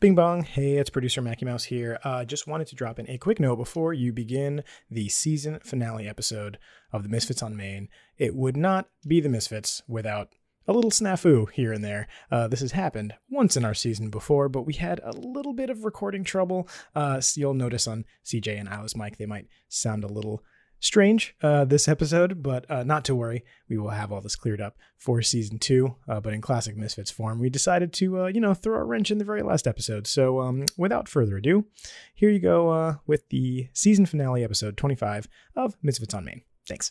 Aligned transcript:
Bing 0.00 0.14
bong. 0.14 0.42
Hey, 0.42 0.76
it's 0.76 0.90
producer 0.90 1.22
Mackie 1.22 1.46
Mouse 1.46 1.64
here. 1.64 1.98
Uh, 2.04 2.24
just 2.24 2.46
wanted 2.46 2.66
to 2.66 2.76
drop 2.76 2.98
in 2.98 3.08
a 3.08 3.16
quick 3.16 3.40
note 3.40 3.56
before 3.56 3.94
you 3.94 4.12
begin 4.12 4.62
the 4.90 5.08
season 5.08 5.58
finale 5.62 6.06
episode 6.06 6.58
of 6.92 7.02
The 7.02 7.08
Misfits 7.08 7.42
on 7.42 7.56
Main. 7.56 7.88
It 8.18 8.34
would 8.34 8.58
not 8.58 8.90
be 9.08 9.20
The 9.20 9.30
Misfits 9.30 9.82
without 9.88 10.28
a 10.68 10.74
little 10.74 10.90
snafu 10.90 11.50
here 11.50 11.72
and 11.72 11.82
there. 11.82 12.08
Uh, 12.30 12.46
this 12.46 12.60
has 12.60 12.72
happened 12.72 13.14
once 13.30 13.56
in 13.56 13.64
our 13.64 13.74
season 13.74 14.10
before, 14.10 14.50
but 14.50 14.66
we 14.66 14.74
had 14.74 15.00
a 15.02 15.12
little 15.12 15.54
bit 15.54 15.70
of 15.70 15.84
recording 15.84 16.24
trouble. 16.24 16.68
Uh, 16.94 17.20
so 17.20 17.40
you'll 17.40 17.54
notice 17.54 17.86
on 17.86 18.04
CJ 18.24 18.60
and 18.60 18.68
Alice 18.68 18.96
Mike, 18.96 19.16
they 19.16 19.26
might 19.26 19.46
sound 19.68 20.04
a 20.04 20.08
little 20.08 20.42
strange 20.80 21.34
uh, 21.42 21.64
this 21.64 21.88
episode, 21.88 22.42
but 22.42 22.70
uh, 22.70 22.82
not 22.84 23.04
to 23.06 23.14
worry. 23.14 23.44
We 23.68 23.78
will 23.78 23.90
have 23.90 24.12
all 24.12 24.20
this 24.20 24.36
cleared 24.36 24.60
up 24.60 24.76
for 24.96 25.22
season 25.22 25.58
two. 25.58 25.96
Uh, 26.08 26.20
but 26.20 26.32
in 26.32 26.40
classic 26.40 26.76
Misfits 26.76 27.10
form, 27.10 27.38
we 27.38 27.50
decided 27.50 27.92
to, 27.94 28.22
uh, 28.22 28.26
you 28.26 28.40
know, 28.40 28.54
throw 28.54 28.78
a 28.78 28.84
wrench 28.84 29.10
in 29.10 29.18
the 29.18 29.24
very 29.24 29.42
last 29.42 29.66
episode. 29.66 30.06
So 30.06 30.40
um, 30.40 30.66
without 30.76 31.08
further 31.08 31.36
ado, 31.36 31.66
here 32.14 32.30
you 32.30 32.40
go 32.40 32.70
uh, 32.70 32.94
with 33.06 33.28
the 33.30 33.68
season 33.72 34.06
finale 34.06 34.44
episode 34.44 34.76
25 34.76 35.28
of 35.54 35.76
Misfits 35.82 36.14
on 36.14 36.24
Main. 36.24 36.42
Thanks. 36.68 36.90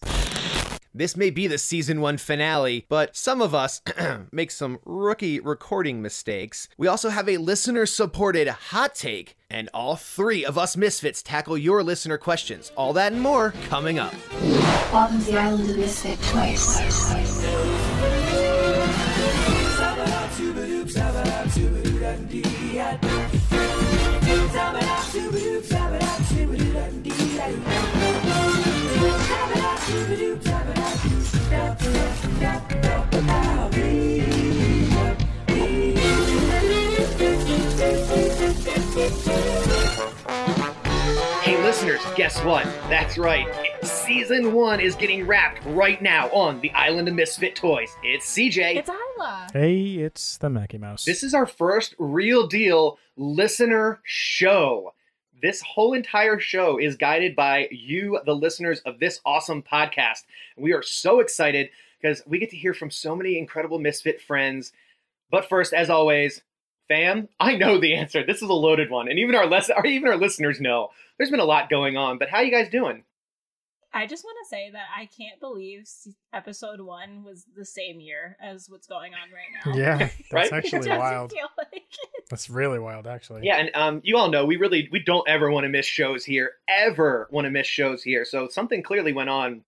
This 0.97 1.17
may 1.17 1.29
be 1.29 1.45
the 1.47 1.57
season 1.57 1.99
one 1.99 2.15
finale, 2.15 2.85
but 2.87 3.17
some 3.17 3.41
of 3.41 3.53
us 3.53 3.81
make 4.31 4.49
some 4.49 4.79
rookie 4.85 5.41
recording 5.41 6.01
mistakes. 6.01 6.69
We 6.77 6.87
also 6.87 7.09
have 7.09 7.27
a 7.27 7.35
listener 7.35 7.85
supported 7.85 8.47
hot 8.47 8.95
take, 8.95 9.35
and 9.49 9.69
all 9.73 9.97
three 9.97 10.45
of 10.45 10.57
us 10.57 10.77
misfits 10.77 11.21
tackle 11.21 11.57
your 11.57 11.83
listener 11.83 12.17
questions. 12.17 12.71
All 12.77 12.93
that 12.93 13.11
and 13.11 13.21
more 13.21 13.53
coming 13.67 13.99
up. 13.99 14.13
Welcome 14.93 15.19
to 15.19 15.31
the 15.31 15.37
island 15.37 15.69
of 15.69 15.77
Misfit 15.77 16.17
Toys. 16.21 17.84
Hey, 41.41 41.61
listeners, 41.63 42.01
guess 42.15 42.43
what? 42.43 42.65
That's 42.89 43.17
right. 43.17 43.47
Season 43.83 44.51
one 44.53 44.79
is 44.81 44.95
getting 44.95 45.25
wrapped 45.25 45.63
right 45.67 46.01
now 46.01 46.27
on 46.31 46.59
the 46.59 46.71
Island 46.71 47.07
of 47.07 47.13
Misfit 47.13 47.55
Toys. 47.55 47.95
It's 48.03 48.25
CJ. 48.35 48.77
It's 48.77 48.89
Isla. 48.89 49.47
Hey, 49.53 49.95
it's 49.95 50.37
the 50.37 50.49
Mackie 50.49 50.77
Mouse. 50.77 51.05
This 51.05 51.23
is 51.23 51.33
our 51.33 51.45
first 51.45 51.95
real 51.99 52.47
deal 52.47 52.99
listener 53.15 54.01
show. 54.03 54.93
This 55.41 55.61
whole 55.61 55.93
entire 55.93 56.39
show 56.39 56.77
is 56.79 56.95
guided 56.95 57.35
by 57.35 57.67
you, 57.71 58.19
the 58.25 58.35
listeners 58.35 58.79
of 58.81 58.99
this 58.99 59.21
awesome 59.25 59.61
podcast. 59.61 60.23
We 60.57 60.73
are 60.73 60.81
so 60.81 61.19
excited 61.19 61.69
because 62.01 62.21
we 62.25 62.39
get 62.39 62.49
to 62.51 62.57
hear 62.57 62.73
from 62.73 62.91
so 62.91 63.15
many 63.15 63.37
incredible 63.37 63.79
Misfit 63.79 64.21
friends. 64.21 64.71
But 65.31 65.49
first, 65.49 65.73
as 65.73 65.89
always, 65.89 66.41
fam, 66.87 67.29
I 67.39 67.55
know 67.55 67.79
the 67.79 67.95
answer. 67.95 68.25
This 68.25 68.37
is 68.37 68.49
a 68.49 68.53
loaded 68.53 68.89
one, 68.89 69.09
and 69.09 69.19
even 69.19 69.35
our 69.35 69.47
less, 69.47 69.69
or 69.75 69.85
even 69.85 70.09
our 70.09 70.17
listeners 70.17 70.61
know. 70.61 70.89
There's 71.17 71.31
been 71.31 71.39
a 71.39 71.45
lot 71.45 71.69
going 71.69 71.97
on, 71.97 72.17
but 72.17 72.29
how 72.29 72.41
you 72.41 72.51
guys 72.51 72.69
doing? 72.69 73.03
I 73.95 74.07
just 74.07 74.25
want 74.25 74.37
to 74.43 74.49
say 74.49 74.69
that 74.71 74.87
I 74.95 75.05
can't 75.05 75.39
believe 75.39 75.87
episode 76.33 76.81
one 76.81 77.23
was 77.23 77.45
the 77.55 77.63
same 77.63 78.01
year 78.01 78.35
as 78.41 78.69
what's 78.69 78.87
going 78.87 79.13
on 79.13 79.29
right 79.31 79.73
now. 79.73 79.81
yeah, 79.81 79.97
that's 80.31 80.51
Right? 80.51 80.53
Actually 80.53 80.89
wild. 80.89 81.31
feel 81.31 81.47
like. 81.57 81.83
That's 82.29 82.49
really 82.49 82.77
wild, 82.77 83.07
actually. 83.07 83.45
Yeah, 83.45 83.55
and 83.55 83.71
um, 83.73 84.01
you 84.03 84.17
all 84.17 84.29
know 84.29 84.45
we 84.45 84.57
really 84.57 84.89
we 84.91 84.99
don't 84.99 85.27
ever 85.29 85.49
want 85.49 85.63
to 85.63 85.69
miss 85.69 85.85
shows 85.85 86.25
here, 86.25 86.51
ever 86.67 87.29
want 87.31 87.45
to 87.45 87.51
miss 87.51 87.67
shows 87.67 88.03
here. 88.03 88.25
So 88.25 88.49
something 88.49 88.83
clearly 88.83 89.13
went 89.13 89.29
on. 89.29 89.63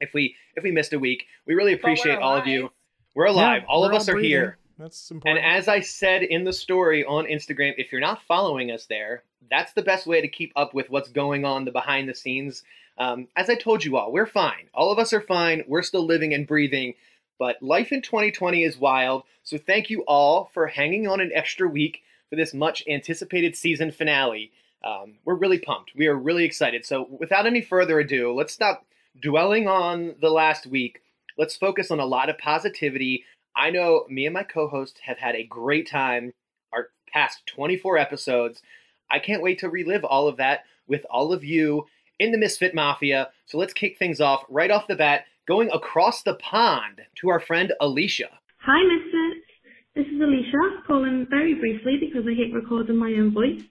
If 0.00 0.14
we 0.14 0.36
if 0.54 0.64
we 0.64 0.70
missed 0.70 0.92
a 0.92 0.98
week, 0.98 1.26
we 1.46 1.54
really 1.54 1.72
appreciate 1.72 2.18
all 2.18 2.36
of 2.36 2.46
you. 2.46 2.70
We're 3.14 3.26
alive. 3.26 3.62
Yeah, 3.62 3.68
all 3.68 3.84
of 3.84 3.92
we're 3.92 3.96
us 3.96 4.08
are 4.08 4.12
breathing. 4.12 4.30
here. 4.30 4.58
That's 4.78 5.10
important. 5.10 5.44
And 5.44 5.56
as 5.56 5.68
I 5.68 5.80
said 5.80 6.22
in 6.22 6.44
the 6.44 6.52
story 6.52 7.04
on 7.04 7.24
Instagram, 7.24 7.74
if 7.78 7.92
you're 7.92 8.00
not 8.00 8.22
following 8.22 8.70
us 8.70 8.86
there, 8.86 9.22
that's 9.50 9.72
the 9.72 9.82
best 9.82 10.06
way 10.06 10.20
to 10.20 10.28
keep 10.28 10.52
up 10.54 10.74
with 10.74 10.90
what's 10.90 11.08
going 11.08 11.44
on 11.44 11.64
the 11.64 11.70
behind 11.70 12.08
the 12.08 12.14
scenes. 12.14 12.62
Um, 12.98 13.28
as 13.36 13.48
I 13.48 13.54
told 13.54 13.84
you 13.84 13.96
all, 13.96 14.12
we're 14.12 14.26
fine. 14.26 14.68
All 14.74 14.90
of 14.90 14.98
us 14.98 15.12
are 15.12 15.20
fine. 15.20 15.64
We're 15.66 15.82
still 15.82 16.04
living 16.04 16.34
and 16.34 16.46
breathing. 16.46 16.94
But 17.38 17.62
life 17.62 17.92
in 17.92 18.02
2020 18.02 18.64
is 18.64 18.78
wild. 18.78 19.22
So 19.42 19.58
thank 19.58 19.90
you 19.90 20.02
all 20.02 20.50
for 20.52 20.66
hanging 20.66 21.06
on 21.06 21.20
an 21.20 21.30
extra 21.34 21.68
week 21.68 22.02
for 22.30 22.36
this 22.36 22.54
much 22.54 22.82
anticipated 22.88 23.56
season 23.56 23.92
finale. 23.92 24.50
Um, 24.84 25.14
we're 25.24 25.34
really 25.34 25.58
pumped. 25.58 25.92
We 25.96 26.06
are 26.06 26.16
really 26.16 26.44
excited. 26.44 26.84
So 26.84 27.06
without 27.18 27.46
any 27.46 27.60
further 27.60 27.98
ado, 27.98 28.32
let's 28.32 28.52
stop 28.52 28.84
dwelling 29.20 29.68
on 29.68 30.14
the 30.20 30.30
last 30.30 30.66
week. 30.66 31.00
Let's 31.38 31.56
focus 31.56 31.90
on 31.90 32.00
a 32.00 32.06
lot 32.06 32.28
of 32.28 32.38
positivity. 32.38 33.24
I 33.54 33.70
know 33.70 34.04
me 34.08 34.26
and 34.26 34.34
my 34.34 34.42
co 34.42 34.68
host 34.68 35.00
have 35.04 35.18
had 35.18 35.34
a 35.34 35.44
great 35.44 35.88
time 35.88 36.32
our 36.72 36.88
past 37.12 37.46
24 37.46 37.98
episodes. 37.98 38.62
I 39.10 39.18
can't 39.18 39.42
wait 39.42 39.58
to 39.60 39.68
relive 39.68 40.04
all 40.04 40.28
of 40.28 40.36
that 40.38 40.60
with 40.86 41.04
all 41.10 41.32
of 41.32 41.44
you 41.44 41.86
in 42.18 42.32
the 42.32 42.38
Misfit 42.38 42.74
Mafia. 42.74 43.30
So 43.46 43.58
let's 43.58 43.72
kick 43.72 43.98
things 43.98 44.20
off 44.20 44.44
right 44.48 44.70
off 44.70 44.86
the 44.88 44.96
bat, 44.96 45.24
going 45.46 45.70
across 45.70 46.22
the 46.22 46.34
pond 46.34 47.02
to 47.16 47.28
our 47.28 47.40
friend 47.40 47.72
Alicia. 47.80 48.30
Hi, 48.58 48.82
Misfits. 48.82 49.46
This 49.94 50.06
is 50.06 50.20
Alicia, 50.20 50.82
calling 50.86 51.26
very 51.30 51.54
briefly 51.54 51.96
because 51.98 52.26
I 52.26 52.34
hate 52.34 52.52
recording 52.52 52.96
my 52.96 53.14
own 53.18 53.32
voice. 53.32 53.62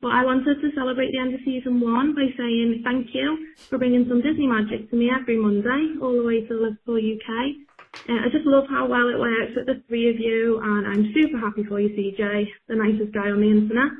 But 0.00 0.12
I 0.12 0.24
wanted 0.24 0.60
to 0.60 0.70
celebrate 0.74 1.12
the 1.12 1.18
end 1.18 1.34
of 1.34 1.40
season 1.44 1.80
one 1.80 2.14
by 2.14 2.32
saying 2.36 2.80
thank 2.84 3.08
you 3.12 3.52
for 3.68 3.76
bringing 3.76 4.08
some 4.08 4.22
Disney 4.22 4.46
magic 4.46 4.88
to 4.90 4.96
me 4.96 5.10
every 5.12 5.36
Monday, 5.36 6.00
all 6.00 6.16
the 6.16 6.24
way 6.24 6.40
to 6.46 6.54
Liverpool, 6.54 6.96
UK. 6.96 7.68
Uh, 8.08 8.24
I 8.24 8.28
just 8.32 8.46
love 8.46 8.64
how 8.70 8.86
well 8.86 9.08
it 9.08 9.18
works 9.18 9.52
with 9.56 9.66
the 9.66 9.82
three 9.88 10.08
of 10.08 10.16
you, 10.18 10.60
and 10.62 10.86
I'm 10.86 11.12
super 11.12 11.38
happy 11.38 11.64
for 11.64 11.80
you, 11.80 11.90
CJ, 11.90 12.46
the 12.68 12.76
nicest 12.76 13.12
guy 13.12 13.28
on 13.28 13.40
the 13.40 13.50
internet. 13.50 13.92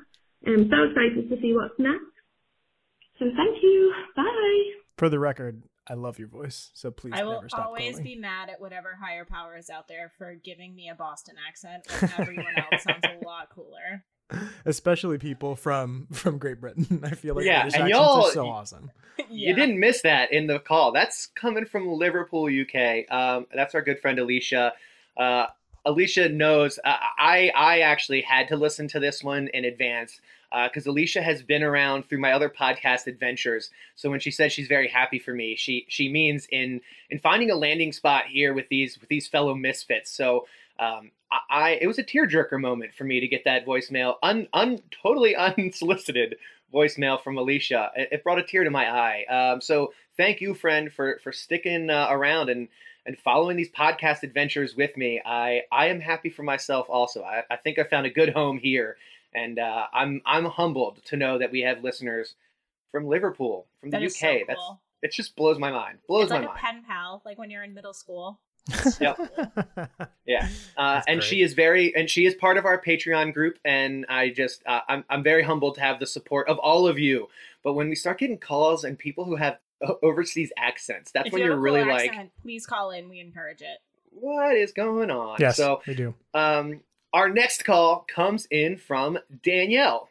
I'm 0.47 0.71
so 0.71 0.88
excited 0.88 1.28
to 1.28 1.37
see 1.43 1.53
what's 1.53 1.78
next. 1.78 2.00
So 3.19 3.27
thank 3.37 3.62
you. 3.62 3.93
Bye. 4.17 4.81
For 4.97 5.11
the 5.11 5.19
record, 5.19 5.65
I 5.87 5.94
love 5.94 6.19
your 6.19 6.28
voice, 6.28 6.71
so 6.72 6.91
please 6.91 7.12
I 7.15 7.25
will 7.25 7.34
never 7.34 7.49
stop 7.49 7.67
always 7.67 7.97
calling. 7.97 8.05
be 8.05 8.17
mad 8.17 8.49
at 8.49 8.61
whatever 8.61 8.97
higher 9.03 9.27
power 9.27 9.56
is 9.56 9.69
out 9.69 9.88
there 9.88 10.12
for 10.17 10.34
giving 10.34 10.75
me 10.75 10.88
a 10.88 10.94
Boston 10.94 11.34
accent 11.47 11.84
when 12.00 12.12
everyone 12.19 12.55
else 12.56 12.84
sounds 12.84 13.05
a 13.05 13.25
lot 13.27 13.49
cooler. 13.55 14.05
Especially 14.64 15.18
people 15.18 15.56
from 15.56 16.06
from 16.12 16.38
Great 16.38 16.60
Britain. 16.60 17.00
I 17.04 17.10
feel 17.14 17.34
like 17.34 17.44
Yeah, 17.44 17.62
British 17.62 17.80
and 17.80 17.88
y'all- 17.88 18.26
are 18.26 18.32
so 18.32 18.48
awesome. 18.48 18.91
You 19.28 19.54
didn't 19.54 19.78
miss 19.78 20.00
that 20.00 20.32
in 20.32 20.46
the 20.46 20.58
call. 20.58 20.92
That's 20.92 21.26
coming 21.26 21.66
from 21.66 21.86
Liverpool, 21.92 22.46
UK. 22.46 23.04
Um, 23.12 23.46
that's 23.54 23.74
our 23.74 23.82
good 23.82 23.98
friend 24.00 24.19
Alicia. 24.19 24.72
Uh, 25.14 25.46
Alicia 25.84 26.30
knows. 26.30 26.78
Uh, 26.82 26.96
I 27.19 27.52
I 27.54 27.80
actually 27.80 28.22
had 28.22 28.48
to 28.48 28.56
listen 28.56 28.88
to 28.88 28.98
this 28.98 29.22
one 29.22 29.48
in 29.52 29.66
advance 29.66 30.20
because 30.64 30.86
Alicia 30.86 31.20
has 31.22 31.42
been 31.42 31.62
around 31.62 32.08
through 32.08 32.19
my 32.20 32.32
other 32.32 32.48
podcast 32.48 33.06
adventures. 33.06 33.70
So 33.94 34.08
when 34.10 34.20
she 34.20 34.30
says 34.30 34.52
she's 34.52 34.69
very 34.69 34.88
happy 34.88 35.19
for 35.19 35.34
me, 35.34 35.54
she 35.54 35.84
she 35.88 36.08
means 36.08 36.46
in 36.50 36.80
in 37.10 37.19
finding 37.19 37.50
a 37.50 37.56
landing 37.56 37.92
spot 37.92 38.24
here 38.26 38.54
with 38.54 38.69
these 38.70 38.98
with 38.98 39.10
these 39.10 39.28
fellow 39.28 39.54
misfits. 39.54 40.10
So 40.10 40.46
um, 40.78 41.10
I, 41.48 41.78
it 41.80 41.86
was 41.86 41.98
a 41.98 42.04
tearjerker 42.04 42.60
moment 42.60 42.94
for 42.94 43.04
me 43.04 43.20
to 43.20 43.28
get 43.28 43.44
that 43.44 43.64
voicemail, 43.66 44.16
un, 44.22 44.48
un 44.52 44.80
totally 45.02 45.36
unsolicited 45.58 46.36
voicemail 46.72 47.22
from 47.22 47.38
Alicia. 47.38 47.91
It, 47.96 48.08
it 48.12 48.24
brought 48.24 48.38
a 48.38 48.42
tear 48.42 48.64
to 48.64 48.70
my 48.70 48.88
eye. 48.91 49.24
Um, 49.24 49.60
so 49.60 49.92
thank 50.16 50.40
you, 50.40 50.54
friend, 50.54 50.92
for 50.92 51.19
for 51.22 51.32
sticking 51.32 51.90
uh, 51.90 52.08
around 52.10 52.48
and 52.50 52.69
and 53.06 53.19
following 53.19 53.56
these 53.56 53.70
podcast 53.70 54.22
adventures 54.22 54.74
with 54.76 54.96
me. 54.96 55.20
I 55.24 55.62
I 55.72 55.86
am 55.86 56.00
happy 56.00 56.30
for 56.30 56.42
myself 56.42 56.86
also. 56.88 57.22
I, 57.22 57.42
I 57.50 57.56
think 57.56 57.78
I 57.78 57.84
found 57.84 58.06
a 58.06 58.10
good 58.10 58.30
home 58.32 58.58
here, 58.58 58.96
and 59.34 59.58
uh, 59.58 59.87
I'm 59.93 60.22
I'm 60.26 60.44
humbled 60.46 61.05
to 61.06 61.16
know 61.16 61.38
that 61.38 61.50
we 61.52 61.60
have 61.60 61.82
listeners 61.84 62.34
from 62.90 63.06
Liverpool, 63.06 63.66
from 63.81 63.90
the 63.90 63.99
UK. 63.99 64.10
so 64.10 64.38
That's 64.49 64.58
cool. 64.58 64.81
it. 65.02 65.12
Just 65.12 65.37
blows 65.37 65.58
my 65.58 65.70
mind. 65.70 65.99
Blows 66.08 66.25
It's 66.25 66.31
my 66.32 66.38
like 66.38 66.44
a 66.44 66.49
mind. 66.49 66.60
pen 66.60 66.82
pal, 66.87 67.22
like 67.25 67.38
when 67.38 67.50
you're 67.50 67.62
in 67.62 67.72
middle 67.72 67.94
school. 67.94 68.40
Yep. 69.00 69.18
Yeah, 70.26 70.48
uh, 70.76 71.00
and 71.08 71.18
great. 71.20 71.28
she 71.28 71.42
is 71.42 71.54
very, 71.54 71.92
and 71.96 72.08
she 72.08 72.24
is 72.24 72.34
part 72.36 72.56
of 72.56 72.64
our 72.64 72.80
Patreon 72.80 73.34
group, 73.34 73.58
and 73.64 74.06
I 74.08 74.30
just, 74.30 74.62
uh, 74.64 74.78
I'm, 74.88 75.04
I'm 75.10 75.24
very 75.24 75.42
humbled 75.42 75.74
to 75.74 75.80
have 75.80 75.98
the 75.98 76.06
support 76.06 76.48
of 76.48 76.56
all 76.60 76.86
of 76.86 77.00
you. 77.00 77.26
But 77.64 77.72
when 77.74 77.88
we 77.88 77.96
start 77.96 78.18
getting 78.20 78.38
calls 78.38 78.84
and 78.84 78.96
people 78.96 79.24
who 79.24 79.34
have 79.34 79.58
overseas 80.04 80.52
accents, 80.56 81.10
that's 81.10 81.26
if 81.26 81.32
when 81.32 81.42
you 81.42 81.48
you're 81.48 81.56
really 81.58 81.82
cool 81.82 81.92
like, 81.92 82.10
accent, 82.10 82.30
please 82.42 82.64
call 82.64 82.92
in. 82.92 83.08
We 83.08 83.18
encourage 83.18 83.60
it. 83.60 83.78
what 84.12 84.54
is 84.54 84.72
going 84.72 85.10
on? 85.10 85.38
yes, 85.40 85.56
So, 85.56 85.80
we 85.88 85.94
do. 85.96 86.14
um, 86.32 86.80
our 87.12 87.28
next 87.28 87.64
call 87.64 88.06
comes 88.14 88.46
in 88.52 88.76
from 88.76 89.18
Danielle. 89.42 90.10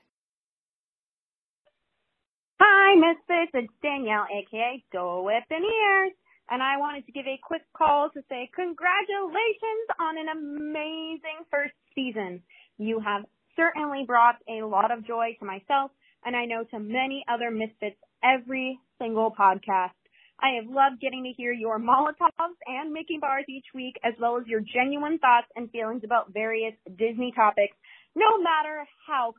Hi, 2.60 2.96
Misfits. 2.96 3.52
It's 3.54 3.74
Danielle, 3.82 4.26
aka 4.34 4.84
Dole 4.92 5.24
Whip 5.24 5.44
and 5.50 5.64
Ears. 5.64 6.12
And 6.50 6.64
I 6.64 6.78
wanted 6.78 7.06
to 7.06 7.12
give 7.12 7.28
a 7.28 7.40
quick 7.42 7.62
call 7.78 8.10
to 8.14 8.22
say 8.30 8.50
congratulations 8.56 9.88
on 10.00 10.18
an 10.18 10.28
amazing 10.30 11.46
first 11.52 11.74
season. 11.94 12.42
You 12.78 13.00
have 13.00 13.24
certainly 13.56 14.04
brought 14.08 14.36
a 14.50 14.66
lot 14.66 14.92
of 14.92 15.06
joy 15.06 15.38
to 15.40 15.46
myself 15.46 15.92
and 16.26 16.36
I 16.36 16.46
know 16.46 16.64
to 16.72 16.80
many 16.80 17.24
other 17.32 17.52
misfits 17.52 17.98
every 18.24 18.80
single 19.00 19.34
podcast. 19.38 19.96
I 20.42 20.56
have 20.56 20.72
loved 20.72 21.02
getting 21.02 21.24
to 21.24 21.32
hear 21.36 21.52
your 21.52 21.80
Molotovs 21.80 22.60
and 22.66 22.94
Mickey 22.94 23.18
bars 23.20 23.46
each 23.50 23.66
week, 23.76 23.96
as 24.04 24.14
well 24.22 24.38
as 24.38 24.48
your 24.48 24.62
genuine 24.62 25.20
thoughts 25.20 25.48
and 25.56 25.70
feelings 25.70 26.04
about 26.06 26.34
various 26.34 26.74
Disney 26.88 27.34
topics, 27.36 27.76
no 28.16 28.40
matter 28.42 28.86
how, 29.06 29.34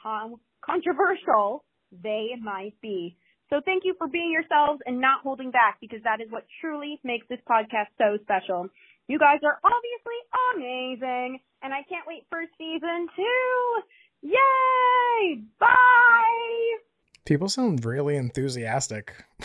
how 0.00 0.38
controversial 0.64 1.64
they 1.90 2.30
might 2.40 2.74
be. 2.80 3.16
So 3.50 3.60
thank 3.64 3.84
you 3.84 3.94
for 3.98 4.08
being 4.08 4.32
yourselves 4.32 4.80
and 4.86 5.00
not 5.00 5.20
holding 5.22 5.50
back 5.50 5.78
because 5.80 6.00
that 6.04 6.20
is 6.20 6.30
what 6.30 6.44
truly 6.60 6.98
makes 7.04 7.26
this 7.28 7.40
podcast 7.48 7.88
so 7.98 8.18
special. 8.22 8.68
You 9.06 9.18
guys 9.18 9.40
are 9.44 9.60
obviously 9.62 10.18
amazing 10.56 11.40
and 11.62 11.72
I 11.74 11.82
can't 11.88 12.06
wait 12.06 12.24
for 12.30 12.40
season 12.58 13.06
two. 13.14 13.82
Yay! 14.22 15.42
Bye! 15.60 16.78
People 17.26 17.48
sound 17.48 17.84
really 17.84 18.16
enthusiastic. 18.16 19.12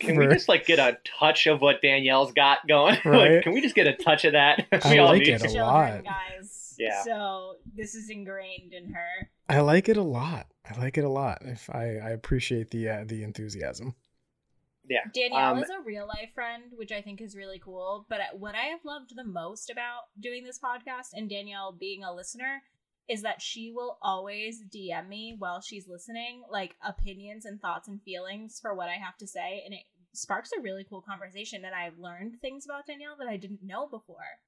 Can 0.00 0.16
we 0.18 0.26
just 0.26 0.48
like 0.48 0.66
get 0.66 0.78
a 0.78 0.98
touch 1.18 1.46
of 1.46 1.60
what 1.60 1.80
Danielle's 1.80 2.32
got 2.32 2.66
going? 2.68 2.96
Right. 3.04 3.34
like, 3.36 3.44
can 3.44 3.52
we 3.54 3.60
just 3.62 3.74
get 3.74 3.86
a 3.86 3.94
touch 3.94 4.24
of 4.24 4.32
that? 4.32 4.66
I 4.84 4.92
we 4.92 4.98
all 4.98 5.06
like 5.08 5.20
need 5.20 5.28
it 5.28 5.34
a 5.42 5.44
Children, 5.44 5.64
lot. 5.64 6.04
guys. 6.04 6.74
Yeah. 6.78 7.02
So 7.04 7.56
this 7.74 7.94
is 7.94 8.10
ingrained 8.10 8.74
in 8.74 8.92
her. 8.92 9.30
I 9.48 9.60
like 9.60 9.88
it 9.88 9.96
a 9.96 10.02
lot. 10.02 10.46
I 10.70 10.78
like 10.80 10.96
it 10.96 11.04
a 11.04 11.08
lot. 11.08 11.42
If 11.42 11.68
I, 11.70 11.96
I 11.96 12.10
appreciate 12.10 12.70
the 12.70 12.88
uh, 12.88 13.04
the 13.06 13.22
enthusiasm. 13.22 13.94
Yeah. 14.88 15.00
Danielle 15.14 15.56
Um, 15.56 15.62
is 15.62 15.70
a 15.70 15.80
real 15.80 16.06
life 16.06 16.32
friend, 16.34 16.64
which 16.76 16.92
I 16.92 17.00
think 17.00 17.20
is 17.20 17.36
really 17.36 17.58
cool. 17.58 18.06
But 18.08 18.20
what 18.38 18.54
I 18.54 18.64
have 18.64 18.84
loved 18.84 19.16
the 19.16 19.24
most 19.24 19.70
about 19.70 20.04
doing 20.20 20.44
this 20.44 20.58
podcast 20.58 21.08
and 21.14 21.28
Danielle 21.28 21.72
being 21.72 22.04
a 22.04 22.12
listener 22.12 22.62
is 23.08 23.22
that 23.22 23.40
she 23.40 23.70
will 23.70 23.98
always 24.02 24.62
DM 24.62 25.08
me 25.08 25.36
while 25.38 25.60
she's 25.60 25.88
listening, 25.88 26.42
like 26.50 26.76
opinions 26.86 27.44
and 27.44 27.60
thoughts 27.60 27.88
and 27.88 28.02
feelings 28.02 28.58
for 28.60 28.74
what 28.74 28.88
I 28.88 28.94
have 28.94 29.16
to 29.18 29.26
say. 29.26 29.62
And 29.64 29.74
it 29.74 29.84
sparks 30.12 30.50
a 30.56 30.60
really 30.60 30.84
cool 30.88 31.02
conversation. 31.02 31.64
And 31.64 31.74
I've 31.74 31.98
learned 31.98 32.40
things 32.40 32.64
about 32.64 32.86
Danielle 32.86 33.16
that 33.18 33.28
I 33.28 33.36
didn't 33.36 33.62
know 33.62 33.86
before. 33.88 34.40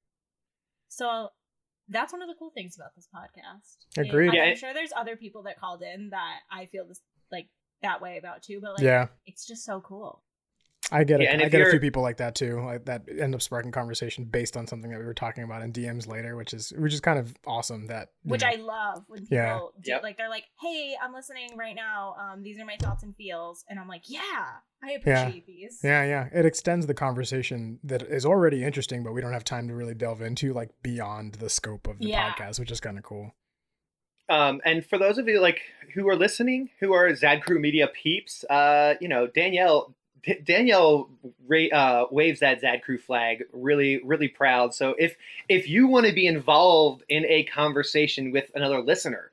So 0.87 1.29
that's 1.89 2.13
one 2.13 2.21
of 2.21 2.27
the 2.27 2.35
cool 2.37 2.51
things 2.51 2.75
about 2.75 2.95
this 2.95 3.07
podcast. 3.13 3.77
And 3.97 4.07
Agreed. 4.07 4.29
I'm, 4.29 4.35
Yeah, 4.35 4.53
sure 4.55 4.73
there's 4.73 4.91
other 4.95 5.15
people 5.15 5.43
that 5.43 5.59
called 5.59 5.81
in 5.81 6.09
that 6.09 6.39
I 6.51 6.65
feel 6.65 6.85
this 6.85 7.01
like 7.31 7.47
that 7.81 8.01
way 8.01 8.17
about 8.17 8.43
too, 8.43 8.59
but 8.61 8.71
like 8.73 8.83
yeah, 8.83 9.07
it's 9.25 9.45
just 9.45 9.63
so 9.63 9.81
cool. 9.81 10.23
I 10.91 11.03
get 11.03 11.19
Yeah, 11.21 11.31
it. 11.31 11.33
and 11.33 11.41
I 11.43 11.49
get 11.49 11.61
a 11.61 11.69
few 11.69 11.79
people 11.81 12.01
like 12.01 12.17
that 12.17 12.33
too. 12.33 12.61
Like 12.61 12.85
that 12.85 13.03
end 13.19 13.35
up 13.35 13.41
sparking 13.41 13.71
conversation 13.71 14.23
based 14.23 14.55
on 14.55 14.67
something 14.67 14.89
that 14.89 14.99
we 14.99 15.05
were 15.05 15.13
talking 15.13 15.43
about 15.43 15.61
in 15.61 15.73
DMs 15.73 16.07
later, 16.07 16.35
which 16.37 16.53
is 16.53 16.71
which 16.77 16.93
is 16.93 17.01
kind 17.01 17.19
of 17.19 17.35
awesome. 17.45 17.87
That 17.87 18.09
which 18.23 18.41
know, 18.41 18.47
I 18.47 18.55
love 18.55 19.03
when 19.07 19.19
people 19.23 19.35
Yeah. 19.37 19.59
do 19.83 19.91
Yep. 19.91 20.03
like 20.03 20.17
they're 20.17 20.29
like, 20.29 20.45
"Hey, 20.61 20.95
I'm 21.01 21.13
listening 21.13 21.57
right 21.57 21.75
now. 21.75 22.15
Um, 22.17 22.41
these 22.41 22.57
are 22.59 22.63
my 22.65 22.77
thoughts 22.77 23.03
and 23.03 23.13
feels," 23.17 23.65
and 23.69 23.79
I'm 23.79 23.87
like, 23.89 24.03
"Yeah, 24.09 24.21
I 24.81 24.91
Yeah. 24.91 24.95
appreciate 24.95 25.45
these." 25.45 25.81
Yeah, 25.83 26.05
yeah. 26.05 26.29
It 26.33 26.45
extends 26.45 26.87
the 26.87 26.93
conversation 26.93 27.79
that 27.83 28.03
is 28.03 28.25
already 28.25 28.63
interesting, 28.63 29.03
but 29.03 29.11
we 29.13 29.19
don't 29.19 29.33
have 29.33 29.43
time 29.43 29.67
to 29.67 29.75
really 29.75 29.93
delve 29.93 30.21
into 30.21 30.53
like 30.53 30.69
beyond 30.83 31.33
the 31.35 31.49
scope 31.49 31.87
of 31.87 31.99
the 31.99 32.07
Yeah. 32.09 32.31
podcast, 32.31 32.59
which 32.61 32.71
is 32.71 32.79
kind 32.79 32.97
of 32.97 33.03
cool. 33.03 33.33
Um, 34.29 34.61
and 34.65 34.85
for 34.85 34.97
those 34.97 35.17
of 35.17 35.27
you 35.27 35.39
like 35.41 35.61
who 35.93 36.07
are 36.09 36.15
listening, 36.15 36.69
who 36.79 36.93
are 36.93 37.13
Zad 37.15 37.43
Crew 37.43 37.59
Media 37.59 37.87
peeps, 37.87 38.43
uh, 38.49 38.95
you 39.01 39.07
know 39.09 39.27
Danielle. 39.27 39.93
D- 40.23 40.39
Danielle 40.43 41.09
ra- 41.47 41.67
uh, 41.73 42.05
waves 42.11 42.39
that 42.41 42.61
Zad 42.61 42.81
Crew 42.83 42.97
flag, 42.97 43.43
really, 43.53 44.01
really 44.03 44.27
proud. 44.27 44.73
So 44.73 44.95
if 44.97 45.15
if 45.49 45.67
you 45.69 45.87
want 45.87 46.05
to 46.07 46.13
be 46.13 46.27
involved 46.27 47.03
in 47.09 47.25
a 47.25 47.43
conversation 47.43 48.31
with 48.31 48.51
another 48.55 48.81
listener, 48.81 49.31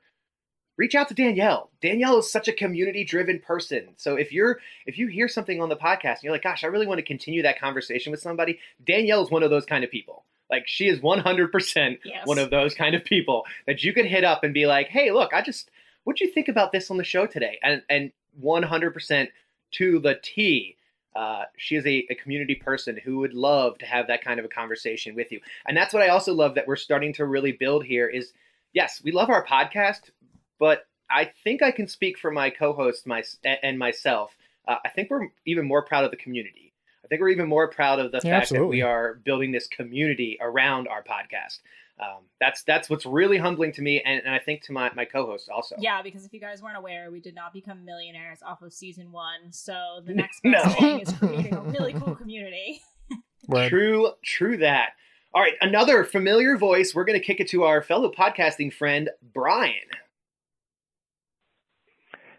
reach 0.77 0.93
out 0.95 1.07
to 1.09 1.13
Danielle. 1.13 1.69
Danielle 1.81 2.19
is 2.19 2.31
such 2.31 2.47
a 2.47 2.53
community-driven 2.53 3.39
person. 3.39 3.89
So 3.97 4.15
if 4.15 4.31
you're 4.31 4.59
if 4.85 4.97
you 4.97 5.07
hear 5.07 5.27
something 5.27 5.61
on 5.61 5.69
the 5.69 5.75
podcast 5.75 6.15
and 6.15 6.23
you're 6.23 6.33
like, 6.33 6.43
"Gosh, 6.43 6.63
I 6.63 6.67
really 6.67 6.87
want 6.87 6.99
to 6.99 7.05
continue 7.05 7.41
that 7.43 7.59
conversation 7.59 8.11
with 8.11 8.19
somebody," 8.21 8.59
Danielle 8.85 9.23
is 9.23 9.31
one 9.31 9.43
of 9.43 9.49
those 9.49 9.65
kind 9.65 9.83
of 9.83 9.91
people. 9.91 10.23
Like 10.49 10.67
she 10.67 10.87
is 10.87 10.99
100% 10.99 11.97
Yes. 12.05 12.27
one 12.27 12.37
of 12.37 12.51
those 12.51 12.75
kind 12.75 12.93
of 12.93 13.03
people 13.03 13.45
that 13.65 13.83
you 13.83 13.93
could 13.93 14.05
hit 14.05 14.23
up 14.23 14.43
and 14.43 14.53
be 14.53 14.67
like, 14.67 14.87
"Hey, 14.89 15.11
look, 15.11 15.33
I 15.33 15.41
just 15.41 15.71
what'd 16.03 16.19
you 16.21 16.31
think 16.31 16.47
about 16.47 16.71
this 16.71 16.91
on 16.91 16.97
the 16.97 17.03
show 17.03 17.25
today?" 17.25 17.57
And 17.63 17.81
and 17.89 18.11
100% 18.39 19.29
to 19.71 19.99
the 19.99 20.19
T. 20.21 20.77
Uh, 21.15 21.43
she 21.57 21.75
is 21.75 21.85
a, 21.85 22.05
a 22.09 22.15
community 22.15 22.55
person 22.55 22.97
who 22.97 23.19
would 23.19 23.33
love 23.33 23.77
to 23.77 23.85
have 23.85 24.07
that 24.07 24.23
kind 24.23 24.39
of 24.39 24.45
a 24.45 24.49
conversation 24.49 25.15
with 25.15 25.31
you. 25.31 25.39
And 25.65 25.75
that's 25.77 25.93
what 25.93 26.03
I 26.03 26.09
also 26.09 26.33
love 26.33 26.55
that 26.55 26.67
we're 26.67 26.75
starting 26.75 27.13
to 27.13 27.25
really 27.25 27.53
build 27.53 27.85
here 27.85 28.07
is 28.07 28.33
yes, 28.73 29.01
we 29.03 29.11
love 29.11 29.29
our 29.29 29.45
podcast, 29.45 30.11
but 30.59 30.85
I 31.09 31.31
think 31.43 31.61
I 31.61 31.71
can 31.71 31.87
speak 31.87 32.17
for 32.17 32.31
my 32.31 32.49
co-host 32.49 33.07
my, 33.07 33.23
and 33.63 33.79
myself. 33.79 34.35
Uh, 34.67 34.75
I 34.83 34.89
think 34.89 35.09
we're 35.09 35.29
even 35.45 35.65
more 35.65 35.83
proud 35.83 36.03
of 36.03 36.11
the 36.11 36.17
community. 36.17 36.73
I 37.03 37.07
think 37.07 37.21
we're 37.21 37.29
even 37.29 37.47
more 37.47 37.69
proud 37.69 37.99
of 37.99 38.11
the 38.11 38.21
Yeah, 38.21 38.39
fact 38.39 38.51
that 38.51 38.67
we 38.67 38.81
are 38.81 39.15
building 39.23 39.51
this 39.51 39.67
community 39.67 40.37
around 40.41 40.87
our 40.87 41.03
podcast. 41.03 41.59
Um, 41.99 42.23
that's 42.41 42.63
that's 42.63 42.89
what's 42.89 43.05
really 43.05 43.37
humbling 43.37 43.71
to 43.73 43.81
me, 43.81 44.01
and, 44.01 44.21
and 44.25 44.35
I 44.35 44.39
think 44.39 44.63
to 44.63 44.73
my, 44.73 44.91
my 44.95 45.05
co-host 45.05 45.47
also. 45.49 45.75
Yeah, 45.79 46.01
because 46.01 46.25
if 46.25 46.33
you 46.33 46.41
guys 46.41 46.61
weren't 46.61 46.75
aware, 46.77 47.09
we 47.09 47.21
did 47.21 47.35
not 47.35 47.53
become 47.53 47.85
millionaires 47.85 48.39
off 48.45 48.61
of 48.61 48.73
season 48.73 49.11
one. 49.13 49.51
So 49.51 50.01
the 50.05 50.13
next 50.13 50.41
No. 50.43 50.61
thing 50.63 50.99
is 50.99 51.13
creating 51.19 51.53
a 51.55 51.61
really 51.61 51.93
cool 51.93 52.15
community. 52.15 52.81
Word. 53.47 53.69
True, 53.69 54.11
true 54.25 54.57
that. 54.57 54.89
All 55.33 55.41
right, 55.41 55.53
another 55.61 56.03
familiar 56.03 56.57
voice. 56.57 56.93
We're 56.95 57.05
going 57.05 57.19
to 57.19 57.25
kick 57.25 57.39
it 57.39 57.47
to 57.49 57.63
our 57.63 57.81
fellow 57.81 58.11
podcasting 58.11 58.73
friend, 58.73 59.09
Brian. 59.33 59.73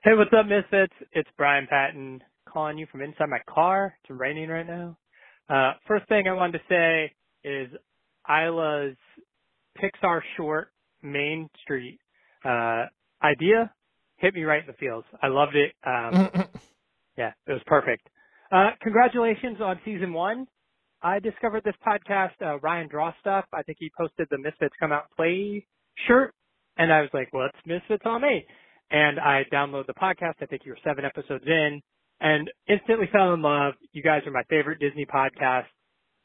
Hey, 0.03 0.12
what's 0.14 0.32
up, 0.38 0.47
Misfits? 0.47 0.93
It's 1.12 1.29
Brian 1.37 1.67
Patton 1.67 2.23
calling 2.49 2.79
you 2.79 2.87
from 2.91 3.03
inside 3.03 3.29
my 3.29 3.41
car. 3.49 3.94
It's 4.03 4.11
raining 4.11 4.49
right 4.49 4.67
now. 4.67 4.97
Uh, 5.49 5.73
first 5.87 6.08
thing 6.08 6.26
I 6.29 6.32
wanted 6.32 6.58
to 6.58 6.64
say 6.69 7.12
is 7.44 7.69
Isla's 8.29 8.97
Pixar 9.76 10.20
short 10.37 10.69
Main 11.02 11.49
Street 11.62 11.99
uh, 12.44 12.87
idea 13.23 13.70
hit 14.19 14.34
me 14.34 14.44
right 14.44 14.61
in 14.61 14.67
the 14.67 14.73
feels. 14.75 15.05
I 15.23 15.28
loved 15.28 15.56
it. 15.56 15.73
Um, 15.84 16.31
yeah, 17.19 17.32
it 17.46 17.52
was 17.52 17.62
perfect. 17.67 18.08
Uh, 18.50 18.70
congratulations 18.82 19.58
on 19.61 19.78
season 19.84 20.12
one. 20.12 20.46
I 21.02 21.19
discovered 21.19 21.62
this 21.64 21.75
podcast, 21.87 22.32
uh, 22.43 22.58
Ryan 22.61 22.88
Draw 22.88 23.12
Stuff. 23.20 23.44
I 23.52 23.62
think 23.62 23.78
he 23.78 23.90
posted 23.96 24.28
the 24.31 24.38
Misfits 24.38 24.75
Come 24.81 24.93
Out 24.93 25.05
Play 25.17 25.67
shirt. 26.06 26.32
And 26.79 26.93
I 26.93 27.00
was 27.00 27.11
like, 27.12 27.29
what's 27.32 27.56
Misfits 27.67 28.02
on 28.05 28.22
me? 28.22 28.46
And 28.90 29.19
I 29.20 29.43
downloaded 29.53 29.86
the 29.86 29.94
podcast. 29.94 30.34
I 30.41 30.46
think 30.46 30.62
you 30.65 30.72
were 30.72 30.79
seven 30.84 31.05
episodes 31.05 31.44
in 31.46 31.81
and 32.20 32.50
instantly 32.69 33.08
fell 33.12 33.34
in 33.34 33.43
love. 33.43 33.74
You 33.93 34.03
guys 34.03 34.22
are 34.27 34.31
my 34.31 34.44
favorite 34.48 34.81
Disney 34.81 35.06
podcast. 35.06 35.65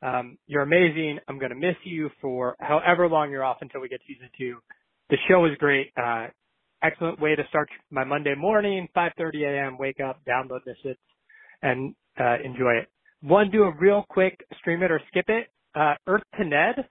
Um, 0.01 0.37
you're 0.47 0.63
amazing. 0.63 1.19
I'm 1.27 1.37
going 1.37 1.51
to 1.51 1.57
miss 1.57 1.75
you 1.83 2.09
for 2.21 2.55
however 2.59 3.07
long 3.07 3.31
you're 3.31 3.43
off 3.43 3.57
until 3.61 3.81
we 3.81 3.89
get 3.89 4.01
season 4.07 4.29
two. 4.37 4.57
The 5.09 5.17
show 5.27 5.45
is 5.45 5.51
great. 5.59 5.91
Uh, 6.01 6.27
excellent 6.81 7.19
way 7.19 7.35
to 7.35 7.43
start 7.49 7.69
my 7.91 8.03
Monday 8.03 8.35
morning, 8.35 8.87
5:30 8.95 9.43
a.m. 9.43 9.77
Wake 9.77 9.99
up, 9.99 10.21
download 10.27 10.61
Misfits, 10.65 10.99
and 11.61 11.95
uh, 12.19 12.37
enjoy 12.43 12.73
it. 12.73 12.89
One, 13.21 13.51
do 13.51 13.63
a 13.63 13.73
real 13.79 14.05
quick 14.09 14.43
stream 14.59 14.81
it 14.81 14.91
or 14.91 14.99
skip 15.09 15.25
it. 15.27 15.47
Uh, 15.75 15.93
Earth 16.07 16.23
to 16.37 16.45
Ned 16.45 16.85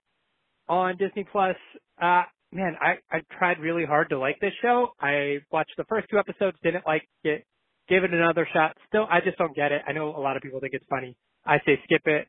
on 0.69 0.97
Disney 0.97 1.27
Plus. 1.31 1.57
Uh, 2.01 2.23
man, 2.53 2.77
I 2.81 2.99
I 3.11 3.21
tried 3.39 3.59
really 3.59 3.85
hard 3.85 4.11
to 4.11 4.19
like 4.19 4.39
this 4.41 4.53
show. 4.63 4.93
I 5.01 5.39
watched 5.51 5.75
the 5.77 5.85
first 5.85 6.07
two 6.11 6.19
episodes, 6.19 6.57
didn't 6.63 6.87
like 6.87 7.09
it, 7.25 7.45
gave 7.89 8.05
it 8.05 8.15
another 8.15 8.47
shot. 8.53 8.77
Still, 8.87 9.07
I 9.11 9.21
just 9.21 9.39
don't 9.39 9.55
get 9.55 9.73
it. 9.73 9.83
I 9.87 9.93
know 9.93 10.15
a 10.17 10.21
lot 10.21 10.37
of 10.37 10.43
people 10.43 10.61
think 10.61 10.75
it's 10.75 10.87
funny. 10.89 11.17
I 11.45 11.59
say 11.67 11.81
skip 11.85 12.03
it. 12.07 12.29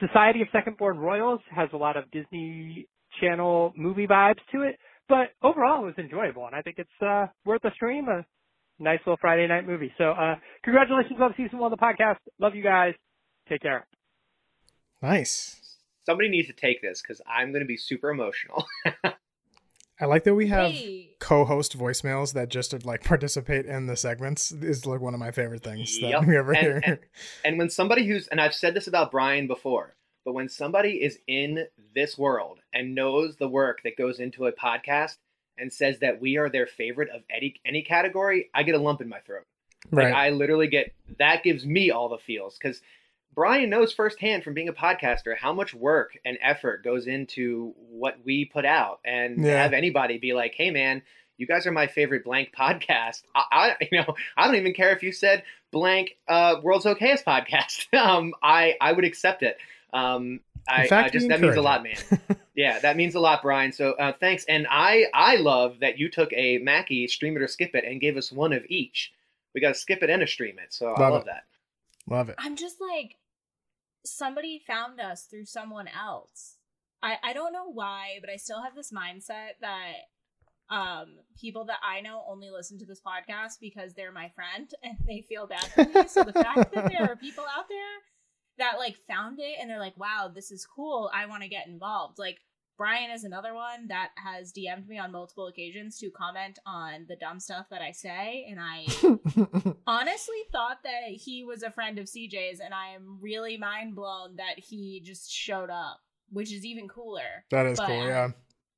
Society 0.00 0.42
of 0.42 0.48
Second 0.52 0.76
Born 0.76 0.98
Royals 0.98 1.40
has 1.54 1.68
a 1.72 1.76
lot 1.76 1.96
of 1.96 2.10
Disney 2.10 2.88
Channel 3.20 3.72
movie 3.76 4.06
vibes 4.06 4.40
to 4.52 4.62
it, 4.62 4.76
but 5.08 5.28
overall 5.42 5.82
it 5.82 5.86
was 5.86 5.94
enjoyable, 5.98 6.46
and 6.46 6.54
I 6.54 6.62
think 6.62 6.78
it's 6.78 7.02
uh, 7.02 7.26
worth 7.44 7.64
a 7.64 7.70
stream. 7.72 8.08
A 8.08 8.24
nice 8.78 8.98
little 9.06 9.18
Friday 9.20 9.46
night 9.46 9.66
movie. 9.66 9.92
So, 9.98 10.10
uh, 10.10 10.34
congratulations 10.64 11.18
on 11.20 11.32
season 11.36 11.58
one 11.58 11.72
of 11.72 11.78
the 11.78 11.84
podcast. 11.84 12.16
Love 12.40 12.54
you 12.54 12.62
guys. 12.62 12.94
Take 13.48 13.62
care. 13.62 13.86
Nice. 15.00 15.60
Somebody 16.06 16.28
needs 16.28 16.48
to 16.48 16.54
take 16.54 16.82
this 16.82 17.00
because 17.00 17.20
I'm 17.26 17.50
going 17.50 17.62
to 17.62 17.66
be 17.66 17.76
super 17.76 18.10
emotional. 18.10 18.66
I 20.00 20.06
like 20.06 20.24
that 20.24 20.34
we 20.34 20.48
have 20.48 20.72
Hey. 20.72 21.10
co-host 21.20 21.78
voicemails 21.78 22.32
that 22.34 22.48
just 22.48 22.74
uh, 22.74 22.78
like 22.84 23.04
participate 23.04 23.66
in 23.66 23.86
the 23.86 23.96
segments. 23.96 24.50
Is 24.52 24.86
like 24.86 25.00
one 25.00 25.14
of 25.14 25.20
my 25.20 25.30
favorite 25.30 25.62
things 25.62 25.98
that 26.00 26.24
we 26.26 26.36
ever 26.36 26.52
And- 26.52 26.60
hear. 26.66 26.80
and- 26.84 26.98
and 27.44 27.58
when 27.58 27.70
somebody 27.70 28.06
who's, 28.06 28.26
and 28.28 28.40
I've 28.40 28.54
said 28.54 28.74
this 28.74 28.86
about 28.88 29.10
Brian 29.10 29.46
before, 29.46 29.94
but 30.24 30.32
when 30.32 30.48
somebody 30.48 31.02
is 31.02 31.18
in 31.26 31.66
this 31.94 32.16
world 32.18 32.58
and 32.72 32.94
knows 32.94 33.36
the 33.36 33.48
work 33.48 33.82
that 33.84 33.96
goes 33.96 34.18
into 34.20 34.46
a 34.46 34.52
podcast 34.52 35.16
and 35.58 35.72
says 35.72 35.98
that 36.00 36.20
we 36.20 36.36
are 36.38 36.48
their 36.48 36.66
favorite 36.66 37.10
of 37.10 37.22
any 37.30 37.54
any 37.64 37.82
category, 37.82 38.50
I 38.54 38.62
get 38.64 38.74
a 38.74 38.78
lump 38.78 39.00
in 39.00 39.08
my 39.08 39.20
throat. 39.20 39.44
Like 39.92 40.06
right. 40.06 40.14
I 40.14 40.30
literally 40.30 40.66
get 40.68 40.92
that 41.18 41.42
gives 41.44 41.66
me 41.66 41.90
all 41.90 42.08
the 42.08 42.16
feels 42.18 42.56
because 42.58 42.80
Brian 43.34 43.70
knows 43.70 43.92
firsthand 43.92 44.44
from 44.44 44.54
being 44.54 44.68
a 44.68 44.72
podcaster 44.72 45.36
how 45.36 45.52
much 45.52 45.74
work 45.74 46.16
and 46.24 46.38
effort 46.40 46.84
goes 46.84 47.06
into 47.06 47.74
what 47.76 48.16
we 48.24 48.44
put 48.44 48.64
out, 48.64 49.00
and 49.04 49.44
Yeah. 49.44 49.62
have 49.62 49.72
anybody 49.72 50.18
be 50.18 50.32
like, 50.32 50.54
"Hey, 50.54 50.70
man, 50.70 51.02
you 51.36 51.46
guys 51.46 51.66
are 51.66 51.72
my 51.72 51.86
favorite 51.88 52.24
blank 52.24 52.50
podcast. 52.56 53.22
I, 53.34 53.42
I 53.50 53.76
you 53.92 53.98
know, 53.98 54.14
I 54.36 54.46
don't 54.46 54.56
even 54.56 54.74
care 54.74 54.94
if 54.94 55.02
you 55.02 55.12
said 55.12 55.42
blank 55.72 56.16
uh, 56.28 56.56
world's 56.62 56.84
okayest 56.84 57.24
podcast. 57.24 57.92
um, 57.98 58.34
I 58.42 58.74
I 58.80 58.92
would 58.92 59.04
accept 59.04 59.42
it. 59.42 59.56
Um, 59.92 60.40
I, 60.66 60.86
fact, 60.86 61.08
I 61.08 61.08
just 61.10 61.28
that 61.28 61.40
means 61.40 61.56
a 61.56 61.62
lot, 61.62 61.82
man. 61.82 61.96
yeah, 62.54 62.78
that 62.78 62.96
means 62.96 63.14
a 63.14 63.20
lot, 63.20 63.42
Brian. 63.42 63.70
So 63.72 63.92
uh, 63.92 64.12
thanks. 64.12 64.44
And 64.48 64.66
I 64.70 65.06
I 65.12 65.36
love 65.36 65.80
that 65.80 65.98
you 65.98 66.08
took 66.08 66.32
a 66.32 66.58
Mackie 66.58 67.06
stream 67.08 67.36
it 67.36 67.42
or 67.42 67.48
skip 67.48 67.74
it 67.74 67.84
and 67.84 68.00
gave 68.00 68.16
us 68.16 68.32
one 68.32 68.52
of 68.52 68.64
each. 68.68 69.12
We 69.54 69.60
got 69.60 69.68
to 69.68 69.74
skip 69.74 70.02
it 70.02 70.10
and 70.10 70.22
a 70.22 70.26
stream 70.26 70.58
it. 70.58 70.72
So 70.72 70.86
I 70.88 71.00
Love 71.00 71.12
love 71.12 71.22
it. 71.22 71.26
that. 71.26 71.42
Love 72.08 72.28
it. 72.28 72.34
I'm 72.38 72.56
just 72.56 72.80
like 72.80 73.16
somebody 74.04 74.62
found 74.66 75.00
us 75.00 75.24
through 75.24 75.46
someone 75.46 75.88
else. 75.88 76.56
I 77.02 77.16
I 77.22 77.32
don't 77.32 77.52
know 77.52 77.70
why, 77.70 78.18
but 78.20 78.30
I 78.30 78.36
still 78.36 78.62
have 78.62 78.74
this 78.74 78.92
mindset 78.92 79.60
that 79.60 79.92
um 80.70 81.16
people 81.38 81.66
that 81.66 81.78
I 81.86 82.00
know 82.00 82.24
only 82.26 82.50
listen 82.50 82.78
to 82.78 82.86
this 82.86 83.00
podcast 83.00 83.60
because 83.60 83.92
they're 83.92 84.12
my 84.12 84.30
friend 84.30 84.70
and 84.82 84.96
they 85.06 85.20
feel 85.28 85.46
bad 85.46 85.64
for 85.66 85.84
me. 85.84 86.08
so 86.08 86.22
the 86.22 86.32
fact 86.32 86.72
that 86.72 86.90
there 86.90 87.10
are 87.10 87.16
people 87.16 87.44
out 87.56 87.68
there 87.68 87.78
that 88.58 88.78
like 88.78 88.96
found 89.08 89.40
it 89.40 89.56
and 89.60 89.68
they're 89.68 89.80
like, 89.80 89.98
"Wow, 89.98 90.30
this 90.32 90.50
is 90.50 90.66
cool. 90.66 91.10
I 91.12 91.26
want 91.26 91.42
to 91.42 91.48
get 91.48 91.66
involved." 91.66 92.18
Like 92.18 92.38
Brian 92.76 93.10
is 93.10 93.24
another 93.24 93.54
one 93.54 93.86
that 93.88 94.10
has 94.16 94.52
DM'd 94.52 94.88
me 94.88 94.98
on 94.98 95.12
multiple 95.12 95.46
occasions 95.46 95.98
to 95.98 96.10
comment 96.10 96.58
on 96.66 97.06
the 97.08 97.16
dumb 97.16 97.38
stuff 97.40 97.66
that 97.70 97.80
I 97.82 97.92
say, 97.92 98.46
and 98.50 98.58
I 98.60 98.86
honestly 99.86 100.36
thought 100.52 100.78
that 100.84 101.02
he 101.08 101.44
was 101.44 101.62
a 101.62 101.70
friend 101.70 101.98
of 101.98 102.06
CJ's, 102.06 102.60
and 102.60 102.74
I 102.74 102.88
am 102.94 103.18
really 103.20 103.56
mind 103.56 103.94
blown 103.94 104.36
that 104.36 104.58
he 104.58 105.00
just 105.04 105.30
showed 105.30 105.70
up, 105.70 106.00
which 106.30 106.52
is 106.52 106.64
even 106.64 106.88
cooler. 106.88 107.44
that 107.50 107.66
is 107.66 107.78
But, 107.78 107.86
cool. 107.86 108.00
um, 108.00 108.06
Yeah. 108.08 108.28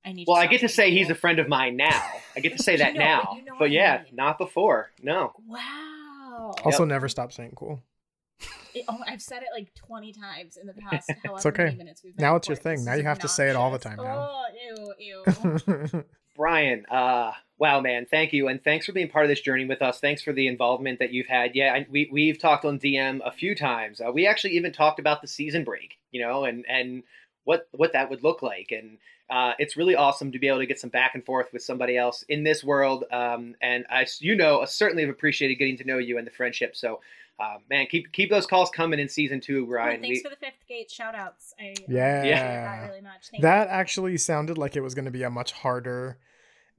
I 0.04 0.12
need. 0.12 0.26
Well, 0.28 0.36
I 0.36 0.46
get 0.46 0.58
to 0.60 0.66
being 0.66 0.68
say 0.68 0.90
he's 0.92 1.10
a 1.10 1.16
friend 1.16 1.40
of 1.40 1.48
mine 1.48 1.76
now. 1.76 2.00
I 2.36 2.40
get 2.40 2.56
to 2.56 2.62
say 2.62 2.72
You 2.72 2.78
that 2.78 2.94
know, 2.94 3.00
now. 3.00 3.22
but 3.30 3.36
you 3.38 3.44
know 3.44 3.52
but 3.54 3.60
what 3.62 3.70
I 3.70 3.74
yeah, 3.74 4.02
mean. 4.04 4.14
not 4.14 4.38
before. 4.38 4.92
No. 5.02 5.32
Wow. 5.48 6.54
Also, 6.64 6.84
never 6.84 7.08
stop 7.08 7.32
saying 7.32 7.52
cool. 7.56 7.82
It- 8.76 8.85
oh, 8.88 8.99
I've 9.06 9.23
said 9.23 9.42
it 9.42 9.49
like 9.54 9.73
twenty 9.75 10.12
times 10.12 10.56
in 10.56 10.66
the 10.66 10.75
past. 10.90 11.11
However 11.23 11.37
It's 11.37 11.47
okay. 11.47 11.64
Many 11.64 11.76
minutes 11.76 12.02
we've 12.04 12.16
been 12.16 12.23
Now 12.23 12.37
it's 12.37 12.49
your 12.49 12.56
thing. 12.56 12.85
Now 12.85 12.95
you 12.95 13.02
have 13.04 13.18
to 13.21 13.28
say 13.28 13.49
it 13.49 13.56
all 13.56 13.71
the 13.71 13.78
time 13.78 13.97
now. 13.97 14.28
Oh, 14.30 14.92
ew, 14.99 15.25
ew. 15.26 16.04
Brian, 16.37 16.85
uh, 16.90 17.33
wow, 17.59 17.80
man, 17.80 18.06
thank 18.11 18.35
you, 18.35 18.49
and 18.49 18.62
thanks 18.62 18.85
for 18.85 18.92
being 18.92 19.09
part 19.09 19.25
of 19.25 19.30
this 19.30 19.40
journey 19.40 19.64
with 19.64 19.80
us. 19.80 20.00
Thanks 20.00 20.21
for 20.21 20.35
the 20.35 20.47
involvement 20.47 20.99
that 20.99 21.11
you've 21.11 21.28
had. 21.28 21.54
Yeah, 21.54 21.73
I, 21.73 21.87
we 21.90 22.11
we've 22.12 22.38
talked 22.38 22.64
on 22.66 22.78
DM 22.78 23.21
a 23.25 23.33
few 23.33 23.54
times. 23.54 24.00
Uh, 24.00 24.12
we 24.12 24.26
actually 24.26 24.54
even 24.56 24.73
talked 24.73 24.99
about 25.00 25.23
the 25.23 25.28
season 25.28 25.64
break, 25.64 25.99
you 26.11 26.21
know, 26.21 26.45
and 26.45 26.64
and 26.68 27.02
what 27.45 27.68
what 27.73 27.95
that 27.95 28.11
would 28.11 28.23
look 28.23 28.42
like, 28.42 28.71
and 28.71 28.99
uh, 29.30 29.52
it's 29.59 29.76
really 29.76 29.97
awesome 29.97 30.30
to 30.33 30.38
be 30.38 30.49
able 30.49 30.59
to 30.59 30.66
get 30.66 30.78
some 30.78 30.90
back 30.90 31.14
and 31.14 31.25
forth 31.25 31.52
with 31.52 31.62
somebody 31.62 31.97
else 31.97 32.23
in 32.28 32.45
this 32.45 32.62
world. 32.62 33.04
Um, 33.11 33.54
and 33.61 33.85
I, 33.90 34.06
you 34.21 34.37
know, 34.37 34.61
I 34.61 34.66
certainly 34.66 35.02
have 35.02 35.11
appreciated 35.11 35.56
getting 35.56 35.76
to 35.78 35.85
know 35.85 35.99
you 35.99 36.18
and 36.18 36.26
the 36.26 36.30
friendship. 36.30 36.76
So, 36.76 37.00
uh, 37.38 37.57
man, 37.69 37.87
keep 37.90 38.12
keep 38.12 38.31
those 38.31 38.47
calls 38.47 38.71
coming 38.71 38.99
in 38.99 39.09
season 39.09 39.40
two, 39.40 39.66
Well, 39.66 39.85
thanks 40.00 40.09
We- 40.09 40.23
for 40.23 40.31
the 40.31 40.37
fifth 40.37 40.66
gate 40.69 40.90
shout 40.90 41.14
outs. 41.14 41.55
I 41.61 41.64
I 41.64 41.75
Yeah. 41.88 42.23
that 42.81 42.88
really 42.88 43.02
much. 43.02 43.28
Thank 43.31 43.43
that 43.43 43.69
actually 43.69 44.16
sounded 44.19 44.57
like 44.59 44.76
it 44.76 44.81
was 44.83 44.95
going 44.95 45.05
to 45.05 45.11
be 45.11 45.23
a 45.23 45.31
much 45.31 45.52
harder 45.52 46.19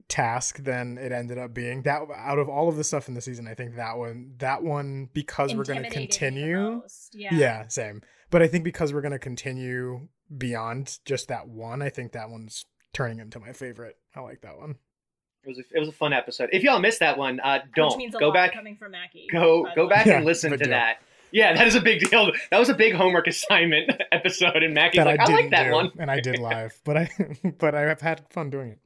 task 0.08 0.58
than 0.64 0.96
it 0.98 1.12
ended 1.12 1.36
up 1.38 1.52
being. 1.52 1.82
That 1.82 2.02
out 2.16 2.38
of 2.38 2.48
all 2.48 2.68
of 2.68 2.76
the 2.76 2.84
stuff 2.84 3.08
in 3.08 3.14
the 3.14 3.20
season, 3.20 3.46
I 3.46 3.54
think 3.54 3.76
that 3.76 3.98
one, 3.98 4.34
that 4.38 4.62
one, 4.62 5.10
because 5.12 5.54
we're 5.54 5.64
going 5.64 5.82
to 5.82 5.86
Intimidated 5.86 5.98
me 5.98 6.06
the 6.06 6.08
continue. 6.08 6.82
Yeah. 7.12 7.34
Yeah. 7.34 7.68
same. 7.68 8.02
But 8.30 8.42
I 8.42 8.48
think 8.48 8.64
because 8.64 8.92
we're 8.92 9.00
going 9.02 9.12
to 9.12 9.18
continue 9.18 10.08
beyond 10.36 10.98
just 11.04 11.28
that 11.28 11.48
one, 11.48 11.82
I 11.82 11.88
think 11.90 12.12
that 12.12 12.30
one's 12.30 12.64
turning 12.92 13.18
into 13.18 13.38
my 13.38 13.52
favorite. 13.52 13.96
I 14.16 14.20
like 14.20 14.40
that 14.42 14.58
one. 14.58 14.76
It 15.48 15.56
was 15.56 15.58
a, 15.58 15.76
it 15.76 15.80
was 15.80 15.88
a 15.88 15.92
fun 15.92 16.12
episode. 16.12 16.50
If 16.52 16.62
y'all 16.62 16.78
missed 16.78 17.00
that 17.00 17.16
one, 17.18 17.40
uh, 17.40 17.60
don't 17.74 17.88
Which 17.88 17.96
means 17.98 18.14
a 18.14 18.18
go 18.18 18.26
lot 18.26 18.34
back. 18.34 18.52
coming 18.54 18.76
from 18.76 18.92
Mackie. 18.92 19.26
go 19.32 19.66
go 19.74 19.88
back 19.88 20.06
Yeah, 20.06 20.16
and 20.18 20.24
listen 20.26 20.50
to 20.50 20.56
deal. 20.58 20.68
that. 20.68 20.98
Yeah, 21.30 21.54
that 21.54 21.66
is 21.66 21.74
a 21.74 21.80
big 21.80 22.00
deal. 22.08 22.30
That 22.50 22.58
was 22.58 22.68
a 22.70 22.74
big 22.74 22.94
homework 22.94 23.26
assignment 23.34 23.90
episode, 24.12 24.62
and 24.62 24.74
Mackie's 24.74 24.98
that 24.98 25.06
like, 25.06 25.20
I 25.20 25.24
I, 25.32 25.34
like 25.36 25.50
that 25.50 25.64
do, 25.64 25.72
one. 25.72 25.92
and 25.98 26.10
I 26.10 26.20
did 26.20 26.38
live, 26.40 26.78
but 26.84 26.96
I 26.96 27.10
but 27.58 27.74
I 27.74 27.82
have 27.82 28.00
had 28.00 28.22
fun 28.30 28.50
doing 28.50 28.70
it. 28.72 28.78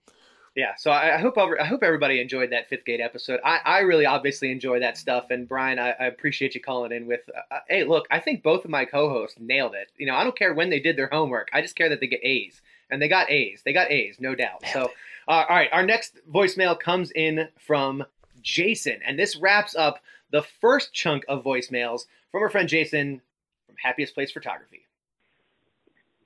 Yeah, 0.55 0.73
so 0.77 0.91
I, 0.91 1.15
I 1.15 1.19
hope 1.19 1.39
I 1.39 1.65
hope 1.65 1.83
everybody 1.83 2.21
enjoyed 2.21 2.51
that 2.53 2.69
fifth 2.69 2.85
gate 2.85 3.01
episode. 3.01 3.41
I, 3.43 3.61
I 3.65 3.79
really 3.81 4.05
obviously 4.05 4.51
enjoy 4.53 4.81
that 4.81 4.99
stuff, 4.99 5.31
and 5.31 5.49
Brian, 5.49 5.79
I, 5.79 5.91
I 5.99 6.05
appreciate 6.07 6.55
you 6.55 6.61
calling 6.61 6.93
in 6.93 7.07
with. 7.07 7.21
Uh, 7.51 7.59
hey, 7.69 7.85
look, 7.85 8.07
I 8.11 8.19
think 8.21 8.43
both 8.43 8.65
of 8.65 8.71
my 8.71 8.85
co-hosts 8.85 9.39
nailed 9.41 9.75
it. 9.75 9.91
You 9.97 10.07
know, 10.07 10.15
I 10.15 10.25
don't 10.25 10.37
care 10.37 10.53
when 10.53 10.69
they 10.69 10.79
did 10.81 10.97
their 10.99 11.09
homework. 11.11 11.49
I 11.55 11.63
just 11.63 11.75
care 11.75 11.89
that 11.89 12.01
they 12.01 12.07
get 12.07 12.21
A's, 12.23 12.61
and 12.93 13.03
they 13.03 13.09
got 13.09 13.31
A's. 13.31 13.63
They 13.65 13.73
got 13.73 13.91
A's, 13.91 14.17
no 14.21 14.35
doubt. 14.35 14.63
So, 14.73 14.91
uh, 15.27 15.45
all 15.49 15.57
right, 15.57 15.71
our 15.73 15.85
next 15.85 16.19
voicemail 16.31 16.79
comes 16.79 17.11
in 17.11 17.49
from 17.67 18.05
Jason, 18.43 19.01
and 19.05 19.19
this 19.19 19.37
wraps 19.37 19.75
up 19.75 20.01
the 20.31 20.43
first 20.61 20.93
chunk 20.93 21.25
of 21.29 21.43
voicemails 21.43 22.03
from 22.31 22.43
our 22.43 22.51
friend 22.51 22.69
Jason 22.69 23.21
from 23.67 23.77
Happiest 23.83 24.15
Place 24.15 24.31
Photography. 24.31 24.83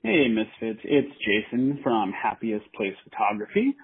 Hey, 0.03 0.27
Misfits. 0.27 0.79
It's 0.83 1.11
Jason 1.25 1.79
from 1.83 2.11
Happiest 2.11 2.71
Place 2.73 2.95
Photography. 3.03 3.75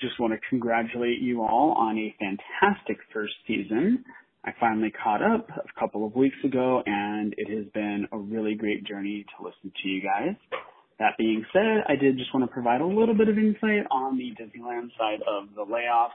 Just 0.00 0.18
want 0.18 0.32
to 0.32 0.38
congratulate 0.48 1.20
you 1.20 1.42
all 1.42 1.72
on 1.72 1.98
a 1.98 2.14
fantastic 2.18 2.98
first 3.12 3.34
season. 3.46 4.04
I 4.44 4.52
finally 4.58 4.90
caught 4.90 5.22
up 5.22 5.50
a 5.50 5.80
couple 5.80 6.06
of 6.06 6.14
weeks 6.14 6.36
ago, 6.44 6.82
and 6.86 7.34
it 7.36 7.48
has 7.54 7.66
been 7.74 8.08
a 8.10 8.16
really 8.16 8.54
great 8.54 8.84
journey 8.84 9.26
to 9.36 9.44
listen 9.44 9.72
to 9.82 9.88
you 9.88 10.02
guys. 10.02 10.34
That 11.00 11.16
being 11.16 11.44
said, 11.50 11.82
I 11.88 11.96
did 11.96 12.18
just 12.18 12.32
want 12.34 12.46
to 12.46 12.52
provide 12.52 12.82
a 12.82 12.86
little 12.86 13.14
bit 13.14 13.28
of 13.28 13.38
insight 13.38 13.86
on 13.90 14.18
the 14.18 14.32
Disneyland 14.36 14.90
side 14.98 15.20
of 15.26 15.48
the 15.56 15.64
layoffs. 15.64 16.12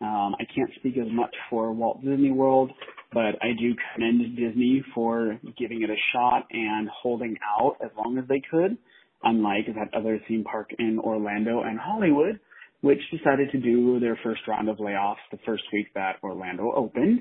Um, 0.00 0.36
I 0.38 0.44
can't 0.54 0.70
speak 0.76 0.96
as 0.98 1.08
much 1.10 1.34
for 1.50 1.72
Walt 1.72 2.02
Disney 2.02 2.30
World, 2.30 2.70
but 3.12 3.34
I 3.42 3.52
do 3.58 3.74
commend 3.92 4.36
Disney 4.36 4.84
for 4.94 5.36
giving 5.58 5.82
it 5.82 5.90
a 5.90 5.96
shot 6.14 6.46
and 6.52 6.88
holding 7.02 7.36
out 7.44 7.76
as 7.84 7.90
long 7.98 8.18
as 8.18 8.24
they 8.28 8.40
could, 8.48 8.78
unlike 9.24 9.66
that 9.66 9.92
other 9.98 10.20
theme 10.28 10.44
park 10.44 10.70
in 10.78 11.00
Orlando 11.00 11.62
and 11.62 11.78
Hollywood, 11.78 12.38
which 12.82 13.00
decided 13.10 13.50
to 13.50 13.58
do 13.58 13.98
their 13.98 14.18
first 14.22 14.42
round 14.46 14.68
of 14.68 14.76
layoffs 14.78 15.16
the 15.32 15.38
first 15.44 15.64
week 15.72 15.88
that 15.96 16.16
Orlando 16.22 16.72
opened. 16.72 17.18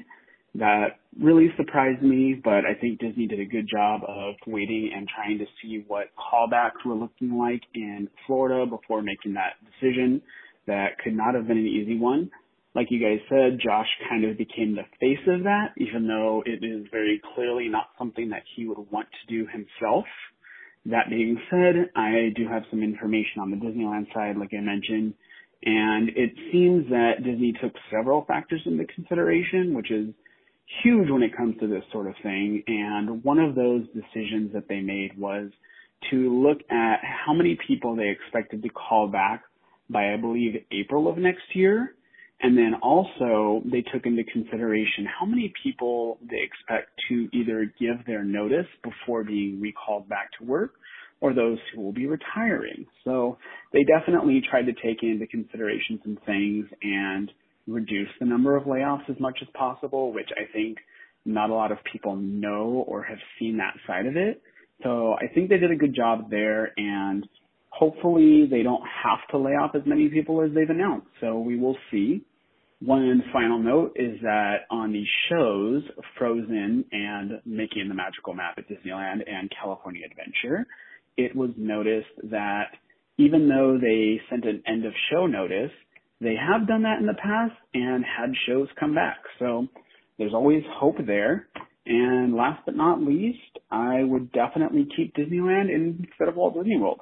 That 0.55 0.99
really 1.19 1.49
surprised 1.57 2.01
me, 2.01 2.39
but 2.43 2.65
I 2.65 2.73
think 2.79 2.99
Disney 2.99 3.27
did 3.27 3.39
a 3.39 3.45
good 3.45 3.67
job 3.71 4.01
of 4.07 4.35
waiting 4.47 4.91
and 4.95 5.07
trying 5.07 5.37
to 5.39 5.45
see 5.61 5.83
what 5.87 6.07
callbacks 6.17 6.85
were 6.85 6.95
looking 6.95 7.37
like 7.37 7.61
in 7.75 8.09
Florida 8.25 8.65
before 8.65 9.01
making 9.01 9.33
that 9.33 9.53
decision. 9.63 10.21
That 10.67 10.97
could 11.03 11.15
not 11.15 11.35
have 11.35 11.47
been 11.47 11.57
an 11.57 11.67
easy 11.67 11.97
one 11.97 12.29
like 12.75 12.87
you 12.91 12.99
guys 12.99 13.19
said, 13.29 13.59
Josh 13.63 13.87
kind 14.09 14.25
of 14.25 14.37
became 14.37 14.75
the 14.75 14.85
face 14.99 15.25
of 15.27 15.43
that, 15.43 15.73
even 15.77 16.07
though 16.07 16.43
it 16.45 16.63
is 16.63 16.85
very 16.91 17.21
clearly 17.33 17.67
not 17.67 17.89
something 17.97 18.29
that 18.29 18.43
he 18.55 18.67
would 18.67 18.77
want 18.91 19.07
to 19.09 19.33
do 19.33 19.47
himself. 19.47 20.05
That 20.85 21.09
being 21.09 21.39
said, 21.49 21.89
I 21.95 22.29
do 22.35 22.47
have 22.47 22.63
some 22.69 22.83
information 22.83 23.41
on 23.41 23.51
the 23.51 23.57
Disneyland 23.57 24.13
side, 24.13 24.37
like 24.37 24.51
I 24.53 24.61
mentioned, 24.61 25.13
and 25.63 26.09
it 26.09 26.31
seems 26.53 26.89
that 26.89 27.23
Disney 27.23 27.53
took 27.61 27.73
several 27.91 28.23
factors 28.25 28.61
into 28.65 28.85
consideration, 28.85 29.73
which 29.73 29.91
is 29.91 30.13
huge 30.83 31.09
when 31.09 31.23
it 31.23 31.35
comes 31.35 31.55
to 31.59 31.67
this 31.67 31.83
sort 31.91 32.07
of 32.07 32.13
thing. 32.23 32.63
And 32.67 33.23
one 33.23 33.39
of 33.39 33.55
those 33.55 33.83
decisions 33.87 34.53
that 34.53 34.67
they 34.67 34.81
made 34.81 35.17
was 35.17 35.49
to 36.11 36.41
look 36.41 36.59
at 36.69 36.99
how 37.03 37.33
many 37.33 37.57
people 37.67 37.95
they 37.95 38.09
expected 38.09 38.63
to 38.63 38.69
call 38.69 39.07
back 39.07 39.43
by, 39.89 40.13
I 40.13 40.17
believe, 40.17 40.55
April 40.71 41.09
of 41.09 41.17
next 41.17 41.43
year. 41.53 41.95
And 42.41 42.57
then 42.57 42.75
also 42.81 43.61
they 43.65 43.81
took 43.81 44.05
into 44.05 44.23
consideration 44.23 45.05
how 45.19 45.25
many 45.25 45.51
people 45.61 46.19
they 46.21 46.39
expect 46.41 46.89
to 47.09 47.27
either 47.33 47.71
give 47.79 48.05
their 48.07 48.23
notice 48.23 48.67
before 48.81 49.25
being 49.25 49.59
recalled 49.59 50.07
back 50.07 50.29
to 50.39 50.45
work 50.45 50.75
or 51.21 51.33
those 51.33 51.57
who 51.73 51.81
will 51.81 51.91
be 51.91 52.07
retiring. 52.07 52.85
So 53.03 53.37
they 53.73 53.83
definitely 53.83 54.41
tried 54.49 54.67
to 54.67 54.73
take 54.73 55.03
into 55.03 55.27
consideration 55.27 55.99
some 56.01 56.17
things 56.25 56.65
and 56.81 57.29
reduce 57.69 58.09
the 58.19 58.25
number 58.25 58.55
of 58.55 58.63
layoffs 58.63 59.09
as 59.09 59.19
much 59.19 59.39
as 59.41 59.47
possible, 59.53 60.13
which 60.13 60.29
I 60.35 60.51
think 60.51 60.77
not 61.25 61.49
a 61.49 61.53
lot 61.53 61.71
of 61.71 61.77
people 61.91 62.15
know 62.15 62.83
or 62.87 63.03
have 63.03 63.17
seen 63.37 63.57
that 63.57 63.75
side 63.85 64.05
of 64.05 64.15
it. 64.15 64.41
So 64.83 65.13
I 65.13 65.27
think 65.33 65.49
they 65.49 65.57
did 65.57 65.71
a 65.71 65.75
good 65.75 65.95
job 65.95 66.29
there 66.29 66.71
and 66.77 67.27
hopefully 67.69 68.47
they 68.49 68.63
don't 68.63 68.83
have 69.03 69.19
to 69.31 69.37
lay 69.37 69.51
off 69.51 69.71
as 69.75 69.81
many 69.85 70.09
people 70.09 70.41
as 70.41 70.51
they've 70.53 70.69
announced. 70.69 71.07
So 71.21 71.39
we 71.39 71.59
will 71.59 71.77
see. 71.91 72.23
One 72.81 73.21
final 73.33 73.59
note 73.59 73.97
is 73.97 74.21
that 74.21 74.59
on 74.71 74.93
the 74.93 75.03
shows 75.29 75.83
Frozen 76.17 76.85
and 76.93 77.41
Mickey 77.45 77.81
and 77.81 77.91
the 77.91 77.95
Magical 77.95 78.33
Map 78.33 78.57
at 78.57 78.69
Disneyland 78.69 79.19
and 79.27 79.51
California 79.61 80.03
Adventure, 80.09 80.65
it 81.17 81.35
was 81.35 81.49
noticed 81.57 82.07
that 82.31 82.67
even 83.17 83.49
though 83.49 83.77
they 83.79 84.21
sent 84.29 84.45
an 84.45 84.63
end 84.65 84.85
of 84.85 84.93
show 85.11 85.27
notice, 85.27 85.71
they 86.21 86.35
have 86.35 86.67
done 86.67 86.83
that 86.83 86.99
in 86.99 87.05
the 87.05 87.13
past 87.13 87.55
and 87.73 88.03
had 88.03 88.33
shows 88.47 88.67
come 88.79 88.93
back. 88.93 89.17
So 89.39 89.67
there's 90.17 90.33
always 90.33 90.63
hope 90.69 90.97
there. 91.05 91.47
And 91.85 92.35
last 92.35 92.61
but 92.65 92.75
not 92.75 93.01
least, 93.01 93.39
I 93.71 94.03
would 94.03 94.31
definitely 94.31 94.87
keep 94.95 95.15
Disneyland 95.15 95.73
instead 95.73 96.27
of 96.27 96.35
Walt 96.35 96.55
Disney 96.55 96.77
World. 96.77 97.01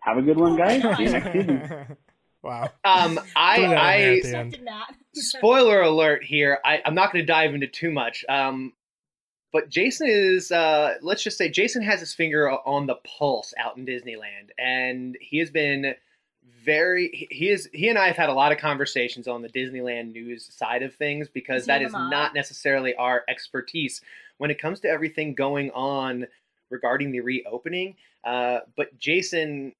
Have 0.00 0.18
a 0.18 0.22
good 0.22 0.38
one, 0.38 0.56
guys. 0.56 0.82
See 0.96 1.04
you 1.04 1.10
next 1.10 1.32
season. 1.32 1.96
Wow. 2.42 2.70
Um, 2.84 3.18
I, 3.34 3.56
Throw 3.56 3.68
that 3.70 3.78
I 3.78 3.96
at 3.96 4.22
the 4.22 4.36
end. 4.36 4.54
Accepted 4.54 4.66
that. 4.68 4.94
spoiler 5.14 5.82
alert 5.82 6.22
here. 6.22 6.60
I, 6.64 6.80
I'm 6.84 6.94
not 6.94 7.12
going 7.12 7.26
to 7.26 7.26
dive 7.26 7.54
into 7.54 7.66
too 7.66 7.90
much. 7.90 8.24
Um, 8.28 8.72
but 9.52 9.68
Jason 9.68 10.06
is, 10.08 10.52
uh, 10.52 10.94
let's 11.02 11.24
just 11.24 11.38
say, 11.38 11.48
Jason 11.48 11.82
has 11.82 11.98
his 11.98 12.14
finger 12.14 12.48
on 12.48 12.86
the 12.86 12.96
pulse 13.18 13.52
out 13.58 13.76
in 13.76 13.84
Disneyland, 13.84 14.50
and 14.58 15.16
he 15.20 15.38
has 15.38 15.50
been 15.50 15.94
very. 16.66 17.28
He 17.30 17.48
is. 17.48 17.70
He 17.72 17.88
and 17.88 17.98
I 17.98 18.08
have 18.08 18.16
had 18.16 18.28
a 18.28 18.34
lot 18.34 18.52
of 18.52 18.58
conversations 18.58 19.26
on 19.26 19.40
the 19.40 19.48
Disneyland 19.48 20.12
news 20.12 20.44
side 20.52 20.82
of 20.82 20.94
things 20.94 21.28
because 21.28 21.64
that 21.66 21.80
is 21.80 21.92
mob? 21.92 22.10
not 22.10 22.34
necessarily 22.34 22.94
our 22.96 23.22
expertise 23.28 24.02
when 24.38 24.50
it 24.50 24.60
comes 24.60 24.80
to 24.80 24.88
everything 24.88 25.34
going 25.34 25.70
on 25.70 26.26
regarding 26.68 27.12
the 27.12 27.20
reopening. 27.20 27.94
Uh, 28.24 28.58
but 28.76 28.98
Jason 28.98 29.72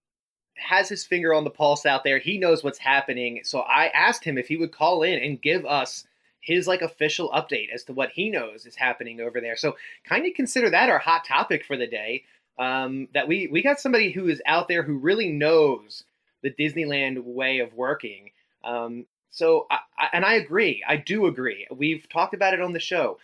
has 0.56 0.88
his 0.88 1.04
finger 1.04 1.34
on 1.34 1.44
the 1.44 1.50
pulse 1.50 1.84
out 1.84 2.04
there. 2.04 2.18
He 2.18 2.38
knows 2.38 2.64
what's 2.64 2.78
happening. 2.78 3.40
So 3.42 3.60
I 3.60 3.88
asked 3.88 4.24
him 4.24 4.38
if 4.38 4.48
he 4.48 4.56
would 4.56 4.72
call 4.72 5.02
in 5.02 5.18
and 5.18 5.42
give 5.42 5.66
us 5.66 6.04
his 6.40 6.66
like 6.66 6.80
official 6.80 7.30
update 7.30 7.72
as 7.74 7.84
to 7.84 7.92
what 7.92 8.10
he 8.10 8.30
knows 8.30 8.64
is 8.64 8.76
happening 8.76 9.20
over 9.20 9.40
there. 9.40 9.56
So 9.56 9.76
kind 10.04 10.24
of 10.24 10.32
consider 10.34 10.70
that 10.70 10.88
our 10.88 11.00
hot 11.00 11.24
topic 11.26 11.64
for 11.64 11.76
the 11.76 11.88
day. 11.88 12.24
Um, 12.58 13.08
that 13.12 13.28
we 13.28 13.48
we 13.48 13.62
got 13.62 13.80
somebody 13.80 14.12
who 14.12 14.28
is 14.28 14.40
out 14.46 14.66
there 14.66 14.82
who 14.82 14.96
really 14.96 15.30
knows 15.30 16.04
the 16.42 16.52
Disneyland 16.52 17.22
way 17.22 17.58
of 17.60 17.74
working. 17.74 18.30
Um, 18.64 19.06
so 19.30 19.66
I, 19.70 19.78
I, 19.98 20.08
and 20.12 20.24
I 20.24 20.34
agree. 20.34 20.82
I 20.86 20.96
do 20.96 21.26
agree. 21.26 21.66
We've 21.70 22.08
talked 22.08 22.34
about 22.34 22.54
it 22.54 22.60
on 22.60 22.72
the 22.72 22.80
show. 22.80 23.18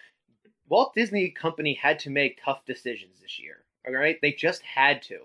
Walt 0.69 0.95
Disney 0.95 1.31
Company 1.31 1.75
had 1.75 1.99
to 2.01 2.11
make 2.11 2.41
tough 2.45 2.65
decisions 2.65 3.21
this 3.21 3.39
year. 3.39 3.65
All 3.87 3.95
right, 3.95 4.19
they 4.23 4.33
just 4.33 4.63
had 4.63 5.03
to. 5.03 5.19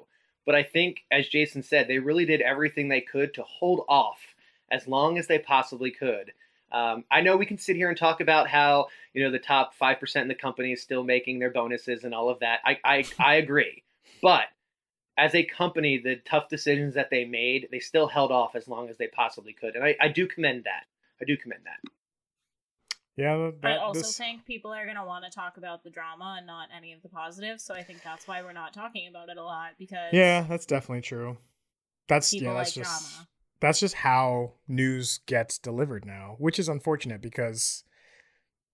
But 0.46 0.56
I 0.56 0.64
think, 0.64 1.02
as 1.12 1.28
Jason 1.28 1.62
said, 1.62 1.88
they 1.88 2.00
really 2.00 2.26
did 2.26 2.42
everything 2.42 2.88
they 2.88 3.02
could 3.02 3.34
to 3.36 3.44
hold 3.44 3.86
off 3.88 4.20
as 4.72 4.88
long 4.88 5.18
as 5.18 5.28
they 5.28 5.40
possibly 5.40 5.92
could. 5.92 6.32
Um, 6.72 7.06
I 7.12 7.22
know 7.22 7.38
we 7.38 7.46
can 7.46 7.58
sit 7.58 7.76
here 7.76 7.90
and 7.90 7.98
talk 7.98 8.20
about 8.20 8.50
how 8.50 8.88
you 9.14 9.24
know 9.24 9.32
the 9.32 9.40
top 9.40 9.74
five 9.76 10.00
percent 10.00 10.24
in 10.24 10.28
the 10.28 10.36
company 10.36 10.74
is 10.74 10.82
still 10.82 11.04
making 11.04 11.40
their 11.40 11.52
bonuses 11.52 12.04
and 12.04 12.14
all 12.14 12.30
of 12.30 12.40
that. 12.40 12.60
I 12.66 12.80
I, 12.84 13.06
I 13.20 13.36
agree, 13.36 13.84
but 14.22 14.46
as 15.18 15.34
a 15.34 15.44
company, 15.44 15.98
the 15.98 16.18
tough 16.18 16.48
decisions 16.50 16.94
that 16.94 17.10
they 17.10 17.26
made, 17.26 17.68
they 17.72 17.80
still 17.80 18.08
held 18.08 18.32
off 18.32 18.56
as 18.56 18.68
long 18.68 18.90
as 18.90 18.98
they 18.98 19.08
possibly 19.08 19.54
could, 19.54 19.76
and 19.76 19.84
I, 19.84 19.96
I 20.00 20.08
do 20.10 20.28
commend 20.28 20.66
that. 20.66 20.86
I 21.22 21.26
do 21.26 21.36
commend 21.36 21.62
that. 21.66 21.92
Yeah, 23.18 23.50
that, 23.64 23.72
I 23.72 23.78
also 23.78 24.02
this- 24.02 24.18
think 24.18 24.46
people 24.46 24.72
are 24.72 24.86
going 24.86 24.96
to 24.96 25.04
want 25.04 25.26
to 25.26 25.32
talk 25.32 25.58
about 25.58 25.84
the 25.84 25.90
drama 25.90 26.36
and 26.38 26.46
not 26.46 26.70
any 26.76 26.94
of 26.94 27.02
the 27.02 27.10
positives. 27.10 27.64
So 27.64 27.74
I 27.74 27.82
think 27.82 28.04
that's 28.04 28.28
why 28.28 28.44
we're 28.44 28.54
not 28.54 28.74
talking 28.74 29.08
about 29.08 29.30
it 29.30 29.38
a 29.38 29.44
lot 29.44 29.72
because 29.80 30.14
yeah, 30.14 30.46
that's 30.48 30.68
definitely 30.68 31.02
true. 31.02 31.38
That's 32.08 32.30
people 32.30 32.50
yeah, 32.50 32.54
like 32.54 32.66
that's 32.66 32.74
just 32.74 33.12
drama. 33.16 33.28
that's 33.60 33.80
just 33.80 33.96
how 33.96 34.54
news 34.68 35.20
gets 35.26 35.58
delivered 35.58 36.06
now, 36.06 36.36
which 36.38 36.60
is 36.60 36.70
unfortunate 36.70 37.20
because 37.22 37.84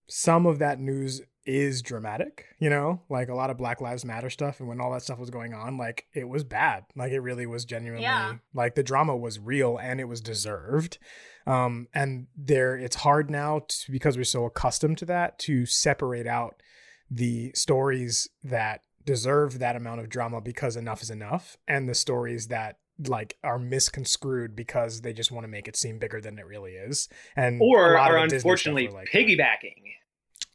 some 0.08 0.46
of 0.46 0.60
that 0.60 0.80
news 0.80 1.22
is 1.46 1.82
dramatic, 1.82 2.46
you 2.58 2.70
know, 2.70 3.02
like 3.10 3.28
a 3.28 3.36
lot 3.36 3.50
of 3.50 3.58
Black 3.58 3.82
Lives 3.82 4.06
Matter 4.06 4.30
stuff. 4.30 4.60
And 4.62 4.70
when 4.70 4.80
all 4.80 4.92
that 4.94 5.02
stuff 5.02 5.20
was 5.20 5.30
going 5.30 5.54
on, 5.54 5.78
like 5.78 6.06
it 6.14 6.30
was 6.30 6.44
bad. 6.46 6.86
Like 6.96 7.12
it 7.12 7.20
really 7.20 7.46
was 7.46 7.66
genuinely 7.66 8.04
Yeah. 8.04 8.36
like 8.54 8.76
the 8.76 8.84
drama 8.84 9.16
was 9.16 9.40
real 9.40 9.78
and 9.78 10.00
it 10.00 10.06
was 10.06 10.22
deserved. 10.22 10.98
Um, 11.46 11.88
and 11.94 12.28
there, 12.38 12.78
it's 12.78 12.96
hard 12.98 13.30
now 13.30 13.64
to, 13.68 13.92
because 13.92 14.16
we're 14.16 14.24
so 14.24 14.46
accustomed 14.46 14.98
to 15.00 15.06
that 15.08 15.38
to 15.40 15.66
separate 15.66 16.28
out 16.28 16.64
the 17.12 17.52
stories 17.54 18.30
that 18.42 18.82
deserve 19.04 19.60
that 19.60 19.76
amount 19.76 20.00
of 20.00 20.08
drama 20.08 20.40
because 20.40 20.78
enough 20.78 21.02
is 21.02 21.10
enough 21.10 21.58
and 21.68 21.90
the 21.90 21.94
stories 21.96 22.48
that 22.48 22.78
like 23.08 23.38
are 23.44 23.58
misconstrued 23.60 24.56
because 24.56 25.02
they 25.02 25.14
just 25.14 25.32
want 25.32 25.44
to 25.44 25.48
make 25.48 25.68
it 25.68 25.76
seem 25.76 25.98
bigger 26.00 26.22
than 26.22 26.38
it 26.38 26.46
really 26.46 26.74
is 26.74 27.10
and 27.36 27.60
Or 27.62 27.98
are 27.98 28.14
the 28.14 28.22
Disney 28.28 28.40
stuff 28.40 28.46
unfortunately 28.46 28.88
like 28.90 29.10
piggybacking. 29.10 29.82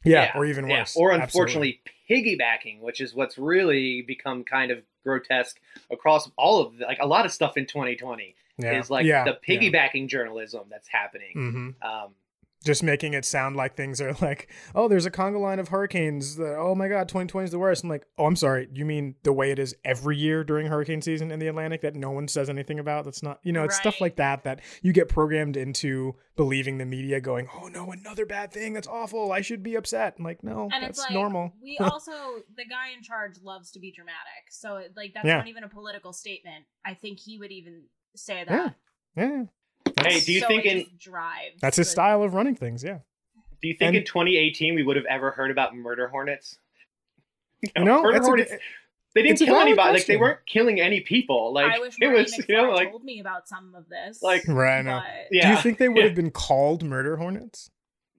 yeah, 0.05 0.31
or 0.35 0.45
even 0.45 0.67
Yeah, 0.69 0.79
worse 0.79 0.95
Or 0.95 1.11
Absolutely. 1.11 1.23
unfortunately 1.23 1.81
piggybacking, 2.09 2.79
which 2.81 3.01
is 3.01 3.13
what's 3.13 3.37
really 3.37 4.01
become 4.01 4.43
kind 4.43 4.71
of 4.71 4.79
grotesque 5.03 5.59
across 5.91 6.29
all 6.37 6.61
of 6.61 6.77
the, 6.77 6.85
like 6.85 6.99
a 7.01 7.07
lot 7.07 7.25
of 7.25 7.31
stuff 7.31 7.57
in 7.57 7.65
2020 7.65 8.35
yeah. 8.57 8.79
is 8.79 8.89
like 8.89 9.05
yeah, 9.05 9.25
the 9.25 9.37
piggybacking 9.47 10.07
journalism 10.07 10.63
that's 10.69 10.87
happening. 10.87 11.31
yeah. 11.35 11.41
Mhm. 11.89 12.03
Um, 12.05 12.11
just 12.65 12.83
making 12.83 13.13
it 13.13 13.23
sound 13.23 13.55
like 13.55 13.75
things 13.75 14.01
are 14.01 14.13
like 14.21 14.49
oh 14.75 14.87
there's 14.87 15.05
a 15.05 15.11
conga 15.11 15.39
line 15.39 15.59
of 15.59 15.69
hurricanes 15.69 16.35
that, 16.35 16.55
oh 16.57 16.75
my 16.75 16.87
god 16.87 17.07
2020 17.07 17.45
is 17.45 17.51
the 17.51 17.59
worst 17.59 17.83
i'm 17.83 17.89
like 17.89 18.05
oh 18.17 18.25
i'm 18.25 18.35
sorry 18.35 18.67
you 18.73 18.85
mean 18.85 19.15
the 19.23 19.31
way 19.31 19.51
it 19.51 19.59
is 19.59 19.75
every 19.85 20.17
year 20.17 20.43
during 20.43 20.67
hurricane 20.67 21.01
season 21.01 21.31
in 21.31 21.39
the 21.39 21.47
atlantic 21.47 21.81
that 21.81 21.95
no 21.95 22.11
one 22.11 22.27
says 22.27 22.49
anything 22.49 22.77
about 22.79 23.05
that's 23.05 23.23
not 23.23 23.39
you 23.43 23.51
know 23.53 23.63
it's 23.63 23.77
stuff 23.77 24.01
like 24.01 24.17
that 24.17 24.43
that 24.43 24.59
you 24.81 24.91
get 24.91 25.07
programmed 25.07 25.55
into 25.55 26.15
believing 26.35 26.77
the 26.77 26.85
media 26.85 27.21
going 27.21 27.47
oh 27.61 27.67
no 27.67 27.91
another 27.91 28.25
bad 28.25 28.51
thing 28.51 28.73
that's 28.73 28.87
awful 28.87 29.31
i 29.31 29.41
should 29.41 29.63
be 29.63 29.75
upset 29.75 30.15
i'm 30.17 30.25
like 30.25 30.43
no 30.43 30.63
And 30.73 30.83
that's 30.83 30.89
it's 30.91 30.99
like 30.99 31.11
normal 31.11 31.53
we 31.63 31.77
also 31.81 32.11
the 32.55 32.65
guy 32.65 32.89
in 32.95 33.03
charge 33.03 33.35
loves 33.43 33.71
to 33.71 33.79
be 33.79 33.91
dramatic. 33.91 34.19
So 34.49 34.81
like 34.95 35.13
that's 35.13 35.25
Yeah. 35.25 35.37
not 35.37 35.47
even 35.47 35.63
a 35.63 35.69
political 35.69 36.13
statement. 36.13 36.65
I 36.85 36.93
think 36.93 37.19
he 37.19 37.37
would 37.37 37.51
even 37.51 37.83
say 38.15 38.39
Yeah. 38.39 38.45
that. 38.45 38.75
yeah 39.15 39.43
Hey, 40.05 40.19
do 40.19 40.33
you 40.33 40.41
so 40.41 40.47
think 40.47 40.65
in 40.65 40.79
just 40.83 40.97
drives 40.99 41.59
that's 41.61 41.77
his 41.77 41.89
style 41.89 42.23
of 42.23 42.33
running 42.33 42.55
things 42.55 42.83
yeah 42.83 42.99
do 43.61 43.67
you 43.67 43.73
think 43.73 43.89
And- 43.89 43.97
in 43.97 44.03
2018 44.05 44.75
we 44.75 44.83
would 44.83 44.95
have 44.95 45.05
ever 45.05 45.31
heard 45.31 45.51
about 45.51 45.75
murder 45.75 46.07
hornets? 46.07 46.57
you 47.61 47.83
know 47.83 48.01
murder 48.03 48.37
it's 48.37 48.51
a- 48.51 48.57
they 49.15 49.23
didn't 49.23 49.39
kill 49.39 49.47
valid 49.47 49.67
anybody. 49.69 49.93
Like 49.97 50.05
they 50.05 50.17
weren't 50.17 50.45
killing 50.45 50.79
any 50.79 51.01
people. 51.01 51.51
Like 51.51 51.73
I 51.73 51.79
wish 51.79 51.95
it 51.99 52.05
Marty 52.05 52.21
was, 52.21 52.31
McFly 52.33 52.47
you 52.49 52.55
know, 52.57 52.69
like 52.71 52.91
told 52.91 53.03
me 53.03 53.19
about 53.19 53.47
some 53.49 53.73
of 53.75 53.89
this. 53.89 54.21
like- 54.21 54.47
right 54.47 54.77
I 54.79 54.81
know. 54.83 54.99
but- 54.99 55.27
yeah. 55.31 55.47
do 55.49 55.55
you 55.55 55.61
think 55.61 55.79
they 55.79 55.89
would 55.89 55.97
yeah. 55.97 56.03
have 56.05 56.15
been 56.15 56.29
called 56.31 56.83
murder 56.83 57.17
hornets 57.17 57.71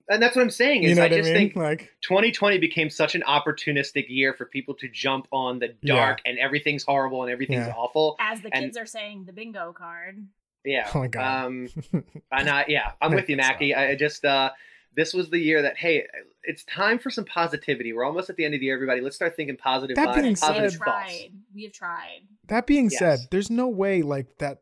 and 0.08 0.20
that's 0.20 0.34
what 0.34 0.42
I'm 0.42 0.50
saying. 0.50 0.82
Is 0.82 0.88
you 0.90 0.94
know 0.96 1.02
I 1.02 1.04
what 1.04 1.12
i 1.12 1.16
just 1.18 1.28
mean 1.28 1.36
think 1.52 1.54
like 1.56 1.90
2020 2.02 2.58
became 2.58 2.90
such 2.90 3.14
an 3.14 3.22
opportunistic 3.28 4.06
year 4.08 4.34
for 4.34 4.44
people 4.46 4.74
to 4.74 4.88
jump 4.88 5.28
on 5.30 5.60
the 5.60 5.76
Yeah. 5.82 5.94
dark 5.94 6.18
and 6.26 6.36
everything's 6.40 6.82
horrible 6.82 7.22
and 7.22 7.30
everything's 7.30 7.68
Yeah. 7.68 7.74
awful. 7.76 8.16
as 8.18 8.40
the 8.40 8.52
and- 8.52 8.64
kids 8.64 8.76
are 8.76 8.86
saying, 8.86 9.26
the 9.26 9.32
bingo 9.32 9.72
card. 9.72 10.26
Yeah. 10.64 10.90
oh 10.94 10.98
my 11.00 11.08
god 11.08 11.46
Um, 11.46 11.68
and 12.32 12.48
I, 12.50 12.64
yeah, 12.68 12.92
I'm 13.00 13.12
with 13.14 13.28
you, 13.28 13.36
Stop. 13.36 13.46
Mackie. 13.54 13.74
I 13.74 13.90
I 13.90 13.94
just, 13.96 14.24
uh, 14.24 14.50
this 14.96 15.14
was 15.14 15.30
the 15.30 15.38
year 15.38 15.62
that, 15.62 15.76
hey, 15.78 16.06
it's 16.42 16.64
time 16.64 16.98
for 16.98 17.10
some 17.10 17.24
positivity. 17.24 17.92
We're 17.92 18.04
almost 18.04 18.28
at 18.28 18.36
the 18.36 18.44
end 18.44 18.54
of 18.54 18.60
the 18.60 18.66
year, 18.66 18.74
everybody. 18.74 19.00
Let's 19.00 19.14
start 19.16 19.36
thinking 19.36 19.56
positive 19.56 19.96
That 19.96 20.08
vibes, 20.08 20.14
being 20.14 20.26
we 20.26 20.34
positive 20.34 20.70
said- 20.72 20.78
have 20.78 20.80
tried. 20.80 21.28
We 21.54 21.62
have 21.64 21.72
tried. 21.72 22.20
That 22.48 22.66
being 22.66 22.90
said, 22.90 23.20
there's 23.30 23.50
no 23.50 23.68
way 23.68 24.02
like 24.02 24.38
that 24.38 24.58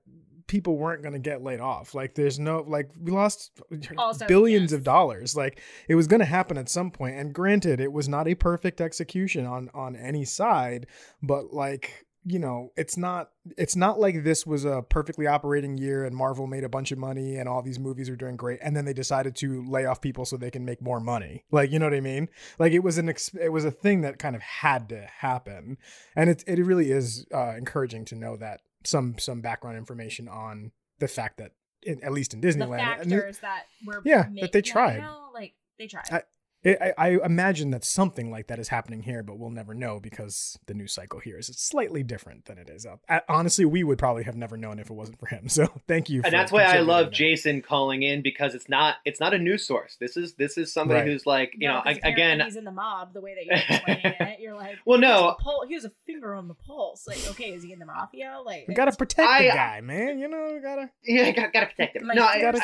people 0.47 0.77
weren't 0.79 1.03
going 1.03 1.13
to 1.15 1.19
get 1.19 1.43
laid 1.43 1.61
off. 1.61 1.95
Like 1.95 2.15
there's 2.15 2.39
no 2.39 2.65
like 2.67 2.91
we 3.01 3.11
lost 3.13 3.61
Also, 3.97 4.27
billions 4.27 4.71
yes. 4.73 4.79
of 4.79 4.85
dollars. 4.85 5.35
Like 5.37 5.61
it 5.89 5.95
was 5.95 6.07
going 6.07 6.21
to 6.21 6.27
happen 6.27 6.57
at 6.59 6.69
some 6.69 6.91
point. 6.91 7.17
And 7.17 7.33
granted, 7.35 7.81
it 7.81 7.93
was 7.93 8.09
not 8.09 8.29
a 8.29 8.35
perfect 8.35 8.81
execution 8.81 9.47
on 9.47 9.71
on 9.75 9.97
any 9.97 10.25
side, 10.25 10.87
but 11.23 11.53
like 11.53 12.07
you 12.31 12.38
know, 12.38 12.73
it's 12.77 12.97
not 12.97 13.31
it's 13.57 13.75
not 13.77 13.99
like 13.99 14.23
this 14.25 14.47
was 14.47 14.64
a 14.64 14.83
perfectly 14.83 15.27
operating 15.27 15.79
year 15.79 16.05
and 16.05 16.14
Marvel 16.14 16.47
made 16.47 16.64
a 16.64 16.69
bunch 16.69 16.93
of 16.93 16.99
money 16.99 17.37
and 17.37 17.49
all 17.49 17.62
these 17.62 17.79
movies 17.79 18.09
are 18.11 18.17
doing 18.17 18.37
great 18.37 18.59
and 18.62 18.77
then 18.77 18.85
they 18.85 18.93
decided 18.93 19.35
to 19.37 19.64
lay 19.69 19.87
off 19.87 20.01
people 20.01 20.25
so 20.25 20.37
they 20.37 20.51
can 20.51 20.64
make 20.64 20.83
more 20.83 21.01
money. 21.01 21.45
Like, 21.51 21.71
you 21.71 21.79
know 21.79 21.87
what 21.87 21.95
I 21.95 22.01
mean? 22.01 22.29
Like 22.59 22.73
it 22.73 22.81
was 22.81 22.99
an 22.99 23.09
ex- 23.09 23.35
it 23.41 23.49
was 23.51 23.64
a 23.64 23.71
thing 23.71 24.03
that 24.03 24.19
kind 24.19 24.37
of 24.37 24.43
had 24.43 24.88
to 24.91 25.07
happen. 25.21 25.79
And 26.14 26.29
it 26.31 26.45
it 26.47 26.59
really 26.64 26.91
is 26.91 27.27
uh, 27.35 27.55
encouraging 27.57 28.05
to 28.07 28.14
know 28.14 28.37
that 28.37 28.61
some 28.85 29.19
some 29.19 29.41
background 29.41 29.79
information 29.79 30.29
on 30.29 30.73
the 30.99 31.09
fact 31.09 31.38
that 31.38 31.53
in, 31.83 32.03
at 32.05 32.12
least 32.12 32.35
in 32.35 32.41
The 32.41 32.49
Disneyland 32.49 33.01
and 33.01 33.11
factors 33.11 33.38
that 33.38 33.64
were 33.87 34.03
Yeah, 34.05 34.29
that 34.41 34.53
they 34.53 34.62
tried. 34.62 34.99
know, 34.99 35.31
like 35.33 35.55
they 35.79 35.87
tried. 35.87 36.05
I- 36.11 36.23
I, 36.66 36.92
I 36.99 37.09
imagine 37.25 37.71
that 37.71 37.85
something 37.85 38.31
like 38.31 38.49
that 38.49 38.59
is 38.59 38.68
happening 38.68 39.03
here, 39.03 39.23
but 39.23 39.38
we'll 39.38 39.51
never 39.51 39.75
know 39.75 40.01
because 40.01 40.59
the 40.66 40.75
news 40.75 40.92
cycle 40.92 41.21
here 41.21 41.38
is 41.38 41.47
slightly 41.57 42.03
different 42.03 42.47
than 42.47 42.59
it 42.59 42.68
is 42.68 42.85
up. 42.85 43.01
Uh, 43.09 43.21
Honestly, 43.29 43.64
we 43.64 43.85
would 43.85 43.99
probably 43.99 44.25
have 44.25 44.37
never 44.37 44.57
known 44.57 44.79
if 44.79 44.90
it 44.90 44.92
wasn't 44.94 45.18
for 45.21 45.27
him. 45.27 45.49
So 45.59 45.66
thank 45.87 46.11
you. 46.11 46.16
And 46.18 46.27
for 46.27 46.31
that's 46.33 46.53
why 46.53 46.64
I 46.64 46.81
love 46.81 47.07
that. 47.07 47.12
Jason 47.14 47.62
calling 47.62 48.03
in 48.03 48.23
because 48.23 48.55
it's 48.55 48.68
not 48.68 48.97
it's 49.05 49.18
not 49.21 49.35
a 49.35 49.38
news 49.38 49.66
source. 49.66 49.97
This 50.01 50.16
is 50.16 50.35
this 50.35 50.59
is 50.59 50.73
somebody 50.73 51.01
Right. 51.01 51.09
who's 51.09 51.27
like 51.27 51.53
you 51.59 51.68
No, 51.68 51.77
know 51.77 51.83
'cause 51.83 51.99
I, 52.05 52.09
again 52.09 52.40
he's 52.40 52.57
in 52.57 52.64
the 52.64 52.71
mob. 52.73 53.14
The 53.14 53.21
way 53.21 53.35
that 53.35 53.47
you're 53.47 53.77
explaining 53.79 54.14
it, 54.35 54.40
you're 54.40 54.55
like, 54.55 54.77
Well, 54.85 54.99
no. 54.99 55.29
a 55.31 55.66
he 55.68 55.75
has 55.75 55.85
a 55.85 55.92
finger 56.07 56.35
on 56.35 56.49
the 56.49 56.55
pulse. 56.55 57.07
Like, 57.07 57.18
okay, 57.31 57.51
is 57.53 57.62
he 57.62 57.73
in 57.73 57.79
the 57.79 57.87
mafia? 57.87 58.38
Like, 58.44 58.66
We 58.68 58.75
gotta 58.75 58.92
protect 58.92 59.29
I- 59.29 59.42
the 59.44 59.49
guy, 59.49 59.81
man. 59.81 60.18
You 60.18 60.29
know, 60.29 60.51
we 60.55 60.61
gotta. 60.61 60.90
yeah 61.05 61.31
gotta, 61.31 61.51
gotta 61.53 61.66
protect 61.66 61.97
him. 61.97 62.07
my 62.07 62.14
no, 62.14 62.25
I, 62.25 62.40
gotta- 62.40 62.61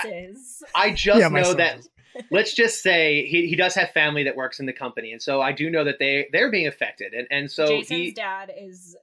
I 0.74 0.90
just 0.92 1.18
Yeah, 1.20 1.28
my 1.28 1.40
know 1.42 1.54
that 1.54 1.72
sources. 1.74 1.90
Let's 2.30 2.54
just 2.54 2.82
say 2.82 3.26
he, 3.26 3.46
he 3.48 3.56
does 3.56 3.74
have 3.74 3.90
family 3.90 4.24
that 4.24 4.36
works 4.36 4.60
in 4.60 4.66
the 4.66 4.72
company, 4.72 5.12
and 5.12 5.20
so 5.22 5.40
I 5.40 5.52
do 5.52 5.70
know 5.70 5.84
that 5.84 5.98
they 5.98 6.28
they're 6.32 6.50
being 6.50 6.66
affected, 6.66 7.12
and 7.14 7.26
and 7.30 7.50
so 7.50 7.66
Jason's 7.66 7.88
he 7.88 8.12
dad 8.12 8.52
is 8.56 8.96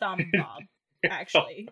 Thumb 0.00 0.30
Bob, 0.34 0.62
actually. 1.08 1.68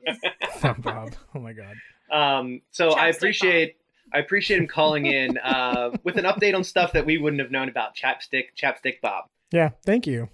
Thumb 0.56 0.80
Bob. 0.80 1.14
Oh 1.34 1.40
my 1.40 1.52
god. 1.52 1.74
um 2.10 2.60
so 2.70 2.90
I 2.90 3.10
Chapstick 3.10 3.16
appreciate 3.16 3.76
I 4.14 4.18
appreciate 4.18 4.58
him 4.60 4.66
calling 4.66 5.06
in 5.06 5.38
uh 5.38 5.90
with 6.04 6.16
an 6.16 6.24
update 6.24 6.54
on 6.54 6.64
stuff 6.64 6.92
that 6.92 7.06
we 7.06 7.18
wouldn't 7.18 7.40
have 7.40 7.50
known 7.50 7.68
about 7.68 7.94
chapstick 7.96 8.54
chapstick 8.56 9.00
Bob. 9.00 9.24
Yeah. 9.50 9.70
Thank 9.84 10.06
you. 10.06 10.28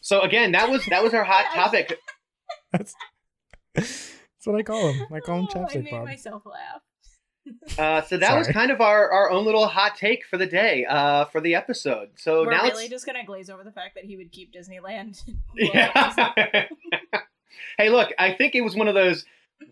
So 0.00 0.20
again, 0.20 0.52
that 0.52 0.68
was 0.70 0.84
that 0.86 1.02
was 1.02 1.12
our 1.14 1.24
hot 1.24 1.46
topic. 1.54 1.98
That's. 2.72 2.94
That's 3.74 4.16
what 4.44 4.56
I 4.56 4.62
call 4.62 4.92
him. 4.92 5.06
I 5.12 5.20
call 5.20 5.40
him 5.40 5.48
Oh, 5.54 5.60
I 5.60 5.64
chapstick 5.64 5.84
made 5.84 5.90
Bob. 5.90 6.04
myself 6.04 6.42
laugh. 6.46 6.82
Uh, 7.78 8.00
so 8.02 8.16
that 8.16 8.36
was 8.36 8.48
kind 8.48 8.70
of 8.70 8.80
our, 8.80 9.10
our 9.10 9.30
own 9.30 9.44
little 9.44 9.66
hot 9.66 9.96
take 9.96 10.24
for 10.24 10.36
the 10.38 10.46
day, 10.46 10.84
uh, 10.86 11.26
for 11.26 11.40
the 11.40 11.54
episode. 11.54 12.08
So 12.16 12.44
We're 12.44 12.52
now 12.52 12.62
really 12.62 12.84
it's 12.84 12.90
just 12.90 13.06
gonna 13.06 13.24
glaze 13.24 13.50
over 13.50 13.64
the 13.64 13.72
fact 13.72 13.96
that 13.96 14.04
he 14.04 14.16
would 14.16 14.32
keep 14.32 14.52
Disneyland. 14.52 15.22
yeah. 15.54 16.66
hey, 17.78 17.90
look, 17.90 18.12
I 18.18 18.32
think 18.32 18.54
it 18.54 18.62
was 18.62 18.74
one 18.74 18.88
of 18.88 18.94
those 18.94 19.24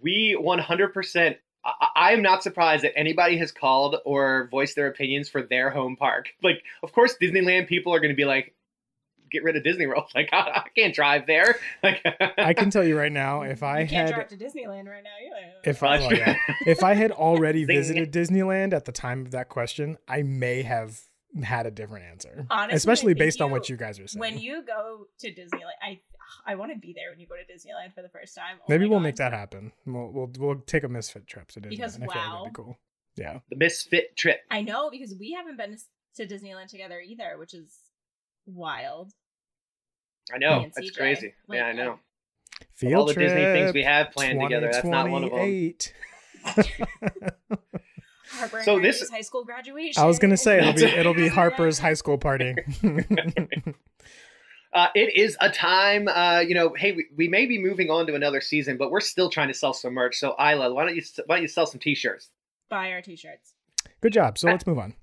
we 0.02 0.36
100%. 0.38 1.36
I- 1.64 1.88
I 1.96 2.12
am 2.12 2.20
not 2.20 2.42
surprised 2.42 2.84
that 2.84 2.96
anybody 2.96 3.38
has 3.38 3.50
called 3.52 3.96
or 4.04 4.48
voiced 4.50 4.76
their 4.76 4.88
opinions 4.88 5.28
for 5.28 5.42
their 5.42 5.70
home 5.70 5.96
park. 5.96 6.28
Like, 6.42 6.62
of 6.82 6.92
course, 6.92 7.16
Disneyland 7.20 7.68
people 7.68 7.94
are 7.94 8.00
going 8.00 8.12
to 8.12 8.16
be 8.16 8.26
like, 8.26 8.54
"Get 9.34 9.44
rid 9.44 9.56
of 9.56 9.62
Disney 9.62 9.86
World." 9.86 10.04
Like, 10.14 10.30
I, 10.32 10.62
I 10.64 10.68
can't 10.74 10.94
drive 10.94 11.26
there. 11.26 11.58
Like, 11.82 12.00
I 12.38 12.54
can 12.54 12.70
tell 12.70 12.84
you 12.84 12.96
right 12.96 13.12
now, 13.24 13.42
if 13.42 13.62
I 13.62 13.80
you 13.80 13.88
can't 13.88 14.08
had 14.08 14.14
drive 14.14 14.28
to 14.28 14.36
Disneyland 14.36 14.88
right 14.88 15.02
now. 15.02 15.16
Yeah. 15.20 15.70
if 15.70 15.82
I 15.82 15.98
well, 15.98 16.12
yeah. 16.14 16.36
if 16.66 16.82
I 16.82 16.94
had 16.94 17.10
already 17.10 17.64
visited 17.64 18.12
Disneyland 18.12 18.72
at 18.72 18.84
the 18.84 18.92
time 18.92 19.22
of 19.22 19.32
that 19.32 19.48
question, 19.48 19.98
I 20.08 20.22
may 20.22 20.62
have 20.62 20.98
had 21.42 21.66
a 21.66 21.70
different 21.70 22.06
answer. 22.06 22.46
Honestly, 22.48 22.76
Especially 22.76 23.10
I 23.10 23.14
think 23.14 23.18
based 23.18 23.40
on 23.42 23.50
what 23.50 23.68
you 23.68 23.76
guys 23.76 23.98
are 23.98 24.06
saying. 24.06 24.20
When 24.20 24.38
you 24.38 24.62
go 24.64 25.06
to 25.18 25.28
Disneyland, 25.28 25.76
I 25.82 26.00
I 26.46 26.54
want 26.54 26.72
to 26.72 26.78
be 26.78 26.94
there 26.94 27.10
when 27.10 27.20
you 27.20 27.26
go 27.26 27.34
to 27.34 27.52
Disneyland 27.52 27.94
for 27.94 28.02
the 28.02 28.08
first 28.08 28.34
time. 28.34 28.56
Oh 28.60 28.64
Maybe 28.68 28.86
we'll 28.86 28.98
God. 28.98 29.04
make 29.04 29.16
that 29.16 29.32
happen. 29.32 29.72
We'll 29.84 30.10
we'll, 30.12 30.30
we'll 30.38 30.60
take 30.60 30.84
a 30.84 30.88
misfit 30.88 31.26
trip 31.26 31.48
to 31.52 31.60
Disneyland. 31.60 31.70
Because, 31.70 31.96
I 31.96 31.98
feel 31.98 32.06
like 32.08 32.16
wow. 32.16 32.38
that'd 32.38 32.52
be 32.52 32.62
cool. 32.62 32.78
Yeah. 33.16 33.38
the 33.50 33.56
misfit 33.56 34.16
trip. 34.16 34.40
I 34.50 34.62
know 34.62 34.90
because 34.90 35.14
we 35.18 35.32
haven't 35.32 35.56
been 35.56 35.76
to 36.16 36.26
Disneyland 36.26 36.68
together 36.68 37.00
either, 37.00 37.36
which 37.38 37.54
is 37.54 37.78
wild. 38.46 39.12
I 40.32 40.38
know. 40.38 40.60
Me 40.60 40.72
That's 40.74 40.90
CJ. 40.90 40.96
crazy. 40.96 41.34
Like, 41.48 41.58
yeah, 41.58 41.66
I 41.66 41.72
know. 41.72 41.98
Field 42.74 42.94
all 42.94 43.04
the. 43.06 43.14
Disney 43.14 43.42
things 43.42 43.72
we 43.74 43.82
have 43.82 44.10
planned 44.12 44.40
together, 44.40 44.68
that's 44.72 44.84
not 44.86 45.08
one 45.10 45.24
of 45.24 45.30
them. 45.30 45.38
2028. 45.40 45.94
Harper 48.26 48.62
So 48.64 48.78
Harry's 48.78 49.00
this- 49.00 49.10
high 49.10 49.20
school 49.20 49.44
graduation. 49.44 50.02
I 50.02 50.06
was 50.06 50.18
gonna 50.18 50.36
say 50.36 50.58
it'll 50.58 50.72
be 50.74 50.84
it'll 50.98 51.14
be 51.14 51.28
Harper's 51.28 51.78
high 51.78 51.94
school 51.94 52.18
party. 52.18 52.54
Uh, 54.72 54.88
it 54.96 55.14
is 55.14 55.36
a 55.40 55.48
time, 55.48 56.08
uh, 56.08 56.40
you 56.40 56.52
know. 56.52 56.74
Hey, 56.76 56.90
we, 56.90 57.06
we 57.16 57.28
may 57.28 57.46
be 57.46 57.62
moving 57.62 57.90
on 57.90 58.08
to 58.08 58.16
another 58.16 58.40
season, 58.40 58.76
but 58.76 58.90
we're 58.90 58.98
still 58.98 59.30
trying 59.30 59.46
to 59.46 59.54
sell 59.54 59.72
some 59.72 59.94
merch. 59.94 60.16
So, 60.16 60.34
Isla, 60.36 60.74
why 60.74 60.84
don't 60.84 60.96
you 60.96 61.02
why 61.26 61.36
don't 61.36 61.42
you 61.42 61.48
sell 61.48 61.64
some 61.64 61.78
T-shirts? 61.78 62.30
Buy 62.68 62.90
our 62.90 63.00
t-shirts. 63.00 63.54
Good 64.00 64.12
job. 64.14 64.36
So 64.36 64.48
let's 64.48 64.66
move 64.66 64.80
on. 64.80 64.94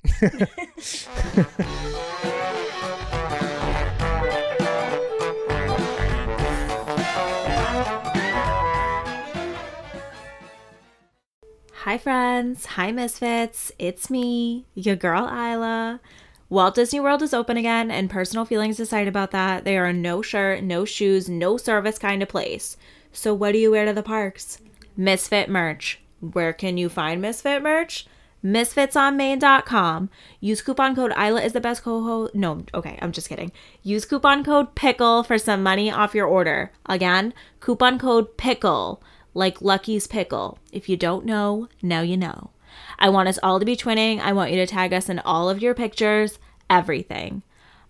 Hi, 11.86 11.98
friends. 11.98 12.68
Hi, 12.68 12.92
Misfits. 12.92 13.72
It's 13.80 14.12
me, 14.12 14.68
your 14.76 14.96
girl 14.96 15.24
Isla. 15.24 16.00
Walt 16.48 16.76
Disney 16.76 17.00
World 17.00 17.24
is 17.24 17.34
open 17.34 17.58
again, 17.58 17.90
and 17.90 18.08
personal 18.08 18.46
feelings 18.46 18.80
aside 18.80 19.08
about 19.08 19.32
that, 19.32 19.64
they 19.64 19.80
are 19.80 19.92
no 19.92 20.22
shirt, 20.22 20.62
no 20.62 20.86
shoes, 20.86 21.28
no 21.28 21.58
service 21.58 21.98
kind 21.98 22.22
of 22.22 22.30
place. 22.30 22.78
So, 23.12 23.34
what 23.34 23.54
do 23.54 23.58
you 23.58 23.72
wear 23.72 23.86
to 23.86 23.94
the 23.94 24.04
parks? 24.04 24.60
Misfit 24.96 25.50
merch. 25.50 26.00
Where 26.20 26.54
can 26.54 26.78
you 26.78 26.88
find 26.88 27.20
Misfit 27.20 27.64
merch? 27.64 28.06
Misfitsonmain.com. 28.46 30.12
Use 30.40 30.62
coupon 30.62 30.96
code 30.96 31.14
Isla 31.18 31.42
is 31.42 31.54
the 31.54 31.62
best 31.62 31.82
co-host. 31.82 32.36
No, 32.36 32.64
okay, 32.76 33.00
I'm 33.02 33.12
just 33.12 33.28
kidding. 33.28 33.52
Use 33.82 34.06
coupon 34.06 34.44
code 34.44 34.76
PICKLE 34.76 35.24
for 35.24 35.40
some 35.40 35.64
money 35.64 35.90
off 35.90 36.14
your 36.14 36.28
order. 36.28 36.72
Again, 36.86 37.34
coupon 37.60 37.98
code 37.98 38.38
PICKLE, 38.38 39.02
like 39.34 39.62
Lucky's 39.62 40.08
Pickle. 40.08 40.60
If 40.72 40.90
you 40.90 40.98
don't 40.98 41.26
know, 41.26 41.68
now 41.82 42.02
you 42.02 42.18
know. 42.18 42.52
I 43.00 43.10
want 43.10 43.30
us 43.30 43.40
all 43.42 43.60
to 43.60 43.66
be 43.66 43.76
twinning. 43.76 44.20
I 44.20 44.34
want 44.34 44.52
you 44.52 44.58
to 44.58 44.68
tag 44.68 44.94
us 44.94 45.10
in 45.10 45.20
all 45.20 45.50
of 45.50 45.62
your 45.62 45.74
pictures, 45.74 46.40
everything. 46.70 47.44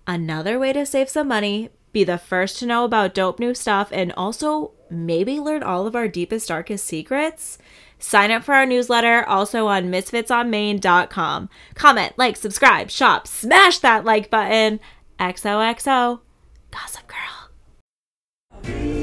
Another 0.08 0.58
way 0.58 0.73
to 0.73 0.86
save 0.86 1.10
some 1.10 1.27
money, 1.27 1.69
be 1.93 2.04
the 2.04 2.17
first 2.17 2.60
to 2.60 2.65
know 2.65 2.86
about 2.86 3.13
dope 3.13 3.39
new 3.39 3.54
stuff, 3.54 3.89
and 3.91 4.12
also 4.13 4.71
maybe 4.89 5.39
learn 5.39 5.63
all 5.63 5.86
of 5.88 5.95
our 5.95 6.08
deepest, 6.08 6.47
darkest 6.47 6.86
secrets. 6.86 7.58
Sign 7.99 8.32
up 8.32 8.43
for 8.43 8.56
our 8.56 8.65
newsletter 8.65 9.23
also 9.27 9.67
on 9.67 9.91
misfitsonmain.com. 9.91 11.49
Comment, 11.75 12.13
like, 12.17 12.36
subscribe, 12.36 12.89
shop, 12.89 13.27
smash 13.27 13.80
that 13.80 14.04
like 14.04 14.30
button. 14.32 14.80
XOXO. 15.19 16.21
Gossip 16.71 17.08
Girl. 17.08 19.00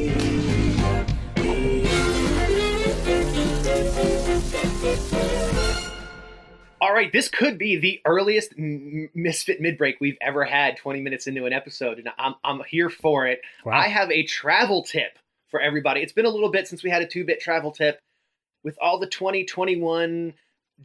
All 6.81 6.93
right, 6.93 7.13
this 7.13 7.29
could 7.29 7.59
be 7.59 7.77
the 7.77 8.01
earliest 8.05 8.55
m- 8.57 9.11
Misfit 9.15 9.61
Midbreak 9.61 9.95
we've 10.01 10.19
ever 10.21 10.45
had. 10.45 10.77
Twenty 10.77 11.01
minutes 11.01 11.27
into 11.27 11.45
an 11.45 11.53
episode, 11.53 11.99
and 11.99 12.09
I'm 12.19 12.35
I'm 12.45 12.63
here 12.69 12.89
for 12.89 13.27
it. 13.27 13.41
Wow. 13.65 13.73
I 13.79 13.89
have 13.89 14.11
a 14.11 14.23
travel 14.23 14.85
tip 14.85 15.19
for 15.49 15.61
everybody. 15.61 16.03
It's 16.03 16.13
been 16.13 16.25
a 16.25 16.31
little 16.31 16.51
bit 16.51 16.69
since 16.69 16.85
we 16.85 16.91
had 16.91 17.03
a 17.03 17.07
two 17.07 17.25
bit 17.25 17.41
travel 17.41 17.73
tip. 17.73 18.01
With 18.63 18.79
all 18.81 18.99
the 18.99 19.07
2021 19.07 20.35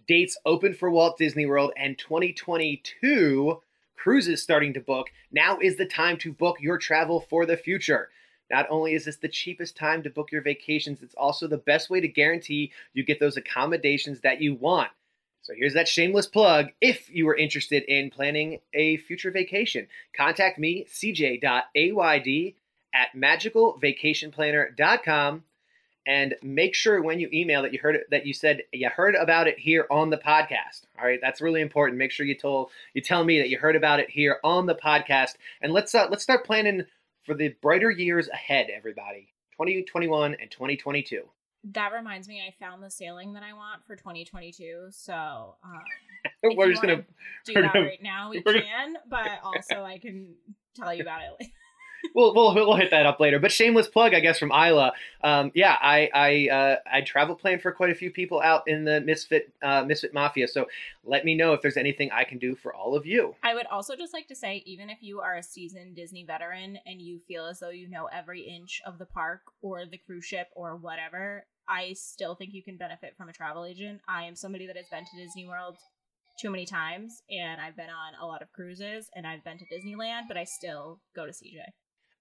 dates 0.07 0.37
open 0.45 0.73
for 0.73 0.89
Walt 0.89 1.17
Disney 1.17 1.45
World 1.45 1.73
and 1.77 1.97
2022 1.97 3.61
cruises 3.95 4.41
starting 4.41 4.73
to 4.73 4.79
book, 4.79 5.07
now 5.31 5.59
is 5.59 5.77
the 5.77 5.85
time 5.85 6.17
to 6.17 6.33
book 6.33 6.57
your 6.59 6.77
travel 6.77 7.21
for 7.29 7.45
the 7.45 7.57
future. 7.57 8.09
Not 8.49 8.67
only 8.69 8.93
is 8.93 9.05
this 9.05 9.17
the 9.17 9.29
cheapest 9.29 9.75
time 9.75 10.03
to 10.03 10.09
book 10.09 10.31
your 10.31 10.41
vacations, 10.41 11.01
it's 11.01 11.15
also 11.15 11.47
the 11.47 11.57
best 11.57 11.89
way 11.89 11.99
to 12.01 12.07
guarantee 12.07 12.71
you 12.93 13.03
get 13.03 13.19
those 13.19 13.37
accommodations 13.37 14.21
that 14.21 14.41
you 14.41 14.55
want. 14.55 14.89
So 15.43 15.53
here's 15.55 15.73
that 15.73 15.89
shameless 15.89 16.25
plug. 16.25 16.69
If 16.79 17.13
you 17.13 17.27
are 17.27 17.35
interested 17.35 17.83
in 17.83 18.09
planning 18.09 18.61
a 18.73 18.95
future 18.97 19.29
vacation, 19.29 19.87
contact 20.15 20.57
me, 20.57 20.87
cj.ayd 20.89 22.53
at 22.93 23.09
magicalvacationplanner.com 23.15 25.43
and 26.05 26.35
make 26.41 26.75
sure 26.75 27.01
when 27.01 27.17
you 27.19 27.29
email 27.33 27.61
that 27.61 27.71
you 27.73 27.79
heard 27.79 27.95
it, 27.95 28.09
that 28.09 28.25
you 28.25 28.33
said 28.33 28.63
you 28.71 28.87
heard 28.89 29.15
about 29.15 29.47
it 29.47 29.59
here 29.59 29.85
on 29.91 30.09
the 30.09 30.17
podcast. 30.17 30.85
All 30.97 31.05
right, 31.05 31.19
that's 31.21 31.41
really 31.41 31.59
important. 31.61 31.97
Make 31.97 32.11
sure 32.11 32.25
you 32.25 32.35
told 32.35 32.71
you 32.93 33.01
tell 33.01 33.25
me 33.25 33.39
that 33.39 33.49
you 33.49 33.57
heard 33.57 33.75
about 33.75 33.99
it 33.99 34.09
here 34.09 34.39
on 34.43 34.65
the 34.65 34.75
podcast, 34.75 35.35
and 35.61 35.73
let's 35.73 35.93
uh, 35.95 36.07
let's 36.09 36.23
start 36.23 36.45
planning 36.45 36.83
for 37.25 37.35
the 37.35 37.49
brighter 37.61 37.91
years 37.91 38.29
ahead, 38.29 38.67
everybody. 38.73 39.33
2021 39.57 40.35
and 40.39 40.51
2022. 40.51 41.23
That 41.71 41.93
reminds 41.93 42.27
me, 42.27 42.41
I 42.45 42.51
found 42.63 42.83
the 42.83 42.89
sailing 42.91 43.33
that 43.33 43.43
I 43.43 43.53
want 43.53 43.85
for 43.87 43.95
2022. 43.95 44.87
So 44.91 45.55
um, 45.63 45.79
We're 46.57 46.69
just 46.69 46.81
gonna 46.81 47.05
do 47.45 47.53
that 47.53 47.73
gonna- 47.73 47.85
right 47.85 48.01
now. 48.03 48.29
We 48.29 48.41
gonna- 48.41 48.61
can, 48.61 48.95
but 49.09 49.27
also 49.43 49.83
I 49.83 49.97
can 49.97 50.33
tell 50.75 50.93
you 50.93 51.01
about 51.03 51.21
it. 51.21 51.31
later. 51.39 51.51
we'll, 52.15 52.33
we'll 52.35 52.53
we'll 52.53 52.75
hit 52.75 52.91
that 52.91 53.05
up 53.05 53.21
later. 53.21 53.39
But 53.39 53.49
shameless 53.51 53.87
plug, 53.87 54.13
I 54.13 54.19
guess, 54.19 54.37
from 54.37 54.51
Isla. 54.51 54.91
Um, 55.23 55.51
yeah, 55.55 55.77
I 55.81 56.09
I 56.13 56.49
uh, 56.53 56.75
I 56.91 56.99
travel 57.01 57.33
plan 57.35 57.59
for 57.59 57.71
quite 57.71 57.91
a 57.91 57.95
few 57.95 58.11
people 58.11 58.41
out 58.41 58.63
in 58.67 58.83
the 58.83 58.99
Misfit 58.99 59.53
uh, 59.63 59.85
Misfit 59.85 60.13
Mafia. 60.13 60.49
So 60.49 60.65
let 61.05 61.23
me 61.23 61.33
know 61.33 61.53
if 61.53 61.61
there's 61.61 61.77
anything 61.77 62.09
I 62.11 62.25
can 62.25 62.39
do 62.39 62.55
for 62.55 62.73
all 62.75 62.95
of 62.95 63.05
you. 63.05 63.35
I 63.41 63.53
would 63.55 63.67
also 63.67 63.95
just 63.95 64.13
like 64.13 64.27
to 64.27 64.35
say, 64.35 64.63
even 64.65 64.89
if 64.89 64.97
you 65.01 65.21
are 65.21 65.35
a 65.35 65.43
seasoned 65.43 65.95
Disney 65.95 66.25
veteran 66.25 66.77
and 66.85 67.01
you 67.01 67.19
feel 67.25 67.45
as 67.45 67.59
though 67.59 67.69
you 67.69 67.87
know 67.87 68.09
every 68.11 68.41
inch 68.41 68.81
of 68.85 68.97
the 68.97 69.05
park 69.05 69.41
or 69.61 69.85
the 69.85 69.97
cruise 69.97 70.25
ship 70.25 70.47
or 70.55 70.75
whatever, 70.75 71.45
I 71.67 71.93
still 71.93 72.35
think 72.35 72.53
you 72.53 72.63
can 72.63 72.77
benefit 72.77 73.15
from 73.17 73.29
a 73.29 73.33
travel 73.33 73.65
agent. 73.65 74.01
I 74.07 74.23
am 74.23 74.35
somebody 74.35 74.67
that 74.67 74.77
has 74.77 74.87
been 74.91 75.05
to 75.05 75.17
Disney 75.17 75.47
World 75.47 75.77
too 76.39 76.49
many 76.49 76.65
times, 76.65 77.21
and 77.29 77.61
I've 77.61 77.75
been 77.75 77.89
on 77.89 78.13
a 78.21 78.25
lot 78.25 78.41
of 78.41 78.51
cruises, 78.51 79.09
and 79.15 79.25
I've 79.27 79.43
been 79.43 79.57
to 79.59 79.65
Disneyland, 79.65 80.23
but 80.27 80.37
I 80.37 80.45
still 80.45 80.99
go 81.15 81.25
to 81.25 81.31
CJ. 81.31 81.61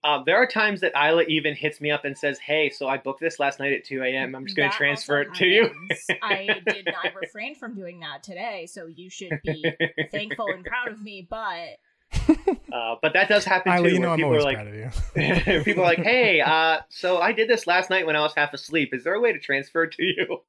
Um, 0.05 0.25
there 0.27 0.37
are 0.37 0.47
times 0.49 0.81
that 0.81 0.93
Isla 0.97 1.23
even 1.29 1.55
hits 1.55 1.81
me 1.81 1.93
up 1.93 2.05
and 2.05 2.19
says, 2.19 2.41
"Hey, 2.41 2.71
so 2.71 2.89
I 2.89 2.99
booked 2.99 3.21
this 3.21 3.39
last 3.39 3.61
night 3.61 3.73
at 3.73 3.85
2 3.85 4.03
a.m. 4.03 4.35
I'm 4.35 4.45
just 4.47 4.57
going 4.57 4.69
to 4.69 4.77
transfer 4.77 5.21
it 5.21 5.33
to 5.35 5.47
you." 5.47 5.71
I 6.23 6.61
did 6.67 6.87
not 6.87 7.15
refrain 7.15 7.55
from 7.55 7.77
doing 7.77 8.01
that 8.01 8.25
today, 8.25 8.67
so 8.67 8.87
you 8.87 9.09
should 9.09 9.39
be 9.45 9.65
thankful 10.11 10.49
and 10.49 10.65
proud 10.65 10.89
of 10.89 11.01
me. 11.01 11.27
But 11.29 11.79
Uh, 12.73 12.97
but 13.03 13.13
that 13.13 13.29
does 13.29 13.45
happen 13.45 13.71
Isla, 13.71 13.83
too. 13.83 13.95
you 13.95 14.01
where 14.01 14.09
know 14.09 14.13
I'm 14.13 14.17
people 14.17 14.31
always 14.31 14.43
are 14.43 14.47
like, 14.47 14.57
proud 14.57 14.69
of 14.69 15.57
you. 15.57 15.63
people 15.65 15.83
are 15.83 15.87
like, 15.87 15.99
"Hey, 15.99 16.41
uh, 16.45 16.79
so 16.89 17.19
I 17.19 17.33
did 17.33 17.47
this 17.47 17.67
last 17.67 17.91
night 17.91 18.07
when 18.07 18.17
I 18.17 18.21
was 18.21 18.33
half 18.35 18.55
asleep. 18.55 18.95
Is 18.95 19.05
there 19.05 19.13
a 19.13 19.21
way 19.21 19.31
to 19.31 19.39
transfer 19.39 19.85
it 19.85 19.93
to 19.93 20.03
you?" 20.03 20.41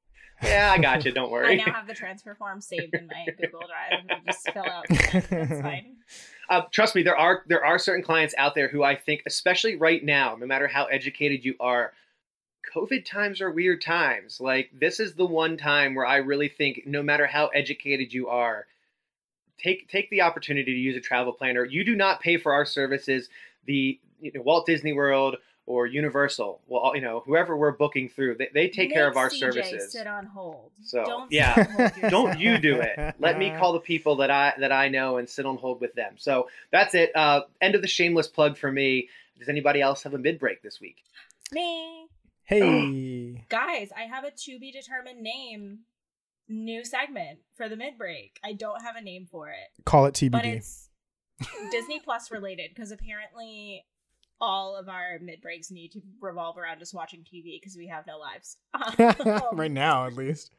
yeah, 0.42 0.72
I 0.74 0.80
got 0.80 1.04
you. 1.04 1.12
Don't 1.12 1.30
worry. 1.30 1.60
I 1.60 1.64
now 1.64 1.72
have 1.72 1.86
the 1.86 1.92
transfer 1.92 2.34
form 2.34 2.62
saved 2.62 2.94
in 2.94 3.08
my 3.08 3.26
Google 3.38 3.60
Drive. 3.60 4.04
and 4.08 4.26
just 4.26 4.50
fill 4.50 4.64
out. 4.64 4.86
That's 4.88 5.60
fine. 5.60 5.96
Uh, 6.48 6.62
trust 6.72 6.94
me, 6.94 7.02
there 7.02 7.16
are 7.16 7.42
there 7.46 7.64
are 7.64 7.78
certain 7.78 8.02
clients 8.02 8.34
out 8.38 8.54
there 8.54 8.68
who 8.68 8.82
I 8.82 8.96
think, 8.96 9.22
especially 9.26 9.76
right 9.76 10.02
now, 10.02 10.34
no 10.40 10.46
matter 10.46 10.66
how 10.66 10.86
educated 10.86 11.44
you 11.44 11.56
are, 11.60 11.92
COVID 12.74 13.04
times 13.04 13.40
are 13.40 13.50
weird 13.50 13.82
times. 13.82 14.40
Like 14.40 14.70
this 14.72 14.98
is 14.98 15.14
the 15.14 15.26
one 15.26 15.56
time 15.56 15.94
where 15.94 16.06
I 16.06 16.16
really 16.16 16.48
think, 16.48 16.82
no 16.86 17.02
matter 17.02 17.26
how 17.26 17.48
educated 17.48 18.12
you 18.12 18.28
are, 18.28 18.66
take 19.58 19.88
take 19.88 20.10
the 20.10 20.22
opportunity 20.22 20.72
to 20.72 20.78
use 20.78 20.96
a 20.96 21.00
travel 21.00 21.32
planner. 21.32 21.64
You 21.64 21.84
do 21.84 21.96
not 21.96 22.20
pay 22.20 22.36
for 22.36 22.52
our 22.52 22.64
services. 22.64 23.28
The 23.66 23.98
you 24.20 24.32
know, 24.34 24.42
Walt 24.42 24.66
Disney 24.66 24.92
World 24.92 25.36
or 25.66 25.86
Universal. 25.86 26.60
Well, 26.66 26.92
you 26.94 27.00
know, 27.00 27.22
whoever 27.24 27.56
we're 27.56 27.72
booking 27.72 28.08
through, 28.08 28.36
they, 28.36 28.50
they 28.52 28.68
take 28.68 28.92
care 28.92 29.08
of 29.08 29.14
Make 29.14 29.22
our 29.22 29.30
CJ 29.30 29.38
services. 29.38 29.92
Sit 29.92 30.06
on 30.06 30.26
hold. 30.26 30.72
So 30.82 31.04
Don't 31.04 31.32
yeah, 31.32 31.64
hold 31.64 31.92
don't 32.10 32.38
you 32.38 32.58
do 32.58 32.80
it. 32.80 33.14
Let 33.18 33.38
me 33.38 33.50
call 33.58 33.72
the 33.72 33.80
people 33.80 34.16
that 34.16 34.30
I 34.30 34.54
that 34.58 34.72
I 34.72 34.88
know 34.88 35.16
and 35.16 35.28
sit 35.28 35.46
on 35.46 35.56
hold 35.56 35.80
with 35.80 35.94
them. 35.94 36.14
So 36.18 36.48
that's 36.70 36.94
it. 36.94 37.14
Uh, 37.16 37.42
end 37.60 37.74
of 37.74 37.82
the 37.82 37.88
shameless 37.88 38.28
plug 38.28 38.58
for 38.58 38.70
me. 38.70 39.08
Does 39.38 39.48
anybody 39.48 39.80
else 39.80 40.02
have 40.02 40.14
a 40.14 40.18
mid 40.18 40.38
break 40.38 40.62
this 40.62 40.80
week? 40.80 40.96
Me. 41.52 42.06
Hey. 42.44 43.44
Guys, 43.48 43.90
I 43.96 44.02
have 44.02 44.24
a 44.24 44.30
to 44.30 44.58
be 44.58 44.70
determined 44.70 45.22
name 45.22 45.80
new 46.48 46.84
segment 46.84 47.38
for 47.56 47.68
the 47.68 47.76
mid 47.76 47.96
break. 47.98 48.38
I 48.44 48.52
don't 48.52 48.82
have 48.82 48.96
a 48.96 49.02
name 49.02 49.26
for 49.30 49.48
it. 49.48 49.84
Call 49.84 50.06
it 50.06 50.14
TBD. 50.14 50.30
But 50.30 50.44
it's 50.44 50.88
Disney 51.70 52.00
Plus 52.00 52.30
related 52.30 52.70
because 52.74 52.90
apparently 52.92 53.84
all 54.40 54.76
of 54.76 54.88
our 54.88 55.18
mid 55.20 55.40
breaks 55.40 55.70
need 55.70 55.90
to 55.92 56.00
revolve 56.20 56.58
around 56.58 56.78
just 56.80 56.94
watching 56.94 57.20
TV 57.20 57.58
because 57.60 57.76
we 57.76 57.86
have 57.88 58.06
no 58.06 58.18
lives. 58.18 58.56
Um, 59.26 59.42
right 59.58 59.70
now, 59.70 60.06
at 60.06 60.14
least. 60.14 60.50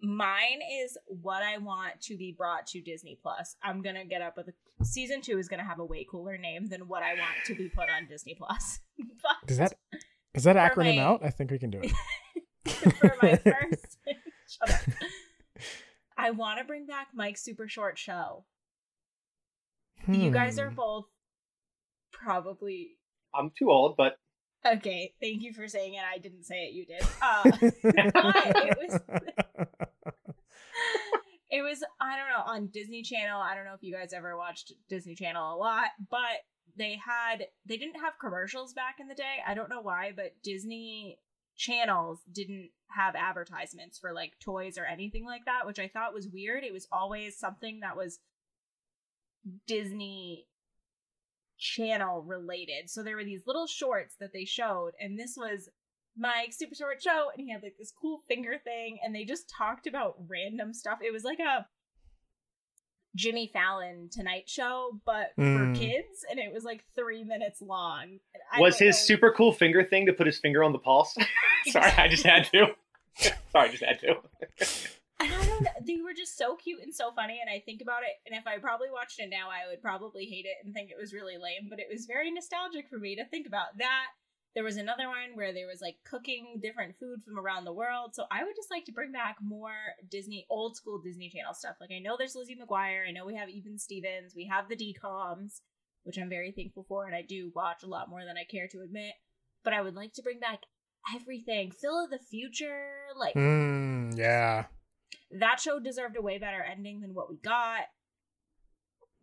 Mine 0.00 0.60
is 0.80 0.96
what 1.06 1.42
I 1.42 1.58
want 1.58 2.00
to 2.02 2.16
be 2.16 2.32
brought 2.36 2.66
to 2.68 2.80
Disney 2.80 3.18
Plus. 3.20 3.56
I'm 3.62 3.82
gonna 3.82 4.04
get 4.04 4.22
up 4.22 4.36
with 4.36 4.48
a 4.48 4.84
season 4.84 5.20
two 5.20 5.38
is 5.38 5.48
gonna 5.48 5.64
have 5.64 5.80
a 5.80 5.84
way 5.84 6.06
cooler 6.08 6.38
name 6.38 6.68
than 6.68 6.86
what 6.86 7.02
I 7.02 7.14
want 7.14 7.34
to 7.46 7.54
be 7.56 7.68
put 7.68 7.90
on 7.90 8.06
Disney 8.08 8.34
Plus. 8.34 8.78
But 9.20 9.48
Does 9.48 9.56
that 9.58 9.74
is 10.34 10.44
that 10.44 10.54
acronym 10.56 10.96
my- 10.96 11.02
out? 11.02 11.24
I 11.24 11.30
think 11.30 11.50
we 11.50 11.58
can 11.58 11.70
do 11.70 11.80
it. 11.82 11.92
for 12.94 13.16
my 13.20 13.34
first. 13.36 13.98
I 16.18 16.30
want 16.32 16.58
to 16.58 16.64
bring 16.64 16.84
back 16.86 17.08
Mike's 17.14 17.42
super 17.44 17.68
short 17.68 17.96
show. 17.98 18.44
You 20.06 20.30
guys 20.30 20.58
are 20.58 20.70
Hmm. 20.70 20.74
both 20.76 21.04
probably 22.12 22.96
I'm 23.34 23.50
too 23.58 23.70
old, 23.70 23.96
but 23.96 24.18
okay. 24.66 25.14
Thank 25.20 25.42
you 25.42 25.52
for 25.52 25.68
saying 25.68 25.94
it. 25.94 26.02
I 26.02 26.18
didn't 26.18 26.44
say 26.44 26.64
it. 26.66 26.72
You 26.72 26.86
did. 26.86 27.02
Uh, 27.22 27.42
but 27.52 28.56
it 28.56 28.78
was 28.78 29.00
it 31.50 31.62
was 31.62 31.82
I 32.00 32.16
don't 32.16 32.28
know 32.28 32.52
on 32.52 32.68
Disney 32.68 33.02
Channel. 33.02 33.40
I 33.40 33.54
don't 33.54 33.64
know 33.64 33.74
if 33.74 33.82
you 33.82 33.94
guys 33.94 34.12
ever 34.12 34.36
watched 34.36 34.72
Disney 34.88 35.14
Channel 35.14 35.54
a 35.54 35.56
lot, 35.56 35.86
but 36.10 36.42
they 36.76 36.96
had 37.04 37.46
they 37.66 37.76
didn't 37.76 38.00
have 38.00 38.14
commercials 38.20 38.72
back 38.72 38.96
in 39.00 39.08
the 39.08 39.14
day. 39.14 39.36
I 39.46 39.54
don't 39.54 39.70
know 39.70 39.80
why, 39.82 40.12
but 40.14 40.32
Disney 40.42 41.18
channels 41.58 42.20
didn't 42.32 42.70
have 42.88 43.14
advertisements 43.14 43.98
for 43.98 44.14
like 44.14 44.32
toys 44.40 44.78
or 44.78 44.86
anything 44.86 45.26
like 45.26 45.44
that, 45.44 45.66
which 45.66 45.78
I 45.78 45.88
thought 45.88 46.14
was 46.14 46.28
weird. 46.28 46.64
It 46.64 46.72
was 46.72 46.88
always 46.90 47.38
something 47.38 47.80
that 47.80 47.96
was 47.96 48.20
Disney 49.66 50.46
channel 51.58 52.22
related. 52.22 52.88
So 52.88 53.02
there 53.02 53.16
were 53.16 53.24
these 53.24 53.46
little 53.46 53.66
shorts 53.66 54.14
that 54.20 54.32
they 54.32 54.44
showed, 54.44 54.92
and 55.00 55.18
this 55.18 55.34
was 55.36 55.68
Mike's 56.16 56.58
super 56.58 56.74
short 56.74 57.02
show, 57.02 57.28
and 57.36 57.44
he 57.44 57.52
had 57.52 57.62
like 57.62 57.76
this 57.78 57.92
cool 58.00 58.20
finger 58.28 58.58
thing, 58.62 58.98
and 59.02 59.14
they 59.14 59.24
just 59.24 59.52
talked 59.56 59.86
about 59.86 60.16
random 60.28 60.72
stuff. 60.72 60.98
It 61.02 61.12
was 61.12 61.24
like 61.24 61.40
a 61.40 61.66
Jimmy 63.14 63.48
Fallon 63.52 64.08
Tonight 64.10 64.48
Show, 64.48 65.00
but 65.04 65.32
for 65.34 65.42
Mm. 65.42 65.78
kids, 65.78 66.24
and 66.30 66.38
it 66.38 66.52
was 66.52 66.64
like 66.64 66.84
three 66.94 67.24
minutes 67.24 67.60
long. 67.62 68.20
I 68.52 68.60
was 68.60 68.78
his 68.78 68.96
know- 68.96 69.02
super 69.04 69.32
cool 69.32 69.52
finger 69.52 69.82
thing 69.82 70.06
to 70.06 70.12
put 70.12 70.26
his 70.26 70.38
finger 70.38 70.62
on 70.62 70.72
the 70.72 70.78
pulse? 70.78 71.16
Sorry, 71.66 71.90
I 71.96 72.08
just 72.08 72.24
had 72.24 72.44
to. 72.52 72.74
Sorry, 73.16 73.34
I 73.54 73.68
just 73.68 73.82
had 73.84 74.00
to. 74.00 74.16
And 75.20 75.34
I 75.34 75.46
don't 75.46 75.64
know. 75.64 75.70
They 75.84 76.00
were 76.00 76.14
just 76.14 76.38
so 76.38 76.54
cute 76.54 76.80
and 76.80 76.94
so 76.94 77.10
funny. 77.10 77.40
And 77.40 77.50
I 77.50 77.58
think 77.58 77.82
about 77.82 78.04
it, 78.04 78.20
and 78.24 78.38
if 78.40 78.46
I 78.46 78.58
probably 78.58 78.86
watched 78.88 79.18
it 79.18 79.28
now, 79.28 79.48
I 79.50 79.68
would 79.68 79.82
probably 79.82 80.26
hate 80.26 80.44
it 80.46 80.64
and 80.64 80.72
think 80.72 80.92
it 80.92 80.96
was 80.96 81.12
really 81.12 81.36
lame. 81.36 81.66
But 81.68 81.80
it 81.80 81.88
was 81.90 82.06
very 82.06 82.30
nostalgic 82.30 82.88
for 82.88 82.98
me 82.98 83.16
to 83.16 83.24
think 83.24 83.44
about 83.44 83.76
that. 83.78 84.04
There 84.58 84.64
was 84.64 84.76
another 84.76 85.06
one 85.06 85.36
where 85.36 85.52
there 85.52 85.68
was 85.68 85.80
like 85.80 85.98
cooking 86.04 86.58
different 86.60 86.98
food 86.98 87.20
from 87.24 87.38
around 87.38 87.64
the 87.64 87.72
world. 87.72 88.16
So 88.16 88.24
I 88.28 88.42
would 88.42 88.56
just 88.56 88.72
like 88.72 88.84
to 88.86 88.92
bring 88.92 89.12
back 89.12 89.36
more 89.40 89.70
Disney, 90.10 90.46
old 90.50 90.74
school 90.76 90.98
Disney 91.00 91.30
Channel 91.30 91.54
stuff. 91.54 91.76
Like 91.80 91.90
I 91.94 92.00
know 92.00 92.16
there's 92.18 92.34
Lizzie 92.34 92.56
McGuire. 92.56 93.06
I 93.08 93.12
know 93.12 93.24
we 93.24 93.36
have 93.36 93.48
Even 93.48 93.78
Stevens. 93.78 94.32
We 94.34 94.46
have 94.46 94.68
the 94.68 94.74
DComs, 94.74 95.60
which 96.02 96.18
I'm 96.18 96.28
very 96.28 96.50
thankful 96.50 96.84
for. 96.88 97.06
And 97.06 97.14
I 97.14 97.22
do 97.22 97.52
watch 97.54 97.84
a 97.84 97.86
lot 97.86 98.10
more 98.10 98.24
than 98.24 98.36
I 98.36 98.42
care 98.50 98.66
to 98.72 98.80
admit. 98.80 99.12
But 99.62 99.74
I 99.74 99.80
would 99.80 99.94
like 99.94 100.14
to 100.14 100.22
bring 100.22 100.40
back 100.40 100.62
everything. 101.14 101.70
Phil 101.70 102.02
of 102.02 102.10
the 102.10 102.18
Future. 102.18 102.88
Like 103.16 103.34
Mm, 103.36 104.18
yeah. 104.18 104.64
that 105.38 105.60
show 105.60 105.78
deserved 105.78 106.16
a 106.16 106.20
way 106.22 106.38
better 106.38 106.64
ending 106.64 107.00
than 107.00 107.14
what 107.14 107.30
we 107.30 107.36
got. 107.36 107.82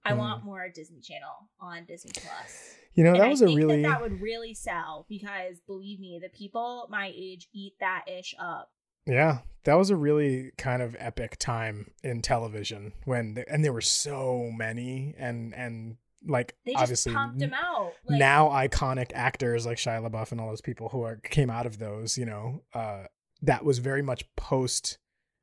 I 0.05 0.13
Hmm. 0.13 0.17
want 0.19 0.45
more 0.45 0.69
Disney 0.73 1.01
Channel 1.01 1.49
on 1.59 1.83
Disney 1.83 2.11
Plus. 2.13 2.77
You 2.95 3.03
know, 3.03 3.11
And 3.11 3.19
that 3.19 3.25
I 3.25 3.29
was 3.29 3.41
a 3.41 3.47
really 3.47 3.81
that, 3.83 3.89
that 3.89 4.01
would 4.01 4.21
really 4.21 4.53
sell 4.53 5.05
because 5.09 5.59
believe 5.67 5.99
me, 5.99 6.19
the 6.21 6.29
people 6.29 6.87
my 6.89 7.11
age 7.13 7.49
eat 7.53 7.73
that 7.79 8.05
ish 8.07 8.33
up. 8.39 8.71
Yeah, 9.05 9.39
that 9.65 9.75
was 9.75 9.89
a 9.89 9.95
really 9.95 10.51
kind 10.57 10.81
of 10.81 10.95
epic 10.97 11.37
time 11.37 11.91
in 12.03 12.21
television 12.21 12.93
when 13.03 13.43
and 13.49 13.63
there 13.63 13.73
were 13.73 13.81
so 13.81 14.49
many 14.55 15.13
and 15.17 15.53
and 15.53 15.97
like 16.25 16.55
They 16.65 16.71
just 16.71 16.83
obviously 16.83 17.13
pumped 17.13 17.39
them 17.39 17.53
out. 17.53 17.91
Like, 18.07 18.19
now 18.19 18.49
iconic 18.49 19.11
actors 19.13 19.65
like 19.65 19.77
Shia 19.77 20.09
LaBeouf 20.09 20.31
and 20.31 20.41
all 20.41 20.49
those 20.49 20.61
people 20.61 20.89
who 20.89 21.01
are 21.01 21.17
came 21.17 21.49
out 21.49 21.65
of 21.65 21.77
those, 21.77 22.17
you 22.17 22.25
know, 22.25 22.63
uh 22.73 23.03
that 23.41 23.65
was 23.65 23.79
very 23.79 24.01
much 24.01 24.23
post 24.37 24.97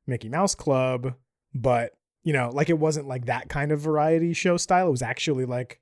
Mickey 0.07 0.27
Mouse 0.27 0.55
Club, 0.55 1.13
but 1.53 1.93
you 2.23 2.33
know, 2.33 2.49
like 2.51 2.69
it 2.69 2.79
wasn't 2.79 3.07
like 3.07 3.27
that 3.27 3.47
kind 3.47 3.71
of 3.71 3.79
variety 3.79 4.33
show 4.33 4.57
style. 4.57 4.87
It 4.87 4.91
was 4.91 5.01
actually 5.03 5.45
like 5.45 5.79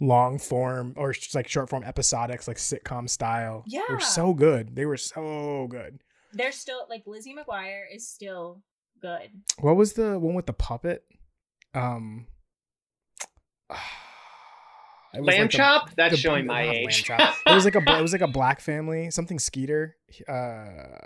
long 0.00 0.38
form 0.38 0.94
or 0.96 1.12
just 1.12 1.34
like 1.34 1.48
short 1.48 1.68
form 1.68 1.82
episodics, 1.82 2.46
like 2.48 2.56
sitcom 2.56 3.08
style. 3.08 3.64
Yeah. 3.66 3.80
they 3.80 3.84
Yeah. 3.92 3.94
were 3.96 4.00
so 4.00 4.34
good. 4.34 4.76
They 4.76 4.86
were 4.86 4.96
so 4.96 5.66
good. 5.70 6.00
they're 6.32 6.52
still 6.52 6.86
like 6.90 7.02
Lizzie 7.06 7.34
McGuire 7.34 7.84
is 7.92 8.06
still 8.08 8.62
good. 9.00 9.30
What 9.60 9.76
was 9.76 9.94
the 9.94 10.18
one 10.18 10.34
with 10.34 10.46
the 10.46 10.52
puppet? 10.52 11.02
Um, 11.74 12.26
it 15.14 15.20
was 15.20 15.26
Lamb 15.26 15.40
like 15.42 15.50
the- 15.50 15.56
chop? 15.56 15.90
That's 15.96 16.12
the- 16.12 16.16
showing 16.18 16.46
my 16.46 16.66
not 16.66 16.74
Lamb 16.74 16.84
age. 16.88 17.04
Chop. 17.04 17.34
it 17.46 17.54
was 17.54 17.64
like 17.64 17.74
a 17.74 17.98
it 17.98 18.02
was 18.02 18.12
like 18.12 18.20
a 18.20 18.26
black 18.38 18.60
family, 18.60 19.10
something 19.10 19.38
Skeeter. 19.38 19.96
Uh, 20.28 20.98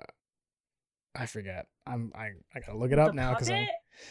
I 1.15 1.27
forget. 1.27 1.67
I'm 1.87 2.13
I 2.15 2.31
I 2.55 2.61
gotta 2.61 2.77
look 2.79 2.93
it 2.93 2.99
up 2.99 3.09
The 3.09 3.17
now 3.17 3.31
because 3.35 3.49
puppet? 3.49 3.69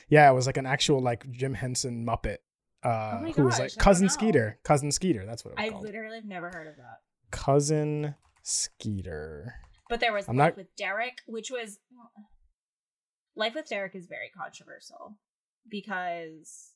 yeah, 0.10 0.30
it 0.30 0.34
was 0.34 0.46
like 0.48 0.58
an 0.58 0.65
actual 0.65 1.02
like 1.02 1.30
Jim 1.32 1.54
Henson 1.54 2.06
Muppet. 2.06 2.38
Uh, 2.84 3.20
Oh 3.22 3.32
who 3.32 3.44
was 3.44 3.60
like 3.60 3.76
cousin. 3.78 4.10
Skeeter, 4.10 4.58
cousin 4.63 4.91
Skeeter. 4.91 5.26
That's 5.26 5.46
what 5.46 5.52
it 5.52 5.58
was 5.60 5.65
I 5.65 5.70
called. 5.70 5.84
literally 5.84 6.15
have 6.17 6.26
never 6.26 6.48
heard 6.54 6.67
of 6.67 6.76
that. 6.78 7.00
Cousin 7.32 8.15
Skeeter. 8.44 9.54
But 9.89 10.00
there 10.00 10.13
was 10.13 10.28
I'm 10.28 10.36
Life 10.38 10.52
not- 10.54 10.58
with 10.58 10.76
Derek, 10.78 11.20
which 11.28 11.52
was 11.52 11.80
Life 13.36 13.56
with 13.56 13.67
Derek 13.70 13.96
is 13.96 14.08
very 14.08 14.30
controversial 14.36 15.17
because 15.70 16.72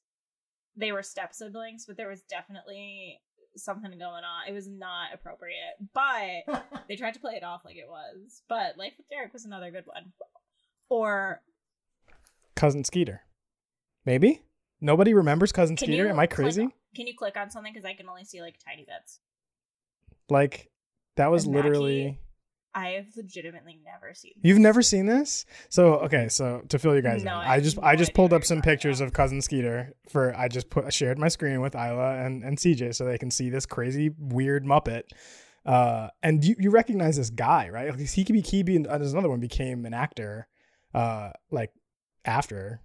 they 0.77 0.91
were 0.91 1.03
step 1.03 1.33
siblings, 1.33 1.85
but 1.87 1.97
there 1.97 2.09
was 2.09 2.21
definitely 2.23 3.19
something 3.57 3.89
going 3.91 4.01
on. 4.23 4.47
It 4.47 4.53
was 4.53 4.67
not 4.69 5.13
appropriate, 5.13 5.75
but 5.93 6.63
they 6.87 6.95
tried 6.95 7.13
to 7.15 7.19
play 7.19 7.33
it 7.35 7.43
off 7.43 7.61
like 7.65 7.77
it 7.77 7.87
was. 7.89 8.41
But 8.47 8.77
Life 8.77 8.93
with 8.97 9.09
Derek 9.09 9.33
was 9.33 9.45
another 9.45 9.71
good 9.71 9.85
one. 9.85 10.11
Or 10.89 11.41
Cousin 12.55 12.83
Skeeter. 12.83 13.21
Maybe 14.05 14.41
nobody 14.81 15.13
remembers 15.13 15.51
cousin 15.51 15.75
can 15.75 15.87
Skeeter. 15.87 16.07
Am 16.09 16.19
I 16.19 16.27
click- 16.27 16.35
crazy? 16.35 16.69
can 16.95 17.07
you 17.07 17.15
click 17.15 17.35
on 17.37 17.49
something 17.51 17.73
because 17.73 17.85
I 17.85 17.93
can 17.93 18.07
only 18.07 18.23
see 18.23 18.41
like 18.41 18.55
tiny 18.65 18.85
bits. 18.85 19.19
Like 20.29 20.69
that 21.17 21.27
was 21.31 21.45
And 21.45 21.55
literally. 21.55 22.19
I 22.73 22.89
have 22.89 23.05
legitimately 23.15 23.79
never 23.85 24.13
seen. 24.13 24.33
You've 24.41 24.59
never 24.59 24.81
seen 24.81 25.05
this? 25.05 25.45
So 25.69 25.93
okay, 25.99 26.27
so 26.27 26.61
to 26.67 26.77
fill 26.77 26.93
you 26.93 27.01
guys 27.01 27.23
No, 27.23 27.39
in, 27.39 27.47
I 27.47 27.53
I 27.55 27.59
just 27.61 27.75
have 27.77 27.83
I 27.85 27.95
just 27.95 28.13
pulled 28.13 28.33
up 28.33 28.43
some 28.43 28.61
pictures 28.61 28.99
of 28.99 29.13
cousin 29.13 29.41
Skeeter 29.41 29.93
for 30.09 30.35
I 30.35 30.49
just 30.49 30.69
put 30.69 30.91
shared 30.93 31.17
my 31.17 31.29
screen 31.29 31.61
with 31.61 31.73
Isla 31.73 32.15
and 32.17 32.43
and 32.43 32.57
CJ 32.57 32.93
so 32.95 33.05
they 33.05 33.17
can 33.17 33.31
see 33.31 33.49
this 33.49 33.65
crazy 33.65 34.11
weird 34.17 34.65
Muppet. 34.65 35.03
Uh, 35.65 36.09
and 36.21 36.43
you 36.43 36.55
you 36.59 36.69
recognize 36.69 37.15
this 37.15 37.29
guy 37.29 37.69
right? 37.69 37.89
Like, 37.91 37.99
he 38.09 38.25
could 38.25 38.33
be 38.33 38.41
he 38.41 38.61
be 38.61 38.77
there's 38.77 39.13
another 39.13 39.29
one 39.29 39.39
became 39.39 39.85
an 39.85 39.93
actor, 39.93 40.47
uh, 40.93 41.31
like 41.51 41.71
after. 42.25 42.81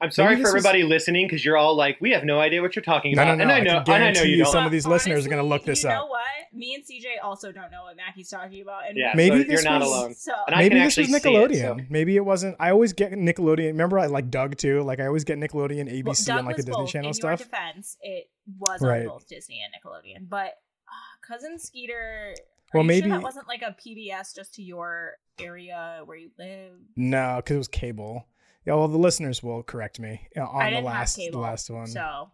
I'm 0.00 0.10
sorry 0.10 0.36
for 0.36 0.42
this 0.42 0.52
was- 0.52 0.64
everybody 0.66 0.84
listening 0.84 1.26
because 1.26 1.44
you're 1.44 1.56
all 1.56 1.74
like, 1.76 1.98
we 2.00 2.10
have 2.10 2.24
no 2.24 2.38
idea 2.40 2.60
what 2.62 2.76
you're 2.76 2.82
talking 2.82 3.12
about. 3.14 3.26
no, 3.26 3.34
no. 3.36 3.42
And 3.44 3.52
I 3.52 3.56
I 3.56 3.60
know, 3.60 3.82
can 3.82 3.94
and 3.94 4.04
I 4.04 4.10
know 4.12 4.22
you 4.22 4.36
you 4.36 4.42
don't. 4.44 4.52
some 4.52 4.66
of 4.66 4.72
these 4.72 4.86
listeners 4.86 5.26
are 5.26 5.28
gonna 5.30 5.42
look 5.42 5.62
Honestly, 5.62 5.72
this 5.72 5.82
you 5.84 5.90
up. 5.90 5.94
know 5.96 6.06
what? 6.06 6.22
Me 6.52 6.74
and 6.74 6.84
CJ 6.84 7.22
also 7.22 7.52
don't 7.52 7.70
know 7.70 7.82
what 7.84 7.96
Mackie's 7.96 8.28
talking 8.30 8.62
about. 8.62 8.88
And 8.88 8.96
Yeah, 8.96 9.12
Maybe 9.14 9.42
so 9.42 9.50
this 9.50 9.62
you're 9.62 9.70
not 9.70 9.80
was- 9.80 9.90
alone. 9.90 10.14
So 10.14 10.32
Maybe 10.50 10.74
this 10.76 10.96
was 10.96 10.98
actually 10.98 11.04
see 11.04 11.14
it, 11.16 11.22
Nickelodeon. 11.50 11.78
so- 11.80 11.86
Maybe 11.90 12.16
it 12.16 12.24
wasn't. 12.24 12.56
I 12.60 12.70
always 12.70 12.92
get 12.92 13.12
Nickelodeon. 13.12 13.66
Remember, 13.68 13.98
I 13.98 14.06
like 14.06 14.30
Doug 14.30 14.56
too. 14.56 14.82
Like 14.82 15.00
I 15.00 15.06
always 15.06 15.24
get 15.24 15.38
Nickelodeon, 15.38 15.90
ABC, 15.90 16.28
Well, 16.28 16.38
and 16.38 16.46
like 16.46 16.56
the 16.56 16.62
Disney 16.62 16.72
both. 16.82 16.90
Channel 16.90 17.08
in 17.08 17.14
stuff. 17.14 17.40
Your 17.40 17.46
defense, 17.48 17.96
it 18.00 18.30
was 18.58 18.80
Right. 18.80 19.02
on 19.02 19.08
both 19.08 19.26
Disney 19.28 19.60
and 19.64 19.72
Nickelodeon. 19.74 20.28
But 20.28 20.58
uh, 20.88 21.26
cousin 21.26 21.58
Skeeter. 21.58 22.34
Well, 22.74 22.82
you 22.82 22.88
maybe- 22.88 23.08
sure 23.08 23.16
that 23.18 23.22
wasn't 23.22 23.48
like 23.48 23.62
a 23.62 23.74
PBS 23.80 24.34
just 24.34 24.54
to 24.54 24.62
your 24.62 25.18
area 25.38 26.02
where 26.04 26.16
you 26.16 26.30
live. 26.38 26.72
No, 26.96 27.36
because 27.36 27.54
it 27.54 27.58
was 27.58 27.68
cable. 27.68 28.26
Yeah, 28.66 28.74
well, 28.74 28.88
the 28.88 28.98
listeners 28.98 29.42
will 29.42 29.62
correct 29.62 30.00
me 30.00 30.28
uh, 30.36 30.42
I 30.42 30.66
on 30.66 30.72
the 30.74 30.80
last 30.80 31.16
cable, 31.16 31.38
the 31.40 31.46
last 31.46 31.70
one. 31.70 31.86
So 31.86 32.30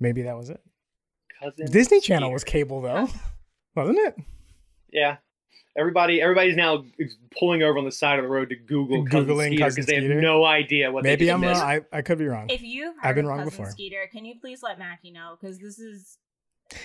Maybe 0.00 0.22
that 0.22 0.36
was 0.36 0.50
it. 0.50 0.60
Cousin 1.40 1.70
Disney 1.70 2.00
Channel 2.00 2.26
Skeeter. 2.28 2.32
was 2.32 2.44
cable 2.44 2.80
though. 2.80 3.08
wasn't 3.76 3.98
it? 3.98 4.16
Yeah. 4.92 5.16
Everybody, 5.76 6.20
everybody's 6.20 6.56
now 6.56 6.84
pulling 7.38 7.62
over 7.62 7.78
on 7.78 7.86
the 7.86 7.92
side 7.92 8.18
of 8.18 8.24
the 8.24 8.28
road 8.28 8.50
to 8.50 8.56
Google 8.56 9.06
cousin 9.06 9.26
Googling 9.26 9.46
Skeeter 9.46 9.64
cousin 9.64 9.74
because 9.76 9.86
they 9.86 9.94
have 9.94 10.04
Skeeter? 10.04 10.20
no 10.20 10.44
idea 10.44 10.90
what 10.92 11.02
Maybe 11.02 11.26
they 11.26 11.30
I'm 11.30 11.42
wrong. 11.42 11.56
I, 11.56 11.80
I 11.92 12.02
could 12.02 12.18
be 12.18 12.26
wrong. 12.26 12.50
If 12.50 12.60
you've 12.62 12.94
heard 12.96 13.08
I've 13.08 13.14
been 13.14 13.26
wrong 13.26 13.38
Cousin 13.38 13.50
before. 13.50 13.70
Skeeter, 13.70 14.08
can 14.12 14.24
you 14.26 14.34
please 14.38 14.62
let 14.62 14.78
Mackie 14.78 15.12
know? 15.12 15.36
Because 15.40 15.58
this 15.60 15.78
is 15.78 16.18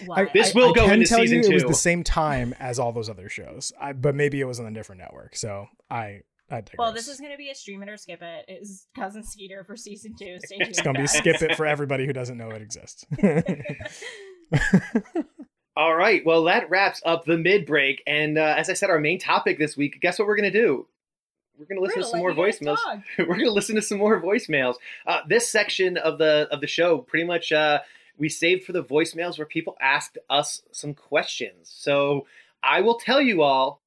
I, 0.03 0.05
wild. 0.05 0.29
This 0.33 0.55
I- 0.55 0.59
will 0.59 0.69
I 0.69 0.73
go 0.73 0.85
can 0.85 0.93
into 0.93 1.07
tell 1.07 1.19
season 1.19 1.43
you 1.43 1.49
It 1.49 1.53
was 1.55 1.63
the 1.63 1.73
same 1.73 2.03
time 2.03 2.55
as 2.59 2.79
all 2.79 2.93
those 2.93 3.09
other 3.09 3.27
shows, 3.27 3.73
I, 3.81 3.91
but 3.93 4.15
maybe 4.15 4.39
it 4.39 4.45
was 4.45 4.59
on 4.59 4.67
a 4.67 4.71
different 4.71 5.01
network. 5.01 5.35
So 5.35 5.67
I, 5.89 5.95
I 5.99 6.11
digress. 6.11 6.23
Well, 6.77 6.93
this 6.93 7.07
is 7.07 7.19
going 7.19 7.31
to 7.31 7.37
be 7.37 7.49
a 7.49 7.55
stream 7.55 7.83
it 7.83 7.89
or 7.89 7.97
skip 7.97 8.21
it. 8.21 8.45
it. 8.47 8.61
Is 8.61 8.87
Cousin 8.95 9.23
Skeeter 9.23 9.63
for 9.63 9.75
season 9.75 10.15
two? 10.17 10.37
Stay 10.45 10.57
tuned. 10.57 10.69
It's 10.69 10.81
gonna 10.81 10.99
be 10.99 11.07
skip 11.07 11.41
it 11.41 11.55
for 11.55 11.65
everybody 11.65 12.05
who 12.05 12.13
doesn't 12.13 12.37
know 12.37 12.49
it 12.51 12.61
exists. 12.61 13.05
All 15.75 15.95
right. 15.95 16.25
Well, 16.25 16.45
that 16.45 16.69
wraps 16.69 17.01
up 17.05 17.25
the 17.25 17.37
mid 17.37 17.65
break. 17.65 18.01
And 18.07 18.37
uh, 18.37 18.55
as 18.57 18.69
I 18.69 18.73
said, 18.73 18.89
our 18.89 18.99
main 18.99 19.19
topic 19.19 19.59
this 19.59 19.77
week. 19.77 19.99
Guess 20.01 20.19
what 20.19 20.27
we're 20.27 20.37
gonna 20.37 20.51
do? 20.51 20.87
We're 21.57 21.65
gonna 21.65 21.81
listen 21.81 21.99
We're 21.99 22.03
to 22.03 22.09
some 22.09 22.19
more 22.19 22.33
let 22.33 22.37
you 22.61 22.67
guys 22.67 22.77
voicemails. 22.77 23.03
we're 23.27 23.37
gonna 23.37 23.51
listen 23.51 23.75
to 23.75 23.81
some 23.81 23.97
more 23.97 24.21
voicemails. 24.21 24.75
Uh, 25.05 25.19
this 25.27 25.47
section 25.47 25.97
of 25.97 26.17
the 26.17 26.47
of 26.51 26.61
the 26.61 26.67
show, 26.67 26.99
pretty 26.99 27.25
much, 27.25 27.51
uh, 27.51 27.79
we 28.17 28.29
saved 28.29 28.63
for 28.63 28.71
the 28.71 28.83
voicemails 28.83 29.37
where 29.37 29.45
people 29.45 29.75
asked 29.81 30.17
us 30.29 30.61
some 30.71 30.93
questions. 30.93 31.69
So 31.71 32.25
I 32.63 32.81
will 32.81 32.97
tell 32.99 33.21
you 33.21 33.41
all. 33.41 33.81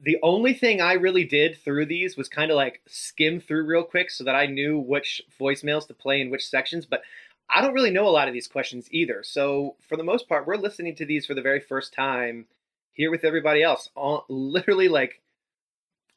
The 0.00 0.18
only 0.22 0.54
thing 0.54 0.80
I 0.80 0.92
really 0.92 1.24
did 1.24 1.58
through 1.64 1.86
these 1.86 2.16
was 2.16 2.28
kind 2.28 2.50
of 2.50 2.56
like 2.56 2.80
skim 2.86 3.40
through 3.40 3.64
real 3.66 3.82
quick 3.82 4.10
so 4.10 4.22
that 4.24 4.36
I 4.36 4.46
knew 4.46 4.78
which 4.78 5.20
voicemails 5.40 5.88
to 5.88 5.94
play 5.94 6.20
in 6.20 6.30
which 6.30 6.46
sections. 6.46 6.86
But 6.86 7.02
I 7.50 7.60
don't 7.60 7.74
really 7.74 7.90
know 7.90 8.06
a 8.06 8.10
lot 8.10 8.28
of 8.28 8.34
these 8.34 8.46
questions 8.46 8.88
either. 8.92 9.22
So 9.24 9.74
for 9.88 9.96
the 9.96 10.04
most 10.04 10.28
part, 10.28 10.46
we're 10.46 10.56
listening 10.56 10.94
to 10.96 11.06
these 11.06 11.26
for 11.26 11.34
the 11.34 11.42
very 11.42 11.60
first 11.60 11.92
time 11.92 12.46
here 12.92 13.10
with 13.10 13.24
everybody 13.24 13.62
else, 13.62 13.90
on, 13.94 14.22
literally 14.28 14.88
like 14.88 15.20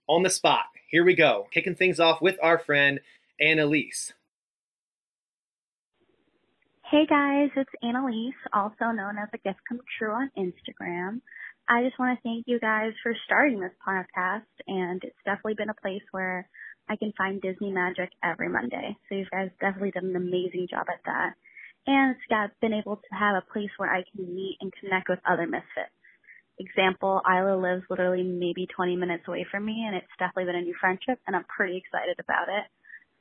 on 0.08 0.24
the 0.24 0.30
spot. 0.30 0.66
Here 0.90 1.06
we 1.06 1.16
go, 1.16 1.48
kicking 1.52 1.76
things 1.76 2.00
off 2.00 2.22
with 2.22 2.38
our 2.42 2.60
friend 2.60 3.00
Annalise. 3.40 4.14
Hey 6.84 7.06
guys, 7.06 7.50
it's 7.56 7.72
Annalise, 7.82 8.36
also 8.52 8.92
known 8.92 9.18
as 9.18 9.30
a 9.34 9.38
gift 9.38 9.60
come 9.70 9.80
true 9.98 10.12
on 10.12 10.30
Instagram. 10.38 11.22
I 11.72 11.84
just 11.84 11.98
want 11.98 12.20
to 12.20 12.22
thank 12.22 12.44
you 12.52 12.60
guys 12.60 12.92
for 13.02 13.16
starting 13.24 13.62
this 13.62 13.72
podcast, 13.80 14.52
and 14.68 15.02
it's 15.06 15.24
definitely 15.24 15.54
been 15.54 15.70
a 15.70 15.82
place 15.82 16.04
where 16.12 16.50
I 16.90 16.98
can 16.98 17.14
find 17.18 17.40
Disney 17.42 17.72
magic 17.72 18.12
every 18.22 18.50
Monday. 18.50 18.98
So 19.08 19.16
you 19.16 19.26
guys 19.32 19.52
definitely 19.62 19.92
done 19.92 20.12
an 20.12 20.18
amazing 20.18 20.68
job 20.70 20.88
at 20.92 21.00
that. 21.06 21.32
And 21.88 22.12
it's 22.12 22.28
got 22.28 22.52
been 22.60 22.74
able 22.74 22.98
to 22.98 23.16
have 23.16 23.40
a 23.40 23.54
place 23.54 23.70
where 23.78 23.88
I 23.88 24.04
can 24.04 24.36
meet 24.36 24.58
and 24.60 24.74
connect 24.82 25.08
with 25.08 25.20
other 25.24 25.48
misfits. 25.48 25.96
Example, 26.60 27.22
Isla 27.24 27.56
lives 27.56 27.88
literally 27.90 28.24
maybe 28.24 28.68
20 28.68 28.98
minutes 28.98 29.24
away 29.26 29.48
from 29.50 29.64
me, 29.64 29.86
and 29.88 29.96
it's 29.96 30.12
definitely 30.20 30.52
been 30.52 30.60
a 30.60 30.68
new 30.68 30.76
friendship, 30.78 31.24
and 31.26 31.38
I'm 31.38 31.46
pretty 31.48 31.78
excited 31.78 32.20
about 32.20 32.50
it. 32.52 32.68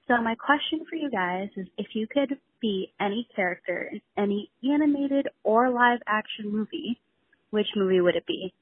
So 0.09 0.21
my 0.21 0.35
question 0.35 0.83
for 0.91 0.97
you 0.97 1.09
guys 1.09 1.51
is 1.57 1.69
if 1.79 1.95
you 1.95 2.09
could 2.11 2.35
be 2.61 2.93
any 2.99 3.29
character 3.37 3.93
in 3.93 4.01
any 4.19 4.51
animated 4.65 5.29
or 5.45 5.71
live 5.71 6.01
action 6.09 6.51
movie, 6.51 6.99
which 7.51 7.67
movie 7.77 8.01
would 8.01 8.17
it 8.17 8.27
be? 8.27 8.53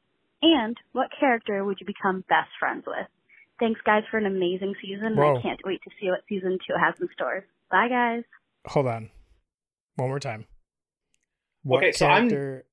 And 0.42 0.76
what 0.92 1.08
character 1.18 1.64
would 1.64 1.78
you 1.80 1.86
become 1.86 2.24
best 2.28 2.50
friends 2.60 2.84
with? 2.86 3.06
Thanks 3.58 3.80
guys 3.84 4.04
for 4.10 4.18
an 4.18 4.26
amazing 4.26 4.74
season 4.80 5.06
and 5.06 5.16
Whoa. 5.16 5.36
I 5.38 5.42
can't 5.42 5.60
wait 5.64 5.80
to 5.82 5.90
see 6.00 6.08
what 6.10 6.20
season 6.28 6.58
two 6.66 6.74
has 6.80 6.94
in 7.00 7.08
store. 7.12 7.44
Bye 7.70 7.88
guys. 7.88 8.22
Hold 8.66 8.86
on, 8.86 9.10
one 9.96 10.08
more 10.08 10.20
time. 10.20 10.46
What 11.64 11.78
Okay, 11.78 11.92
so 11.92 12.06
I'm- 12.06 12.28
character? 12.28 12.64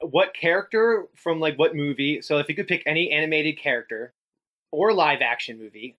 What 0.00 0.34
character 0.34 1.06
from 1.16 1.40
like 1.40 1.58
what 1.58 1.74
movie? 1.74 2.20
So 2.20 2.38
if 2.38 2.48
you 2.50 2.54
could 2.54 2.68
pick 2.68 2.82
any 2.84 3.10
animated 3.10 3.58
character 3.58 4.12
or 4.70 4.92
live 4.92 5.22
action 5.22 5.58
movie. 5.58 5.96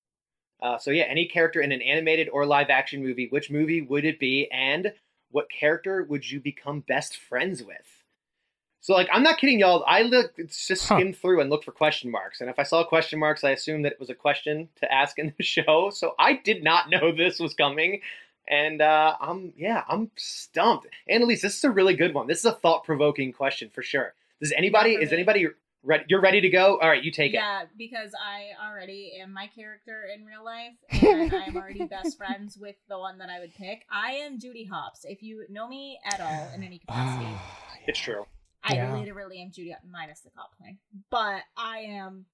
Uh, 0.62 0.78
so 0.78 0.92
yeah, 0.92 1.04
any 1.06 1.28
character 1.28 1.60
in 1.60 1.72
an 1.72 1.82
animated 1.82 2.30
or 2.30 2.46
live 2.46 2.70
action 2.70 3.02
movie, 3.04 3.28
which 3.30 3.50
movie 3.50 3.82
would 3.82 4.06
it 4.06 4.20
be? 4.20 4.48
And 4.52 4.94
what 5.32 5.48
character 5.50 6.04
would 6.04 6.30
you 6.30 6.40
become 6.40 6.82
best 6.82 7.18
friends 7.18 7.64
with? 7.64 7.94
So 8.86 8.93
like 8.93 9.10
I'm 9.12 9.24
not 9.24 9.39
kidding 9.39 9.58
y'all. 9.60 9.84
I 9.88 10.04
look 10.04 10.34
it's 10.38 10.67
just 10.67 10.88
Huh. 10.88 10.98
skimmed 11.00 11.17
through 11.17 11.41
and 11.41 11.50
looked 11.50 11.65
for 11.65 11.71
question 11.71 12.12
marks. 12.12 12.39
And 12.39 12.52
if 12.52 12.60
I 12.60 12.63
saw 12.63 12.84
question 12.84 13.17
marks, 13.17 13.43
I 13.43 13.50
assumed 13.50 13.84
that 13.84 13.93
it 13.93 14.00
was 14.00 14.12
a 14.12 14.13
question 14.13 14.69
to 14.76 14.93
ask 14.93 15.17
in 15.17 15.34
the 15.39 15.43
show. 15.56 15.89
So 15.89 16.13
I 16.19 16.34
did 16.36 16.63
not 16.63 16.88
know 16.91 17.12
this 17.12 17.39
was 17.39 17.56
coming. 17.56 18.02
And 18.48 18.84
uh, 18.84 19.15
I'm 19.19 19.54
yeah, 19.58 19.84
I'm 19.89 20.12
stumped. 20.17 20.86
Annalise, 21.10 21.41
this 21.41 21.58
is 21.58 21.63
a 21.63 21.71
really 21.71 21.95
good 21.95 22.13
one. 22.13 22.28
This 22.28 22.38
is 22.38 22.45
a 22.45 22.52
thought-provoking 22.52 23.34
question 23.34 23.71
for 23.74 23.82
sure. 23.82 24.13
Does 24.39 24.52
anybody 24.52 24.91
Yeah, 24.91 25.00
is 25.00 25.12
anybody 25.12 25.48
ready? 25.82 26.04
You're 26.08 26.21
ready 26.21 26.41
to 26.41 26.50
go? 26.50 26.78
All 26.78 26.88
right, 26.88 27.04
you 27.04 27.10
take 27.10 27.32
it. 27.32 27.38
yeah, 27.38 27.63
because 27.76 28.12
I 28.24 28.52
already 28.69 29.13
am 29.19 29.34
my 29.34 29.48
character 29.48 30.04
in 30.15 30.26
real 30.26 30.45
life, 30.45 30.76
and 30.91 31.34
I'm 31.34 31.58
already 31.58 31.86
best 31.86 32.17
friends 32.21 32.56
with 32.56 32.76
the 32.88 33.00
one 33.00 33.17
that 33.17 33.30
I 33.32 33.39
would 33.39 33.56
pick. 33.56 33.88
I 33.91 34.12
am 34.12 34.38
Judy 34.39 34.65
Hopps. 34.65 35.06
If 35.06 35.24
you 35.24 35.45
know 35.50 35.67
me 35.67 35.98
at 36.06 36.21
all 36.21 36.52
in 36.54 36.62
any 36.62 36.78
capacity, 36.78 37.32
It's 37.88 37.98
true. 38.00 38.28
I 38.67 38.75
Yeah. 38.75 38.97
literally 38.97 39.41
am 39.41 39.51
Judy 39.51 39.75
minus 39.89 40.21
the 40.21 40.32
cop 40.32 40.56
thing. 40.58 40.80
But 41.10 41.43
I 41.56 41.80
am 41.80 42.25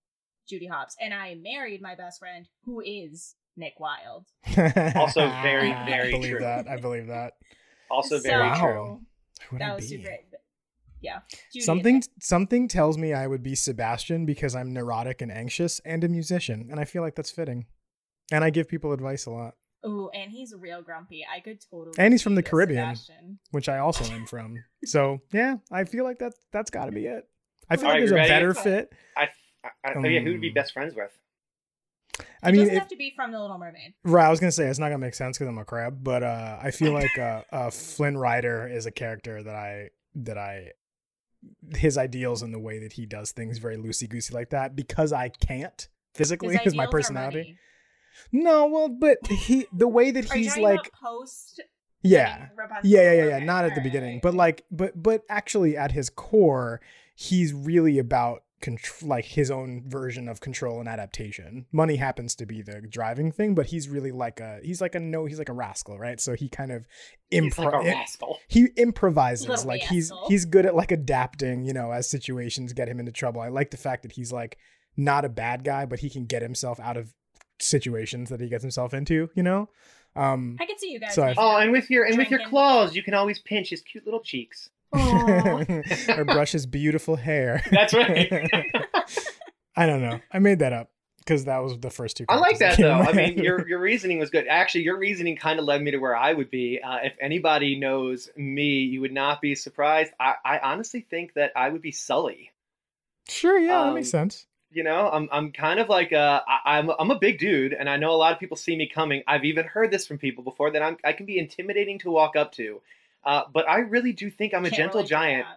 Judy 0.48 0.65
Hopps, 0.67 0.96
and 1.00 1.13
I 1.13 1.36
married 1.36 1.82
my 1.82 1.96
best 1.96 2.20
friend, 2.20 2.48
who 2.63 2.82
is 2.82 3.36
Nick 3.58 3.80
Wilde. 3.80 4.26
Also 4.96 5.28
very, 5.41 5.72
very 5.86 6.08
I 6.08 6.12
believe 6.12 6.32
true. 6.32 6.39
that. 6.39 6.67
I 6.67 6.78
believe 6.78 7.08
that. 7.08 7.34
Also 7.89 8.20
very 8.20 8.50
Wow. 8.50 8.60
true. 8.60 9.02
Who 9.50 9.56
would 9.56 9.62
that 9.62 9.72
I 9.72 9.76
was 9.76 9.89
be? 9.89 9.98
super. 9.98 10.15
Yeah, 11.02 11.22
Judy 11.52 11.65
something 11.65 12.04
something 12.22 12.67
tells 12.67 12.96
me 12.98 13.12
I 13.12 13.26
would 13.26 13.41
be 13.41 13.56
Sebastian 13.56 14.26
because 14.26 14.56
I'm 14.56 14.72
neurotic 14.72 15.22
and 15.22 15.32
anxious 15.32 15.80
and 15.80 16.04
a 16.04 16.08
musician, 16.08 16.67
and 16.70 16.80
I 16.80 16.86
feel 16.86 17.02
like 17.02 17.15
that's 17.15 17.32
fitting. 17.32 17.65
And 18.32 18.44
I 18.44 18.52
give 18.52 18.67
people 18.67 18.94
advice 18.94 19.26
a 19.26 19.32
lot, 19.32 19.46
Nick. 19.46 19.56
Ooh, 19.86 20.10
and 20.13 20.32
he's 20.32 20.54
real 20.58 20.82
grumpy. 20.82 21.26
I 21.26 21.39
could 21.39 21.60
totally. 21.70 21.96
and 21.98 22.13
he's 22.13 22.22
from 22.22 22.36
the 22.36 22.44
Caribbean, 22.44 22.96
Sebastian. 22.96 23.39
which 23.52 23.67
I 23.70 23.80
also 23.80 24.04
am 24.13 24.26
from. 24.26 24.63
So 24.86 25.22
yeah, 25.32 25.56
I 25.72 25.86
feel 25.86 26.04
like 26.04 26.20
that's 26.20 26.38
that's 26.52 26.70
got 26.70 26.86
to 26.86 26.91
be 26.91 27.06
it. 27.08 27.28
I 27.70 27.78
feel 27.78 27.86
All 27.86 27.91
like 27.91 27.94
right, 27.96 28.00
there's 28.02 28.12
a 28.12 28.15
ready? 28.15 28.30
better 28.30 28.54
fit. 28.54 28.94
I, 29.17 29.30
I, 29.63 29.70
I 29.86 29.94
oh, 29.96 30.04
yeah, 30.04 30.20
who 30.20 30.32
would 30.32 30.41
be 30.41 30.50
Um, 30.50 30.54
best 30.54 30.74
friends 30.74 30.94
with? 30.96 31.12
I 32.44 32.50
it 32.50 32.52
mean, 32.52 32.62
doesn't 32.62 32.74
if, 32.76 32.80
have 32.82 32.88
to 32.89 32.96
be 32.98 33.13
from 33.15 33.32
The 33.32 33.39
Little 33.39 33.58
Mermaid. 33.58 33.94
right? 34.04 34.26
I 34.26 34.30
was 34.30 34.39
gonna 34.39 34.52
say 34.52 34.67
it's 34.67 34.78
not 34.80 34.88
gonna 34.88 34.98
make 35.00 35.13
sense 35.13 35.38
because 35.38 35.48
I'm 35.48 35.58
a 35.58 35.65
crab, 35.65 36.04
but 36.04 36.22
uh, 36.24 36.60
I 36.62 36.72
feel 36.72 36.91
like 36.94 37.17
uh, 37.17 37.41
uh, 37.52 37.70
Flynn 37.70 38.17
Rider 38.17 38.67
is 38.67 38.86
a 38.86 38.91
character 38.91 39.41
that 39.41 39.56
I 39.56 39.89
that 40.15 40.38
I 40.38 40.72
his 41.76 41.98
ideals 41.98 42.41
and 42.44 42.54
the 42.54 42.60
way 42.60 42.80
that 42.80 42.94
he 42.94 43.06
does 43.08 43.32
things 43.32 43.58
very 43.58 43.78
loosey 43.78 44.08
goosey 44.08 44.34
like 44.34 44.52
that 44.52 44.76
because 44.76 45.12
I 45.12 45.30
can't 45.30 45.88
physically 46.13 46.56
His 46.56 46.62
is 46.67 46.76
my 46.76 46.84
ideals 46.84 46.88
are 46.88 46.91
personality. 46.98 47.58
Money. 48.34 48.43
No, 48.43 48.65
well, 48.67 48.89
but 48.89 49.17
he 49.28 49.67
the 49.74 49.88
way 49.88 50.12
that 50.12 50.32
Are 50.32 50.36
he's 50.36 50.58
like 50.58 50.91
post? 50.93 51.62
yeah. 52.02 52.47
Yeah, 52.84 53.02
yeah, 53.02 53.12
yeah, 53.12 53.24
yeah. 53.30 53.36
Okay, 53.38 53.45
Not 53.45 53.65
at 53.65 53.69
the 53.69 53.71
alright, 53.74 53.84
beginning, 53.84 54.19
but 54.24 54.34
like, 54.34 54.65
but 54.71 55.02
but 55.02 55.24
actually, 55.30 55.78
at 55.78 55.91
his 55.91 56.10
core, 56.10 56.82
he's 57.15 57.54
really 57.54 58.00
about 58.00 58.43
control, 58.62 59.10
like 59.10 59.26
his 59.26 59.50
own 59.50 59.84
version 59.88 60.28
of 60.28 60.39
control 60.39 60.80
and 60.80 60.88
adaptation. 60.88 61.65
Money 61.71 61.95
happens 61.95 62.36
to 62.36 62.45
be 62.45 62.62
the 62.62 62.82
driving 62.82 63.32
thing, 63.32 63.56
but 63.56 63.67
he's 63.67 63.89
really 63.89 64.12
like 64.12 64.39
a 64.39 64.60
he's 64.63 64.82
like 64.82 64.93
a 64.95 65.00
no, 65.00 65.26
he's 65.26 65.39
like 65.39 65.50
a 65.50 65.54
rascal, 65.54 65.97
right? 65.97 66.19
So 66.21 66.36
he 66.36 66.47
kind 66.50 66.71
of 66.71 66.86
improv 67.32 67.58
like 67.58 67.74
a 67.74 67.78
impro- 67.78 67.86
rascal. 67.86 68.38
he 68.47 68.67
improvises 68.78 69.47
Little 69.47 69.65
like 69.67 69.82
he's 69.84 70.12
rascal. 70.12 70.28
he's 70.30 70.45
good 70.45 70.65
at 70.65 70.76
like 70.76 70.91
adapting 70.91 71.63
you 71.63 71.71
know 71.74 71.91
as 71.91 72.10
situations 72.10 72.74
get 72.74 72.89
him 72.89 73.00
into 73.00 73.13
trouble 73.13 73.39
i 73.39 73.47
like 73.47 73.71
the 73.71 73.78
fact 73.78 74.04
that 74.04 74.12
he's 74.12 74.34
like 74.34 74.58
not 74.97 75.24
a 75.24 75.30
bad 75.30 75.63
guy 75.63 75.86
but 75.86 76.00
he 76.00 76.10
can 76.10 76.26
get 76.26 76.41
himself 76.41 76.78
out 76.82 76.97
of 76.97 77.13
situations 77.62 78.30
that 78.30 78.39
he 78.41 78.47
gets 78.50 78.63
himself 78.63 78.93
into 78.93 79.30
you 79.36 79.43
know 79.43 79.69
um 80.15 80.58
I 80.60 80.65
can 80.65 80.78
see 80.78 80.91
you 80.91 81.00
guys. 81.00 81.13
So 81.13 81.24
I- 81.24 81.36
Oh, 81.38 81.58
and 81.58 81.71
with 81.71 81.89
your 81.89 82.06
and 82.06 82.17
with 82.17 82.30
your 82.30 82.41
claws, 82.47 82.95
you 82.95 83.04
can 83.04 83.13
always 83.13 83.39
pinch 83.39 83.69
his 83.69 83.82
cute 83.82 84.06
little 84.06 84.21
cheeks. 84.21 84.69
or 84.93 86.26
brush 86.26 86.52
his 86.52 86.65
beautiful 86.65 87.15
hair 87.15 87.63
That's 87.71 87.93
right. 87.93 88.30
i 89.78 89.86
don't 89.86 90.01
know 90.01 90.20
i 90.34 90.39
made 90.39 90.59
that 90.59 90.74
up 90.74 90.89
because 91.20 91.45
that 91.45 91.59
was 91.59 91.78
the 91.80 91.89
first 91.89 92.18
two 92.18 92.26
I 92.28 92.36
like 92.39 92.57
that 92.59 92.76
characters 92.76 93.05
though. 93.05 93.12
I 93.12 93.14
mean, 93.14 93.38
your 93.38 93.66
your 93.70 93.80
reasoning 93.80 94.18
was 94.20 94.32
good. 94.32 94.47
Actually, 94.49 94.84
your 94.84 94.97
reasoning 94.97 95.38
kind 95.38 95.59
of 95.59 95.66
led 95.66 95.82
me 95.82 95.91
to 95.91 95.97
where 95.99 96.16
I 96.16 96.34
would 96.34 96.49
be. 96.49 96.82
Uh, 96.84 96.97
if 97.03 97.16
anybody 97.22 97.78
knows 97.80 98.28
me, 98.36 98.80
you 98.80 99.01
would 99.01 99.14
not 99.14 99.39
be 99.39 99.53
surprised. 99.53 100.12
I, 100.20 100.34
I 100.43 100.59
honestly 100.59 101.05
think 101.09 101.36
that 101.36 101.51
I 101.55 101.70
would 101.70 101.82
be 101.84 101.91
Sully. 101.91 102.51
sure 103.30 103.57
yeah 103.59 103.84
that 103.86 103.93
makes 103.93 104.07
um, 104.14 104.22
sense 104.30 104.47
You 104.72 104.84
know, 104.84 105.09
I'm 105.11 105.30
I'm 105.32 105.51
kind 105.51 105.80
of 105.80 105.89
like 105.89 106.11
a 106.11 106.43
I, 106.47 106.78
I'm 106.78 106.89
I'm 106.97 107.11
a 107.11 107.19
big 107.19 107.39
dude, 107.39 107.74
and 107.74 107.89
I 107.89 107.97
know 107.97 108.11
a 108.11 108.17
lot 108.17 108.34
of 108.34 108.39
people 108.39 108.57
see 108.57 108.76
me 108.76 108.88
coming. 108.88 109.24
I've 109.28 109.45
even 109.45 109.65
heard 109.65 109.91
this 109.91 110.07
from 110.07 110.17
people 110.17 110.43
before 110.43 110.72
that 110.72 110.82
I'm 110.82 110.97
I 111.03 111.13
can 111.13 111.26
be 111.26 111.38
intimidating 111.38 111.99
to 111.99 112.11
walk 112.11 112.36
up 112.36 112.51
to, 112.53 112.82
uh, 113.26 113.43
but 113.53 113.67
I 113.67 113.80
really 113.80 114.13
do 114.13 114.30
think 114.30 114.53
I'm 114.53 114.65
a 114.65 114.69
Can't 114.69 114.78
gentle 114.78 115.03
to 115.03 115.07
giant. 115.07 115.47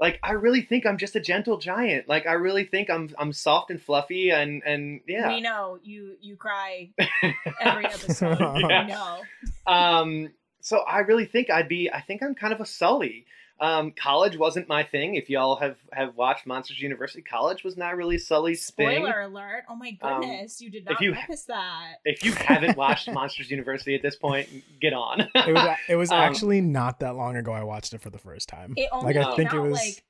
Like 0.00 0.20
I 0.22 0.32
really 0.32 0.62
think 0.62 0.86
I'm 0.86 0.96
just 0.96 1.16
a 1.16 1.20
gentle 1.20 1.58
giant. 1.58 2.08
Like 2.08 2.26
I 2.26 2.34
really 2.34 2.64
think 2.64 2.88
I'm 2.88 3.10
I'm 3.18 3.32
soft 3.32 3.70
and 3.70 3.82
fluffy 3.82 4.30
and 4.30 4.62
and 4.64 5.00
yeah. 5.08 5.28
We 5.28 5.40
know 5.40 5.78
you. 5.82 6.16
You 6.20 6.36
cry 6.36 6.90
every 7.60 7.86
episode. 7.86 8.38
Yeah. 8.38 8.84
We 8.84 8.92
know. 8.92 9.22
Um, 9.66 10.28
so 10.60 10.78
I 10.78 11.00
really 11.00 11.24
think 11.24 11.50
I'd 11.50 11.68
be. 11.68 11.90
I 11.90 12.00
think 12.00 12.22
I'm 12.22 12.34
kind 12.34 12.52
of 12.52 12.60
a 12.60 12.66
Sully. 12.66 13.26
Um, 13.60 13.90
college 13.90 14.36
wasn't 14.36 14.68
my 14.68 14.84
thing. 14.84 15.16
If 15.16 15.28
y'all 15.28 15.56
have 15.56 15.76
have 15.92 16.14
watched 16.16 16.46
Monsters 16.46 16.80
University, 16.80 17.22
college 17.22 17.64
was 17.64 17.76
not 17.76 17.96
really 17.96 18.16
Sully's 18.16 18.70
thing. 18.70 19.02
Spoiler 19.04 19.22
alert! 19.22 19.64
Oh 19.68 19.74
my 19.74 19.98
Um, 20.00 20.20
goodness, 20.20 20.60
you 20.60 20.70
did 20.70 20.84
if 20.84 20.90
not 20.90 21.00
you- 21.00 21.12
preface 21.12 21.44
that. 21.46 21.94
If 22.04 22.24
you 22.24 22.32
haven't 22.32 22.76
watched 22.76 23.10
Monsters 23.12 23.50
University 23.50 23.94
at 23.96 24.02
this 24.02 24.14
point, 24.16 24.48
get 24.80 24.92
on. 24.92 25.28
It 25.34 25.52
was 25.54 25.76
it 25.88 25.96
was 25.96 26.10
Um, 26.12 26.18
actually 26.20 26.60
not 26.60 27.00
that 27.00 27.16
long 27.16 27.36
ago 27.36 27.50
I 27.52 27.64
watched 27.64 27.92
it 27.94 28.00
for 28.00 28.10
the 28.10 28.18
first 28.18 28.48
time. 28.48 28.74
It 28.76 28.88
only 28.92 29.12
like 29.14 29.16
I 29.16 29.24
came 29.30 29.36
think 29.36 29.52
it 29.52 29.58
was 29.60 29.72
like, 29.72 30.04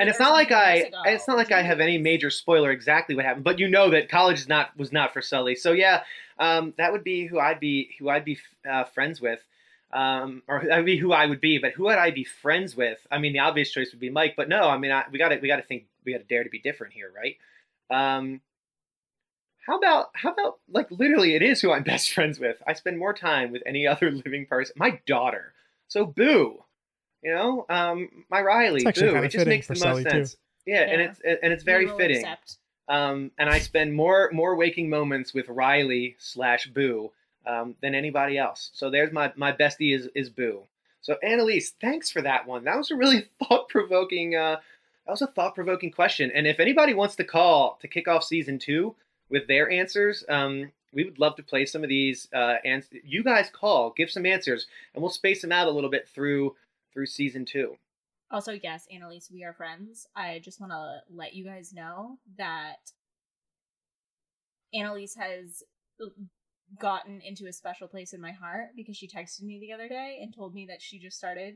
and 0.00 0.08
it's 0.08 0.18
not 0.20 0.32
like 0.32 0.52
I 0.52 0.74
ago. 0.74 1.02
it's 1.06 1.26
not 1.26 1.36
like 1.36 1.50
I 1.52 1.62
have 1.62 1.80
any 1.80 1.98
major 1.98 2.30
spoiler 2.30 2.70
exactly 2.70 3.16
what 3.16 3.24
happened, 3.24 3.44
but 3.44 3.58
you 3.58 3.68
know 3.68 3.90
that 3.90 4.08
college 4.08 4.38
is 4.38 4.48
not 4.48 4.76
was 4.76 4.92
not 4.92 5.12
for 5.12 5.20
Sully. 5.22 5.56
So 5.56 5.72
yeah, 5.72 6.02
um, 6.38 6.72
that 6.78 6.92
would 6.92 7.02
be 7.04 7.26
who 7.26 7.40
I'd 7.40 7.58
be 7.58 7.96
who 7.98 8.08
I'd 8.08 8.24
be 8.24 8.38
uh, 8.68 8.84
friends 8.84 9.20
with, 9.20 9.40
um, 9.96 10.42
or 10.46 10.62
that 10.68 10.76
would 10.76 10.84
be 10.84 10.98
who 10.98 11.12
I 11.12 11.24
would 11.24 11.40
be. 11.40 11.58
But 11.58 11.72
who 11.72 11.84
would 11.84 11.96
I 11.96 12.10
be 12.10 12.24
friends 12.24 12.76
with? 12.76 12.98
I 13.10 13.18
mean, 13.18 13.32
the 13.32 13.38
obvious 13.38 13.70
choice 13.70 13.92
would 13.92 14.00
be 14.00 14.10
Mike, 14.10 14.34
but 14.36 14.48
no, 14.48 14.68
I 14.68 14.76
mean, 14.76 14.92
I, 14.92 15.04
we 15.10 15.18
got 15.18 15.30
to 15.30 15.38
we 15.38 15.48
got 15.48 15.56
to 15.56 15.62
think 15.62 15.86
we 16.04 16.12
got 16.12 16.18
to 16.18 16.24
dare 16.24 16.44
to 16.44 16.50
be 16.50 16.58
different 16.58 16.92
here, 16.92 17.10
right? 17.10 17.36
Um, 17.90 18.42
how 19.66 19.78
about 19.78 20.10
how 20.14 20.32
about 20.32 20.58
like 20.68 20.90
literally 20.90 21.34
it 21.34 21.42
is 21.42 21.62
who 21.62 21.72
I'm 21.72 21.82
best 21.94 22.12
friends 22.12 22.38
with. 22.38 22.62
I 22.66 22.74
spend 22.74 22.98
more 22.98 23.14
time 23.14 23.52
with 23.52 23.62
any 23.64 23.86
other 23.86 24.10
living 24.10 24.46
person. 24.46 24.74
My 24.76 25.00
daughter. 25.06 25.54
So 25.88 26.04
boo. 26.04 26.62
You 27.22 27.34
know, 27.34 27.66
um, 27.70 28.24
my 28.30 28.42
Riley, 28.42 28.84
boo. 28.84 29.16
It 29.16 29.30
just 29.30 29.46
makes 29.46 29.66
the 29.66 29.82
most 29.82 30.04
too. 30.04 30.10
sense. 30.10 30.36
Yeah, 30.66 30.82
and 30.82 31.00
it's 31.00 31.20
and 31.24 31.52
it's 31.52 31.64
very 31.64 31.88
fitting. 31.88 32.18
accept. 32.18 32.58
Um, 32.88 33.32
and 33.38 33.48
I 33.48 33.60
spend 33.60 33.94
more 33.94 34.30
more 34.32 34.54
waking 34.56 34.90
moments 34.90 35.32
with 35.32 35.48
Riley 35.48 36.16
slash 36.18 36.66
Boo 36.66 37.10
um, 37.46 37.74
than 37.80 37.94
anybody 37.94 38.38
else. 38.38 38.70
So 38.74 38.90
there's 38.90 39.12
my 39.12 39.32
my 39.36 39.52
bestie 39.52 39.94
is 39.94 40.08
is 40.14 40.30
Boo. 40.30 40.62
So 41.00 41.16
Annalise, 41.22 41.74
thanks 41.80 42.10
for 42.10 42.22
that 42.22 42.46
one. 42.46 42.64
That 42.64 42.76
was 42.76 42.90
a 42.90 42.96
really 42.96 43.26
thought 43.38 43.68
provoking. 43.68 44.34
Uh, 44.34 44.56
that 45.06 45.12
was 45.12 45.22
a 45.22 45.28
thought 45.28 45.54
provoking 45.54 45.92
question. 45.92 46.32
And 46.34 46.46
if 46.46 46.58
anybody 46.58 46.92
wants 46.92 47.14
to 47.16 47.24
call 47.24 47.78
to 47.80 47.88
kick 47.88 48.08
off 48.08 48.24
season 48.24 48.58
two 48.58 48.96
with 49.30 49.46
their 49.46 49.70
answers, 49.70 50.24
um, 50.28 50.72
we 50.92 51.04
would 51.04 51.20
love 51.20 51.36
to 51.36 51.42
play 51.44 51.64
some 51.64 51.84
of 51.84 51.88
these. 51.88 52.28
Uh, 52.34 52.56
and 52.64 52.84
you 53.04 53.22
guys 53.22 53.48
call, 53.52 53.92
give 53.96 54.10
some 54.10 54.26
answers, 54.26 54.66
and 54.94 55.02
we'll 55.02 55.10
space 55.10 55.42
them 55.42 55.52
out 55.52 55.68
a 55.68 55.70
little 55.70 55.90
bit 55.90 56.08
through 56.08 56.56
through 56.92 57.06
season 57.06 57.44
two. 57.44 57.76
Also, 58.30 58.52
yes, 58.52 58.88
Annalise, 58.92 59.30
we 59.32 59.44
are 59.44 59.52
friends. 59.52 60.08
I 60.16 60.40
just 60.42 60.60
want 60.60 60.72
to 60.72 61.00
let 61.14 61.34
you 61.34 61.44
guys 61.44 61.72
know 61.72 62.18
that 62.38 62.90
Annalise 64.74 65.14
has 65.14 65.62
gotten 66.80 67.20
into 67.20 67.46
a 67.46 67.52
special 67.52 67.88
place 67.88 68.12
in 68.12 68.20
my 68.20 68.32
heart 68.32 68.70
because 68.76 68.96
she 68.96 69.06
texted 69.08 69.42
me 69.42 69.58
the 69.60 69.72
other 69.72 69.88
day 69.88 70.18
and 70.22 70.34
told 70.34 70.54
me 70.54 70.66
that 70.66 70.82
she 70.82 70.98
just 70.98 71.16
started 71.16 71.54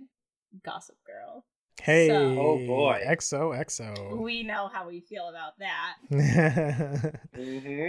Gossip 0.64 0.96
Girl. 1.06 1.44
Hey, 1.80 2.08
So- 2.08 2.38
Oh, 2.38 2.66
boy. 2.66 3.02
XOXO. 3.06 4.18
We 4.20 4.42
know 4.42 4.68
how 4.72 4.86
we 4.88 5.00
feel 5.00 5.28
about 5.28 5.58
that. 5.58 5.96
hmm 7.34 7.88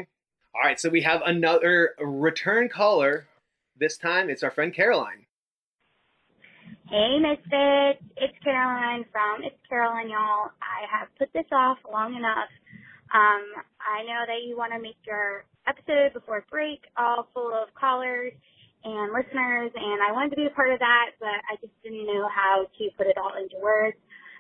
All 0.56 0.62
right, 0.64 0.80
so 0.80 0.90
we 0.90 1.02
have 1.02 1.22
another 1.26 1.96
return 2.00 2.70
caller. 2.70 3.28
This 3.78 3.98
time 3.98 4.30
it's 4.30 4.44
our 4.44 4.52
friend 4.52 4.74
Caroline. 4.74 5.26
Hey, 6.90 7.20
Misfits. 7.20 8.04
It's 8.18 8.38
Caroline 8.44 9.06
from 9.12 9.44
It's 9.44 9.56
Caroline, 9.70 10.10
y'all. 10.10 10.52
I 10.62 10.86
have 10.92 11.08
put 11.18 11.32
this 11.34 11.46
off 11.52 11.78
long 11.92 12.16
enough. 12.16 12.50
Um, 13.14 13.44
I 13.80 14.04
know 14.04 14.24
that 14.28 14.44
you 14.46 14.58
want 14.58 14.74
to 14.74 14.80
make 14.80 14.98
your 15.06 15.46
episode 15.68 16.14
before 16.14 16.46
break 16.50 16.82
all 16.98 17.28
full 17.34 17.54
of 17.54 17.74
callers 17.78 18.34
and 18.84 19.14
listeners, 19.14 19.70
and 19.76 20.02
I 20.02 20.12
wanted 20.12 20.34
to 20.34 20.42
be 20.42 20.50
a 20.50 20.56
part 20.58 20.74
of 20.74 20.80
that, 20.80 21.14
but 21.22 21.38
I 21.46 21.58
just 21.62 21.74
didn't 21.84 22.06
know 22.06 22.26
how 22.30 22.66
to 22.66 22.84
put 22.98 23.06
it 23.06 23.18
all 23.18 23.38
into 23.38 23.62
words. 23.62 23.98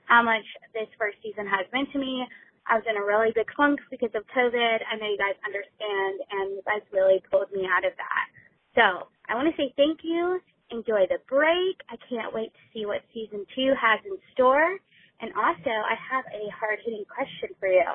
How 0.10 0.26
much 0.26 0.44
this 0.74 0.90
first 0.98 1.22
season 1.22 1.46
has 1.46 1.70
meant 1.72 1.94
to 1.94 2.00
me. 2.02 2.26
I 2.66 2.78
was 2.78 2.86
in 2.90 2.98
a 2.98 3.06
really 3.06 3.34
big 3.34 3.50
funk 3.58 3.80
because 3.90 4.14
of 4.14 4.26
COVID. 4.34 4.78
I 4.82 4.98
know 4.98 5.10
you 5.10 5.18
guys 5.18 5.38
understand, 5.46 6.16
and 6.30 6.58
you 6.58 6.62
guys 6.66 6.82
really 6.94 7.22
pulled 7.30 7.54
me 7.54 7.70
out 7.70 7.86
of 7.86 7.94
that. 7.98 8.26
So 8.74 9.10
I 9.30 9.36
want 9.38 9.50
to 9.50 9.58
say 9.58 9.74
thank 9.78 10.02
you. 10.04 10.42
Enjoy 10.72 11.06
the 11.10 11.20
break. 11.28 11.78
I 11.90 11.98
can't 12.08 12.34
wait 12.34 12.54
to 12.54 12.64
see 12.74 12.86
what 12.86 13.04
season 13.14 13.46
two 13.54 13.74
has 13.78 14.00
in 14.06 14.18
store. 14.34 14.78
And 15.22 15.30
also, 15.38 15.70
I 15.70 15.94
have 15.94 16.26
a 16.34 16.50
hard 16.58 16.80
hitting 16.82 17.06
question 17.06 17.54
for 17.60 17.70
you. 17.70 17.86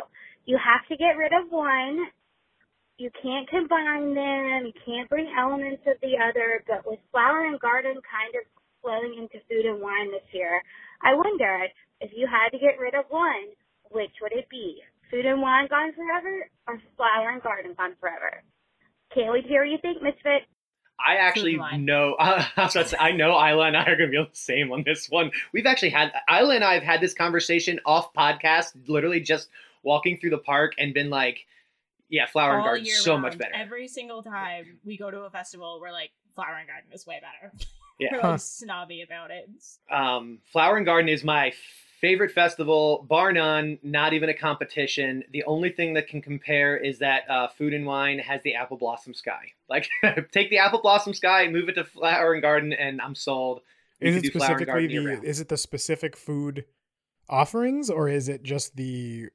You 0.46 0.58
have 0.62 0.86
to 0.88 0.96
get 0.96 1.18
rid 1.18 1.32
of 1.34 1.50
one. 1.50 2.06
You 2.98 3.10
can't 3.20 3.48
combine 3.48 4.14
them. 4.14 4.66
You 4.66 4.72
can't 4.84 5.08
bring 5.08 5.28
elements 5.36 5.82
of 5.86 5.96
the 6.00 6.16
other. 6.16 6.64
But 6.66 6.86
with 6.86 6.98
flower 7.10 7.44
and 7.44 7.60
garden 7.60 8.00
kind 8.08 8.34
of 8.34 8.48
flowing 8.82 9.18
into 9.18 9.44
food 9.48 9.66
and 9.66 9.80
wine 9.80 10.10
this 10.10 10.24
year, 10.32 10.62
I 11.02 11.14
wonder 11.14 11.68
if 12.00 12.10
you 12.16 12.26
had 12.26 12.50
to 12.50 12.58
get 12.58 12.80
rid 12.80 12.94
of 12.94 13.04
one, 13.08 13.52
which 13.90 14.12
would 14.22 14.32
it 14.32 14.48
be? 14.48 14.80
Food 15.10 15.26
and 15.26 15.42
wine 15.42 15.68
gone 15.68 15.92
forever 15.92 16.48
or 16.66 16.80
flower 16.96 17.30
and 17.30 17.42
garden 17.42 17.74
gone 17.76 17.94
forever? 18.00 18.42
Can't 19.14 19.30
wait 19.30 19.42
to 19.42 19.48
hear 19.48 19.62
what 19.62 19.70
you 19.70 19.78
think, 19.80 20.02
Misfit. 20.02 20.48
I 20.98 21.16
actually 21.16 21.56
line. 21.56 21.84
know. 21.84 22.16
I, 22.18 22.36
was 22.36 22.46
about 22.52 22.70
to 22.70 22.88
say, 22.88 22.96
I 22.98 23.12
know 23.12 23.30
Isla 23.32 23.66
and 23.66 23.76
I 23.76 23.82
are 23.82 23.96
going 23.96 24.08
to 24.08 24.12
be 24.12 24.16
on 24.16 24.28
the 24.30 24.36
same 24.36 24.72
on 24.72 24.82
this 24.84 25.10
one. 25.10 25.30
We've 25.52 25.66
actually 25.66 25.90
had 25.90 26.12
Isla 26.30 26.54
and 26.54 26.64
I 26.64 26.74
have 26.74 26.82
had 26.82 27.00
this 27.02 27.12
conversation 27.12 27.78
off 27.84 28.12
podcast, 28.14 28.72
literally 28.88 29.20
just 29.20 29.50
walking 29.82 30.16
through 30.18 30.30
the 30.30 30.38
park 30.38 30.72
and 30.78 30.94
been 30.94 31.10
like, 31.10 31.46
"Yeah, 32.08 32.26
flower 32.26 32.54
and 32.56 32.64
garden 32.64 32.84
year 32.84 32.96
so 32.96 33.12
round, 33.12 33.22
much 33.22 33.38
better." 33.38 33.54
Every 33.54 33.88
single 33.88 34.22
time 34.22 34.78
we 34.84 34.96
go 34.96 35.10
to 35.10 35.20
a 35.20 35.30
festival, 35.30 35.78
we're 35.80 35.92
like, 35.92 36.10
Flower 36.34 36.56
and 36.58 36.68
Garden 36.68 36.90
is 36.92 37.06
way 37.06 37.20
better. 37.20 37.52
Yeah. 37.98 38.08
we're 38.12 38.20
Huh. 38.20 38.30
like 38.32 38.40
snobby 38.40 39.00
about 39.00 39.30
it. 39.30 39.48
um, 39.90 40.40
Flower 40.52 40.76
and 40.76 40.84
Garden 40.84 41.08
is 41.08 41.24
my 41.24 41.54
favorite 41.98 42.30
festival, 42.30 43.06
bar 43.08 43.32
none. 43.32 43.78
Not 43.82 44.12
even 44.12 44.28
a 44.28 44.34
competition. 44.34 45.24
The 45.32 45.44
only 45.44 45.70
thing 45.70 45.94
that 45.94 46.06
can 46.06 46.20
compare 46.20 46.76
is 46.76 46.98
that 46.98 47.22
uh, 47.30 47.48
Food 47.48 47.72
and 47.72 47.86
Wine 47.86 48.18
has 48.18 48.42
the 48.42 48.54
Apple 48.54 48.76
Blossom 48.76 49.14
Sky. 49.14 49.52
Like, 49.70 49.88
take 50.30 50.50
the 50.50 50.58
Apple 50.58 50.82
Blossom 50.82 51.14
Sky, 51.14 51.48
move 51.48 51.70
it 51.70 51.72
to 51.76 51.84
Flower 51.84 52.34
and 52.34 52.42
Garden, 52.42 52.74
and 52.74 53.00
I'm 53.00 53.14
sold. 53.14 53.62
We 54.00 54.08
is 54.08 54.16
it 54.16 54.22
do 54.24 54.30
Flower 54.32 54.58
and 54.58 54.60
specifically 54.60 54.98
the 55.20 55.26
is 55.26 55.40
it 55.40 55.48
the 55.48 55.56
specific 55.56 56.18
food 56.18 56.66
offerings 57.30 57.88
or 57.88 58.08
is 58.10 58.28
it 58.28 58.42
just 58.42 58.76
the 58.76 59.28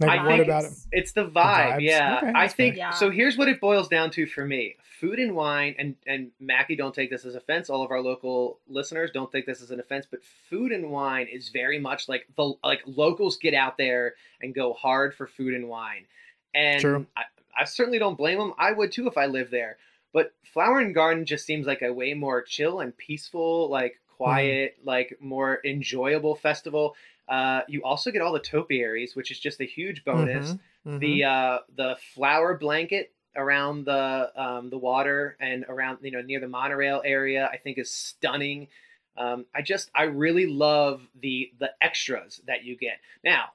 like 0.00 0.10
I 0.10 0.22
what 0.22 0.28
think 0.28 0.44
about 0.44 0.64
it? 0.64 0.72
It's 0.92 1.12
the 1.12 1.24
vibe, 1.24 1.76
vibes? 1.76 1.80
yeah. 1.80 2.18
Okay, 2.22 2.32
I 2.34 2.48
think. 2.48 2.76
Yeah. 2.76 2.90
so. 2.90 3.10
Here's 3.10 3.38
what 3.38 3.48
it 3.48 3.60
boils 3.60 3.88
down 3.88 4.10
to 4.12 4.26
for 4.26 4.44
me: 4.44 4.76
food 5.00 5.18
and 5.18 5.34
wine, 5.34 5.74
and 5.78 5.94
and 6.06 6.30
Mackie, 6.40 6.76
don't 6.76 6.94
take 6.94 7.10
this 7.10 7.24
as 7.24 7.34
offense. 7.34 7.70
All 7.70 7.82
of 7.82 7.90
our 7.90 8.00
local 8.00 8.58
listeners 8.68 9.10
don't 9.12 9.30
take 9.30 9.46
this 9.46 9.62
as 9.62 9.70
an 9.70 9.80
offense, 9.80 10.06
but 10.10 10.20
food 10.50 10.72
and 10.72 10.90
wine 10.90 11.28
is 11.32 11.50
very 11.50 11.78
much 11.78 12.08
like 12.08 12.26
the 12.36 12.54
like 12.64 12.82
locals 12.86 13.36
get 13.36 13.54
out 13.54 13.78
there 13.78 14.14
and 14.40 14.54
go 14.54 14.72
hard 14.72 15.14
for 15.14 15.26
food 15.26 15.54
and 15.54 15.68
wine, 15.68 16.06
and 16.54 16.80
True. 16.80 17.06
I, 17.16 17.22
I 17.56 17.64
certainly 17.64 17.98
don't 17.98 18.18
blame 18.18 18.38
them. 18.38 18.54
I 18.58 18.72
would 18.72 18.92
too 18.92 19.06
if 19.06 19.16
I 19.16 19.26
lived 19.26 19.50
there. 19.50 19.78
But 20.12 20.32
flower 20.52 20.80
and 20.80 20.94
garden 20.94 21.26
just 21.26 21.44
seems 21.44 21.66
like 21.66 21.82
a 21.82 21.92
way 21.92 22.14
more 22.14 22.42
chill 22.42 22.80
and 22.80 22.96
peaceful, 22.96 23.68
like 23.70 24.00
hmm. 24.08 24.16
quiet, 24.16 24.76
like 24.84 25.18
more 25.20 25.60
enjoyable 25.64 26.34
festival. 26.34 26.96
Uh, 27.28 27.60
you 27.68 27.82
also 27.82 28.10
get 28.10 28.22
all 28.22 28.32
the 28.32 28.38
topiaries, 28.38 29.16
which 29.16 29.30
is 29.30 29.38
just 29.38 29.60
a 29.60 29.64
huge 29.64 30.04
bonus 30.04 30.54
Mhm, 30.54 30.58
mhm. 30.86 31.00
the 31.00 31.24
uh, 31.24 31.58
the 31.76 31.96
flower 32.14 32.56
blanket 32.56 33.12
around 33.36 33.84
the 33.84 34.30
um, 34.36 34.70
the 34.70 34.78
water 34.78 35.36
and 35.40 35.64
around 35.68 35.98
you 36.02 36.10
know 36.10 36.22
near 36.22 36.40
the 36.40 36.48
monorail 36.48 37.02
area 37.04 37.48
I 37.52 37.56
think 37.58 37.78
is 37.78 37.90
stunning. 37.90 38.68
Um, 39.16 39.46
I 39.54 39.62
just 39.62 39.90
I 39.94 40.04
really 40.04 40.46
love 40.46 41.06
the 41.20 41.52
the 41.58 41.70
extras 41.80 42.40
that 42.46 42.64
you 42.64 42.76
get. 42.76 43.00
Now, 43.24 43.46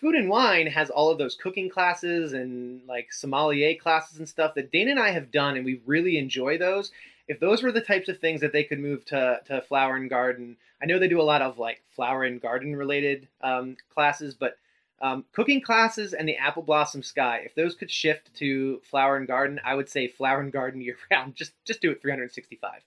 Food 0.00 0.14
and 0.14 0.28
Wine 0.28 0.66
has 0.68 0.90
all 0.90 1.10
of 1.10 1.18
those 1.18 1.34
cooking 1.34 1.68
classes 1.68 2.32
and 2.32 2.86
like 2.86 3.12
sommelier 3.12 3.74
classes 3.74 4.18
and 4.18 4.28
stuff 4.28 4.54
that 4.54 4.70
Dana 4.70 4.92
and 4.92 5.00
I 5.00 5.10
have 5.10 5.30
done, 5.30 5.56
and 5.56 5.64
we 5.64 5.80
really 5.86 6.18
enjoy 6.18 6.58
those. 6.58 6.92
If 7.28 7.40
those 7.40 7.62
were 7.62 7.72
the 7.72 7.80
types 7.80 8.08
of 8.08 8.18
things 8.18 8.40
that 8.40 8.52
they 8.52 8.64
could 8.64 8.80
move 8.80 9.04
to 9.06 9.40
to 9.46 9.60
Flower 9.62 9.96
and 9.96 10.08
Garden, 10.10 10.56
I 10.82 10.86
know 10.86 10.98
they 10.98 11.08
do 11.08 11.20
a 11.20 11.22
lot 11.22 11.42
of 11.42 11.58
like 11.58 11.82
flower 11.94 12.24
and 12.24 12.40
garden 12.40 12.74
related 12.74 13.28
um, 13.40 13.76
classes, 13.92 14.34
but 14.34 14.58
um, 15.00 15.24
cooking 15.32 15.60
classes 15.60 16.12
and 16.14 16.28
the 16.28 16.36
apple 16.36 16.62
blossom 16.62 17.02
sky. 17.02 17.42
If 17.44 17.54
those 17.54 17.74
could 17.74 17.90
shift 17.90 18.34
to 18.36 18.80
flower 18.84 19.16
and 19.16 19.26
garden, 19.28 19.60
I 19.64 19.74
would 19.74 19.88
say 19.88 20.08
flower 20.08 20.40
and 20.40 20.52
garden 20.52 20.80
year 20.86 20.96
round. 21.10 21.34
Just 21.36 21.52
just 21.64 21.80
do 21.80 21.90
it 21.90 22.02
365. 22.02 22.82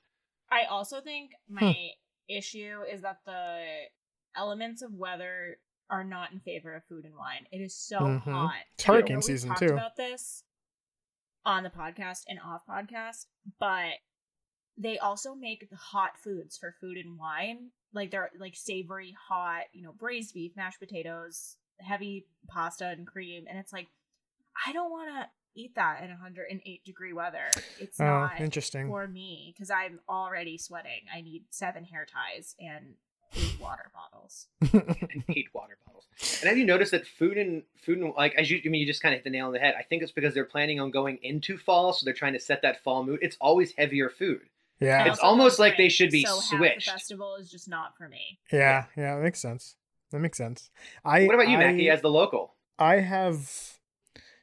I 0.52 0.66
also 0.66 1.00
think 1.00 1.32
my 1.50 1.92
issue 2.28 2.80
is 2.92 3.02
that 3.02 3.20
the 3.26 3.64
elements 4.36 4.82
of 4.82 4.94
weather 4.94 5.58
are 5.90 6.04
not 6.04 6.32
in 6.32 6.40
favor 6.40 6.74
of 6.74 6.84
food 6.86 7.06
and 7.06 7.16
wine. 7.16 7.46
It 7.52 7.60
is 7.60 7.76
so 7.76 8.00
Mhm. 8.00 8.22
hot. 8.24 8.56
It's 8.74 8.86
And 8.86 8.96
hurricane 8.96 9.22
season, 9.22 9.50
talked 9.50 9.60
too. 9.60 9.74
About 9.74 9.96
this 9.98 10.44
on 11.46 11.64
the 11.64 11.70
podcast 11.70 12.24
and 12.28 12.40
off 12.40 12.66
podcast, 12.66 13.28
but 13.60 13.94
they 14.82 14.98
also 14.98 15.36
make 15.36 15.70
the 15.70 15.76
hot 15.76 16.18
foods 16.18 16.58
for 16.58 16.76
food 16.82 16.98
and 16.98 17.18
wine. 17.20 17.70
Like 17.94 18.12
they're 18.12 18.32
like 18.40 18.56
savory, 18.56 19.16
hot, 19.28 19.64
you 19.74 19.84
know, 19.84 19.92
braised 19.92 20.34
beef, 20.34 20.56
mashed 20.56 20.80
potatoes, 20.80 21.58
heavy 21.80 22.26
pasta 22.48 22.88
and 22.88 23.06
cream, 23.06 23.46
and 23.50 23.60
it's 23.60 23.74
like 23.74 23.88
I 24.66 24.74
don't 24.74 24.92
want 24.92 25.10
to 25.10 25.28
eat 25.54 25.76
that 25.76 26.02
in 26.02 26.10
108 26.10 26.84
degree 26.86 27.14
weather. 27.14 27.50
It's 27.80 28.00
Oh, 28.00 28.06
not 28.06 28.40
interesting. 28.40 28.88
for 28.88 29.08
me 29.08 29.54
because 29.54 29.70
I'm 29.70 30.00
already 30.08 30.58
sweating. 30.58 31.02
I 31.14 31.22
need 31.22 31.44
seven 31.50 31.84
hair 31.84 32.06
ties 32.06 32.56
and 32.60 32.96
eight 33.36 33.60
water 33.60 33.92
bottles. 33.94 34.48
I 34.64 35.24
hate 35.28 35.50
water 35.54 35.78
bottles. 35.86 36.06
And 36.42 36.48
have 36.50 36.58
you 36.58 36.66
noticed 36.66 36.92
that 36.92 37.06
food 37.06 37.38
and 37.38 37.64
food 37.78 37.98
and 38.00 38.14
like 38.16 38.36
as 38.36 38.50
you 38.50 38.62
I 38.66 38.70
mean 38.70 38.80
you 38.82 38.88
just 38.88 39.02
kind 39.02 39.14
of 39.14 39.18
hit 39.20 39.24
the 39.26 39.30
nail 39.30 39.48
on 39.48 39.54
the 39.54 39.60
head. 39.60 39.76
I 39.78 39.84
think 39.84 40.02
it's 40.04 40.12
because 40.14 40.34
they're 40.34 40.46
planning 40.46 40.80
on 40.80 40.92
going 40.92 41.20
into 41.22 41.58
fall, 41.58 41.92
so 41.94 42.06
they're 42.06 42.14
trying 42.14 42.34
to 42.34 42.40
set 42.40 42.62
that 42.62 42.82
fall 42.84 43.04
mood. 43.04 43.20
It's 43.22 43.38
always 43.42 43.74
heavier 43.78 44.10
food. 44.10 44.42
Yeah. 44.82 45.06
It's 45.06 45.20
almost 45.20 45.60
like 45.60 45.78
they 45.78 45.90
should 45.90 46.10
be 46.10 46.26
so 46.26 46.36
half 46.36 46.44
switched. 46.44 46.86
The 46.88 46.92
festival 46.92 47.36
is 47.36 47.50
just 47.50 47.70
not 47.70 47.96
for 47.96 48.10
me. 48.10 48.40
Yeah, 48.52 48.86
yeah, 48.98 49.16
that 49.16 49.22
makes 49.22 49.40
sense. 49.40 49.76
That 50.12 50.20
makes 50.20 50.38
sense. 50.38 50.72
I 51.06 51.26
What 51.26 51.36
about 51.36 51.48
you, 51.48 51.58
I, 51.58 51.72
Mackie, 51.72 51.90
as 51.90 52.02
the 52.02 52.10
local? 52.10 52.56
I 52.80 52.96
have 52.96 53.80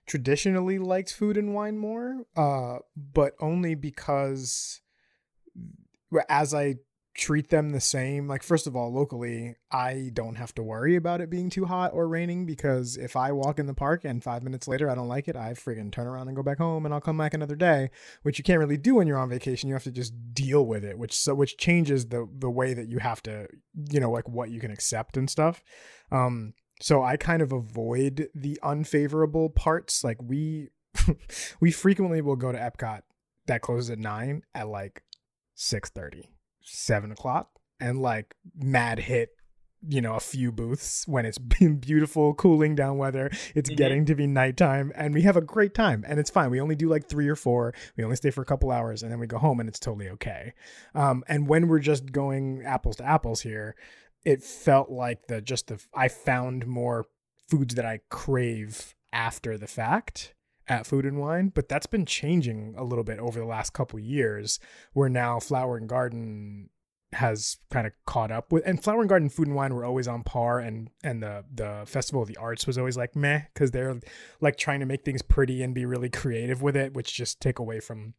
traditionally 0.06 0.78
liked 0.78 1.12
food 1.12 1.36
and 1.36 1.54
wine 1.54 1.76
more, 1.76 2.24
uh, 2.36 2.78
but 2.96 3.34
only 3.40 3.74
because 3.74 4.80
as 6.28 6.54
I 6.54 6.76
treat 7.18 7.50
them 7.50 7.70
the 7.70 7.80
same, 7.80 8.28
like 8.28 8.44
first 8.44 8.68
of 8.68 8.76
all, 8.76 8.92
locally, 8.92 9.56
I 9.72 10.10
don't 10.14 10.36
have 10.36 10.54
to 10.54 10.62
worry 10.62 10.94
about 10.94 11.20
it 11.20 11.28
being 11.28 11.50
too 11.50 11.64
hot 11.64 11.92
or 11.92 12.06
raining 12.06 12.46
because 12.46 12.96
if 12.96 13.16
I 13.16 13.32
walk 13.32 13.58
in 13.58 13.66
the 13.66 13.74
park 13.74 14.04
and 14.04 14.22
five 14.22 14.44
minutes 14.44 14.68
later 14.68 14.88
I 14.88 14.94
don't 14.94 15.08
like 15.08 15.26
it, 15.26 15.34
I 15.34 15.52
friggin' 15.54 15.90
turn 15.90 16.06
around 16.06 16.28
and 16.28 16.36
go 16.36 16.44
back 16.44 16.58
home 16.58 16.86
and 16.86 16.94
I'll 16.94 17.00
come 17.00 17.18
back 17.18 17.34
another 17.34 17.56
day, 17.56 17.90
which 18.22 18.38
you 18.38 18.44
can't 18.44 18.60
really 18.60 18.76
do 18.76 18.94
when 18.94 19.08
you're 19.08 19.18
on 19.18 19.28
vacation. 19.28 19.68
You 19.68 19.74
have 19.74 19.82
to 19.82 19.90
just 19.90 20.14
deal 20.32 20.64
with 20.64 20.84
it, 20.84 20.96
which 20.96 21.12
so 21.12 21.34
which 21.34 21.56
changes 21.58 22.06
the 22.06 22.28
the 22.38 22.48
way 22.48 22.72
that 22.72 22.88
you 22.88 22.98
have 23.00 23.20
to, 23.24 23.48
you 23.90 23.98
know, 23.98 24.12
like 24.12 24.28
what 24.28 24.50
you 24.50 24.60
can 24.60 24.70
accept 24.70 25.16
and 25.16 25.28
stuff. 25.28 25.64
Um, 26.12 26.54
so 26.80 27.02
I 27.02 27.16
kind 27.16 27.42
of 27.42 27.50
avoid 27.50 28.28
the 28.32 28.60
unfavorable 28.62 29.50
parts. 29.50 30.04
Like 30.04 30.22
we 30.22 30.68
we 31.60 31.72
frequently 31.72 32.20
will 32.20 32.36
go 32.36 32.52
to 32.52 32.58
Epcot 32.58 33.00
that 33.48 33.60
closes 33.60 33.90
at 33.90 33.98
nine 33.98 34.42
at 34.54 34.68
like 34.68 35.02
6.30 35.56 36.26
7 36.62 37.10
o'clock 37.12 37.50
and 37.80 38.00
like 38.00 38.34
mad 38.56 38.98
hit 38.98 39.30
you 39.86 40.00
know 40.00 40.14
a 40.14 40.20
few 40.20 40.50
booths 40.50 41.06
when 41.06 41.24
it's 41.24 41.38
been 41.60 41.76
beautiful 41.76 42.34
cooling 42.34 42.74
down 42.74 42.98
weather 42.98 43.30
it's 43.54 43.70
Mhm. 43.70 43.76
getting 43.76 44.04
to 44.06 44.14
be 44.16 44.26
nighttime 44.26 44.90
and 44.96 45.14
we 45.14 45.22
have 45.22 45.36
a 45.36 45.40
great 45.40 45.72
time 45.72 46.04
and 46.08 46.18
it's 46.18 46.30
fine. 46.30 46.50
We 46.50 46.60
only 46.60 46.74
do 46.74 46.88
like 46.88 47.08
three 47.08 47.28
or 47.28 47.36
four. 47.36 47.72
We 47.96 48.02
only 48.02 48.16
stay 48.16 48.30
for 48.30 48.42
a 48.42 48.44
couple 48.44 48.72
hours 48.72 49.02
and 49.04 49.12
then 49.12 49.20
we 49.20 49.28
go 49.28 49.38
home 49.38 49.60
and 49.60 49.68
it's 49.68 49.78
totally 49.78 50.08
okay. 50.10 50.52
Um, 50.96 51.22
and 51.28 51.46
when 51.48 51.68
we're 51.68 51.78
just 51.78 52.10
going 52.10 52.62
apples 52.64 52.96
to 52.96 53.04
apples 53.04 53.42
here 53.42 53.76
it 54.24 54.42
felt 54.42 54.90
like 54.90 55.28
the 55.28 55.40
just 55.40 55.68
the 55.68 55.80
i 55.94 56.08
found 56.08 56.66
more 56.66 57.06
foods 57.48 57.76
that 57.76 57.86
i 57.86 58.00
crave 58.10 58.96
after 59.12 59.56
the 59.56 59.68
fact 59.68 60.34
at 60.68 60.86
food 60.86 61.04
and 61.04 61.18
wine 61.18 61.50
but 61.54 61.68
that's 61.68 61.86
been 61.86 62.06
changing 62.06 62.74
a 62.76 62.84
little 62.84 63.04
bit 63.04 63.18
over 63.18 63.40
the 63.40 63.46
last 63.46 63.72
couple 63.72 63.98
years 63.98 64.58
where 64.92 65.08
now 65.08 65.40
flower 65.40 65.76
and 65.76 65.88
garden 65.88 66.68
has 67.12 67.56
kind 67.70 67.86
of 67.86 67.92
caught 68.04 68.30
up 68.30 68.52
with 68.52 68.62
and 68.66 68.82
flower 68.82 69.00
and 69.00 69.08
garden 69.08 69.30
food 69.30 69.46
and 69.46 69.56
wine 69.56 69.74
were 69.74 69.84
always 69.84 70.06
on 70.06 70.22
par 70.22 70.58
and 70.58 70.90
and 71.02 71.22
the 71.22 71.42
the 71.52 71.82
festival 71.86 72.20
of 72.20 72.28
the 72.28 72.36
arts 72.36 72.66
was 72.66 72.76
always 72.76 72.98
like 72.98 73.16
meh 73.16 73.40
because 73.54 73.70
they're 73.70 73.98
like 74.40 74.56
trying 74.56 74.80
to 74.80 74.86
make 74.86 75.04
things 75.04 75.22
pretty 75.22 75.62
and 75.62 75.74
be 75.74 75.86
really 75.86 76.10
creative 76.10 76.60
with 76.60 76.76
it 76.76 76.92
which 76.92 77.14
just 77.14 77.40
take 77.40 77.58
away 77.58 77.80
from 77.80 78.12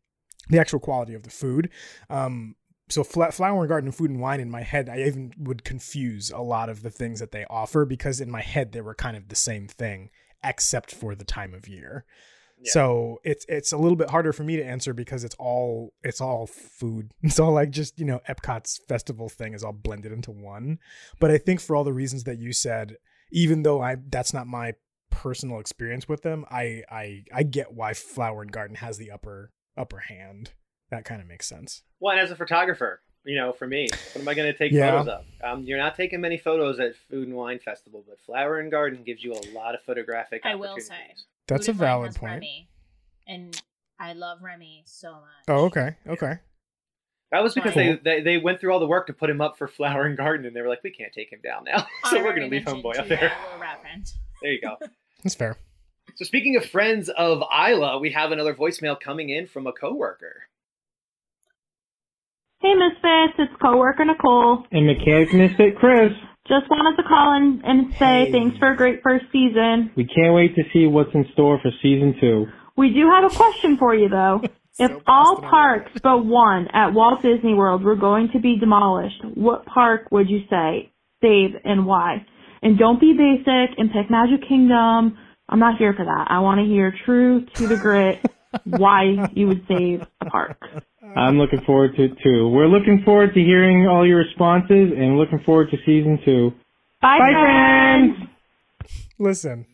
the 0.50 0.58
actual 0.58 0.80
quality 0.80 1.14
of 1.14 1.22
the 1.24 1.30
food. 1.30 1.70
Um 2.10 2.56
so 2.92 3.04
flower 3.04 3.60
and 3.60 3.68
garden 3.68 3.92
food 3.92 4.10
and 4.10 4.20
wine 4.20 4.40
in 4.40 4.50
my 4.50 4.64
head 4.64 4.90
i 4.90 5.00
even 5.00 5.32
would 5.38 5.64
confuse 5.64 6.32
a 6.32 6.40
lot 6.40 6.70
of 6.70 6.82
the 6.82 6.90
things 6.90 7.20
that 7.20 7.32
they 7.32 7.46
offer 7.48 7.86
because 7.86 8.20
in 8.20 8.32
my 8.32 8.42
head 8.42 8.72
they 8.72 8.82
were 8.82 8.96
kind 8.96 9.16
of 9.16 9.30
the 9.30 9.36
same 9.36 9.68
thing 9.68 10.10
except 10.44 10.92
for 10.92 11.14
the 11.14 11.24
time 11.24 11.54
of 11.54 11.68
year 11.68 12.04
Yeah. 12.62 12.72
so 12.72 13.20
it's 13.24 13.46
it's 13.48 13.72
a 13.72 13.78
little 13.78 13.96
bit 13.96 14.10
harder 14.10 14.34
for 14.34 14.44
me 14.44 14.58
to 14.58 14.64
answer 14.64 14.94
because 14.94 15.24
it's 15.24 15.36
all 15.40 15.94
it's 16.04 16.22
all 16.22 16.48
food. 16.48 17.14
It's 17.24 17.40
all 17.40 17.52
like 17.54 17.70
just 17.72 18.00
you 18.00 18.06
know 18.06 18.22
Epcot's 18.28 18.80
festival 18.88 19.30
thing 19.30 19.54
is 19.54 19.64
all 19.64 19.74
blended 19.74 20.12
into 20.12 20.32
one. 20.32 20.80
But 21.20 21.32
I 21.32 21.38
think 21.38 21.62
for 21.62 21.76
all 21.76 21.84
the 21.84 21.94
reasons 21.94 22.24
that 22.26 22.38
you 22.38 22.52
said, 22.54 22.98
even 23.32 23.64
though 23.64 23.82
I 23.82 23.98
that's 24.10 24.34
not 24.34 24.48
my 24.48 24.74
personal 25.10 25.60
experience 25.60 26.08
with 26.08 26.22
them, 26.22 26.46
I 26.50 26.84
I 26.90 27.24
I 27.34 27.44
get 27.44 27.74
why 27.74 27.94
Flower 27.94 28.42
and 28.42 28.52
Garden 28.52 28.76
has 28.78 28.98
the 28.98 29.12
upper 29.12 29.52
upper 29.78 30.00
hand. 30.00 30.52
That 30.92 31.06
kind 31.06 31.22
of 31.22 31.28
makes 31.28 31.48
sense. 31.48 31.84
Well, 32.00 32.12
and 32.14 32.22
as 32.22 32.32
a 32.32 32.36
photographer, 32.36 33.02
you 33.26 33.36
know, 33.36 33.54
for 33.54 33.68
me, 33.68 33.88
what 34.14 34.22
am 34.22 34.28
I 34.28 34.34
going 34.34 34.52
to 34.52 34.58
take 34.58 34.72
Yeah. 34.72 34.92
photos 34.92 35.08
of? 35.08 35.26
Um, 35.44 35.64
you're 35.64 35.78
not 35.78 35.96
taking 35.96 36.22
many 36.22 36.38
photos 36.38 36.80
at 36.80 36.96
Food 37.10 37.28
and 37.28 37.36
Wine 37.38 37.60
Festival, 37.60 38.04
but 38.08 38.20
Flower 38.22 38.60
and 38.60 38.72
Garden 38.72 39.04
gives 39.04 39.24
you 39.24 39.34
a 39.34 39.42
lot 39.54 39.76
of 39.76 39.82
photographic 39.84 40.42
I 40.46 40.56
will 40.56 40.80
say 40.80 40.96
That's 41.48 41.66
Food 41.66 41.70
a 41.70 41.72
and 41.72 41.80
Wine 41.80 41.88
valid 41.88 42.08
has 42.08 42.18
point. 42.18 42.34
Remy, 42.34 42.70
and 43.28 43.62
I 44.00 44.14
love 44.14 44.42
Remy 44.42 44.84
so 44.86 45.12
much. 45.14 45.22
Oh, 45.48 45.66
okay, 45.66 45.96
okay. 46.08 46.40
That 47.32 47.44
was 47.44 47.54
because 47.54 47.74
Cool. 47.74 47.84
they, 47.84 47.96
they 48.04 48.22
they 48.22 48.38
went 48.40 48.60
through 48.60 48.74
all 48.74 48.80
the 48.80 48.88
work 48.88 49.06
to 49.08 49.14
put 49.14 49.30
him 49.30 49.40
up 49.42 49.58
for 49.58 49.68
Flower 49.68 50.06
and 50.06 50.18
Garden, 50.18 50.46
and 50.48 50.56
they 50.56 50.62
were 50.62 50.68
like, 50.70 50.84
we 50.84 50.90
can't 50.90 51.14
take 51.14 51.32
him 51.32 51.40
down 51.44 51.64
now, 51.66 51.86
so 52.10 52.18
we're 52.24 52.34
going 52.34 52.50
to 52.50 52.56
leave 52.56 52.66
Homeboy 52.66 52.98
up 52.98 53.08
there. 53.08 53.32
Little 53.44 53.60
rat 53.62 53.82
friend. 53.82 54.12
There 54.42 54.52
you 54.52 54.62
go. 54.62 54.78
That's 55.24 55.36
fair. 55.36 55.58
So 56.16 56.26
speaking 56.26 56.56
of 56.56 56.66
friends 56.66 57.08
of 57.10 57.44
Isla, 57.54 58.00
we 58.00 58.10
have 58.12 58.32
another 58.32 58.56
voicemail 58.56 59.00
coming 59.00 59.30
in 59.30 59.46
from 59.46 59.68
a 59.68 59.72
coworker. 59.72 60.44
Hey 62.62 62.74
Misfits, 62.76 63.36
it's 63.40 63.54
coworker 63.62 64.04
Nicole. 64.04 64.66
And 64.72 64.86
mechanic 64.86 65.34
misfit 65.34 65.78
Chris. 65.78 66.12
Just 66.48 66.70
wanted 66.70 67.02
to 67.02 67.08
call 67.08 67.38
in 67.38 67.62
and 67.64 67.94
say 67.94 68.26
Hey. 68.26 68.32
thanks 68.34 68.58
for 68.58 68.72
a 68.72 68.76
great 68.76 69.02
first 69.02 69.26
season. 69.32 69.92
We 69.96 70.04
can't 70.06 70.34
wait 70.34 70.56
to 70.56 70.64
see 70.74 70.86
what's 70.88 71.14
in 71.14 71.26
store 71.32 71.60
for 71.62 71.72
season 71.82 72.16
two. 72.20 72.48
We 72.76 72.90
do 72.94 73.10
have 73.10 73.24
a 73.32 73.34
question 73.34 73.78
for 73.78 73.96
you 73.96 74.10
though. 74.10 74.42
If 74.82 74.92
So 74.92 75.02
all 75.08 75.36
Boston, 75.36 75.50
parks 75.50 75.92
but 76.02 76.26
one 76.26 76.68
at 76.74 76.94
Walt 76.94 77.22
Disney 77.22 77.54
World 77.54 77.84
were 77.84 77.98
going 77.98 78.30
to 78.32 78.40
be 78.40 78.58
demolished, 78.58 79.22
what 79.36 79.66
park 79.66 80.08
would 80.10 80.30
you 80.30 80.44
say 80.50 80.90
save 81.22 81.50
and 81.66 81.86
why? 81.86 82.26
And 82.62 82.78
don't 82.78 82.98
be 83.00 83.12
basic 83.12 83.78
and 83.78 83.92
pick 83.92 84.10
Magic 84.10 84.48
Kingdom. 84.48 85.18
I'm 85.50 85.60
not 85.60 85.78
here 85.78 85.94
for 85.94 86.06
that. 86.06 86.28
I 86.30 86.40
want 86.40 86.60
to 86.60 86.66
hear 86.66 86.94
true 87.06 87.46
to 87.56 87.68
the 87.68 87.76
grit 87.76 88.20
why 88.64 89.28
you 89.34 89.48
would 89.48 89.66
save 89.68 90.06
a 90.22 90.26
park. 90.30 90.64
I'm 91.16 91.38
looking 91.38 91.62
forward 91.62 91.96
to 91.96 92.06
it 92.06 92.12
too. 92.24 92.48
We're 92.50 92.68
looking 92.68 93.02
forward 93.04 93.34
to 93.34 93.40
hearing 93.40 93.88
all 93.88 94.06
your 94.08 94.18
responses 94.20 94.92
and 94.96 95.18
looking 95.18 95.40
forward 95.46 95.70
to 95.72 95.78
season 95.86 96.20
two. 96.26 96.52
Bye, 97.02 97.20
Bye, 97.20 97.32
friends. 97.32 98.16
friends! 98.18 98.30
Listen, 99.18 99.66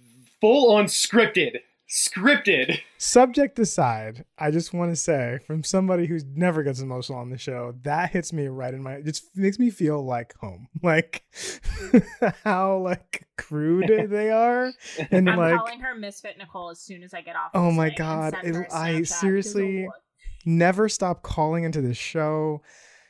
Full 0.41 0.75
on 0.75 0.85
scripted, 0.85 1.59
scripted. 1.89 2.79
subject 2.97 3.57
aside, 3.57 4.25
I 4.37 4.51
just 4.51 4.73
want 4.73 4.91
to 4.91 4.95
say, 4.95 5.39
from 5.47 5.63
somebody 5.63 6.05
who 6.07 6.19
never 6.35 6.61
gets 6.63 6.81
emotional 6.81 7.17
on 7.19 7.29
the 7.29 7.37
show, 7.37 7.73
that 7.83 8.11
hits 8.11 8.31
me 8.33 8.47
right 8.47 8.73
in 8.73 8.83
my. 8.83 8.93
It 8.95 9.05
just 9.05 9.25
makes 9.35 9.57
me 9.59 9.69
feel 9.71 10.03
like 10.05 10.35
home, 10.37 10.67
like 10.83 11.23
how 12.43 12.77
like 12.77 13.27
crude 13.37 13.87
they 14.09 14.29
are, 14.29 14.71
and 15.11 15.29
I'm 15.29 15.37
like 15.37 15.57
calling 15.57 15.79
her 15.79 15.95
Misfit 15.95 16.37
Nicole 16.37 16.69
as 16.69 16.79
soon 16.79 17.03
as 17.03 17.13
I 17.13 17.21
get 17.21 17.35
off. 17.35 17.51
Oh 17.53 17.71
my 17.71 17.89
God, 17.89 18.33
send 18.33 18.47
it- 18.47 18.55
her 18.55 18.63
a 18.63 18.75
I 18.75 18.91
Snapchat, 18.93 18.97
'cause 18.99 19.19
seriously- 19.19 19.79
of 19.83 19.87
what- 19.87 20.01
never 20.45 20.87
stop 20.89 21.23
calling 21.23 21.63
into 21.63 21.81
this 21.81 21.97
show. 21.97 22.61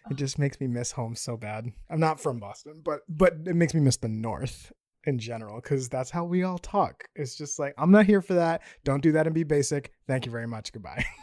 It 0.10 0.18
just 0.18 0.38
makes 0.38 0.60
me 0.60 0.68
miss 0.68 0.92
home 0.92 1.16
so 1.16 1.36
bad. 1.36 1.72
I'm 1.90 2.00
not 2.00 2.20
from 2.20 2.40
Boston, 2.40 2.82
but 2.84 3.02
but 3.10 3.34
it 3.46 3.56
makes 3.56 3.74
me 3.74 3.82
miss 3.82 3.98
the 3.98 4.08
North 4.08 4.72
in 5.06 5.20
general 5.20 5.62
because 5.62 5.90
that's 5.90 6.12
how 6.12 6.24
we 6.26 6.44
all 6.44 6.58
talk. 6.60 7.06
It's 7.16 7.36
just 7.36 7.58
like 7.60 7.74
I'm 7.78 7.92
not 7.92 8.06
here 8.06 8.22
for 8.22 8.36
that. 8.36 8.62
Don't 8.84 9.02
do 9.02 9.12
that 9.14 9.26
and 9.26 9.34
be 9.34 9.44
basic. 9.44 9.92
Thank 10.08 10.26
you 10.26 10.32
very 10.32 10.48
much. 10.48 10.72
Goodbye. 10.72 11.06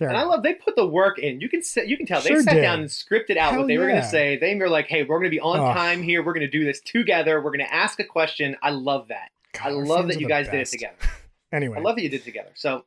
And 0.00 0.16
I 0.16 0.24
love 0.24 0.42
they 0.42 0.54
put 0.54 0.74
the 0.74 0.86
work 0.86 1.20
in. 1.20 1.40
You 1.40 1.48
can 1.48 1.62
sit, 1.62 1.86
you 1.86 1.96
can 1.96 2.04
tell 2.04 2.20
Sure 2.20 2.38
they 2.38 2.42
sat 2.42 2.54
did. 2.54 2.62
down 2.62 2.80
and 2.80 2.88
scripted 2.88 3.36
out 3.36 3.52
Hell 3.52 3.60
what 3.60 3.68
they 3.68 3.78
were 3.78 3.86
going 3.86 4.02
to 4.02 4.08
say. 4.08 4.36
They 4.36 4.54
were 4.56 4.68
like, 4.68 4.88
"Hey, 4.88 5.04
we're 5.04 5.18
going 5.18 5.30
to 5.30 5.30
be 5.30 5.38
on 5.40 5.56
time 5.72 6.02
here. 6.02 6.20
We're 6.24 6.32
going 6.32 6.46
to 6.46 6.50
do 6.50 6.64
this 6.64 6.80
together. 6.80 7.40
We're 7.40 7.50
going 7.52 7.64
to 7.64 7.72
ask 7.72 8.00
a 8.00 8.04
question." 8.04 8.56
I 8.60 8.70
love 8.70 9.08
that. 9.08 9.28
God, 9.52 9.68
I 9.68 9.70
love 9.70 10.08
that 10.08 10.20
you 10.20 10.26
guys 10.26 10.46
did 10.46 10.60
it 10.60 10.66
together. 10.66 10.96
Anyway, 11.52 11.78
I 11.78 11.80
love 11.80 11.94
that 11.94 12.02
you 12.02 12.08
did 12.08 12.22
it 12.22 12.24
together. 12.24 12.50
So, 12.54 12.84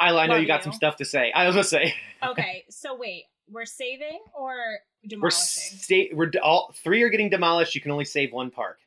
Isla, 0.00 0.20
I 0.22 0.26
know 0.26 0.34
Love 0.34 0.40
you 0.42 0.46
got 0.46 0.60
you. 0.60 0.64
some 0.64 0.72
stuff 0.72 0.96
to 0.96 1.04
say. 1.04 1.32
I 1.34 1.46
was 1.46 1.54
going 1.54 1.64
to 1.64 1.68
say 1.68 1.94
Okay, 2.22 2.64
so 2.70 2.96
wait, 2.96 3.24
we're 3.50 3.64
saving 3.64 4.20
or 4.34 4.54
we're 4.54 5.08
demolishing? 5.08 5.78
sta- 5.78 6.10
we're 6.14 6.30
all 6.42 6.72
three 6.82 7.02
are 7.02 7.08
getting 7.08 7.30
demolished. 7.30 7.74
You 7.74 7.80
can 7.80 7.90
only 7.90 8.04
save 8.04 8.32
one 8.32 8.50
park. 8.50 8.78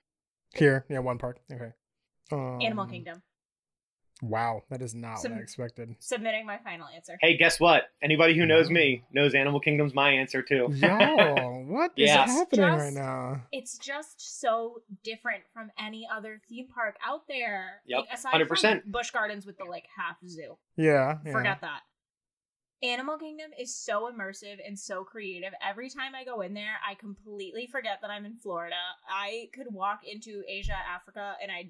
here, 0.54 0.86
yeah, 0.90 1.00
one 1.00 1.18
park. 1.18 1.40
Okay. 1.52 1.72
Um, 2.32 2.62
Animal 2.62 2.86
Kingdom. 2.86 3.22
Wow, 4.22 4.64
that 4.70 4.82
is 4.82 4.94
not 4.94 5.18
Some- 5.20 5.32
what 5.32 5.40
I 5.40 5.42
expected. 5.42 5.96
Submitting 6.00 6.46
my 6.46 6.58
final 6.60 6.88
answer. 6.88 7.18
Hey, 7.22 7.38
guess 7.38 7.60
what? 7.60 7.86
Anybody 8.04 8.38
who 8.38 8.46
knows 8.46 8.70
me 8.70 9.04
knows 9.12 9.34
Animal 9.34 9.60
Kingdom's 9.60 9.94
my 9.96 10.12
answer 10.12 10.42
too. 10.44 10.70
Yo, 10.74 11.64
what 11.68 11.92
is 11.98 12.08
Yeah. 12.10 12.26
happening 12.28 12.66
Just- 12.68 12.84
right 12.84 12.94
now? 12.94 13.42
It's 13.52 13.78
just 13.80 14.40
so 14.42 14.82
different 15.04 15.42
from 15.54 15.72
any 15.80 16.08
other 16.14 16.40
theme 16.48 16.68
park 16.68 16.98
out 17.06 17.28
there. 17.28 17.82
Yep, 17.88 18.06
Like, 18.24 18.48
100%. 18.48 18.84
Busch 18.86 19.10
Gardens 19.12 19.46
with 19.46 19.58
the 19.58 19.66
like 19.66 19.86
half 19.98 20.18
zoo. 20.28 20.58
Yeah, 20.78 21.18
yeah. 21.26 21.32
Forget 21.32 21.62
that. 21.62 21.82
Animal 22.84 23.18
Kingdom 23.20 23.52
is 23.60 23.76
so 23.76 24.12
immersive 24.12 24.58
and 24.66 24.78
so 24.78 25.04
creative. 25.04 25.54
Every 25.64 25.88
time 25.88 26.16
I 26.16 26.24
go 26.24 26.42
in 26.42 26.56
there, 26.56 26.78
I 26.88 26.96
completely 26.96 27.68
forget 27.68 28.00
that 28.02 28.10
I'm 28.10 28.26
in 28.26 28.38
Florida. 28.38 28.76
I 29.08 29.50
could 29.54 29.68
walk 29.72 30.02
into 30.04 30.42
Asia, 30.48 30.74
Africa, 30.92 31.36
and 31.44 31.52
I 31.52 31.70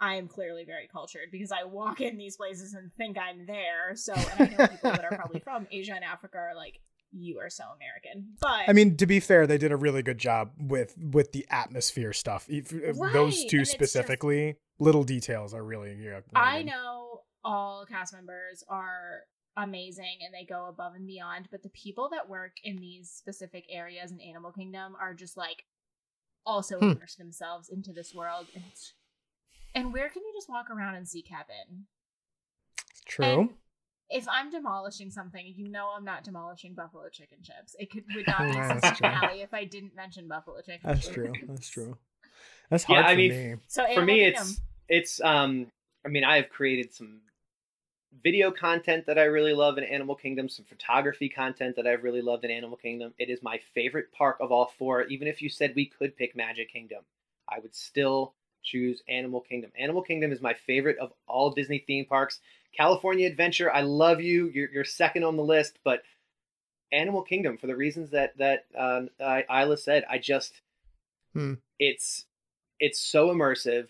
I 0.00 0.14
am 0.14 0.28
clearly 0.28 0.64
very 0.64 0.88
cultured 0.90 1.28
because 1.32 1.50
I 1.52 1.64
walk 1.64 2.00
in 2.00 2.16
these 2.16 2.36
places 2.36 2.74
and 2.74 2.92
think 2.94 3.18
I'm 3.18 3.46
there. 3.46 3.94
So, 3.96 4.14
and 4.14 4.28
I 4.40 4.44
know 4.56 4.66
people 4.68 4.90
that 4.92 5.04
are 5.04 5.16
probably 5.16 5.40
from 5.44 5.66
Asia 5.72 5.92
and 5.94 6.04
Africa 6.04 6.38
are 6.38 6.54
like, 6.54 6.80
you 7.10 7.38
are 7.40 7.48
so 7.50 7.64
American. 7.74 8.34
But 8.40 8.68
I 8.68 8.72
mean, 8.74 8.96
to 8.98 9.06
be 9.06 9.18
fair, 9.18 9.46
they 9.46 9.56
did 9.58 9.72
a 9.72 9.76
really 9.76 10.02
good 10.02 10.18
job 10.18 10.52
with 10.58 10.94
with 10.98 11.32
the 11.32 11.46
atmosphere 11.50 12.12
stuff. 12.12 12.46
If- 12.48 12.72
if 12.72 12.96
Those 12.96 13.44
two 13.46 13.56
and 13.56 13.62
it's 13.62 13.70
just- 13.70 13.72
specifically, 13.72 14.56
little 14.78 15.04
details 15.04 15.54
are 15.54 15.64
really 15.64 15.94
yeah. 15.94 16.10
really 16.10 16.22
I 16.34 16.62
know 16.62 17.22
all 17.42 17.86
cast 17.86 18.12
members 18.12 18.62
are 18.68 19.20
amazing 19.56 20.18
and 20.24 20.32
they 20.34 20.44
go 20.44 20.66
above 20.66 20.94
and 20.94 21.06
beyond, 21.06 21.48
but 21.50 21.62
the 21.62 21.70
people 21.70 22.10
that 22.10 22.28
work 22.28 22.52
in 22.62 22.76
these 22.76 23.10
specific 23.10 23.64
areas 23.70 24.12
in 24.12 24.20
Animal 24.20 24.52
Kingdom 24.52 24.94
are 25.00 25.14
just 25.14 25.36
like 25.36 25.64
also 26.46 26.78
Hmm. 26.78 26.90
immerse 26.92 27.16
themselves 27.16 27.68
into 27.68 27.92
this 27.92 28.14
world. 28.14 28.46
And, 28.54 28.64
it's, 28.70 28.92
and 29.78 29.92
where 29.92 30.08
can 30.08 30.22
you 30.22 30.32
just 30.34 30.48
walk 30.48 30.70
around 30.70 30.96
and 30.96 31.08
see 31.08 31.22
Kevin? 31.22 31.86
True. 33.06 33.40
And 33.40 33.50
if 34.10 34.26
I'm 34.28 34.50
demolishing 34.50 35.10
something, 35.10 35.52
you 35.56 35.68
know 35.68 35.90
I'm 35.96 36.04
not 36.04 36.24
demolishing 36.24 36.74
buffalo 36.74 37.08
chicken 37.10 37.38
chips. 37.42 37.76
It 37.78 37.90
could 37.90 38.04
would 38.14 38.26
not 38.26 38.46
be 38.48 38.54
Yeah, 38.54 38.74
season 38.74 38.74
that's 38.74 38.98
true. 38.98 39.08
finale 39.08 39.40
if 39.42 39.54
I 39.54 39.64
didn't 39.64 39.94
mention 39.94 40.26
buffalo 40.26 40.60
chicken. 40.60 40.80
That's 40.84 41.06
chips. 41.06 41.14
true. 41.14 41.38
That's 41.46 41.68
true. 41.68 41.96
That's 42.70 42.84
Yeah, 42.84 42.96
hard 42.96 43.06
I 43.06 43.12
for 43.12 43.18
mean, 43.18 43.30
me. 43.30 43.54
So 43.68 43.86
for 43.94 44.02
me 44.02 44.24
Kingdom. 44.24 44.46
it's 44.48 44.60
it's 44.88 45.20
um 45.22 45.66
i 46.04 46.08
mean 46.08 46.24
i 46.24 46.36
have 46.36 46.48
created 46.50 46.92
some 46.92 47.20
video 48.22 48.50
content 48.50 49.06
that 49.06 49.18
i 49.18 49.24
really 49.24 49.52
love 49.52 49.78
in 49.78 49.84
animal 49.84 50.14
kingdom 50.14 50.48
some 50.48 50.64
photography 50.64 51.28
content 51.28 51.76
that 51.76 51.86
i've 51.86 52.02
really 52.02 52.22
loved 52.22 52.44
in 52.44 52.50
animal 52.50 52.76
kingdom 52.76 53.12
it 53.18 53.28
is 53.28 53.42
my 53.42 53.58
favorite 53.74 54.10
park 54.12 54.36
of 54.40 54.50
all 54.50 54.72
four 54.78 55.02
even 55.04 55.28
if 55.28 55.42
you 55.42 55.48
said 55.48 55.72
we 55.76 55.86
could 55.86 56.16
pick 56.16 56.34
magic 56.34 56.72
kingdom 56.72 57.00
i 57.48 57.58
would 57.58 57.74
still 57.74 58.34
choose 58.70 59.02
animal 59.08 59.40
kingdom 59.40 59.70
animal 59.78 60.02
kingdom 60.02 60.32
is 60.32 60.40
my 60.40 60.54
favorite 60.54 60.98
of 60.98 61.12
all 61.26 61.50
disney 61.50 61.84
theme 61.86 62.04
parks 62.04 62.40
california 62.76 63.26
adventure 63.26 63.72
i 63.72 63.80
love 63.80 64.20
you 64.20 64.48
you're, 64.54 64.70
you're 64.70 64.84
second 64.84 65.24
on 65.24 65.36
the 65.36 65.42
list 65.42 65.78
but 65.84 66.02
animal 66.92 67.22
kingdom 67.22 67.56
for 67.56 67.66
the 67.66 67.76
reasons 67.76 68.10
that 68.10 68.36
that 68.38 68.64
um, 68.76 69.08
I, 69.20 69.44
isla 69.62 69.76
said 69.76 70.04
i 70.10 70.18
just 70.18 70.60
Hmm. 71.34 71.54
it's 71.78 72.24
it's 72.80 73.00
so 73.00 73.28
immersive. 73.28 73.88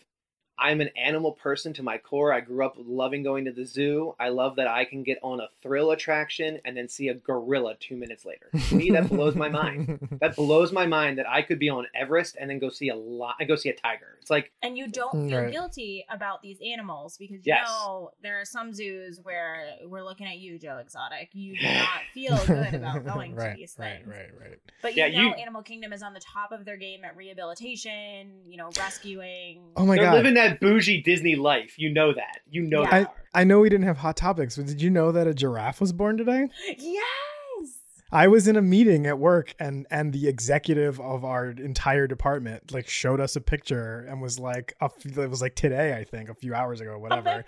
I'm 0.58 0.80
an 0.80 0.90
animal 0.96 1.32
person 1.32 1.72
to 1.74 1.82
my 1.82 1.98
core. 1.98 2.32
I 2.32 2.40
grew 2.40 2.64
up 2.66 2.74
loving 2.76 3.22
going 3.22 3.44
to 3.44 3.52
the 3.52 3.64
zoo. 3.64 4.14
I 4.18 4.30
love 4.30 4.56
that 4.56 4.66
I 4.66 4.84
can 4.84 5.02
get 5.04 5.18
on 5.22 5.40
a 5.40 5.48
thrill 5.62 5.90
attraction 5.92 6.58
and 6.64 6.76
then 6.76 6.88
see 6.88 7.08
a 7.08 7.14
gorilla 7.14 7.76
two 7.78 7.96
minutes 7.96 8.24
later. 8.24 8.50
To 8.68 8.74
me, 8.74 8.90
that 8.90 9.08
blows 9.08 9.34
my 9.34 9.48
mind. 9.48 9.98
That 10.20 10.34
blows 10.34 10.72
my 10.72 10.86
mind 10.86 11.18
that 11.18 11.28
I 11.28 11.42
could 11.42 11.58
be 11.60 11.68
on 11.68 11.86
Everest 11.94 12.36
and 12.40 12.50
then 12.50 12.58
go 12.58 12.70
see 12.70 12.88
a 12.88 12.96
lot 12.96 13.36
and 13.38 13.46
go 13.48 13.54
see 13.54 13.68
a 13.68 13.74
tiger. 13.74 14.16
It's 14.20 14.30
like 14.30 14.50
and 14.62 14.76
you 14.76 14.88
don't 14.88 15.28
feel 15.28 15.38
Right. 15.42 15.52
guilty 15.52 16.04
about 16.10 16.42
these 16.42 16.58
animals 16.60 17.16
because 17.18 17.36
you 17.46 17.52
Yes. 17.54 17.68
know 17.68 18.10
there 18.20 18.40
are 18.40 18.44
some 18.44 18.72
zoos 18.72 19.20
where 19.22 19.64
we're 19.86 20.02
looking 20.02 20.26
at 20.26 20.38
you, 20.38 20.58
Joe 20.58 20.78
Exotic. 20.78 21.28
You 21.34 21.56
do 21.56 21.62
not 21.78 22.00
feel 22.12 22.36
good 22.46 22.74
about 22.74 23.04
going 23.14 23.34
right, 23.36 23.50
to 23.52 23.56
these 23.56 23.74
things. 23.74 24.06
right, 24.08 24.28
right, 24.36 24.40
right. 24.50 24.58
But 24.82 24.96
you 24.96 25.04
Yeah, 25.04 25.08
know 25.22 25.28
you- 25.28 25.34
Animal 25.34 25.62
Kingdom 25.62 25.92
is 25.92 26.02
on 26.02 26.14
the 26.14 26.20
top 26.20 26.50
of 26.50 26.64
their 26.64 26.76
game 26.76 27.04
at 27.04 27.16
rehabilitation, 27.16 28.30
you 28.46 28.56
know, 28.56 28.70
rescuing. 28.78 29.60
Oh 29.76 29.84
my 29.86 29.96
they're 29.96 30.04
god. 30.06 30.14
living 30.14 30.34
that 30.34 30.47
bougie 30.54 31.02
Disney 31.02 31.36
life. 31.36 31.78
You 31.78 31.90
know 31.90 32.12
that. 32.14 32.38
You 32.50 32.62
know 32.62 32.82
Yeah. 32.82 32.90
they 32.90 33.06
I. 33.06 33.40
I 33.40 33.44
know 33.44 33.60
we 33.60 33.68
didn't 33.68 33.86
have 33.86 33.98
hot 33.98 34.16
topics, 34.16 34.56
but 34.56 34.66
did 34.66 34.80
you 34.80 34.88
know 34.90 35.12
that 35.12 35.26
a 35.26 35.34
giraffe 35.34 35.80
was 35.80 35.92
born 35.92 36.16
today? 36.16 36.48
Yes. 36.78 37.78
I 38.10 38.26
was 38.28 38.48
in 38.48 38.56
a 38.56 38.62
meeting 38.62 39.06
at 39.06 39.18
work 39.18 39.54
and 39.60 39.86
and 39.90 40.12
the 40.14 40.28
executive 40.28 40.98
of 40.98 41.24
our 41.26 41.50
entire 41.50 42.06
department 42.06 42.72
like 42.72 42.88
showed 42.88 43.20
us 43.20 43.36
a 43.36 43.40
picture 43.42 44.06
and 44.08 44.22
was 44.22 44.38
like 44.38 44.72
a 44.80 44.84
f- 44.84 45.04
it 45.18 45.28
was 45.28 45.42
like 45.42 45.54
today 45.56 45.94
I 45.94 46.04
think 46.04 46.30
a 46.30 46.34
few 46.34 46.54
hours 46.54 46.80
ago 46.80 46.98
whatever. 46.98 47.44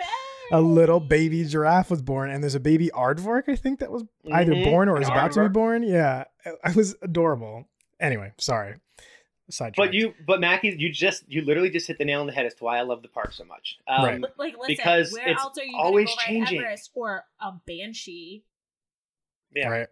A 0.53 0.61
little 0.61 1.01
baby 1.01 1.44
giraffe 1.46 1.90
was 1.90 2.03
born 2.03 2.28
and 2.30 2.42
there's 2.42 2.55
a 2.57 2.61
baby 2.61 2.90
aardvark 2.94 3.44
I 3.48 3.57
think 3.57 3.78
that 3.80 3.90
was 3.90 4.05
either 4.30 4.53
Mhm, 4.53 4.64
born 4.64 4.88
or 4.90 4.96
an 4.96 5.03
is 5.03 5.09
about 5.09 5.32
to 5.32 5.44
be 5.44 5.48
born. 5.48 5.82
Yeah. 5.82 6.24
I- 6.44 6.51
I 6.62 6.72
was 6.72 6.94
adorable. 7.01 7.66
Anyway, 7.98 8.32
sorry. 8.36 8.74
Side 9.51 9.74
But 9.76 9.94
you, 9.94 10.14
but 10.26 10.40
Mackie, 10.40 10.74
you 10.78 10.90
just, 10.90 11.24
you 11.28 11.42
literally 11.42 11.70
just 11.70 11.86
hit 11.86 11.98
the 11.98 12.05
nail 12.05 12.20
on 12.20 12.26
the 12.26 12.32
head 12.32 12.46
as 12.46 12.55
to 12.55 12.64
why 12.64 12.78
I 12.78 12.82
love 12.82 13.03
the 13.03 13.09
park 13.09 13.32
so 13.32 13.44
much. 13.44 13.78
Um, 13.88 14.05
Right. 14.05 14.20
But, 14.20 14.34
Like, 14.38 14.55
listen, 14.59 14.66
Because 14.76 15.12
where 15.12 15.28
it's 15.28 15.42
else 15.42 15.59
are 15.59 15.64
you 15.64 15.76
always 15.76 16.09
go 16.09 16.14
changing. 16.26 16.59
ride 16.61 16.64
Everest 16.66 16.90
or 16.94 17.24
a 17.40 17.53
banshee? 17.66 18.44
Yeah. 19.55 19.68
Right. 19.68 19.88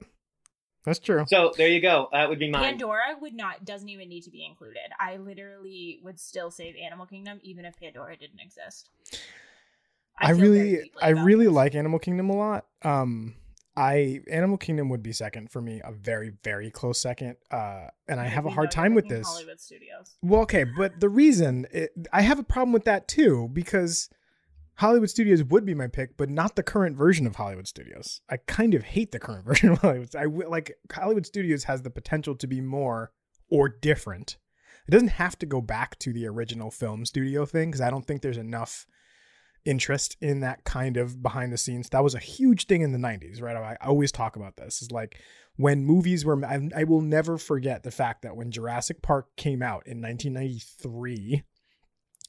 That's 0.84 1.00
true. 1.00 1.24
So 1.28 1.52
there 1.56 1.68
you 1.68 1.80
go. 1.82 2.09
That 2.12 2.28
would 2.30 2.38
be 2.38 2.48
mine. 2.50 2.62
Pandora 2.62 3.16
would 3.20 3.34
not 3.34 3.64
doesn't 3.66 3.88
even 3.90 4.09
need 4.09 4.22
to 4.22 4.30
be 4.30 4.46
included. 4.46 4.78
I 4.98 5.16
literally 5.18 6.00
would 6.02 6.18
still 6.18 6.50
save 6.50 6.76
Animal 6.76 7.04
Kingdom 7.04 7.40
even 7.42 7.64
if 7.66 7.78
Pandora 7.78 8.16
didn't 8.16 8.40
exist. 8.40 8.88
I, 10.16 10.28
feel 10.28 10.36
very 10.36 10.48
really 10.48 10.90
I 11.02 11.09
really 11.11 11.44
this. 11.46 11.54
like 11.54 11.74
Animal 11.74 11.98
Kingdom 11.98 12.30
a 12.30 12.36
lot. 12.36 12.66
Um 12.82 13.34
I 13.78 14.20
Animal 14.28 14.58
Kingdom 14.58 14.88
would 14.88 15.02
be 15.02 15.12
second 15.12 15.50
for 15.50 15.62
me, 15.62 15.80
a 15.84 15.92
very 15.92 16.32
very 16.42 16.70
close 16.70 16.98
second. 16.98 17.36
Uh 17.50 17.86
and 18.08 18.20
I 18.20 18.26
have 18.26 18.44
a 18.44 18.50
hard 18.50 18.70
time 18.72 18.94
with 18.94 19.08
this. 19.08 19.26
Hollywood 19.26 19.60
Studios. 19.60 20.16
Well, 20.20 20.42
okay, 20.42 20.64
but 20.64 20.98
the 20.98 21.08
reason 21.08 21.66
it, 21.70 21.90
I 22.12 22.22
have 22.22 22.40
a 22.40 22.42
problem 22.42 22.72
with 22.72 22.84
that 22.84 23.06
too 23.06 23.48
because 23.52 24.10
Hollywood 24.74 25.10
Studios 25.10 25.44
would 25.44 25.64
be 25.64 25.74
my 25.74 25.86
pick, 25.86 26.16
but 26.16 26.28
not 26.28 26.56
the 26.56 26.62
current 26.62 26.96
version 26.96 27.26
of 27.26 27.36
Hollywood 27.36 27.68
Studios. 27.68 28.20
I 28.28 28.38
kind 28.38 28.74
of 28.74 28.82
hate 28.82 29.12
the 29.12 29.20
current 29.20 29.44
version 29.50 29.70
of 29.70 29.78
Hollywood. 29.78 30.14
I 30.16 30.24
like 30.24 30.76
Hollywood 30.92 31.26
Studios 31.26 31.64
has 31.64 31.82
the 31.82 31.90
potential 31.90 32.34
to 32.34 32.46
be 32.48 32.60
more 32.60 33.12
or 33.48 33.68
different. 33.68 34.38
It 34.88 34.90
doesn't 34.90 35.08
have 35.08 35.38
to 35.38 35.46
go 35.46 35.60
back 35.60 35.98
to 36.00 36.12
the 36.12 36.26
original 36.26 36.70
film 36.70 37.04
studio 37.04 37.44
thing 37.46 37.70
because 37.70 37.80
I 37.80 37.90
don't 37.90 38.06
think 38.06 38.22
there's 38.22 38.38
enough 38.38 38.86
interest 39.68 40.16
in 40.20 40.40
that 40.40 40.64
kind 40.64 40.96
of 40.96 41.22
behind 41.22 41.52
the 41.52 41.58
scenes. 41.58 41.90
That 41.90 42.02
was 42.02 42.14
a 42.14 42.18
huge 42.18 42.66
thing 42.66 42.80
in 42.80 42.92
the 42.92 42.98
90s, 42.98 43.42
right? 43.42 43.54
I, 43.54 43.76
always 43.86 44.10
talk 44.10 44.34
about 44.34 44.56
this. 44.56 44.80
Is 44.80 44.90
like 44.90 45.20
when 45.56 45.84
movies 45.84 46.24
were 46.24 46.42
I, 46.44 46.68
I 46.74 46.84
will 46.84 47.02
never 47.02 47.36
forget 47.36 47.82
the 47.82 47.90
fact 47.90 48.22
that 48.22 48.36
when 48.36 48.50
Jurassic 48.50 49.02
Park 49.02 49.36
came 49.36 49.62
out 49.62 49.86
in 49.86 50.00
1993 50.00 51.42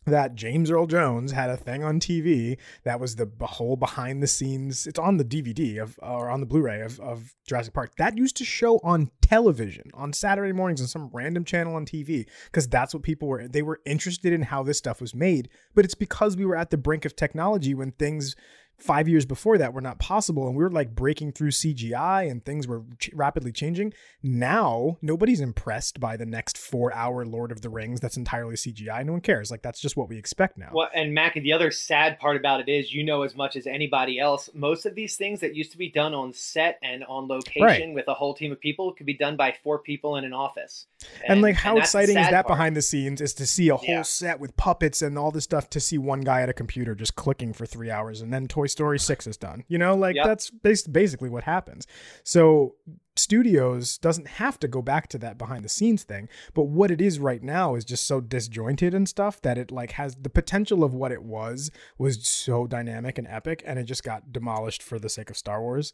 that 0.10 0.36
James 0.36 0.72
Earl 0.72 0.88
Jones 0.88 1.32
had 1.32 1.50
a 1.50 1.58
thing 1.58 1.84
on 1.84 2.00
TV 2.00 2.58
that 2.84 3.00
was 3.00 3.16
the 3.16 3.30
whole 3.42 3.76
behind 3.76 4.22
the 4.22 4.28
scenes. 4.28 4.88
It's 4.88 5.00
on 5.00 5.18
the 5.18 5.26
DVD 5.26 5.82
of 5.82 6.00
or 6.02 6.30
on 6.30 6.40
the 6.40 6.46
Blu-ray 6.46 6.82
of, 6.82 7.00
of 7.00 7.36
Jurassic 7.48 7.74
Park. 7.74 7.96
That 7.98 8.18
used 8.18 8.38
to 8.38 8.46
show 8.46 8.80
on 8.84 9.12
television 9.22 9.92
on 9.94 10.14
Saturday 10.14 10.54
mornings 10.54 10.82
on 10.82 10.88
some 10.88 11.10
random 11.14 11.44
channel 11.44 11.76
on 11.76 11.86
TV 11.86 12.26
because 12.46 12.68
that's 12.68 12.94
what 12.94 13.04
people 13.04 13.28
were. 13.28 13.48
They 13.48 13.62
were 13.62 13.82
interested 13.86 14.34
in 14.34 14.44
how 14.44 14.64
this 14.64 14.78
stuff 14.78 15.02
was 15.02 15.16
made. 15.16 15.50
But 15.76 15.86
it's 15.86 15.96
because 15.96 16.38
we 16.38 16.46
were 16.46 16.56
at 16.56 16.70
the 16.70 16.78
brink 16.78 17.06
of 17.06 17.16
technology 17.16 17.74
when 17.74 17.92
things 17.92 18.36
five 18.80 19.08
years 19.08 19.26
before 19.26 19.58
that 19.58 19.74
were 19.74 19.82
not 19.82 20.00
possible 20.00 20.48
and 20.48 20.56
we 20.56 20.64
were 20.64 20.72
like 20.72 20.96
breaking 20.96 21.32
through 21.34 21.50
CGI 21.52 22.30
and 22.30 22.44
things 22.44 22.68
were 22.68 22.84
ch- 22.98 23.10
rapidly 23.14 23.52
changing. 23.52 23.94
Now 24.24 24.98
nobody's 25.02 25.42
impressed 25.42 26.00
by 26.00 26.18
the 26.18 26.26
next 26.26 26.58
four 26.58 26.94
hour 26.94 27.26
Lord 27.26 27.52
of 27.52 27.62
the 27.62 27.70
Rings 27.70 28.00
that's 28.00 28.18
entirely 28.18 28.56
CGI. 28.56 29.06
No 29.06 29.14
one 29.14 29.22
cares. 29.22 29.50
Like 29.52 29.62
that's 29.62 29.80
just 29.80 29.98
what 29.98 30.10
we 30.10 30.18
expect 30.18 30.58
now. 30.58 30.70
Well, 30.74 30.90
and 30.94 31.14
Mackie, 31.14 31.40
the 31.40 31.54
other 31.54 31.72
sad 31.72 32.20
part 32.20 32.36
about 32.38 32.60
it 32.62 32.70
is, 32.70 32.94
you 32.94 33.04
know 33.04 33.24
as 33.24 33.36
much 33.36 33.56
as 33.56 33.68
anybody 33.68 34.20
else, 34.20 34.50
most 34.54 34.86
of 34.86 34.96
these 34.96 35.16
things 35.16 35.40
that 35.42 35.56
used 35.56 35.72
to 35.72 35.78
be 35.78 35.90
done 35.90 36.14
on 36.14 36.34
set 36.34 36.78
and 36.84 37.04
on 37.06 37.28
location 37.28 37.64
Right. 37.64 37.94
with 37.94 38.08
a 38.08 38.14
whole 38.14 38.34
team 38.34 38.52
of 38.52 38.60
people 38.60 38.94
could 38.94 39.06
be 39.06 39.14
done 39.18 39.36
by 39.36 39.56
four 39.64 39.80
people 39.80 40.16
in 40.18 40.24
an 40.26 40.34
office. 40.34 40.88
And, 41.28 41.42
like, 41.42 41.56
how 41.56 41.76
the 41.76 41.80
exciting 41.82 42.18
is 42.18 42.26
that 42.30 42.46
part. 42.46 42.48
behind 42.48 42.76
the 42.76 42.82
scenes 42.82 43.22
is 43.22 43.34
to 43.36 43.46
see 43.48 43.70
a 43.70 43.76
whole 43.78 43.88
Yeah. 43.88 44.02
set 44.02 44.40
with 44.40 44.56
puppets 44.58 45.02
and 45.02 45.18
all 45.18 45.32
this 45.32 45.46
stuff 45.46 45.70
to 45.72 45.80
see 45.80 45.98
one 45.98 46.22
guy 46.22 46.42
at 46.42 46.50
a 46.50 46.54
computer 46.54 46.96
just 46.96 47.16
clicking 47.16 47.54
for 47.54 47.66
three 47.66 47.90
hours 47.90 48.22
and 48.22 48.34
then 48.34 48.48
Toy 48.48 48.66
Story 48.70 49.00
6 49.00 49.28
is 49.28 49.38
done. 49.38 49.64
You 49.68 49.78
know, 49.78 49.96
like 49.96 50.16
Yep. 50.16 50.26
that's 50.26 50.50
bas- 50.50 50.88
basically 50.88 51.30
what 51.30 51.44
happens. 51.44 51.86
So 52.24 52.76
studios 53.16 53.98
doesn't 53.98 54.28
have 54.28 54.58
to 54.60 54.68
go 54.68 54.82
back 54.82 55.08
to 55.10 55.18
that 55.18 55.38
behind 55.38 55.66
the 55.66 55.68
scenes 55.68 56.04
thing 56.04 56.30
but 56.54 56.64
what 56.64 56.90
it 56.90 57.02
is 57.02 57.20
right 57.20 57.44
now 57.44 57.76
is 57.76 57.84
just 57.84 58.06
so 58.06 58.22
disjointed 58.22 58.94
and 58.94 59.10
stuff 59.10 59.42
that 59.42 59.58
it 59.58 59.72
like 59.72 59.92
has 59.92 60.16
the 60.16 60.30
potential 60.30 60.86
of 60.86 60.94
what 60.94 61.12
it 61.12 61.22
was 61.22 61.70
was 61.98 62.26
so 62.26 62.66
dynamic 62.66 63.18
and 63.18 63.28
epic 63.28 63.62
and 63.66 63.78
it 63.78 63.84
just 63.84 64.06
got 64.06 64.32
demolished 64.32 64.82
for 64.82 64.98
the 65.00 65.10
sake 65.10 65.30
of 65.30 65.36
star 65.36 65.62
wars 65.62 65.92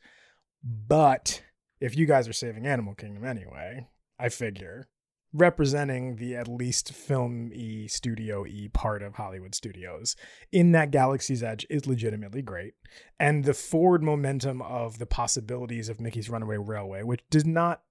but 0.64 1.42
if 1.80 1.98
you 1.98 2.06
guys 2.06 2.28
are 2.28 2.34
saving 2.34 2.68
animal 2.68 2.94
kingdom 2.94 3.26
anyway 3.26 3.88
i 4.20 4.30
figure 4.30 4.88
representing 5.36 6.16
the 6.16 6.36
at 6.36 6.48
least 6.48 6.94
film 6.94 7.52
e 7.54 7.88
studio 7.88 8.46
e 8.46 8.70
part 8.70 9.04
of 9.04 9.16
hollywood 9.16 9.54
studios. 9.54 10.16
In 10.52 10.72
that 10.72 10.92
galaxy's 10.92 11.44
edge 11.44 11.66
is 11.70 11.86
legitimately 11.86 12.42
great 12.42 12.74
and 13.20 13.44
the 13.44 13.54
forward 13.54 14.02
momentum 14.02 14.62
of 14.62 14.98
the 14.98 15.06
possibilities 15.06 15.90
of 15.90 16.00
mickey's 16.00 16.30
runaway 16.30 16.58
railway 16.58 17.04
which 17.04 17.22
does 17.30 17.46
not 17.46 17.82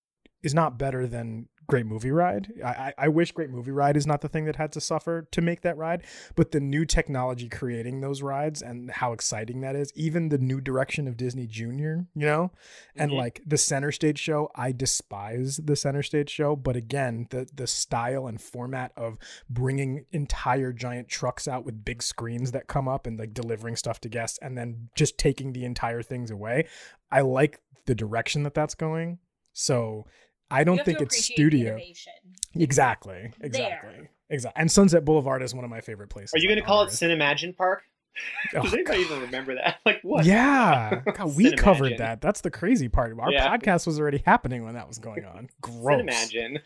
is 0.44 0.54
not 0.54 0.78
better 0.78 1.06
than 1.06 1.48
Great 1.66 1.86
Movie 1.86 2.10
Ride. 2.10 2.52
I, 2.62 2.92
I, 2.98 3.08
wish 3.08 3.32
Great 3.32 3.48
Movie 3.48 3.70
Ride 3.70 3.96
is 3.96 4.06
not 4.06 4.20
the 4.20 4.28
thing 4.28 4.44
that 4.44 4.56
had 4.56 4.70
to 4.72 4.82
suffer 4.82 5.26
to 5.32 5.40
make 5.40 5.62
that 5.62 5.78
ride, 5.78 6.02
but 6.36 6.50
the 6.50 6.60
new 6.60 6.84
technology 6.84 7.48
creating 7.48 8.02
those 8.02 8.20
rides 8.20 8.60
and 8.60 8.90
how 8.90 9.14
exciting 9.14 9.62
that 9.62 9.74
is, 9.74 9.90
even 9.94 10.28
the 10.28 10.36
new 10.36 10.60
direction 10.60 11.08
of 11.08 11.16
Disney 11.16 11.46
Junior, 11.46 12.06
you 12.14 12.26
know, 12.26 12.52
and 12.94 13.12
Mhm. 13.12 13.16
like 13.16 13.40
the 13.46 13.56
center 13.56 13.90
stage 13.92 14.18
show, 14.18 14.50
I 14.54 14.72
despise 14.72 15.56
the 15.56 15.74
center 15.74 16.02
stage 16.02 16.28
show, 16.28 16.54
but 16.54 16.76
again, 16.76 17.28
the 17.30 17.48
the 17.54 17.66
style 17.66 18.26
and 18.26 18.38
format 18.38 18.92
of 18.94 19.16
bringing 19.48 20.04
entire 20.12 20.74
giant 20.74 21.08
trucks 21.08 21.48
out 21.48 21.64
with 21.64 21.82
big 21.82 22.02
screens 22.02 22.52
that 22.52 22.66
come 22.66 22.88
up 22.88 23.06
and 23.06 23.18
like 23.18 23.32
delivering 23.32 23.76
stuff 23.76 24.00
to 24.02 24.10
guests, 24.10 24.38
and 24.42 24.58
then 24.58 24.90
just 24.94 25.16
taking 25.16 25.54
the 25.54 25.64
entire 25.64 26.02
things 26.02 26.30
away. 26.30 26.66
I 27.10 27.22
like 27.22 27.60
the 27.86 27.94
direction 27.94 28.42
that 28.42 28.52
that's 28.52 28.74
going 28.74 29.18
So 29.56 30.04
I 30.50 30.64
don't 30.64 30.84
think 30.84 31.00
it's 31.00 31.22
studio. 31.24 31.72
innovation. 31.72 32.12
Exactly. 32.54 33.32
Exactly. 33.40 34.08
Exactly. 34.30 34.60
And 34.60 34.70
Sunset 34.70 35.04
Boulevard 35.04 35.42
is 35.42 35.54
one 35.54 35.64
of 35.64 35.70
my 35.70 35.80
favorite 35.80 36.08
places. 36.10 36.34
Are 36.34 36.38
you 36.38 36.48
going 36.48 36.58
to 36.60 36.64
call 36.64 36.82
it 36.82 36.86
Earth. 36.86 37.00
Cinemagine 37.00 37.56
Park? 37.56 37.82
Does 38.52 38.72
Oh, 38.72 38.74
anybody 38.74 39.00
even 39.00 39.20
remember 39.22 39.54
that? 39.56 39.78
Like 39.86 40.00
what? 40.02 40.24
Yeah. 40.24 41.02
God, 41.14 41.36
we 41.36 41.52
covered 41.56 41.98
that. 41.98 42.20
That's 42.20 42.40
the 42.42 42.50
crazy 42.50 42.88
part. 42.88 43.18
Our 43.18 43.32
Yeah. 43.32 43.56
podcast 43.56 43.86
was 43.86 43.98
already 43.98 44.22
happening 44.24 44.64
when 44.64 44.74
that 44.74 44.86
was 44.86 44.98
going 44.98 45.24
on. 45.24 45.48
Gross. 45.60 46.02
Cinemagine. 46.02 46.60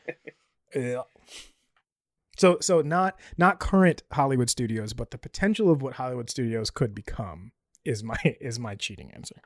Ugh. 0.77 1.05
So 2.37 2.59
so 2.61 2.83
not 2.83 3.19
not 3.37 3.59
current 3.59 4.03
Hollywood 4.13 4.49
studios, 4.51 4.93
but 4.93 5.11
the 5.11 5.19
potential 5.19 5.71
of 5.71 5.83
what 5.83 5.95
Hollywood 5.95 6.31
studios 6.31 6.71
could 6.71 6.95
become 6.95 7.53
is 7.85 8.05
my 8.05 8.19
is 8.41 8.59
my 8.61 8.75
cheating 8.77 9.11
answer. 9.13 9.37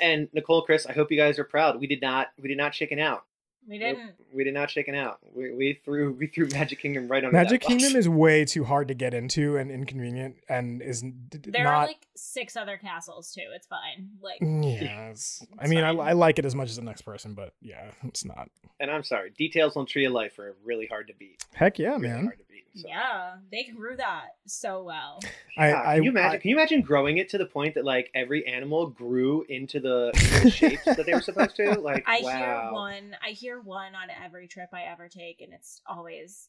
And 0.00 0.28
Nicole, 0.32 0.62
Chris, 0.62 0.86
I 0.86 0.92
hope 0.94 1.10
you 1.12 1.16
guys 1.18 1.38
are 1.38 1.44
proud. 1.44 1.78
We 1.78 1.86
did 1.86 2.00
not 2.00 2.28
we 2.40 2.48
did 2.48 2.56
not 2.58 2.72
chicken 2.72 2.98
out. 2.98 3.24
We 3.68 3.78
didn't. 3.78 4.14
We 4.34 4.44
did 4.44 4.54
not 4.54 4.70
chicken 4.70 4.94
out. 4.94 5.18
We, 5.34 5.54
we 5.54 5.80
threw 5.84 6.12
we 6.12 6.26
threw 6.26 6.48
Magic 6.48 6.80
Kingdom 6.80 7.08
right 7.08 7.24
on 7.24 7.32
Magic 7.32 7.60
Kingdom 7.60 7.94
is 7.94 8.08
way 8.08 8.44
too 8.44 8.64
hard 8.64 8.88
to 8.88 8.94
get 8.94 9.14
into 9.14 9.56
and 9.56 9.70
inconvenient 9.70 10.36
and 10.48 10.82
is 10.82 11.02
n- 11.02 11.26
d- 11.28 11.38
d- 11.38 11.50
There 11.52 11.64
not 11.64 11.74
are 11.74 11.86
like 11.86 12.06
six 12.16 12.56
other 12.56 12.76
castles 12.76 13.32
too. 13.32 13.44
It's 13.54 13.66
fine. 13.66 14.10
Like 14.20 14.38
yeah, 14.40 15.10
it's, 15.10 15.44
I 15.58 15.68
mean, 15.68 15.84
I, 15.84 15.90
I 15.90 16.12
like 16.12 16.38
it 16.38 16.44
as 16.44 16.54
much 16.54 16.70
as 16.70 16.76
the 16.76 16.82
next 16.82 17.02
person, 17.02 17.34
but 17.34 17.52
yeah, 17.60 17.90
it's 18.04 18.24
not. 18.24 18.48
And 18.80 18.90
I'm 18.90 19.04
sorry, 19.04 19.30
details 19.30 19.76
on 19.76 19.86
Tree 19.86 20.06
of 20.06 20.12
Life 20.12 20.38
are 20.40 20.56
really 20.64 20.86
hard 20.86 21.06
to 21.06 21.14
beat. 21.14 21.44
Heck 21.54 21.78
yeah, 21.78 21.96
Really 21.96 22.08
man. 22.08 22.32
Hard 22.74 22.76
to 22.76 22.78
beat. 22.78 22.82
So. 22.82 22.88
yeah, 22.88 23.34
they 23.50 23.64
grew 23.72 23.96
that 23.96 24.28
so 24.46 24.82
well. 24.82 25.20
I, 25.56 25.70
God, 25.72 25.86
I, 25.86 25.94
can 25.96 26.04
you 26.04 26.10
imagine? 26.10 26.30
I- 26.32 26.38
can 26.38 26.50
you 26.50 26.56
imagine 26.56 26.82
growing 26.82 27.18
it 27.18 27.28
to 27.30 27.38
the 27.38 27.46
point 27.46 27.74
that 27.74 27.84
like 27.84 28.10
every 28.14 28.46
animal 28.46 28.86
grew 28.88 29.44
into 29.48 29.80
the, 29.80 30.10
into 30.14 30.40
the 30.44 30.50
shapes 30.50 30.84
that 30.84 31.04
they 31.06 31.14
were 31.14 31.20
supposed 31.20 31.56
to? 31.56 31.78
Like, 31.80 32.04
I 32.06 32.20
wow. 32.22 32.30
hear 32.38 32.72
one. 32.72 33.16
I 33.26 33.30
hear 33.30 33.60
one 33.60 33.94
on 33.94 34.08
every 34.24 34.48
trip 34.48 34.68
I 34.72 34.82
ever 34.84 35.08
take, 35.08 35.40
and 35.40 35.52
it's 35.52 35.80
always 35.86 36.48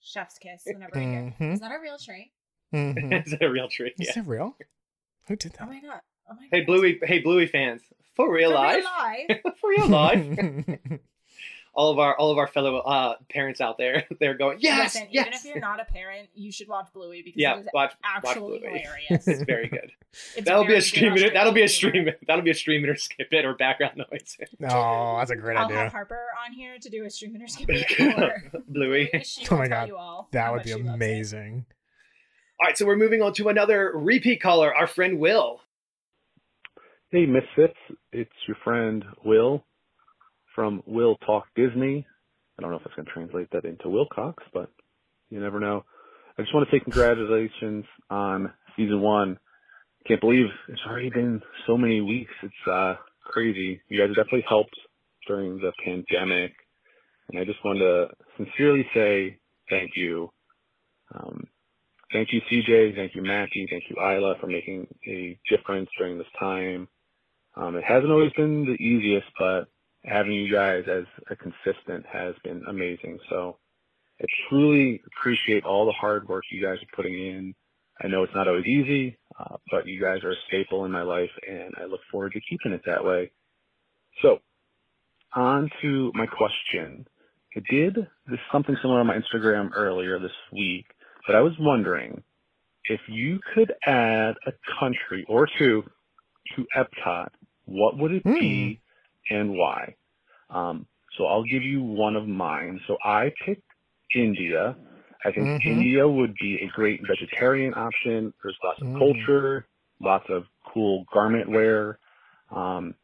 chef's 0.00 0.38
kiss 0.38 0.62
whenever 0.66 0.96
I 0.98 1.02
hear. 1.02 1.34
Is 1.52 1.60
that 1.60 1.72
a 1.72 1.80
real 1.80 1.98
tree? 1.98 2.32
Mhm. 2.74 3.24
Is 3.26 3.32
that 3.32 3.42
a 3.42 3.50
real 3.50 3.68
tree? 3.68 3.92
Is 3.98 4.08
Yeah. 4.08 4.14
that 4.22 4.26
real? 4.28 4.56
Who 5.28 5.36
did 5.36 5.52
that? 5.54 5.62
Oh 5.62 5.66
my 5.66 5.80
god! 5.80 6.00
Oh 6.30 6.34
my 6.34 6.46
Hey 6.50 6.60
god! 6.60 6.66
Bluey, 6.66 6.98
hey 7.02 7.18
Bluey 7.20 7.46
fans, 7.46 7.82
for 8.14 8.32
real 8.32 8.50
For 8.50 8.54
life, 8.56 8.84
real 9.28 9.38
life. 9.38 9.56
for 9.60 9.70
real 9.70 9.88
life. 9.88 10.38
All 11.76 11.90
of 11.90 11.98
our 11.98 12.16
all 12.16 12.30
of 12.32 12.38
our 12.38 12.46
fellow 12.46 12.78
uh, 12.78 13.14
parents 13.30 13.60
out 13.60 13.76
there, 13.78 14.04
they're 14.20 14.36
going 14.36 14.58
yes, 14.60 14.94
Listen, 14.94 15.08
yes. 15.10 15.26
even 15.26 15.32
if 15.34 15.44
you're 15.44 15.60
not 15.60 15.78
a 15.80 15.84
parent, 15.84 16.28
you 16.34 16.50
should 16.50 16.66
watch 16.68 16.88
Bluey 16.92 17.22
because 17.22 17.38
yeah, 17.38 17.56
it 17.56 17.60
is 17.60 17.68
watch 17.74 17.92
actually 18.02 18.40
watch 18.40 18.60
Bluey. 18.62 18.78
hilarious. 18.80 19.06
it's 19.28 19.42
very 19.42 19.68
good. 19.68 19.92
It's 20.34 20.46
that'll 20.46 20.62
be 20.62 20.68
very 20.68 20.78
a 20.78 20.80
good 20.80 20.86
stream 20.86 21.12
it. 21.12 21.16
Australian 21.16 21.34
That'll 21.34 21.52
be 21.52 21.60
a 21.62 21.66
humor. 21.66 21.92
stream. 21.92 22.14
That'll 22.26 22.42
be 22.42 22.50
a 22.50 22.54
stream 22.54 22.84
or 22.86 22.96
skip 22.96 23.28
it 23.32 23.44
or 23.44 23.54
background 23.54 23.98
noise. 23.98 24.38
Oh, 24.66 25.18
that's 25.18 25.30
a 25.30 25.36
great 25.36 25.58
idea. 25.58 25.76
I'll 25.76 25.82
have 25.84 25.92
Harper 25.92 26.24
on 26.46 26.54
here 26.54 26.78
to 26.78 26.88
do 26.88 27.04
a 27.04 27.10
stream 27.10 27.36
or 27.40 27.46
skip 27.46 27.68
it. 27.68 28.00
Or 28.18 28.42
Bluey. 28.66 29.10
Oh 29.50 29.56
my 29.58 29.68
god, 29.68 29.90
that 30.32 30.52
would 30.52 30.62
be 30.62 30.70
she 30.70 30.74
loves 30.76 30.88
it. 30.88 30.94
amazing. 30.94 31.66
All 32.58 32.66
right, 32.66 32.78
so 32.78 32.86
we're 32.86 32.96
moving 32.96 33.20
on 33.20 33.34
to 33.34 33.50
another 33.50 33.92
repeat 33.94 34.40
caller, 34.40 34.74
our 34.74 34.86
friend 34.86 35.18
Will. 35.18 35.60
Hey, 37.10 37.26
Misfits. 37.26 37.76
It's 38.12 38.32
your 38.48 38.56
friend 38.64 39.04
Will 39.22 39.65
from 40.56 40.82
Will 40.86 41.16
Talk 41.18 41.44
Disney. 41.54 42.04
I 42.58 42.62
don't 42.62 42.72
know 42.72 42.78
if 42.78 42.82
that's 42.82 42.96
going 42.96 43.06
to 43.06 43.12
translate 43.12 43.50
that 43.52 43.66
into 43.66 43.88
Wilcox, 43.88 44.42
but 44.52 44.70
you 45.30 45.38
never 45.38 45.60
know. 45.60 45.84
I 46.36 46.42
just 46.42 46.52
want 46.52 46.68
to 46.68 46.74
say 46.74 46.80
congratulations 46.80 47.84
on 48.10 48.52
season 48.76 49.00
one. 49.00 49.38
Can't 50.08 50.20
believe 50.20 50.46
it's 50.68 50.80
already 50.88 51.10
been 51.10 51.42
so 51.66 51.76
many 51.76 52.00
weeks. 52.00 52.32
It's 52.42 52.68
uh, 52.70 52.94
crazy. 53.24 53.80
You 53.88 54.00
guys 54.00 54.16
definitely 54.16 54.44
helped 54.48 54.74
during 55.26 55.58
the 55.58 55.72
pandemic. 55.84 56.52
And 57.28 57.40
I 57.40 57.44
just 57.44 57.62
wanted 57.64 57.80
to 57.80 58.08
sincerely 58.36 58.86
say 58.94 59.38
thank 59.68 59.92
you. 59.96 60.30
Um, 61.14 61.44
thank 62.12 62.28
you, 62.32 62.40
CJ. 62.50 62.94
Thank 62.94 63.14
you, 63.14 63.22
Mackie. 63.22 63.66
Thank 63.68 63.84
you, 63.90 63.96
Isla, 63.96 64.36
for 64.40 64.46
making 64.46 64.86
a 65.06 65.38
difference 65.50 65.90
during 65.98 66.18
this 66.18 66.26
time. 66.38 66.88
Um, 67.56 67.76
it 67.76 67.84
hasn't 67.84 68.12
always 68.12 68.32
been 68.32 68.64
the 68.64 68.82
easiest, 68.82 69.26
but 69.38 69.66
having 70.06 70.32
you 70.32 70.52
guys 70.52 70.84
as 70.88 71.04
a 71.30 71.36
consistent 71.36 72.06
has 72.10 72.34
been 72.44 72.62
amazing. 72.68 73.18
So 73.28 73.58
I 74.20 74.24
truly 74.48 75.02
appreciate 75.06 75.64
all 75.64 75.86
the 75.86 75.92
hard 75.92 76.28
work 76.28 76.44
you 76.50 76.62
guys 76.62 76.78
are 76.78 76.96
putting 76.96 77.14
in. 77.14 77.54
I 78.02 78.08
know 78.08 78.22
it's 78.22 78.34
not 78.34 78.48
always 78.48 78.66
easy, 78.66 79.18
uh, 79.38 79.56
but 79.70 79.86
you 79.86 80.00
guys 80.00 80.22
are 80.22 80.30
a 80.30 80.36
staple 80.48 80.84
in 80.84 80.92
my 80.92 81.02
life, 81.02 81.30
and 81.48 81.72
I 81.80 81.84
look 81.84 82.00
forward 82.10 82.32
to 82.32 82.40
keeping 82.48 82.72
it 82.72 82.82
that 82.86 83.04
way. 83.04 83.30
So, 84.22 84.38
on 85.34 85.70
to 85.82 86.12
my 86.14 86.26
question. 86.26 87.06
I 87.56 87.60
did 87.70 87.96
this 88.26 88.38
something 88.52 88.76
similar 88.82 89.00
on 89.00 89.06
my 89.06 89.16
Instagram 89.16 89.70
earlier 89.74 90.18
this 90.18 90.30
week, 90.52 90.86
but 91.26 91.34
I 91.34 91.40
was 91.40 91.54
wondering 91.58 92.22
if 92.84 93.00
you 93.08 93.40
could 93.54 93.72
add 93.86 94.34
a 94.46 94.52
country 94.78 95.24
or 95.26 95.48
two 95.58 95.82
to 96.54 96.66
Epcot, 96.76 97.28
what 97.64 97.98
would 97.98 98.12
it 98.12 98.24
be 98.24 98.80
and 99.30 99.52
why? 99.56 99.96
Um, 100.50 100.86
so 101.18 101.26
I'll 101.26 101.44
give 101.44 101.62
you 101.62 101.82
one 101.82 102.16
of 102.16 102.26
mine. 102.28 102.80
So 102.86 102.96
I 103.04 103.32
picked 103.44 103.62
India. 104.14 104.76
I 105.24 105.32
think 105.32 105.48
Mhm. 105.48 105.66
India 105.66 106.06
would 106.08 106.34
be 106.40 106.56
a 106.62 106.68
great 106.68 107.00
vegetarian 107.06 107.74
option. 107.74 108.32
There's 108.42 108.58
lots 108.64 108.80
of 108.82 108.88
Mhm. 108.88 108.98
culture, 108.98 109.66
lots 110.00 110.26
of 110.28 110.44
cool 110.72 111.04
garment 111.12 111.50
wear, 111.50 111.98
um, 112.54 112.94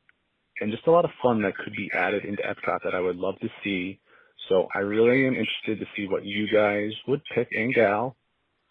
and 0.60 0.70
just 0.72 0.86
a 0.86 0.90
lot 0.90 1.04
of 1.04 1.10
fun 1.22 1.42
that 1.42 1.56
could 1.58 1.74
be 1.76 1.90
added 1.94 2.24
into 2.24 2.42
Epcot 2.42 2.82
that 2.84 2.94
I 2.94 3.00
would 3.00 3.16
love 3.16 3.38
to 3.40 3.48
see. 3.64 4.00
So 4.48 4.68
I 4.74 4.80
really 4.80 5.26
am 5.26 5.34
interested 5.34 5.80
to 5.80 5.86
see 5.96 6.06
what 6.08 6.24
you 6.24 6.48
guys 6.52 6.92
would 7.08 7.22
pick 7.34 7.48
and 7.52 7.74
gal, 7.74 8.16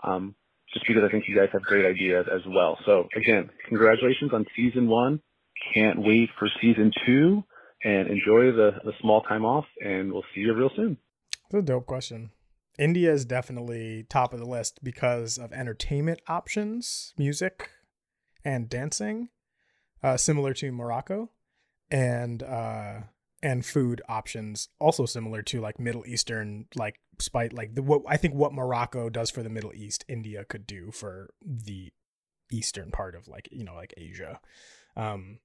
um, 0.04 0.36
just 0.74 0.88
because 0.88 1.04
I 1.06 1.10
think 1.12 1.26
you 1.28 1.36
guys 1.36 1.50
have 1.54 1.64
great 1.64 1.86
ideas 1.86 2.28
as 2.34 2.42
well. 2.48 2.78
So 2.86 3.10
again, 3.16 3.50
congratulations 3.68 4.34
on 4.34 4.46
season 4.56 4.88
one. 4.88 5.22
Can't 5.74 6.00
wait 6.00 6.30
for 6.38 6.50
season 6.62 6.92
two 7.06 7.44
and 7.84 8.08
enjoy 8.08 8.52
the, 8.52 8.72
the 8.84 8.94
small 9.02 9.22
time 9.22 9.46
off 9.46 9.66
and 9.84 10.12
we'll 10.12 10.24
see 10.34 10.42
you 10.42 10.54
real 10.54 10.72
soon. 10.76 10.98
That's 11.50 11.64
a 11.64 11.66
dope 11.66 11.86
question. 11.86 12.32
India 12.80 13.12
is 13.12 13.26
definitely 13.26 14.06
top 14.10 14.34
of 14.34 14.40
the 14.40 14.46
list 14.46 14.84
because 14.84 15.38
of 15.38 15.52
entertainment 15.52 16.22
options, 16.28 17.14
music, 17.18 17.70
and 18.44 18.70
dancing, 18.70 19.30
uh, 20.02 20.18
similar 20.18 20.54
to 20.56 20.72
Morocco, 20.72 21.30
and 21.90 22.42
uh, 22.42 23.02
and 23.44 23.66
food 23.66 24.02
options, 24.08 24.70
also 24.80 25.06
similar 25.06 25.42
to 25.44 25.60
like 25.60 25.80
Middle 25.80 26.06
Eastern, 26.06 26.66
like 26.76 27.00
spite 27.20 27.54
like 27.54 27.76
the 27.76 27.84
what 27.84 28.02
I 28.08 28.18
think 28.18 28.34
what 28.34 28.54
Morocco 28.54 29.10
does 29.10 29.30
for 29.30 29.44
the 29.44 29.50
Middle 29.50 29.74
East, 29.74 30.06
India 30.08 30.46
could 30.46 30.66
do 30.66 30.92
for 30.92 31.30
the 31.46 31.92
eastern 32.52 32.92
part 32.92 33.16
of 33.16 33.28
like 33.28 33.48
you 33.52 33.64
know 33.64 33.76
like 33.76 33.94
Asia. 33.98 34.40
Um, 34.96 35.40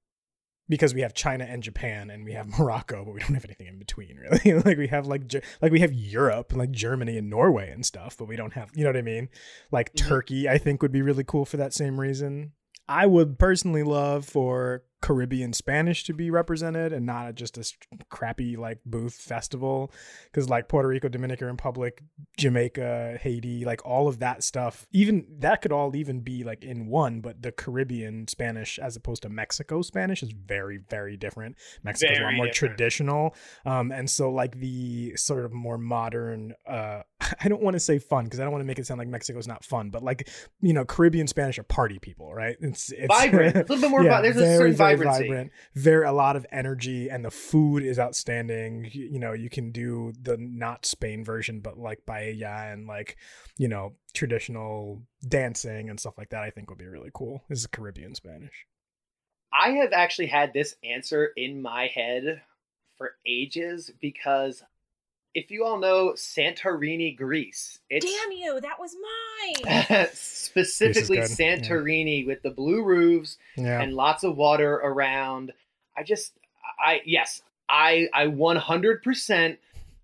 because 0.68 0.94
we 0.94 1.02
have 1.02 1.14
China 1.14 1.44
and 1.44 1.62
Japan 1.62 2.10
and 2.10 2.24
we 2.24 2.32
have 2.32 2.58
Morocco, 2.58 3.04
but 3.04 3.14
we 3.14 3.20
don't 3.20 3.34
have 3.34 3.44
anything 3.44 3.66
in 3.66 3.78
between 3.78 4.16
really. 4.16 4.60
like 4.64 4.78
we 4.78 4.88
have 4.88 5.06
like 5.06 5.32
like 5.62 5.72
we 5.72 5.80
have 5.80 5.92
Europe, 5.92 6.50
and 6.50 6.58
like 6.58 6.70
Germany 6.70 7.18
and 7.18 7.30
Norway 7.30 7.70
and 7.70 7.84
stuff, 7.84 8.16
but 8.18 8.26
we 8.28 8.36
don't 8.36 8.52
have, 8.54 8.70
you 8.74 8.84
know 8.84 8.90
what 8.90 8.96
I 8.96 9.02
mean? 9.02 9.28
Like 9.70 9.92
mm-hmm. 9.92 10.08
Turkey, 10.08 10.48
I 10.48 10.58
think 10.58 10.82
would 10.82 10.92
be 10.92 11.02
really 11.02 11.24
cool 11.24 11.44
for 11.44 11.56
that 11.56 11.72
same 11.72 12.00
reason. 12.00 12.52
I 12.88 13.06
would 13.06 13.38
personally 13.38 13.82
love 13.82 14.24
for 14.24 14.84
Caribbean 15.02 15.52
Spanish 15.52 16.04
to 16.04 16.14
be 16.14 16.30
represented 16.30 16.92
and 16.92 17.04
not 17.06 17.34
just 17.34 17.58
a 17.58 17.64
crappy 18.08 18.56
like 18.56 18.78
booth 18.86 19.14
festival 19.14 19.92
because 20.24 20.48
like 20.48 20.68
Puerto 20.68 20.88
Rico, 20.88 21.08
Dominican 21.08 21.46
Republic, 21.48 22.02
Jamaica, 22.38 23.18
Haiti, 23.20 23.64
like 23.64 23.84
all 23.84 24.08
of 24.08 24.18
that 24.20 24.42
stuff, 24.42 24.86
even 24.92 25.26
that 25.38 25.60
could 25.62 25.72
all 25.72 25.94
even 25.94 26.20
be 26.20 26.44
like 26.44 26.64
in 26.64 26.86
one, 26.86 27.20
but 27.20 27.42
the 27.42 27.52
Caribbean 27.52 28.26
Spanish 28.26 28.78
as 28.78 28.96
opposed 28.96 29.22
to 29.22 29.28
Mexico 29.28 29.82
Spanish 29.82 30.22
is 30.22 30.32
very, 30.32 30.78
very 30.88 31.16
different. 31.16 31.56
Mexico's 31.82 32.18
a 32.18 32.22
lot 32.22 32.34
more 32.34 32.46
different. 32.46 32.76
traditional. 32.76 33.34
Um, 33.64 33.92
and 33.92 34.08
so 34.08 34.30
like 34.30 34.58
the 34.58 35.14
sort 35.16 35.44
of 35.44 35.52
more 35.52 35.78
modern, 35.78 36.54
uh, 36.66 37.02
I 37.40 37.48
don't 37.48 37.62
want 37.62 37.74
to 37.74 37.80
say 37.80 37.98
fun 37.98 38.24
because 38.24 38.40
I 38.40 38.44
don't 38.44 38.52
want 38.52 38.62
to 38.62 38.66
make 38.66 38.78
it 38.78 38.86
sound 38.86 38.98
like 38.98 39.08
Mexico's 39.08 39.46
not 39.46 39.64
fun, 39.64 39.90
but 39.90 40.02
like, 40.02 40.28
you 40.60 40.72
know, 40.72 40.84
Caribbean 40.84 41.26
Spanish 41.26 41.58
are 41.58 41.64
party 41.64 41.98
people, 41.98 42.34
right? 42.34 42.56
It's, 42.60 42.90
it's 42.92 43.06
Vibrant. 43.08 43.56
A 43.56 43.58
little 43.60 43.78
bit 43.78 43.90
more 43.90 44.02
vi- 44.08 44.22
there's 44.22 44.36
a 44.36 44.56
certain 44.56 44.74
vibrancy. 44.90 45.22
Vibrant, 45.22 45.52
very 45.74 46.06
a 46.06 46.12
lot 46.12 46.36
of 46.36 46.46
energy, 46.50 47.08
and 47.08 47.24
the 47.24 47.30
food 47.30 47.82
is 47.82 47.98
outstanding. 47.98 48.88
You, 48.92 49.06
you 49.12 49.18
know, 49.18 49.32
you 49.32 49.50
can 49.50 49.72
do 49.72 50.12
the 50.20 50.36
not 50.38 50.86
Spain 50.86 51.24
version, 51.24 51.60
but 51.60 51.78
like 51.78 52.06
paella 52.06 52.72
and 52.72 52.86
like 52.86 53.16
you 53.56 53.68
know 53.68 53.94
traditional 54.14 55.02
dancing 55.26 55.90
and 55.90 55.98
stuff 55.98 56.18
like 56.18 56.30
that. 56.30 56.42
I 56.42 56.50
think 56.50 56.70
would 56.70 56.78
be 56.78 56.86
really 56.86 57.10
cool. 57.12 57.42
This 57.48 57.60
is 57.60 57.66
Caribbean 57.66 58.14
Spanish. 58.14 58.66
I 59.52 59.70
have 59.70 59.92
actually 59.92 60.26
had 60.26 60.52
this 60.52 60.74
answer 60.84 61.30
in 61.36 61.62
my 61.62 61.86
head 61.86 62.42
for 62.98 63.12
ages 63.26 63.90
because 64.00 64.62
if 65.36 65.50
you 65.50 65.64
all 65.64 65.78
know 65.78 66.12
Santorini, 66.16 67.14
Greece, 67.16 67.78
it's 67.90 68.06
Damn 68.06 68.32
you! 68.32 68.58
That 68.60 68.80
was 68.80 68.96
mine. 69.60 70.06
specifically 70.14 71.18
Greece 71.18 71.30
is 71.30 71.36
good, 71.36 71.44
yeah. 71.44 71.56
Santorini 71.58 72.26
with 72.26 72.40
the 72.42 72.50
blue 72.50 72.82
roofs 72.82 73.36
Yeah. 73.56 73.80
and 73.82 73.92
lots 73.94 74.24
of 74.24 74.36
water 74.36 74.74
around. 74.76 75.52
I 75.96 76.02
just, 76.04 76.32
I 76.80 77.02
yes, 77.04 77.42
I 77.68 78.08
I 78.14 78.26
100% 78.28 79.58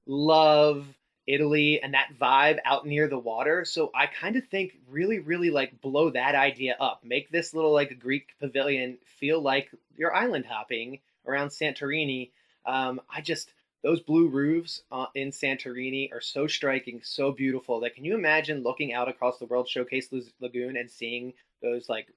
love 0.07 0.87
Italy 1.27 1.81
and 1.83 1.95
that 1.95 2.09
vibe 2.21 2.59
out 2.65 2.87
near 2.87 3.09
the 3.09 3.19
water. 3.19 3.65
So 3.65 3.91
I 3.95 4.07
kind 4.07 4.37
of 4.37 4.47
think 4.49 4.73
really, 4.91 5.21
really 5.21 5.51
like 5.51 5.81
blow 5.81 6.11
that 6.11 6.35
idea 6.35 6.77
up. 6.79 7.01
Make 7.05 7.31
this 7.31 7.55
little 7.55 7.73
like 7.73 7.99
Greek 7.99 8.29
pavilion 8.41 8.99
feel 9.19 9.41
like 9.41 9.71
you're 9.97 10.15
island 10.15 10.45
hopping 10.47 10.99
around 11.27 11.49
Santorini. 11.49 12.31
Um, 12.67 13.01
I 13.09 13.21
just 13.21 13.53
those 13.83 14.01
blue 14.01 14.29
roofs 14.29 14.83
uh, 14.93 15.07
in 15.15 15.31
Santorini 15.31 16.13
are 16.13 16.21
so 16.21 16.47
striking, 16.47 17.01
so 17.03 17.33
beautiful. 17.33 17.81
That 17.81 17.95
can 17.95 18.05
you 18.05 18.15
imagine 18.15 18.63
looking 18.63 18.93
out 18.93 19.09
across 19.09 19.39
the 19.39 19.47
World 19.47 19.69
Showcase 19.69 20.09
Lagoon 20.41 20.77
and 20.77 20.91
seeing 20.91 21.33
those 21.61 21.89
like 21.89 22.09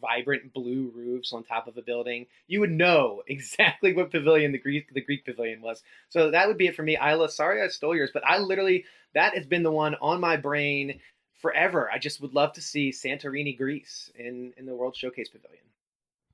vibrant 0.00 0.52
blue 0.52 0.90
roofs 0.94 1.32
on 1.32 1.42
top 1.42 1.66
of 1.66 1.76
a 1.76 1.82
building, 1.82 2.26
you 2.46 2.60
would 2.60 2.70
know 2.70 3.22
exactly 3.28 3.92
what 3.92 4.10
pavilion 4.10 4.52
the 4.52 4.58
Greek 4.58 4.92
the 4.92 5.00
Greek 5.00 5.24
pavilion 5.24 5.60
was. 5.60 5.82
So 6.08 6.30
that 6.30 6.48
would 6.48 6.58
be 6.58 6.66
it 6.66 6.76
for 6.76 6.82
me. 6.82 6.96
Isla, 6.96 7.28
sorry 7.30 7.62
I 7.62 7.68
stole 7.68 7.96
yours, 7.96 8.10
but 8.12 8.26
I 8.26 8.38
literally 8.38 8.84
that 9.14 9.34
has 9.34 9.46
been 9.46 9.62
the 9.62 9.70
one 9.70 9.94
on 10.00 10.20
my 10.20 10.36
brain 10.36 11.00
forever. 11.40 11.90
I 11.90 11.98
just 11.98 12.20
would 12.20 12.34
love 12.34 12.52
to 12.54 12.62
see 12.62 12.90
Santorini, 12.90 13.56
Greece, 13.56 14.10
in 14.14 14.52
in 14.56 14.66
the 14.66 14.74
World 14.74 14.96
Showcase 14.96 15.28
Pavilion. 15.28 15.62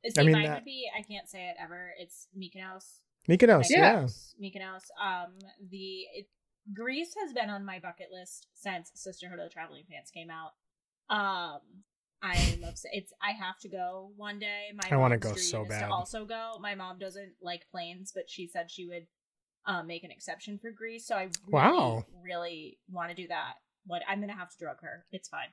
See, 0.05 0.21
I 0.21 0.25
mean, 0.25 0.33
mine 0.33 0.45
that- 0.45 0.55
would 0.57 0.65
be 0.65 0.91
I 0.97 1.03
can't 1.03 1.29
say 1.29 1.49
it 1.49 1.57
ever. 1.61 1.93
It's 1.99 2.29
Mykonos. 2.37 3.01
Mykonos, 3.29 3.67
yeah. 3.71 4.07
Mykonos. 4.41 4.83
Um, 5.03 5.39
the 5.71 6.01
it, 6.15 6.27
Greece 6.75 7.15
has 7.23 7.33
been 7.33 7.51
on 7.51 7.65
my 7.65 7.79
bucket 7.79 8.09
list 8.13 8.49
since 8.55 8.91
Sisterhood 8.95 9.39
of 9.39 9.45
the 9.47 9.51
Traveling 9.53 9.85
Pants 9.91 10.11
came 10.11 10.29
out. 10.31 10.53
Um, 11.09 11.61
I 12.23 12.35
love 12.61 12.73
s- 12.73 12.85
it's. 12.93 13.13
I 13.21 13.33
have 13.33 13.59
to 13.61 13.69
go 13.69 14.13
one 14.17 14.39
day. 14.39 14.67
My 14.75 14.89
I 14.91 14.97
wanna 14.97 15.19
go 15.19 15.35
so 15.35 15.65
bad. 15.65 15.87
To 15.89 15.93
also 15.93 16.25
go. 16.25 16.53
My 16.61 16.75
mom 16.75 16.99
doesn't 16.99 17.33
like 17.43 17.67
planes, 17.71 18.13
but 18.15 18.31
she 18.31 18.47
said 18.47 18.71
she 18.71 18.87
would 18.87 19.07
uh, 19.67 19.83
make 19.83 20.05
an 20.05 20.11
exception 20.11 20.59
for 20.59 20.71
Greece. 20.71 21.07
So 21.07 21.15
I 21.17 21.23
really, 21.23 21.53
Wow. 21.53 22.05
really 22.25 22.79
want 22.91 23.11
to 23.11 23.15
do 23.17 23.29
that. 23.29 23.55
What 23.87 24.03
I'm 24.09 24.21
gonna 24.21 24.37
have 24.37 24.51
to 24.51 24.59
drug 24.59 24.81
her. 24.83 25.05
It's 25.11 25.29
fine. 25.29 25.49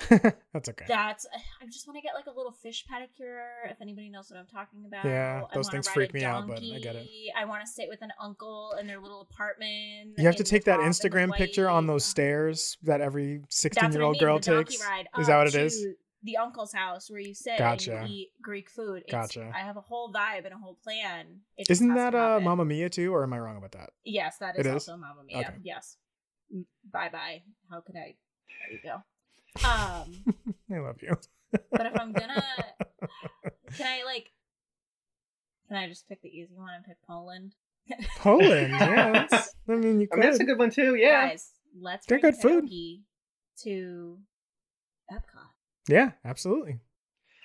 That's 0.52 0.68
okay. 0.68 0.84
That's. 0.88 1.26
I 1.62 1.66
just 1.66 1.86
want 1.86 1.96
to 1.96 2.02
get 2.02 2.14
like 2.14 2.26
a 2.26 2.36
little 2.36 2.52
fish 2.52 2.84
pedicure. 2.90 3.70
If 3.70 3.80
anybody 3.80 4.10
knows 4.10 4.30
what 4.30 4.38
I'm 4.40 4.46
talking 4.46 4.84
about. 4.86 5.04
Yeah, 5.04 5.42
those 5.54 5.68
things 5.68 5.88
freak 5.88 6.10
a 6.10 6.14
me 6.14 6.24
out, 6.24 6.46
but 6.48 6.58
I 6.58 6.78
get 6.80 6.96
it. 6.96 7.08
I 7.36 7.44
want 7.44 7.64
to 7.64 7.70
sit 7.70 7.88
with 7.88 8.02
an 8.02 8.10
uncle 8.20 8.74
in 8.80 8.86
their 8.86 9.00
little 9.00 9.20
apartment. 9.20 10.14
You 10.18 10.24
have 10.24 10.36
to 10.36 10.44
take 10.44 10.64
that 10.64 10.76
top 10.76 10.84
and 10.84 10.94
the 10.94 10.98
Instagram 11.08 11.32
picture 11.32 11.68
on 11.68 11.86
those 11.86 12.04
stairs 12.04 12.76
that 12.82 13.00
every 13.00 13.42
16 13.48 13.92
year 13.92 14.02
old 14.02 14.18
girl 14.18 14.38
takes. 14.38 14.80
Ride 14.80 15.08
Is 15.18 15.28
that 15.28 15.38
what 15.38 15.46
it 15.46 15.54
is? 15.54 15.86
The 16.24 16.38
uncle's 16.38 16.72
house 16.72 17.10
where 17.10 17.20
you 17.20 17.34
sit 17.34 17.58
Gotcha. 17.58 17.98
and 17.98 18.08
you 18.08 18.22
eat 18.22 18.28
Greek 18.40 18.70
food. 18.70 19.02
It's, 19.02 19.12
Gotcha. 19.12 19.52
I 19.54 19.58
have 19.58 19.76
a 19.76 19.82
whole 19.82 20.10
vibe 20.10 20.46
and 20.46 20.54
a 20.54 20.56
whole 20.56 20.78
plan. 20.82 21.26
It 21.58 21.70
Isn't 21.70 21.94
that 21.94 22.10
to 22.12 22.18
uh. 22.18 22.40
Mamma 22.40 22.64
Mia 22.64 22.88
too, 22.88 23.14
or 23.14 23.22
am 23.24 23.34
I 23.34 23.38
wrong 23.38 23.58
about 23.58 23.72
that? 23.72 23.90
Yes, 24.04 24.38
that 24.38 24.56
It 24.56 24.60
is, 24.60 24.66
is? 24.66 24.72
also 24.72 24.96
Mamma 24.96 25.22
Mia. 25.26 25.40
Okay. 25.40 25.54
Yes. 25.62 25.98
Bye 26.90 27.10
bye. 27.12 27.42
How 27.70 27.82
could 27.82 27.96
I? 27.96 28.16
There 28.48 28.72
you 28.72 28.78
go. 28.82 29.02
Um, 29.64 30.34
I 30.72 30.78
love 30.78 30.96
you. 31.02 31.16
but 31.70 31.86
if 31.86 31.98
I'm 32.00 32.12
gonna, 32.12 32.42
can 33.76 33.86
I 33.86 34.02
like? 34.04 34.30
Can 35.68 35.76
I 35.76 35.88
just 35.88 36.08
pick 36.08 36.20
the 36.22 36.28
easy 36.28 36.54
one 36.56 36.70
and 36.74 36.84
pick 36.84 36.96
Poland? 37.06 37.54
Poland, 38.18 38.72
yeah. 38.72 39.12
that's- 39.12 39.54
I 39.68 39.72
mean, 39.76 40.00
you 40.00 40.08
I 40.12 40.16
mean, 40.16 40.22
that's 40.26 40.40
a 40.40 40.44
good 40.44 40.58
one 40.58 40.70
too. 40.70 40.94
Yeah. 40.94 41.28
Guys, 41.28 41.52
let's 41.78 42.06
They're 42.06 42.18
bring 42.18 42.32
good 42.32 42.40
food. 42.40 42.68
to 43.62 44.18
Epcot. 45.12 45.48
Yeah, 45.88 46.12
absolutely. 46.24 46.80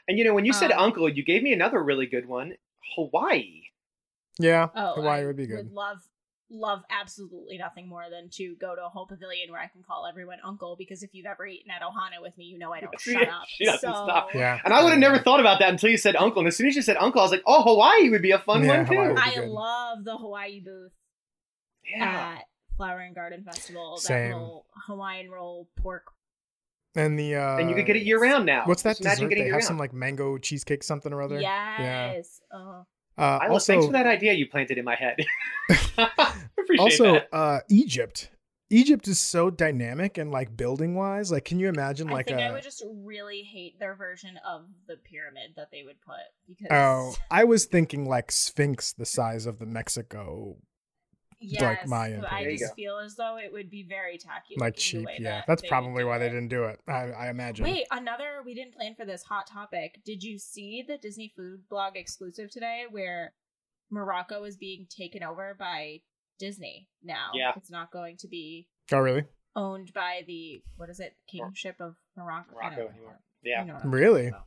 And 0.07 0.17
you 0.17 0.23
know, 0.23 0.33
when 0.33 0.45
you 0.45 0.53
said 0.53 0.71
Um, 0.71 0.79
uncle, 0.85 1.07
you 1.09 1.23
gave 1.23 1.43
me 1.43 1.53
another 1.53 1.83
really 1.83 2.07
good 2.07 2.25
one. 2.27 2.53
Hawaii. 2.95 3.63
Yeah, 4.39 4.69
Oh, 4.75 4.95
Hawaii 4.95 5.21
I 5.21 5.25
would 5.25 5.35
be 5.35 5.45
good. 5.45 5.57
Would 5.57 5.71
love 5.71 5.97
love 6.51 6.81
absolutely 6.89 7.57
nothing 7.57 7.87
more 7.87 8.05
than 8.09 8.29
to 8.31 8.55
go 8.59 8.75
to 8.75 8.83
a 8.83 8.89
whole 8.89 9.05
pavilion 9.05 9.51
where 9.51 9.61
I 9.61 9.67
can 9.67 9.83
call 9.83 10.07
everyone 10.07 10.37
uncle 10.43 10.75
because 10.75 11.03
if 11.03 11.13
you've 11.13 11.25
ever 11.27 11.45
eaten 11.45 11.69
at 11.71 11.81
Ohana 11.81 12.21
with 12.21 12.35
me, 12.37 12.45
you 12.45 12.57
know 12.57 12.73
I 12.73 12.79
don't 12.79 12.99
shut 12.99 13.27
up. 13.27 13.43
she 13.47 13.65
doesn't 13.65 13.81
so, 13.81 13.91
stop. 13.91 14.29
Yeah. 14.33 14.59
And 14.63 14.73
I 14.73 14.81
would 14.83 14.89
have 14.89 14.99
never 14.99 15.19
thought 15.19 15.39
about 15.39 15.59
that 15.59 15.69
until 15.69 15.89
you 15.91 15.97
said 15.97 16.15
uncle. 16.15 16.39
And 16.39 16.47
as 16.47 16.55
soon 16.57 16.67
as 16.67 16.75
you 16.75 16.81
said 16.81 16.97
uncle, 16.97 17.21
I 17.21 17.23
was 17.23 17.31
like, 17.31 17.43
oh, 17.45 17.61
Hawaii 17.63 18.09
would 18.09 18.21
be 18.23 18.31
a 18.31 18.39
fun 18.39 18.63
Yeah, 18.63 18.77
one 18.77 18.85
too. 18.87 18.95
Hawaii 18.95 19.37
I 19.37 19.45
love 19.45 20.03
the 20.03 20.17
Hawaii 20.17 20.59
booth 20.59 20.91
Yeah. 21.89 22.35
at 22.37 22.43
Flower 22.77 22.99
and 22.99 23.13
Garden 23.13 23.43
Festival. 23.43 23.97
Same. 23.97 24.29
That 24.31 24.35
little 24.37 24.65
Hawaiian 24.87 25.29
roll 25.29 25.69
pork. 25.75 26.05
And 26.95 27.19
the 27.19 27.35
uh 27.35 27.57
and 27.57 27.69
you 27.69 27.75
could 27.75 27.85
get 27.85 27.95
it 27.95 28.03
year 28.03 28.19
round 28.19 28.47
now. 28.47 28.63
What's 28.65 28.81
that 28.81 28.91
Just 28.97 29.01
imagine 29.01 29.17
dessert? 29.25 29.29
getting 29.29 29.43
They 29.43 29.49
have 29.51 29.59
year 29.61 29.67
some 29.67 29.77
like 29.77 29.93
mango 29.93 30.39
cheesecake 30.39 30.81
something 30.83 31.13
or 31.13 31.21
other. 31.21 31.39
Yeah. 31.39 32.13
Yes. 32.15 32.41
Uh, 33.19 33.39
Isla, 33.43 33.53
also, 33.53 33.73
thanks 33.73 33.85
for 33.85 33.91
that 33.91 34.07
idea 34.07 34.31
you 34.31 34.47
planted 34.47 34.77
in 34.77 34.85
my 34.85 34.95
head. 34.95 35.17
Appreciate 36.57 36.79
also 36.79 37.13
that. 37.13 37.27
uh 37.33 37.59
Egypt. 37.69 38.31
Egypt 38.71 39.07
is 39.07 39.19
so 39.19 39.49
dynamic 39.49 40.17
and 40.17 40.31
like 40.31 40.55
building 40.55 40.95
wise. 40.95 41.31
Like, 41.31 41.43
can 41.43 41.59
you 41.59 41.67
imagine 41.67 42.09
I 42.09 42.13
like 42.13 42.27
think 42.27 42.39
a 42.39 42.43
I 42.43 42.51
would 42.51 42.63
just 42.63 42.83
really 43.03 43.41
hate 43.41 43.79
their 43.79 43.95
version 43.95 44.39
of 44.47 44.67
the 44.87 44.95
pyramid 44.95 45.51
that 45.57 45.69
they 45.71 45.83
would 45.83 45.99
put 46.01 46.15
because 46.47 46.67
Oh, 46.71 47.15
I 47.29 47.43
was 47.43 47.65
thinking 47.65 48.07
like 48.07 48.31
Sphinx 48.31 48.93
the 48.93 49.05
size 49.05 49.45
of 49.45 49.59
the 49.59 49.65
Mexico, 49.65 50.55
yes, 51.39 51.61
like 51.61 51.87
Mayan 51.87 52.21
but 52.21 52.31
I 52.31 52.55
just 52.55 52.75
feel 52.75 52.97
as 52.97 53.15
though 53.15 53.37
it 53.37 53.51
would 53.51 53.69
be 53.69 53.83
very 53.87 54.17
tacky. 54.17 54.55
like 54.57 54.75
cheap. 54.75 55.07
Yeah, 55.19 55.37
that 55.37 55.47
that's 55.47 55.61
probably 55.67 56.03
do 56.03 56.07
why 56.07 56.17
they 56.17 56.29
didn't 56.29 56.49
do 56.49 56.65
it. 56.65 56.79
I, 56.87 57.11
I 57.11 57.29
imagine. 57.29 57.65
Wait, 57.65 57.85
another 57.91 58.41
we 58.45 58.53
didn't 58.53 58.73
plan 58.75 58.95
for 58.95 59.05
this 59.05 59.23
hot 59.23 59.47
topic. 59.47 60.01
Did 60.05 60.23
you 60.23 60.37
see 60.37 60.83
the 60.87 60.97
Disney 60.97 61.31
food 61.35 61.61
blog 61.69 61.95
exclusive 61.95 62.49
today 62.51 62.83
where 62.89 63.33
Morocco 63.89 64.43
is 64.43 64.57
being 64.57 64.85
taken 64.89 65.23
over 65.23 65.55
by 65.57 66.01
Disney 66.37 66.87
now? 67.03 67.31
Yeah. 67.33 67.53
It's 67.55 67.71
not 67.71 67.91
going 67.91 68.17
to 68.17 68.27
be 68.27 68.67
Oh, 68.91 68.99
really? 68.99 69.23
owned 69.55 69.93
by 69.93 70.21
the 70.27 70.61
what 70.77 70.89
is 70.89 70.99
it, 70.99 71.15
Kingship 71.29 71.77
of 71.79 71.95
Morocco? 72.17 72.53
Morocco 72.55 72.87
anymore. 72.89 73.19
Yeah. 73.43 73.61
You 73.61 73.67
know 73.67 73.73
what 73.75 73.85
I'm 73.85 73.91
Really? 73.91 74.27
about. 74.27 74.45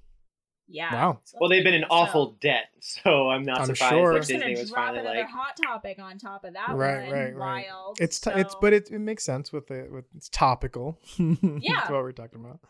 Yeah. 0.74 0.94
Wow. 0.94 1.20
Well, 1.38 1.50
they've 1.50 1.62
been 1.62 1.74
in 1.74 1.82
so- 1.82 1.88
awful 1.90 2.36
debt, 2.40 2.64
so 2.80 3.28
I'm 3.28 3.42
not 3.44 3.60
I'm 3.60 3.66
surprised 3.66 3.92
sure. 3.92 4.14
that 4.14 4.26
Disney 4.26 4.56
was 4.56 4.70
drop 4.70 4.86
finally 4.86 5.00
another 5.00 5.18
like, 5.20 5.28
hot 5.28 5.54
topic 5.62 5.98
on 6.00 6.16
top 6.18 6.44
of 6.44 6.54
that 6.54 6.70
Right, 6.70 7.02
one. 7.04 7.12
right, 7.12 7.36
right. 7.36 7.66
Wild. 7.66 7.98
It's 8.00 8.18
t- 8.18 8.30
it's 8.34 8.54
but 8.60 8.72
it, 8.72 8.90
it 8.90 8.98
makes 8.98 9.22
sense 9.22 9.52
with 9.52 9.70
it 9.70 9.92
with 9.92 10.06
it's 10.16 10.28
topical. 10.30 10.98
Yeah. 11.18 11.74
That's 11.74 11.90
what 11.90 12.02
we're 12.02 12.12
talking 12.12 12.40
about. 12.40 12.60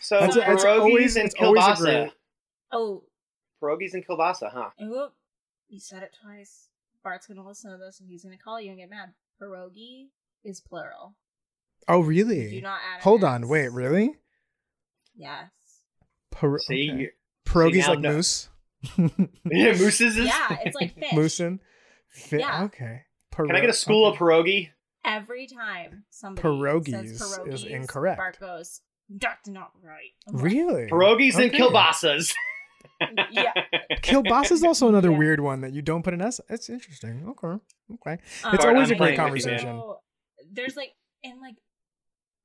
so 0.00 0.18
That's 0.18 0.34
a- 0.36 0.52
it's 0.52 0.64
pierogies 0.64 0.80
always- 0.80 1.16
and 1.16 1.26
it's 1.26 1.34
always 1.40 1.62
kielbasa. 1.62 1.78
great- 1.78 2.12
oh, 2.72 3.04
Pierogies 3.62 3.94
and 3.94 4.04
kielbasa, 4.04 4.50
huh? 4.52 4.70
Oop, 4.82 5.12
you 5.68 5.78
said 5.78 6.02
it 6.02 6.16
twice. 6.20 6.68
Bart's 7.04 7.28
gonna 7.28 7.46
listen 7.46 7.70
to 7.70 7.76
this 7.78 8.00
and 8.00 8.08
he's 8.10 8.24
gonna 8.24 8.36
call 8.38 8.60
you 8.60 8.70
and 8.70 8.78
get 8.80 8.90
mad. 8.90 9.12
Pierogi 9.40 10.08
is 10.42 10.60
plural. 10.60 11.14
Oh, 11.86 12.00
really? 12.00 12.50
Do 12.50 12.60
not 12.60 12.80
add 12.96 13.02
Hold 13.02 13.22
on. 13.22 13.46
Wait, 13.48 13.70
really? 13.70 14.16
Yes. 15.14 15.50
Pierogi 16.34 16.60
See, 16.60 16.90
okay. 16.92 17.10
You- 17.46 17.52
Pierogies 17.52 17.88
like 17.88 18.00
no- 18.00 18.12
moose. 18.14 18.48
Yeah, 18.98 19.72
mooses 19.72 20.16
is. 20.18 20.26
Yeah, 20.26 20.56
it's 20.64 20.74
like 20.74 20.94
fish. 20.98 21.12
Moosin. 21.12 21.58
Fi- 22.08 22.38
Yeah. 22.38 22.64
Okay. 22.64 23.02
Can 23.34 23.54
I 23.56 23.60
get 23.60 23.70
a 23.70 23.74
school 23.74 24.06
of 24.06 24.16
pierogi? 24.18 24.70
Every 25.04 25.46
time 25.46 26.04
somebody 26.10 26.46
Pierogies 26.46 27.16
says 27.18 27.38
is 27.46 27.64
incorrect. 27.64 28.18
Bart 28.18 28.38
goes, 28.38 28.80
"That's 29.08 29.48
not 29.48 29.72
right." 29.82 30.10
I'm 30.28 30.34
like, 30.36 30.44
Really? 30.44 30.86
Pierogies 30.90 31.34
and 31.36 31.44
Okay. 31.54 31.58
kielbasas. 31.58 32.34
Yeah. 33.32 33.52
Kielbasa 34.02 34.52
is 34.52 34.62
also 34.62 34.88
another 34.88 35.10
Yeah. 35.10 35.18
weird 35.18 35.40
one 35.40 35.60
that 35.62 35.72
you 35.72 35.82
don't 35.82 36.02
put 36.04 36.14
an 36.14 36.20
S. 36.22 36.40
It's 36.48 36.68
interesting. 36.70 37.24
Okay. 37.30 37.60
Okay. 37.94 38.22
It's 38.22 38.44
Um, 38.44 38.70
always 38.74 38.90
a 38.90 38.94
I'm 38.94 38.98
great 38.98 39.16
playing 39.16 39.32
with 39.32 39.44
you, 39.44 39.50
man. 39.50 39.58
conversation. 39.60 39.78
So, 39.80 39.98
there's 40.52 40.76
like, 40.76 40.92
and 41.24 41.40
like, 41.40 41.56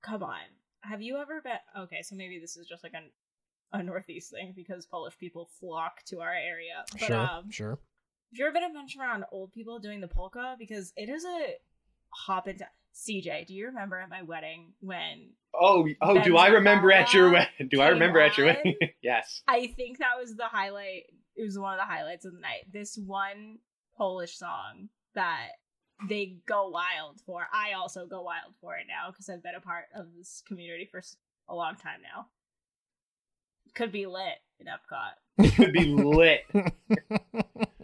come 0.02 0.24
on. 0.24 0.40
Have 0.82 1.02
you 1.02 1.18
ever 1.18 1.42
been? 1.42 1.58
Okay, 1.84 2.02
so 2.02 2.16
maybe 2.16 2.40
this 2.40 2.58
is 2.58 2.66
just 2.68 2.84
like 2.84 2.94
a, 2.94 3.02
a 3.74 3.84
Northeast 3.84 4.32
thing 4.32 4.54
because 4.56 4.86
Polish 4.86 5.18
people 5.18 5.50
flock 5.60 6.04
to 6.06 6.22
our 6.22 6.34
area. 6.34 6.86
But, 6.92 7.02
Sure. 7.02 7.18
um, 7.18 7.52
Sure. 7.52 7.72
Have 7.72 8.40
you 8.40 8.46
ever 8.46 8.54
been 8.54 8.64
adventure 8.64 9.00
around 9.00 9.26
old 9.32 9.52
people 9.54 9.80
doing 9.80 10.02
the 10.02 10.08
polka? 10.08 10.56
Because 10.60 10.92
it 10.96 11.10
is 11.10 11.24
a 11.26 11.54
hop 12.10 12.48
into. 12.48 12.66
CJ, 12.94 13.46
do 13.46 13.54
you 13.54 13.68
remember 13.68 14.00
at 14.00 14.10
my 14.10 14.24
wedding 14.24 14.74
when 14.80 15.30
Oh, 15.54 15.88
oh, 16.02 16.20
do 16.24 16.36
I 16.36 16.48
remember 16.48 16.92
at 16.92 17.14
your 17.14 17.30
wedding? 17.32 17.50
Do 17.70 17.80
I 17.82 17.86
came 17.86 17.94
remember 17.94 18.20
at 18.20 18.38
your 18.38 18.48
wedding? 18.48 18.76
yes. 19.04 19.44
I 19.48 19.68
think 19.68 20.00
that 20.00 20.18
was 20.20 20.36
the 20.36 20.46
highlight. 20.46 21.04
It 21.36 21.44
was 21.44 21.60
one 21.60 21.74
of 21.74 21.80
the 21.80 21.86
highlights 21.86 22.26
of 22.26 22.34
the 22.34 22.40
night. 22.40 22.66
This 22.74 22.98
one 22.98 23.60
Polish 23.96 24.38
song 24.38 24.90
that 25.14 25.50
they 26.10 26.38
go 26.48 26.70
wild 26.70 27.20
for. 27.26 27.48
I 27.54 27.74
also 27.74 28.08
go 28.08 28.22
wild 28.24 28.56
for 28.62 28.76
it 28.78 28.86
now 28.88 29.12
because 29.12 29.30
I've 29.30 29.44
been 29.44 29.56
a 29.56 29.62
part 29.62 29.86
of 29.96 30.08
this 30.18 30.42
community 30.48 30.88
for 30.92 31.02
a 31.50 31.56
long 31.56 31.76
time 31.76 32.02
now. 32.02 32.28
Could 33.78 33.92
be 33.92 34.08
lit 34.08 34.40
in 34.60 34.66
Epcot. 34.66 35.12
It 35.38 35.56
could 35.56 35.72
be 35.72 35.86
lit. 35.86 36.46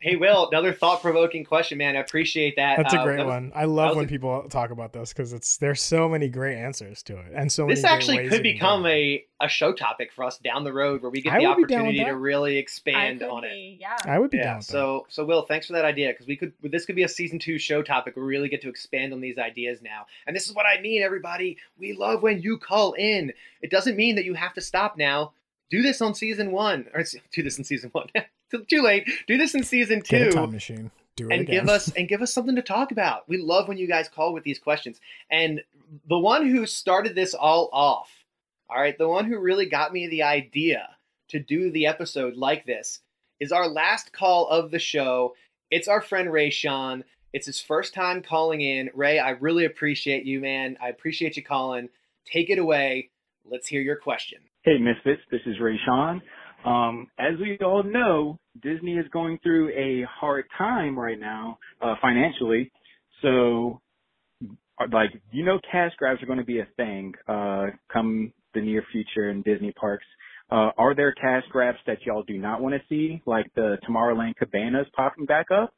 hey, 0.00 0.16
Will, 0.16 0.48
another 0.48 0.72
thought 0.72 1.02
provoking 1.02 1.44
question, 1.44 1.78
man. 1.78 1.96
I 1.96 2.00
appreciate 2.00 2.56
that. 2.56 2.76
That's 2.78 2.94
a 2.94 3.00
Uh, 3.00 3.04
great 3.04 3.16
that 3.18 3.26
was- 3.26 3.32
one. 3.34 3.52
I 3.54 3.64
love 3.66 3.96
when 3.96 4.06
a- 4.06 4.08
people 4.08 4.48
talk 4.48 4.70
about 4.70 4.92
this 4.92 5.12
because 5.12 5.32
it's 5.32 5.56
there's 5.58 5.82
so 5.82 6.08
many 6.08 6.28
great 6.28 6.56
answers 6.56 7.02
to 7.04 7.18
it, 7.18 7.32
and 7.34 7.50
so 7.52 7.66
this 7.66 7.82
great 7.82 7.90
actually 7.92 8.28
could 8.28 8.42
become 8.42 8.86
a, 8.86 9.24
a 9.40 9.48
show 9.48 9.72
topic 9.72 10.12
for 10.12 10.24
us 10.24 10.38
down 10.38 10.64
the 10.64 10.72
road 10.72 11.02
where 11.02 11.10
we 11.10 11.20
get 11.20 11.32
I 11.34 11.40
the 11.40 11.46
would 11.48 11.56
be 11.66 11.74
down 11.74 11.82
with 11.86 11.88
opportunity 11.96 12.04
to 12.10 12.16
really 12.16 12.56
expand 12.56 13.20
could 13.20 13.28
on 13.28 13.44
it. 13.44 13.78
yeah. 13.80 13.96
I 14.04 14.18
would 14.18 14.30
be 14.30 14.38
yeah. 14.38 14.44
down 14.44 14.56
with 14.58 14.66
that. 14.66 14.72
So, 14.72 15.06
so 15.08 15.24
Will, 15.24 15.42
thanks 15.42 15.66
for 15.66 15.74
that 15.74 15.84
idea 15.84 16.08
because 16.10 16.26
we 16.26 16.36
could. 16.36 16.52
This 16.62 16.86
could 16.86 16.96
be 16.96 17.02
a 17.02 17.08
season 17.08 17.38
two 17.38 17.58
show 17.58 17.82
topic. 17.82 18.16
We 18.16 18.22
really 18.22 18.48
get 18.48 18.62
to 18.62 18.68
expand 18.68 19.12
on 19.12 19.20
these 19.20 19.38
ideas 19.38 19.82
now, 19.82 20.06
and 20.26 20.34
this 20.34 20.48
is 20.48 20.54
what 20.54 20.66
I 20.66 20.80
mean, 20.80 21.02
everybody. 21.02 21.58
We 21.78 21.92
love 21.92 22.22
when 22.22 22.40
you 22.40 22.58
call 22.58 22.94
in. 22.94 23.32
It 23.62 23.70
doesn't 23.70 23.96
mean 23.96 24.16
that 24.16 24.24
you 24.24 24.34
have 24.34 24.54
to 24.54 24.60
stop 24.60 24.96
now. 24.96 25.32
Do 25.70 25.82
this 25.82 26.00
on 26.00 26.14
season 26.14 26.50
one, 26.52 26.86
or 26.94 27.04
do 27.32 27.42
this 27.42 27.58
in 27.58 27.64
season 27.64 27.90
one. 27.90 28.08
Too 28.68 28.82
late. 28.82 29.08
Do 29.26 29.36
this 29.38 29.54
in 29.54 29.62
season 29.62 30.00
Get 30.00 30.22
a 30.22 30.24
two 30.26 30.36
time 30.36 30.52
machine. 30.52 30.90
Do 31.16 31.28
it 31.28 31.32
and 31.32 31.42
again. 31.42 31.60
give 31.60 31.68
us 31.68 31.92
and 31.94 32.08
give 32.08 32.22
us 32.22 32.32
something 32.32 32.56
to 32.56 32.62
talk 32.62 32.92
about. 32.92 33.28
We 33.28 33.38
love 33.38 33.68
when 33.68 33.78
you 33.78 33.86
guys 33.86 34.08
call 34.08 34.32
with 34.32 34.44
these 34.44 34.58
questions. 34.58 35.00
And 35.30 35.62
the 36.08 36.18
one 36.18 36.46
who 36.46 36.66
started 36.66 37.14
this 37.14 37.34
all 37.34 37.68
off, 37.72 38.10
all 38.68 38.80
right, 38.80 38.96
the 38.96 39.08
one 39.08 39.26
who 39.26 39.38
really 39.38 39.66
got 39.66 39.92
me 39.92 40.06
the 40.06 40.22
idea 40.22 40.88
to 41.28 41.38
do 41.38 41.70
the 41.70 41.86
episode 41.86 42.36
like 42.36 42.64
this 42.64 43.00
is 43.40 43.52
our 43.52 43.68
last 43.68 44.12
call 44.12 44.48
of 44.48 44.70
the 44.70 44.78
show. 44.78 45.34
It's 45.70 45.88
our 45.88 46.00
friend 46.00 46.32
Ray 46.32 46.50
Sean. 46.50 47.04
It's 47.32 47.46
his 47.46 47.60
first 47.60 47.94
time 47.94 48.22
calling 48.22 48.60
in. 48.60 48.90
Ray, 48.94 49.18
I 49.18 49.30
really 49.30 49.64
appreciate 49.64 50.24
you, 50.24 50.40
man. 50.40 50.76
I 50.82 50.88
appreciate 50.88 51.36
you 51.36 51.44
calling. 51.44 51.88
Take 52.26 52.50
it 52.50 52.58
away. 52.58 53.10
Let's 53.44 53.68
hear 53.68 53.80
your 53.80 53.96
question. 53.96 54.38
Hey, 54.62 54.78
Misfits, 54.78 55.22
this 55.30 55.40
is 55.46 55.58
Ray 55.60 55.78
Sean. 55.84 56.20
Um, 56.64 57.06
as 57.18 57.38
we 57.40 57.58
all 57.64 57.82
know, 57.82 58.38
Disney 58.62 58.96
is 58.96 59.06
going 59.12 59.38
through 59.42 59.70
a 59.70 60.06
hard 60.20 60.44
time 60.58 60.98
right 60.98 61.18
now, 61.18 61.58
uh, 61.80 61.94
financially. 62.00 62.70
So, 63.22 63.80
like, 64.92 65.10
you 65.32 65.44
know, 65.44 65.58
cash 65.70 65.92
grabs 65.98 66.22
are 66.22 66.26
going 66.26 66.38
to 66.38 66.44
be 66.44 66.60
a 66.60 66.68
thing, 66.76 67.14
uh, 67.28 67.66
come 67.92 68.32
the 68.54 68.60
near 68.60 68.84
future 68.92 69.30
in 69.30 69.42
Disney 69.42 69.72
parks. 69.72 70.06
Uh, 70.50 70.70
are 70.76 70.94
there 70.94 71.12
cash 71.12 71.44
grabs 71.50 71.78
that 71.86 71.98
y'all 72.04 72.24
do 72.24 72.36
not 72.36 72.60
want 72.60 72.74
to 72.74 72.80
see, 72.88 73.22
like 73.24 73.46
the 73.54 73.78
Tomorrowland 73.88 74.36
cabanas 74.36 74.86
popping 74.96 75.26
back 75.26 75.46
up? 75.50 75.72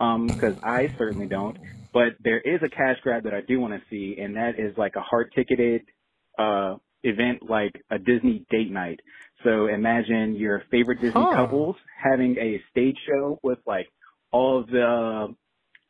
Um, 0.00 0.34
cause 0.38 0.54
I 0.62 0.90
certainly 0.98 1.26
don't. 1.28 1.56
But 1.92 2.14
there 2.22 2.40
is 2.40 2.60
a 2.64 2.68
cash 2.68 2.96
grab 3.02 3.24
that 3.24 3.32
I 3.32 3.40
do 3.40 3.60
want 3.60 3.72
to 3.72 3.80
see, 3.88 4.20
and 4.20 4.36
that 4.36 4.58
is 4.58 4.76
like 4.76 4.96
a 4.96 5.00
hard 5.00 5.32
ticketed, 5.34 5.82
uh, 6.38 6.76
event 7.04 7.48
like 7.48 7.72
a 7.90 7.98
Disney 7.98 8.44
date 8.50 8.70
night. 8.70 9.00
So 9.46 9.68
imagine 9.68 10.34
your 10.34 10.64
favorite 10.72 11.00
Disney 11.00 11.22
Huh. 11.22 11.36
couples 11.36 11.76
having 12.02 12.36
a 12.36 12.60
stage 12.72 12.98
show 13.06 13.38
with 13.44 13.60
like 13.64 13.86
all 14.32 14.58
of 14.58 14.66
the 14.66 15.34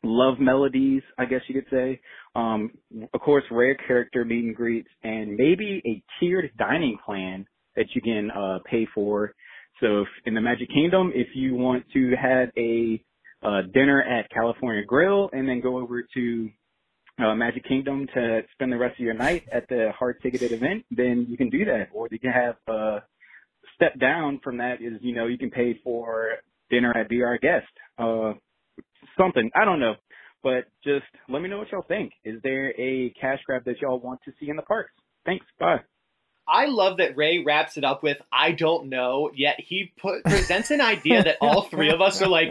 love 0.03 0.39
melodies, 0.39 1.01
I 1.17 1.25
guess 1.25 1.41
you 1.47 1.55
could 1.55 1.69
say. 1.71 1.99
Um, 2.35 2.71
of 3.15 3.19
course, 3.19 3.43
rare 3.49 3.73
character 3.73 4.23
meet 4.23 4.45
and 4.45 4.55
greets, 4.55 4.89
and 5.03 5.35
maybe 5.35 5.81
a 5.87 6.03
tiered 6.19 6.51
dining 6.59 6.99
plan 7.03 7.47
that 7.75 7.87
you 7.95 8.01
can 8.01 8.29
uh, 8.29 8.59
pay 8.63 8.85
for. 8.93 9.33
So 9.81 10.01
if, 10.01 10.07
in 10.25 10.35
the 10.35 10.41
Magic 10.41 10.69
Kingdom, 10.69 11.11
if 11.15 11.29
you 11.33 11.55
want 11.55 11.83
to 11.93 12.15
have 12.15 12.49
a 12.55 13.03
uh, 13.41 13.61
dinner 13.73 14.03
at 14.03 14.29
California 14.29 14.83
Grill 14.85 15.31
and 15.33 15.49
then 15.49 15.61
go 15.61 15.79
over 15.79 16.03
to 16.13 16.49
uh, 17.19 17.33
Magic 17.33 17.67
Kingdom 17.67 18.07
to 18.13 18.41
spend 18.53 18.71
the 18.71 18.77
rest 18.77 18.99
of 18.99 19.05
your 19.05 19.15
night 19.15 19.45
at 19.51 19.67
the 19.67 19.91
hard 19.97 20.21
ticketed 20.21 20.51
event, 20.51 20.85
then 20.91 21.25
you 21.27 21.37
can 21.37 21.49
do 21.49 21.65
that. 21.65 21.89
Or 21.91 22.07
you 22.11 22.19
can 22.19 22.31
have 22.31 22.55
uh, 22.67 22.99
step 23.77 23.97
down 23.99 24.39
from 24.43 24.57
that 24.57 24.81
is 24.81 24.93
you 25.01 25.15
know 25.15 25.27
you 25.27 25.37
can 25.37 25.49
pay 25.49 25.79
for 25.83 26.31
dinner 26.69 26.95
at 26.95 27.07
Be 27.09 27.23
Our 27.23 27.37
Guest, 27.37 27.65
uh, 27.97 28.33
something 29.17 29.49
I 29.55 29.65
don't 29.65 29.79
know, 29.79 29.95
but 30.43 30.65
just 30.83 31.05
let 31.29 31.41
me 31.41 31.49
know 31.49 31.59
what 31.59 31.71
y'all 31.71 31.85
think. 31.87 32.11
Is 32.25 32.41
there 32.43 32.69
a 32.79 33.13
cash 33.19 33.39
grab 33.45 33.63
that 33.65 33.81
y'all 33.81 33.99
want 33.99 34.19
to 34.25 34.31
see 34.39 34.49
in 34.49 34.55
the 34.55 34.61
parks? 34.63 34.91
Thanks. 35.25 35.45
Bye. 35.59 35.79
I 36.49 36.67
love 36.67 36.97
that 36.97 37.17
Ray 37.17 37.43
wraps 37.45 37.77
it 37.77 37.83
up 37.83 38.03
with 38.03 38.21
"I 38.31 38.51
don't 38.53 38.87
know." 38.89 39.29
Yet 39.35 39.55
he 39.59 39.91
put 39.99 40.23
presents 40.23 40.71
an 40.71 40.81
idea 40.81 41.23
that 41.23 41.37
all 41.41 41.63
three 41.63 41.89
of 41.89 42.01
us 42.01 42.21
are 42.21 42.29
like, 42.29 42.49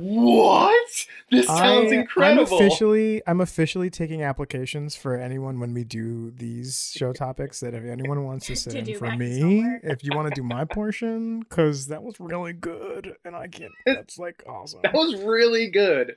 "What? 0.00 1.06
This 1.30 1.46
sounds 1.46 1.92
I- 1.92 1.96
incredible." 1.96 2.56
I'm 2.58 2.62
officially, 2.66 3.22
I'm 3.26 3.40
officially 3.40 3.90
taking 3.90 4.22
applications 4.22 4.94
for 4.94 5.16
anyone 5.16 5.60
when 5.60 5.74
we 5.74 5.84
do 5.84 6.30
these 6.30 6.92
show 6.94 7.12
topics. 7.12 7.60
That 7.60 7.74
if 7.74 7.84
anyone 7.84 8.24
wants 8.24 8.46
to 8.46 8.56
sit 8.56 8.72
To 8.84 8.92
in 8.92 8.98
for 8.98 9.10
me, 9.16 9.64
if 9.82 10.04
you 10.04 10.10
want 10.14 10.28
to 10.28 10.34
do 10.34 10.42
my 10.42 10.64
portion, 10.64 11.40
because 11.40 11.86
that 11.88 12.02
was 12.02 12.20
really 12.20 12.52
good, 12.52 13.16
and 13.24 13.34
I 13.34 13.48
can't. 13.48 13.72
That's 13.86 14.18
like 14.18 14.42
awesome. 14.48 14.80
that 14.82 14.94
was 14.94 15.22
really 15.22 15.70
good. 15.70 16.16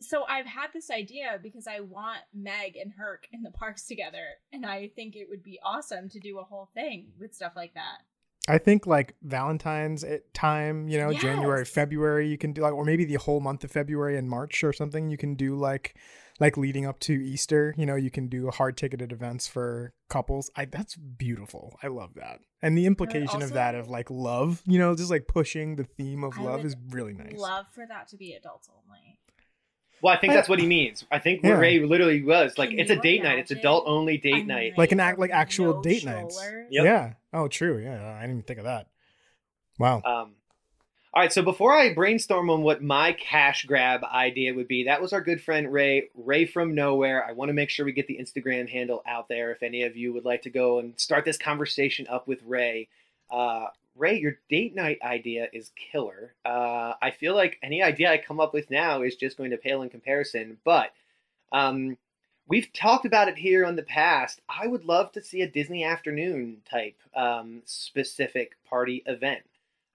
So 0.00 0.24
I've 0.28 0.46
had 0.46 0.68
this 0.72 0.90
idea 0.90 1.40
because 1.42 1.66
I 1.66 1.80
want 1.80 2.20
Meg 2.32 2.76
and 2.76 2.92
Herc 2.96 3.26
in 3.32 3.42
the 3.42 3.50
parks 3.50 3.86
together, 3.86 4.24
and 4.52 4.64
I 4.64 4.90
think 4.94 5.16
it 5.16 5.28
would 5.28 5.42
be 5.42 5.58
awesome 5.64 6.08
to 6.10 6.20
do 6.20 6.38
a 6.38 6.44
whole 6.44 6.68
thing 6.72 7.08
with 7.18 7.34
stuff 7.34 7.54
like 7.56 7.74
that. 7.74 7.98
I 8.48 8.58
think 8.58 8.86
like 8.86 9.14
Valentine's 9.22 10.02
eh, 10.04 10.18
time, 10.32 10.88
you 10.88 10.98
know, 10.98 11.12
January, 11.12 11.64
February, 11.64 12.28
you 12.28 12.38
can 12.38 12.52
do 12.52 12.62
like, 12.62 12.72
or 12.72 12.84
maybe 12.84 13.04
the 13.04 13.16
whole 13.16 13.40
month 13.40 13.62
of 13.64 13.70
February 13.70 14.16
and 14.16 14.28
March 14.28 14.64
or 14.64 14.72
something. 14.72 15.10
You 15.10 15.18
can 15.18 15.34
do 15.34 15.54
like, 15.54 15.94
like 16.40 16.56
leading 16.56 16.86
up 16.86 16.98
to 17.00 17.12
Easter. 17.12 17.74
You 17.76 17.84
know, 17.84 17.94
you 17.94 18.10
can 18.10 18.28
do 18.28 18.50
hard 18.50 18.76
ticketed 18.76 19.12
events 19.12 19.46
for 19.46 19.92
couples. 20.08 20.50
I 20.56 20.64
that's 20.64 20.96
beautiful. 20.96 21.76
I 21.82 21.88
love 21.88 22.14
that, 22.14 22.40
and 22.62 22.76
the 22.76 22.86
implication 22.86 23.42
of 23.42 23.52
that 23.52 23.74
of 23.74 23.88
like 23.88 24.10
love. 24.10 24.62
You 24.66 24.78
know, 24.78 24.94
just 24.96 25.10
like 25.10 25.28
pushing 25.28 25.76
the 25.76 25.84
theme 25.84 26.24
of 26.24 26.38
I 26.38 26.42
love 26.42 26.64
is 26.64 26.74
really 26.90 27.12
nice. 27.12 27.36
Love 27.38 27.66
for 27.72 27.86
that 27.86 28.08
to 28.08 28.16
be 28.16 28.32
adults 28.32 28.68
only. 28.72 29.18
Well, 30.00 30.14
I 30.14 30.18
think 30.18 30.32
I- 30.32 30.36
that's 30.36 30.48
what 30.48 30.60
he 30.60 30.66
means. 30.66 31.04
I 31.10 31.18
think 31.18 31.42
Yeah. 31.42 31.58
Ray 31.58 31.80
literally 31.80 32.22
was 32.22 32.56
like, 32.56 32.70
Can 32.70 32.78
it's 32.78 32.90
a 32.90 32.94
you 32.94 33.00
date 33.00 33.22
night. 33.22 33.40
It's 33.40 33.50
adult 33.50 33.84
only 33.86 34.14
a 34.14 34.20
date 34.20 34.46
night. 34.46 34.78
like 34.78 34.92
an 34.92 35.00
act, 35.00 35.18
like 35.18 35.32
actual 35.32 35.74
no 35.74 35.82
date 35.82 36.04
nights. 36.04 36.36
strollers? 36.36 36.68
Yep. 36.70 36.84
Yeah. 36.84 37.12
Oh, 37.32 37.48
true. 37.48 37.78
Yeah, 37.78 38.14
I 38.16 38.22
didn't 38.22 38.30
even 38.30 38.42
think 38.42 38.58
of 38.58 38.64
that. 38.64 38.88
Wow. 39.78 40.02
Um, 40.04 40.34
all 41.14 41.22
right, 41.22 41.32
so 41.32 41.42
before 41.42 41.74
I 41.74 41.94
brainstorm 41.94 42.50
on 42.50 42.62
what 42.62 42.82
my 42.82 43.12
cash 43.12 43.64
grab 43.64 44.04
idea 44.04 44.52
would 44.54 44.68
be, 44.68 44.84
that 44.84 45.00
was 45.00 45.12
our 45.12 45.20
good 45.20 45.42
friend 45.42 45.72
Ray, 45.72 46.10
Ray 46.14 46.44
from 46.46 46.74
Nowhere. 46.74 47.24
I 47.24 47.32
want 47.32 47.48
to 47.48 47.54
make 47.54 47.70
sure 47.70 47.86
we 47.86 47.92
get 47.92 48.06
the 48.06 48.18
Instagram 48.18 48.68
handle 48.68 49.02
out 49.06 49.28
there 49.28 49.50
if 49.50 49.62
any 49.62 49.82
of 49.82 49.96
you 49.96 50.12
would 50.12 50.24
like 50.24 50.42
to 50.42 50.50
go 50.50 50.78
and 50.78 50.98
start 51.00 51.24
this 51.24 51.38
conversation 51.38 52.06
up 52.08 52.28
with 52.28 52.42
Ray. 52.44 52.88
Uh, 53.30 53.66
Ray, 53.96 54.18
your 54.18 54.38
date 54.50 54.74
night 54.74 54.98
idea 55.02 55.48
is 55.52 55.72
killer. 55.90 56.34
Uh, 56.44 56.92
I 57.00 57.10
feel 57.10 57.34
like 57.34 57.58
any 57.62 57.82
idea 57.82 58.12
I 58.12 58.18
come 58.18 58.38
up 58.38 58.52
with 58.52 58.70
now 58.70 59.02
is 59.02 59.16
just 59.16 59.38
going 59.38 59.50
to 59.50 59.56
pale 59.56 59.82
in 59.82 59.88
comparison, 59.88 60.58
but 60.62 60.90
um, 61.52 61.96
we've 62.48 62.72
talked 62.72 63.04
about 63.04 63.28
it 63.28 63.36
here 63.36 63.64
on 63.64 63.76
the 63.76 63.82
past. 63.82 64.40
I 64.48 64.66
would 64.66 64.84
love 64.84 65.12
to 65.12 65.22
see 65.22 65.42
a 65.42 65.48
Disney 65.48 65.84
afternoon 65.84 66.58
type 66.70 66.96
um, 67.14 67.62
specific 67.64 68.56
party 68.68 69.02
event 69.06 69.42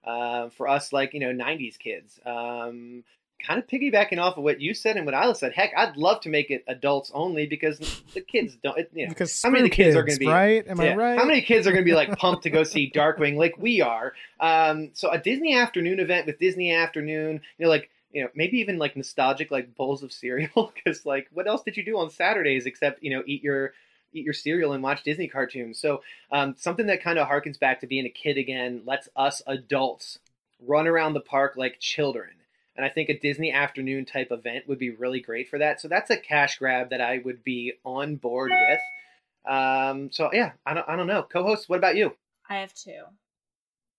uh, 0.04 0.48
for 0.50 0.68
us, 0.68 0.92
like 0.92 1.14
you 1.14 1.20
know, 1.20 1.32
'90s 1.32 1.78
kids. 1.78 2.18
Um, 2.24 3.04
kind 3.44 3.58
of 3.58 3.66
piggybacking 3.66 4.18
off 4.18 4.36
of 4.36 4.44
what 4.44 4.60
you 4.60 4.72
said 4.74 4.96
and 4.96 5.04
what 5.04 5.14
Isla 5.14 5.34
said. 5.34 5.52
Heck, 5.52 5.72
I'd 5.76 5.96
love 5.96 6.20
to 6.22 6.28
make 6.28 6.50
it 6.50 6.64
adults 6.66 7.10
only 7.14 7.46
because 7.46 7.78
the 8.14 8.20
kids 8.20 8.56
don't. 8.62 8.78
It, 8.78 8.90
you 8.94 9.06
know, 9.06 9.10
Because 9.10 9.42
how 9.42 9.50
many 9.50 9.68
screw 9.68 9.84
kids, 9.84 9.96
are 9.96 10.02
going 10.02 10.14
to 10.14 10.20
be 10.20 10.26
right? 10.26 10.66
Am 10.66 10.80
I 10.80 10.94
right? 10.94 11.18
How 11.18 11.24
many 11.24 11.42
kids 11.42 11.66
are 11.66 11.72
going 11.72 11.84
to 11.84 11.88
be 11.88 11.94
like 11.94 12.16
pumped 12.18 12.44
to 12.44 12.50
go 12.50 12.62
see 12.62 12.90
Darkwing 12.90 13.36
like 13.36 13.56
we 13.58 13.80
are? 13.80 14.14
Um, 14.40 14.90
so 14.94 15.10
a 15.10 15.18
Disney 15.18 15.56
afternoon 15.56 16.00
event 16.00 16.26
with 16.26 16.38
Disney 16.38 16.72
afternoon, 16.72 17.40
you 17.58 17.64
know, 17.64 17.70
like 17.70 17.90
you 18.14 18.22
know, 18.22 18.28
maybe 18.34 18.58
even 18.58 18.78
like 18.78 18.96
nostalgic 18.96 19.50
like 19.50 19.74
bowls 19.74 20.04
of 20.04 20.12
cereal 20.12 20.72
because 20.74 21.04
like 21.04 21.28
what 21.32 21.48
else 21.48 21.62
did 21.62 21.76
you 21.76 21.84
do 21.84 21.98
on 21.98 22.10
Saturdays 22.10 22.64
except 22.64 23.02
you 23.02 23.10
know 23.10 23.22
eat 23.26 23.42
your 23.42 23.74
eat 24.12 24.24
your 24.24 24.32
cereal 24.32 24.72
and 24.72 24.82
watch 24.82 25.02
Disney 25.02 25.26
cartoons? 25.26 25.78
So 25.80 26.02
um, 26.30 26.54
something 26.56 26.86
that 26.86 27.02
kind 27.02 27.18
of 27.18 27.28
harkens 27.28 27.58
back 27.58 27.80
to 27.80 27.88
being 27.88 28.06
a 28.06 28.10
kid 28.10 28.38
again 28.38 28.82
lets 28.86 29.08
us 29.16 29.42
adults 29.46 30.20
run 30.64 30.86
around 30.86 31.14
the 31.14 31.20
park 31.20 31.54
like 31.56 31.80
children. 31.80 32.30
And 32.76 32.86
I 32.86 32.88
think 32.88 33.08
a 33.08 33.18
Disney 33.18 33.52
afternoon 33.52 34.04
type 34.04 34.28
event 34.30 34.68
would 34.68 34.78
be 34.78 34.90
really 34.90 35.20
great 35.20 35.48
for 35.48 35.58
that. 35.58 35.80
So 35.80 35.88
that's 35.88 36.10
a 36.10 36.16
cash 36.16 36.58
grab 36.58 36.90
that 36.90 37.00
I 37.00 37.20
would 37.24 37.44
be 37.44 37.74
on 37.84 38.16
board 38.16 38.52
with. 38.52 39.52
Um, 39.52 40.10
so 40.12 40.30
yeah, 40.32 40.52
I 40.64 40.74
don't, 40.74 40.88
I 40.88 40.96
don't 40.96 41.06
know. 41.06 41.22
Co-host, 41.22 41.68
what 41.68 41.78
about 41.78 41.96
you? 41.96 42.16
I 42.48 42.56
have 42.58 42.72
two. 42.74 43.02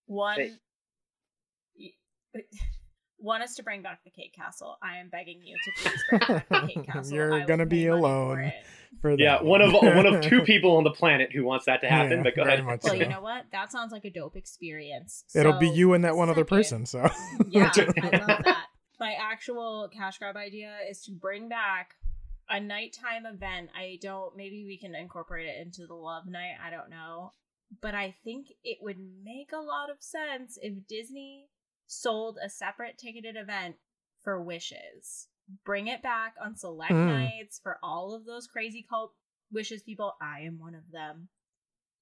One, 0.08 0.38
Hey. 2.36 2.46
Y- 3.26 3.42
us 3.44 3.56
to 3.56 3.64
bring 3.64 3.82
back 3.82 4.04
the 4.04 4.10
Cake 4.10 4.34
Castle. 4.34 4.78
I 4.82 4.98
am 4.98 5.10
begging 5.10 5.42
you 5.44 5.56
to 5.64 5.72
please 5.82 6.04
bring 6.10 6.20
back 6.20 6.50
the 6.50 6.68
Cake 6.74 6.86
Castle. 6.92 7.16
You're 7.16 7.46
gonna 7.46 7.66
be 7.66 7.88
money 7.88 7.90
for 8.02 8.06
alone 8.08 8.52
for 9.02 9.12
that. 9.12 9.20
Yeah, 9.24 9.42
one 9.42 9.62
of 9.62 9.74
one 9.82 10.06
of 10.06 10.22
two 10.22 10.42
people 10.42 10.78
on 10.78 10.84
the 10.84 10.92
planet 10.92 11.32
who 11.34 11.44
wants 11.44 11.66
that 11.66 11.82
to 11.82 11.88
happen. 11.88 12.18
Yeah, 12.18 12.24
but 12.24 12.36
go 12.36 12.44
very 12.44 12.56
ahead. 12.56 12.66
much 12.66 12.84
Well, 12.84 12.94
so. 12.94 13.00
you 13.00 13.08
know 13.08 13.22
what? 13.22 13.46
That 13.52 13.72
sounds 13.72 13.92
like 13.92 14.06
a 14.06 14.10
dope 14.12 14.36
experience. 14.36 15.24
It'll 15.36 15.60
be 15.60 15.70
you 15.70 15.94
and 15.94 16.04
that 16.06 16.16
one 16.16 16.30
other 16.30 16.46
person. 16.46 16.86
So 16.86 17.00
Yeah, 17.50 17.72
I 17.76 18.18
love 18.18 18.44
that. 18.46 18.66
My 19.00 19.14
actual 19.20 19.90
cash 19.94 20.18
grab 20.20 20.38
idea 20.38 20.72
is 20.90 21.02
to 21.04 21.12
bring 21.12 21.50
back 21.50 21.96
a 22.50 22.60
nighttime 22.62 23.26
event. 23.26 23.70
I 23.76 23.98
don't, 24.02 24.38
maybe 24.38 24.64
we 24.66 24.78
can 24.78 24.96
incorporate 24.96 25.48
it 25.48 25.60
into 25.66 25.86
the 25.88 25.96
love 25.96 26.28
night. 26.28 26.54
I 26.66 26.70
don't 26.70 26.90
know. 26.90 27.32
But 27.82 27.94
I 27.96 28.16
think 28.24 28.48
it 28.64 28.78
would 28.82 28.98
make 29.24 29.52
a 29.52 29.58
lot 29.60 29.90
of 29.90 29.98
sense 30.00 30.58
if 30.62 30.88
Disney 30.88 31.48
sold 31.88 32.38
a 32.44 32.50
separate 32.50 32.98
ticketed 32.98 33.36
event 33.36 33.76
for 34.24 34.42
wishes. 34.42 35.28
Bring 35.64 35.88
it 35.88 36.02
back 36.02 36.36
on 36.42 36.56
select 36.56 36.94
Mm. 36.94 37.08
nights 37.08 37.60
for 37.60 37.78
all 37.84 38.14
of 38.14 38.26
those 38.26 38.48
crazy 38.48 38.82
cult 38.82 39.14
wishes 39.52 39.84
people. 39.84 40.16
I 40.20 40.42
am 40.42 40.58
one 40.60 40.76
of 40.76 40.92
them. 40.92 41.30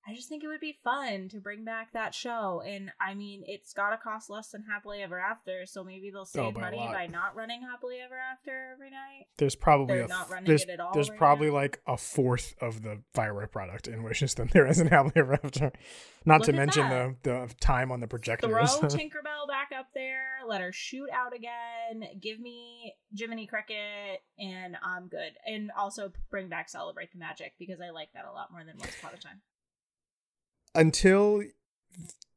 I 0.06 0.14
just 0.14 0.28
think 0.28 0.43
it 0.43 0.47
would 0.47 0.60
be 0.60 0.78
fun 0.84 1.30
to 1.30 1.39
bring 1.39 1.64
back 1.64 1.93
that 1.93 2.14
show. 2.14 2.62
And 2.66 2.91
I 2.99 3.14
mean, 3.14 3.43
it's 3.45 3.74
got 3.74 3.91
to 3.91 3.97
cost 3.97 4.30
less 4.30 4.49
than 4.49 4.64
Happily 4.64 5.01
Ever 5.01 5.18
After, 5.18 5.66
so 5.66 5.82
maybe 5.82 6.10
they'll 6.12 6.22
oh, 6.22 6.26
save 6.26 6.43
Oh, 6.43 6.51
by 6.51 6.62
money 6.62 6.89
by 6.91 7.08
not 7.08 7.36
running 7.36 7.62
Happily 7.62 7.99
Ever 8.04 8.18
After 8.18 8.72
every 8.74 8.89
night. 8.89 9.28
There's 9.38 9.56
probably 9.56 9.95
They're 9.95 10.06
a, 10.06 10.10
not 10.10 10.30
running 10.30 10.47
there's, 10.47 10.64
it 10.64 10.72
at 10.72 10.80
all 10.82 10.93
there's 10.93 11.10
right 11.10 11.18
probably 11.18 11.49
like 11.49 11.80
a 11.88 11.95
fourth 11.95 12.54
of 12.60 12.82
the 12.82 13.01
firework 13.14 13.54
product 13.54 13.88
in 13.88 14.04
Wishes 14.04 14.34
than 14.34 14.49
there 14.51 14.68
is 14.68 14.80
in 14.80 14.88
Happily 14.88 15.14
Ever 15.16 15.39
After. 15.41 15.72
Not 16.26 16.41
Look 16.41 16.47
to 16.47 16.54
mention 16.54 16.89
that. 16.89 17.24
the 17.24 17.47
the 17.47 17.56
time 17.62 17.91
on 17.91 18.01
the 18.01 18.08
projectors. 18.08 18.51
Throw 18.51 18.89
Tinkerbell 18.89 19.47
back 19.47 19.72
up 19.78 19.88
there, 19.93 20.39
let 20.45 20.60
her 20.60 20.74
shoot 20.74 21.10
out 21.14 21.34
again, 21.34 22.10
give 22.22 22.39
me 22.39 22.95
Jiminy 23.18 23.47
Cricket, 23.47 24.22
and 24.38 24.76
I'm 24.84 25.08
good. 25.08 25.34
And 25.45 25.72
also 25.78 26.12
bring 26.30 26.49
back 26.49 26.68
Celebrate 26.68 27.12
the 27.14 27.20
Magic 27.20 27.54
because 27.58 27.80
I 27.80 27.91
like 27.91 28.10
that 28.14 28.26
a 28.26 28.32
lot 28.32 28.51
more 28.51 28.64
than 28.66 28.78
Once 28.78 28.95
Upon 28.99 29.14
a 29.14 29.18
Time. 29.18 29.41
Until 30.76 31.43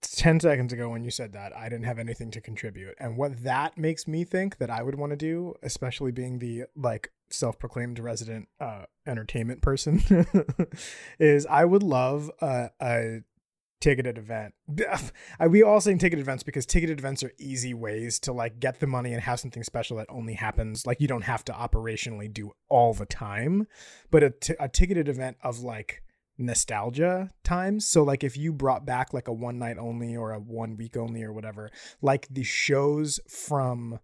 10 0.03 0.41
seconds 0.41 0.72
ago 0.72 0.89
when 0.91 1.05
you 1.05 1.11
said 1.11 1.32
that, 1.32 1.57
I 1.57 1.68
didn't 1.68 1.84
have 1.84 1.99
anything 1.99 2.30
to 2.32 2.41
contribute. 2.41 2.95
And 2.99 3.16
what 3.16 3.43
that 3.45 3.76
makes 3.76 4.07
me 4.07 4.24
think 4.24 4.59
that 4.59 4.70
I 4.70 4.82
would 4.82 4.97
want 4.97 5.11
to 5.11 5.16
do, 5.16 5.55
especially 5.62 6.12
being 6.12 6.39
the 6.39 6.64
like 6.74 7.12
self-proclaimed 7.28 7.99
resident 7.99 8.49
uh 8.61 8.84
entertainment 9.07 9.62
person, 9.62 10.03
is 11.18 11.47
I 11.47 11.64
would 11.64 11.82
love 11.82 12.30
a, 12.41 12.70
a 12.80 13.20
ticketed 13.80 14.18
event. 14.18 14.55
We 15.49 15.62
all 15.62 15.80
saying 15.80 15.99
ticketed 15.99 16.22
events 16.22 16.43
because 16.43 16.66
ticketed 16.66 16.99
events 16.99 17.22
are 17.22 17.32
easy 17.39 17.74
ways 17.74 18.18
to 18.20 18.32
like 18.32 18.59
get 18.59 18.80
the 18.80 18.87
money 18.87 19.12
and 19.12 19.22
have 19.22 19.41
something 19.41 19.62
special 19.62 19.97
that 19.99 20.07
only 20.09 20.34
happens 20.34 20.87
like 20.87 21.01
you 21.01 21.09
don't 21.09 21.22
have 21.22 21.45
to 21.47 21.53
operationally 21.53 22.32
do 22.32 22.53
all 22.68 22.95
the 22.95 23.07
time. 23.07 23.66
But 24.11 24.22
a, 24.22 24.30
t- 24.30 24.55
a 24.59 24.68
ticketed 24.68 25.09
event 25.09 25.37
of 25.43 25.61
like 25.61 26.03
nostalgia 26.39 27.32
times. 27.45 27.87
So 27.89 28.03
like 28.03 28.24
if 28.24 28.37
you 28.37 28.53
brought 28.53 28.84
back 28.84 29.12
like 29.12 29.28
a 29.28 29.32
one 29.32 29.59
night 29.59 29.78
only 29.78 30.16
or 30.16 30.32
a 30.32 30.39
one 30.39 30.76
week 30.76 30.97
only 30.97 31.22
or 31.22 31.32
whatever, 31.32 31.70
like 32.03 32.26
the 32.30 32.43
shows 32.43 33.20
from 33.28 33.99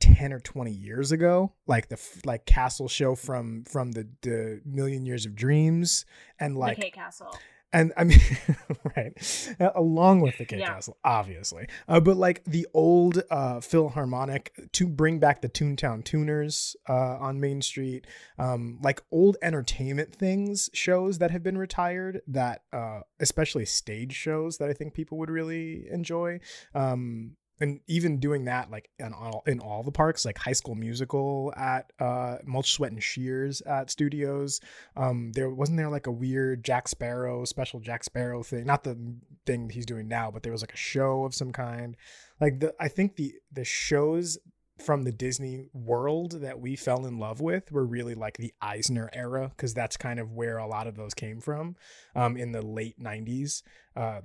10 0.00 0.32
or 0.32 0.40
20 0.40 0.70
years 0.70 1.10
ago 1.10 1.54
like 1.66 1.88
the 1.88 1.98
like 2.26 2.44
castle 2.44 2.86
show 2.86 3.14
from 3.14 3.64
from 3.64 3.92
the 3.92 4.06
the 4.20 4.60
million 4.64 5.06
years 5.06 5.24
of 5.24 5.34
dreams 5.34 6.04
and 6.38 6.56
like 6.56 6.92
Castle. 6.92 7.34
And 7.72 7.92
I 7.96 8.04
mean, 8.04 8.20
right, 8.96 9.56
along 9.74 10.20
with 10.20 10.38
the 10.38 10.44
K 10.44 10.58
Yeah. 10.58 10.74
Castle, 10.74 10.96
obviously, 11.04 11.66
uh, 11.88 12.00
but 12.00 12.16
like 12.16 12.44
the 12.44 12.66
old 12.72 13.22
uh, 13.30 13.60
Philharmonic 13.60 14.52
to 14.72 14.86
bring 14.86 15.18
back 15.18 15.42
the 15.42 15.48
Toontown 15.48 16.04
Tuners 16.04 16.76
uh, 16.88 17.16
on 17.18 17.40
Main 17.40 17.60
Street, 17.62 18.06
um, 18.38 18.78
like 18.82 19.02
old 19.10 19.36
entertainment 19.42 20.14
things, 20.14 20.70
shows 20.72 21.18
that 21.18 21.30
have 21.30 21.42
been 21.42 21.58
retired, 21.58 22.22
that 22.28 22.62
uh, 22.72 23.00
especially 23.20 23.66
stage 23.66 24.14
shows 24.14 24.58
that 24.58 24.68
I 24.70 24.72
think 24.72 24.94
people 24.94 25.18
would 25.18 25.30
really 25.30 25.88
enjoy. 25.90 26.40
Um, 26.74 27.36
and 27.60 27.80
even 27.86 28.18
doing 28.18 28.44
that 28.44 28.70
like 28.70 28.90
in 28.98 29.12
all 29.12 29.42
in 29.46 29.60
all 29.60 29.82
the 29.82 29.92
parks 29.92 30.24
like 30.24 30.38
high 30.38 30.52
school 30.52 30.74
musical 30.74 31.52
at 31.56 31.92
uh 32.00 32.36
mulch 32.44 32.72
sweat 32.72 32.92
and 32.92 33.02
shears 33.02 33.60
at 33.62 33.90
studios. 33.90 34.60
Um 34.96 35.32
there 35.32 35.50
wasn't 35.50 35.78
there 35.78 35.90
like 35.90 36.06
a 36.06 36.12
weird 36.12 36.64
jack 36.64 36.88
sparrow 36.88 37.44
special 37.44 37.80
jack 37.80 38.04
sparrow 38.04 38.42
thing? 38.42 38.66
Not 38.66 38.84
the 38.84 38.98
thing 39.44 39.70
he's 39.70 39.86
doing 39.86 40.08
now 40.08 40.30
but 40.30 40.42
there 40.42 40.52
was 40.52 40.62
like 40.62 40.74
a 40.74 40.78
show 40.78 41.24
of 41.24 41.34
some 41.34 41.52
kind. 41.52 41.96
Like 42.40 42.60
the 42.60 42.74
i 42.78 42.88
think 42.88 43.16
the 43.16 43.34
the 43.52 43.64
shows 43.64 44.38
from 44.78 45.04
the 45.04 45.12
Disney 45.12 45.68
world 45.72 46.42
that 46.42 46.60
we 46.60 46.76
fell 46.76 47.06
in 47.06 47.18
love 47.18 47.40
with 47.40 47.72
were 47.72 47.86
really 47.86 48.14
like 48.14 48.36
the 48.36 48.52
Eisner 48.60 49.08
era 49.12 49.50
because 49.56 49.72
that's 49.72 49.96
kind 49.96 50.20
of 50.20 50.32
where 50.32 50.58
a 50.58 50.66
lot 50.66 50.86
of 50.86 50.96
those 50.96 51.14
came 51.14 51.40
from 51.40 51.76
um, 52.14 52.36
in 52.36 52.52
the 52.52 52.62
late 52.62 53.00
90s. 53.00 53.62
Uh, 53.94 54.20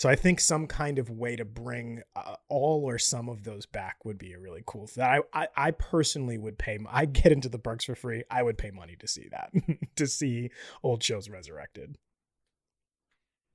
so 0.00 0.08
I 0.08 0.16
think 0.16 0.40
some 0.40 0.66
kind 0.66 0.98
of 0.98 1.10
way 1.10 1.36
to 1.36 1.44
bring 1.44 2.00
uh, 2.16 2.36
all 2.48 2.88
or 2.88 2.98
some 2.98 3.28
of 3.28 3.44
those 3.44 3.66
back 3.66 4.02
would 4.06 4.16
be 4.16 4.32
a 4.32 4.38
really 4.38 4.62
cool 4.64 4.86
thing. 4.86 5.04
I, 5.04 5.20
I 5.34 5.48
I 5.54 5.70
personally 5.72 6.38
would 6.38 6.56
pay. 6.56 6.78
I 6.88 7.04
get 7.04 7.32
into 7.32 7.50
the 7.50 7.58
parks 7.58 7.84
for 7.84 7.94
free. 7.94 8.24
I 8.30 8.42
would 8.42 8.56
pay 8.56 8.70
money 8.70 8.96
to 8.98 9.06
see 9.06 9.28
that, 9.30 9.52
to 9.96 10.06
see 10.06 10.52
old 10.82 11.02
shows 11.02 11.28
resurrected. 11.28 11.98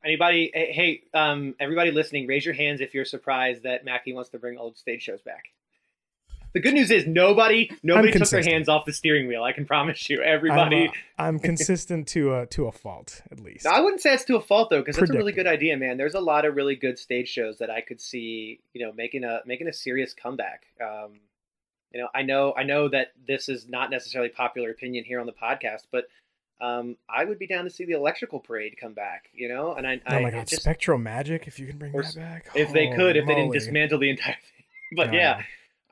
Anybody? 0.06 0.52
Hey, 0.54 1.02
um, 1.16 1.56
everybody 1.60 1.90
listening, 1.90 2.28
raise 2.28 2.46
your 2.46 2.54
hands 2.54 2.80
if 2.80 2.94
you're 2.94 3.06
surprised 3.06 3.64
that 3.64 3.84
Mackie 3.84 4.14
wants 4.14 4.30
to 4.30 4.38
bring 4.38 4.60
old 4.60 4.78
stage 4.78 5.02
shows 5.02 5.24
back. 5.24 5.46
The 6.56 6.62
good 6.62 6.74
news 6.74 6.90
is 6.90 7.06
nobody, 7.06 7.70
nobody 7.84 8.14
took 8.14 8.30
their 8.30 8.42
hands 8.42 8.70
off 8.70 8.86
the 8.86 8.94
steering 8.94 9.28
wheel. 9.28 9.44
I 9.44 9.52
can 9.52 9.66
promise 9.66 10.10
you. 10.10 10.22
Everybody. 10.22 10.84
I'm, 10.86 10.90
uh, 10.90 11.28
I'm 11.28 11.40
consistent 11.40 12.08
to 12.08 12.34
a 12.34 12.46
to 12.48 12.68
a 12.68 12.72
fault 12.72 13.22
at 13.30 13.42
least. 13.42 13.66
No, 13.66 13.72
I 13.72 13.82
wouldn't 13.82 14.02
say 14.02 14.14
it's 14.14 14.24
to 14.24 14.38
a 14.38 14.42
fault 14.42 14.70
though, 14.70 14.80
because 14.80 14.98
it's 14.98 15.10
a 15.12 15.14
really 15.14 15.34
good 15.34 15.48
idea, 15.48 15.76
man. 15.76 15.98
There's 15.98 16.14
a 16.14 16.22
lot 16.22 16.46
of 16.46 16.56
really 16.56 16.78
good 16.78 16.98
stage 16.98 17.28
shows 17.28 17.58
that 17.58 17.70
I 17.70 17.82
could 17.82 18.00
see, 18.00 18.62
you 18.74 18.86
know, 18.86 18.94
making 18.94 19.26
a 19.26 19.42
making 19.46 19.68
a 19.68 19.74
serious 19.74 20.14
comeback. 20.14 20.64
Um, 20.82 21.20
you 21.92 22.00
know, 22.00 22.08
I 22.16 22.22
know 22.22 22.54
I 22.58 22.64
know 22.64 22.88
that 22.88 23.08
this 23.28 23.50
is 23.50 23.68
not 23.68 23.92
necessarily 23.92 24.30
popular 24.30 24.70
opinion 24.70 25.04
here 25.04 25.20
on 25.20 25.26
the 25.26 25.34
podcast, 25.34 25.84
but 25.92 26.06
um, 26.62 26.96
I 27.10 27.26
would 27.26 27.38
be 27.38 27.48
down 27.48 27.66
to 27.66 27.70
see 27.70 27.84
the 27.84 27.94
Electrical 27.98 28.40
Parade 28.40 28.78
come 28.80 28.94
back. 28.94 29.26
You 29.34 29.50
know, 29.50 29.74
and 29.74 29.86
I, 29.86 30.00
oh 30.08 30.22
my 30.22 30.32
god, 30.32 30.48
just 30.48 30.66
SpectroMagic! 30.66 31.48
If 31.48 31.60
you 31.60 31.68
can 31.68 31.78
bring 31.78 31.92
that 31.92 32.16
back, 32.16 32.48
if 32.56 32.72
they 32.72 32.92
could, 32.96 33.18
if 33.18 33.26
they 33.28 33.36
didn't 33.36 33.52
dismantle 33.52 34.00
the 34.00 34.10
entire 34.10 34.36
thing. 34.36 34.66
But 34.96 35.12
Yeah. 35.12 35.40
yeah, 35.40 35.44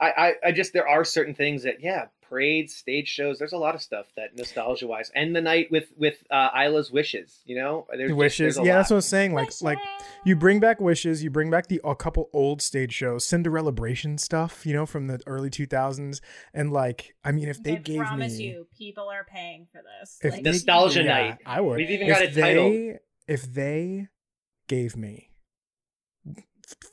I, 0.01 0.11
I, 0.17 0.33
I 0.47 0.51
just 0.51 0.73
there 0.73 0.87
are 0.87 1.05
certain 1.05 1.33
things 1.35 1.63
that 1.63 1.75
yeah, 1.81 2.05
parades, 2.27 2.75
stage 2.75 3.07
shows. 3.07 3.37
There's 3.37 3.53
a 3.53 3.57
lot 3.57 3.75
of 3.75 3.81
stuff 3.81 4.07
that 4.15 4.35
nostalgia 4.35 4.87
wise, 4.87 5.11
and 5.15 5.35
the 5.35 5.41
night 5.41 5.67
with 5.71 5.85
with 5.95 6.15
uh, 6.31 6.49
Isla's 6.55 6.91
wishes. 6.91 7.41
You 7.45 7.57
know, 7.57 7.85
there's 7.89 8.09
just- 8.09 8.17
wishes. 8.17 8.55
there's 8.55 8.65
yeah, 8.67 8.73
lot. 8.73 8.79
that's 8.79 8.89
what 8.89 8.95
I 8.95 8.97
was 8.97 9.05
saying. 9.07 9.33
Like, 9.33 9.51
like 9.61 9.77
you 10.25 10.35
bring 10.35 10.59
back 10.59 10.81
wishes. 10.81 11.23
You 11.23 11.29
bring 11.29 11.49
back 11.51 11.67
the 11.67 11.79
a 11.83 11.95
couple 11.95 12.29
old 12.33 12.61
stage 12.61 12.91
shows, 12.91 13.25
Cinderellabration 13.27 14.19
stuff. 14.19 14.65
You 14.65 14.73
know, 14.73 14.85
from 14.85 15.07
the 15.07 15.21
early 15.27 15.49
two 15.51 15.67
thousands. 15.67 16.21
And 16.53 16.71
like, 16.73 17.15
I 17.23 17.31
mean, 17.31 17.47
if 17.47 17.61
they 17.61 17.73
I 17.73 17.75
gave 17.75 17.99
promise 17.99 18.37
me 18.37 18.45
you, 18.45 18.67
people 18.77 19.09
are 19.09 19.23
paying 19.23 19.67
for 19.71 19.81
this. 20.01 20.17
if 20.23 20.33
Like, 20.33 20.43
they- 20.43 20.51
Nostalgia 20.51 21.03
yeah, 21.03 21.13
night. 21.13 21.37
I 21.45 21.61
would. 21.61 21.77
We've 21.77 21.91
even 21.91 22.07
if 22.07 22.13
got 22.13 22.23
it 22.23 22.33
they, 22.33 22.41
titled. 22.41 22.97
If 23.27 23.53
they 23.53 24.07
gave 24.67 24.95
me 24.97 25.29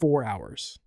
four 0.01 0.25
hours 0.25 0.79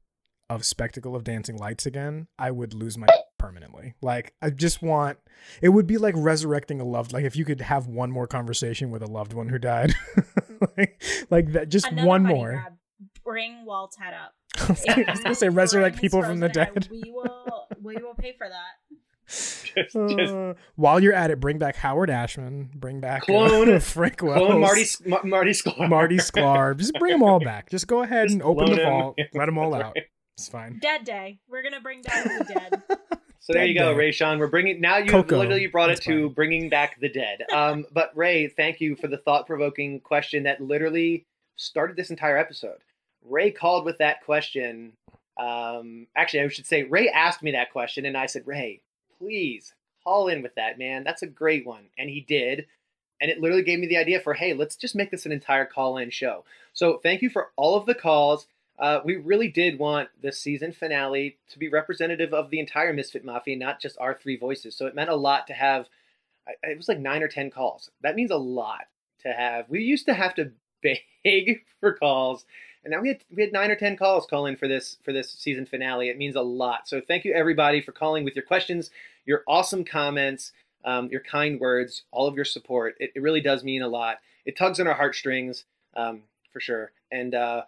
of 0.53 0.65
spectacle 0.65 1.15
of 1.15 1.23
dancing 1.23 1.57
lights 1.57 1.85
again, 1.85 2.27
I 2.39 2.51
would 2.51 2.73
lose 2.73 2.97
my 2.97 3.07
permanently. 3.37 3.95
Like 4.01 4.33
I 4.41 4.49
just 4.49 4.81
want 4.81 5.17
it 5.61 5.69
would 5.69 5.87
be 5.87 5.97
like 5.97 6.15
resurrecting 6.17 6.79
a 6.79 6.85
loved 6.85 7.11
like 7.13 7.25
if 7.25 7.35
you 7.35 7.43
could 7.45 7.61
have 7.61 7.87
one 7.87 8.11
more 8.11 8.27
conversation 8.27 8.89
with 8.91 9.01
a 9.03 9.07
loved 9.11 9.33
one 9.33 9.49
who 9.49 9.59
died. 9.59 9.93
like, 10.77 11.01
like 11.29 11.51
that 11.53 11.69
just 11.69 11.87
Another 11.87 12.07
one 12.07 12.23
more. 12.23 12.51
grab. 12.51 12.73
Bring 13.23 13.65
Walt 13.65 13.95
Head 13.99 14.13
up. 14.13 14.33
I 14.97 15.11
was 15.11 15.19
gonna 15.21 15.35
say 15.35 15.49
resurrect 15.49 15.97
people 15.99 16.21
from 16.23 16.39
the 16.39 16.49
dead. 16.49 16.87
We 16.91 17.03
will. 17.07 17.67
We 17.83 17.95
will 17.97 18.13
pay 18.13 18.33
for 18.37 18.47
that. 18.47 18.97
Just, 19.27 19.73
just 19.75 20.33
Uh, 20.33 20.53
while 20.75 21.01
you're 21.01 21.13
at 21.13 21.31
it, 21.31 21.39
bring 21.41 21.57
back 21.57 21.75
Howard 21.75 22.09
Ashman, 22.09 22.69
bring 22.75 23.01
back 23.01 23.23
uh, 23.23 23.25
Clone- 23.25 23.79
Frank 23.81 24.21
Wells, 24.21 24.37
clone 24.47 24.61
Marty 24.61 24.85
Ma- 25.05 25.21
Marty 25.25 25.51
Sklar. 25.51 25.89
Marty 25.89 26.17
Sklar. 26.17 26.77
Just 26.77 26.93
bring 26.93 27.11
them 27.11 27.23
all 27.23 27.39
back. 27.41 27.69
Just 27.69 27.87
go 27.87 28.01
ahead 28.03 28.29
and 28.29 28.41
open 28.41 28.67
the 28.67 28.81
him. 28.81 28.89
vault, 28.89 29.19
let 29.33 29.47
them 29.47 29.57
all 29.57 29.73
out. 29.73 29.97
It's 30.37 30.47
fine. 30.49 30.79
Dead 30.81 31.03
Day. 31.03 31.39
We're 31.47 31.63
gonna 31.63 31.81
bring 31.81 32.01
back 32.01 32.23
the 32.23 32.53
dead. 32.53 32.83
So 33.39 33.51
there 33.51 33.65
you 33.65 33.77
go, 33.77 33.91
Day. 33.91 33.97
Ray 33.99 34.11
Sean. 34.13 34.39
We're 34.39 34.47
bringing 34.47 34.79
now. 34.79 34.95
You 34.99 35.09
Coco. 35.11 35.37
literally 35.37 35.67
brought 35.67 35.89
it 35.89 35.95
That's 35.97 36.05
to 36.05 36.27
fine. 36.27 36.33
bringing 36.33 36.69
back 36.69 36.97
the 37.01 37.09
dead. 37.09 37.43
Um, 37.51 37.85
but 37.91 38.15
Ray, 38.15 38.47
thank 38.47 38.79
you 38.79 38.95
for 38.95 39.09
the 39.09 39.17
thought-provoking 39.17 39.99
question 39.99 40.43
that 40.43 40.61
literally 40.61 41.25
started 41.57 41.97
this 41.97 42.09
entire 42.09 42.37
episode. 42.37 42.77
Ray 43.21 43.51
called 43.51 43.83
with 43.83 43.97
that 43.97 44.23
question. 44.23 44.93
Um, 45.37 46.07
actually, 46.15 46.39
I 46.43 46.47
should 46.47 46.65
say 46.65 46.83
Ray 46.83 47.09
asked 47.09 47.43
me 47.43 47.51
that 47.51 47.73
question, 47.73 48.05
and 48.05 48.15
I 48.15 48.27
said, 48.27 48.47
Ray, 48.47 48.79
please 49.19 49.73
call 50.05 50.29
in 50.29 50.41
with 50.41 50.55
that, 50.55 50.79
man. 50.79 51.03
That's 51.03 51.23
a 51.23 51.27
great 51.27 51.65
one, 51.65 51.87
and 51.97 52.09
he 52.09 52.21
did. 52.21 52.65
And 53.19 53.29
it 53.29 53.41
literally 53.41 53.63
gave 53.63 53.79
me 53.79 53.87
the 53.87 53.97
idea 53.97 54.21
for, 54.21 54.33
hey, 54.33 54.53
let's 54.53 54.77
just 54.77 54.95
make 54.95 55.11
this 55.11 55.25
an 55.25 55.33
entire 55.33 55.65
call-in 55.65 56.11
show. 56.11 56.45
So 56.71 56.97
thank 57.03 57.21
you 57.21 57.29
for 57.29 57.51
all 57.57 57.75
of 57.75 57.85
the 57.87 57.95
calls. 57.95 58.47
Uh, 58.79 58.99
we 59.05 59.15
really 59.15 59.49
did 59.49 59.77
want 59.77 60.09
the 60.21 60.31
season 60.31 60.71
finale 60.71 61.37
to 61.49 61.59
be 61.59 61.69
representative 61.69 62.33
of 62.33 62.49
the 62.49 62.59
entire 62.59 62.91
Misfit 62.91 63.23
Mafia, 63.23 63.55
not 63.55 63.79
just 63.79 63.97
our 63.99 64.13
three 64.13 64.37
voices. 64.37 64.75
So 64.75 64.87
it 64.87 64.95
meant 64.95 65.09
a 65.09 65.15
lot 65.15 65.47
to 65.47 65.53
have. 65.53 65.87
It 66.63 66.77
was 66.77 66.89
like 66.89 66.99
nine 66.99 67.23
or 67.23 67.27
ten 67.27 67.51
calls. 67.51 67.89
That 68.01 68.15
means 68.15 68.31
a 68.31 68.37
lot 68.37 68.87
to 69.21 69.31
have. 69.31 69.69
We 69.69 69.83
used 69.83 70.05
to 70.07 70.13
have 70.13 70.35
to 70.35 70.51
beg 71.23 71.61
for 71.79 71.93
calls, 71.93 72.45
and 72.83 72.91
now 72.91 73.01
we 73.01 73.09
had 73.09 73.23
we 73.33 73.43
had 73.43 73.53
nine 73.53 73.71
or 73.71 73.75
ten 73.75 73.95
calls 73.95 74.25
call 74.25 74.47
in 74.47 74.55
for 74.55 74.67
this 74.67 74.97
for 75.03 75.13
this 75.13 75.31
season 75.31 75.65
finale. 75.65 76.09
It 76.09 76.17
means 76.17 76.35
a 76.35 76.41
lot. 76.41 76.87
So 76.87 76.99
thank 76.99 77.25
you 77.25 77.33
everybody 77.33 77.79
for 77.79 77.91
calling 77.91 78.23
with 78.25 78.35
your 78.35 78.45
questions, 78.45 78.89
your 79.25 79.43
awesome 79.47 79.85
comments, 79.85 80.51
um, 80.83 81.09
your 81.09 81.21
kind 81.21 81.59
words, 81.59 82.03
all 82.11 82.27
of 82.27 82.35
your 82.35 82.45
support. 82.45 82.95
It, 82.99 83.11
it 83.15 83.21
really 83.21 83.41
does 83.41 83.63
mean 83.63 83.81
a 83.81 83.87
lot. 83.87 84.17
It 84.45 84.57
tugs 84.57 84.79
on 84.79 84.87
our 84.87 84.93
heartstrings 84.93 85.65
um, 85.95 86.23
for 86.51 86.59
sure. 86.59 86.91
And 87.11 87.35
uh, 87.35 87.63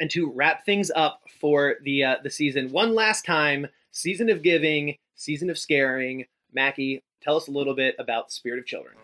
and 0.00 0.10
to 0.10 0.30
wrap 0.30 0.64
things 0.64 0.90
up 0.94 1.22
for 1.40 1.76
the 1.82 2.04
uh, 2.04 2.16
the 2.22 2.30
season 2.30 2.70
one 2.70 2.94
last 2.94 3.24
time, 3.24 3.66
season 3.92 4.28
of 4.30 4.42
giving, 4.42 4.96
season 5.14 5.50
of 5.50 5.58
scaring. 5.58 6.26
Mackie, 6.52 7.02
tell 7.22 7.36
us 7.36 7.48
a 7.48 7.50
little 7.50 7.74
bit 7.74 7.96
about 7.98 8.32
Spirit 8.32 8.58
of 8.58 8.66
Children. 8.66 8.96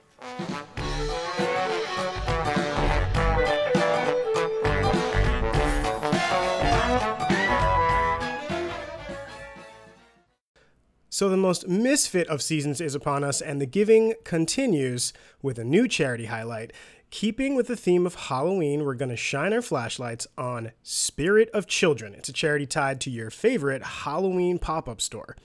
So, 11.12 11.28
the 11.28 11.36
most 11.36 11.68
misfit 11.68 12.28
of 12.28 12.40
seasons 12.40 12.80
is 12.80 12.94
upon 12.94 13.24
us, 13.24 13.42
and 13.42 13.60
the 13.60 13.66
giving 13.66 14.14
continues 14.24 15.12
with 15.42 15.58
a 15.58 15.64
new 15.64 15.86
charity 15.86 16.26
highlight. 16.26 16.72
Keeping 17.10 17.56
with 17.56 17.66
the 17.66 17.76
theme 17.76 18.06
of 18.06 18.14
Halloween, 18.14 18.84
we're 18.84 18.94
going 18.94 19.08
to 19.08 19.16
shine 19.16 19.52
our 19.52 19.60
flashlights 19.60 20.28
on 20.38 20.70
Spirit 20.84 21.50
of 21.52 21.66
Children. 21.66 22.14
It's 22.14 22.28
a 22.28 22.32
charity 22.32 22.66
tied 22.66 23.00
to 23.00 23.10
your 23.10 23.30
favorite 23.30 23.82
Halloween 23.82 24.60
pop 24.60 24.88
up 24.88 25.00
store. 25.00 25.36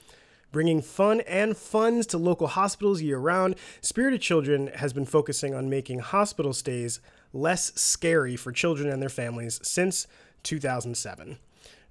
Bringing 0.52 0.84
fun 0.84 1.22
and 1.22 1.58
funds 1.58 2.06
to 2.08 2.20
local 2.20 2.46
hospitals 2.46 3.02
year 3.02 3.18
round, 3.18 3.56
Spirit 3.82 4.14
of 4.14 4.22
Children 4.22 4.68
has 4.76 4.94
been 4.94 5.08
focusing 5.08 5.56
on 5.56 5.68
making 5.68 6.00
hospital 6.00 6.54
stays 6.54 7.00
less 7.34 7.74
scary 7.74 8.36
for 8.36 8.52
children 8.52 8.88
and 8.88 9.02
their 9.02 9.10
families 9.10 9.60
since 9.64 10.06
2007 10.44 11.40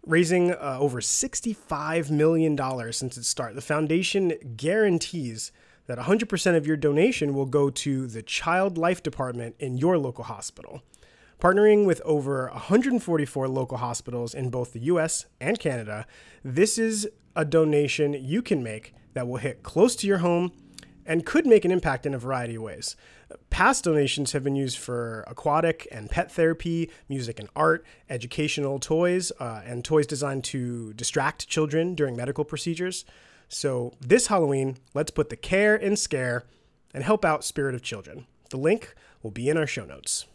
raising 0.06 0.52
uh, 0.52 0.76
over 0.78 1.00
$65 1.00 2.10
million 2.10 2.92
since 2.92 3.16
its 3.16 3.26
start. 3.26 3.54
The 3.54 3.62
foundation 3.62 4.34
guarantees 4.54 5.50
that 5.86 5.98
100% 5.98 6.56
of 6.56 6.66
your 6.66 6.76
donation 6.76 7.34
will 7.34 7.46
go 7.46 7.70
to 7.70 8.06
the 8.06 8.22
Child 8.22 8.78
Life 8.78 9.02
Department 9.02 9.56
in 9.58 9.76
your 9.76 9.98
local 9.98 10.24
hospital. 10.24 10.82
Partnering 11.40 11.84
with 11.84 12.00
over 12.02 12.48
144 12.52 13.48
local 13.48 13.78
hospitals 13.78 14.34
in 14.34 14.50
both 14.50 14.72
the 14.72 14.80
US 14.80 15.26
and 15.40 15.58
Canada, 15.58 16.06
this 16.42 16.78
is 16.78 17.08
a 17.36 17.44
donation 17.44 18.14
you 18.14 18.40
can 18.40 18.62
make 18.62 18.94
that 19.12 19.28
will 19.28 19.36
hit 19.36 19.62
close 19.62 19.96
to 19.96 20.06
your 20.06 20.18
home 20.18 20.52
and 21.06 21.26
could 21.26 21.46
make 21.46 21.64
an 21.64 21.70
impact 21.70 22.06
in 22.06 22.14
a 22.14 22.18
variety 22.18 22.54
of 22.54 22.62
ways. 22.62 22.96
Past 23.50 23.84
donations 23.84 24.32
have 24.32 24.44
been 24.44 24.56
used 24.56 24.78
for 24.78 25.24
aquatic 25.26 25.86
and 25.92 26.10
pet 26.10 26.30
therapy, 26.30 26.90
music 27.08 27.38
and 27.38 27.48
art, 27.54 27.84
educational 28.08 28.78
toys, 28.78 29.32
uh, 29.38 29.62
and 29.64 29.84
toys 29.84 30.06
designed 30.06 30.44
to 30.44 30.92
distract 30.94 31.48
children 31.48 31.94
during 31.94 32.16
medical 32.16 32.44
procedures. 32.44 33.04
So, 33.48 33.92
this 34.00 34.28
Halloween, 34.28 34.78
let's 34.94 35.10
put 35.10 35.28
the 35.28 35.36
care 35.36 35.76
in 35.76 35.96
scare 35.96 36.44
and 36.92 37.04
help 37.04 37.24
out 37.24 37.44
Spirit 37.44 37.74
of 37.74 37.82
Children. 37.82 38.26
The 38.50 38.56
link 38.56 38.94
will 39.22 39.30
be 39.30 39.48
in 39.48 39.56
our 39.56 39.66
show 39.66 39.84
notes. 39.84 40.26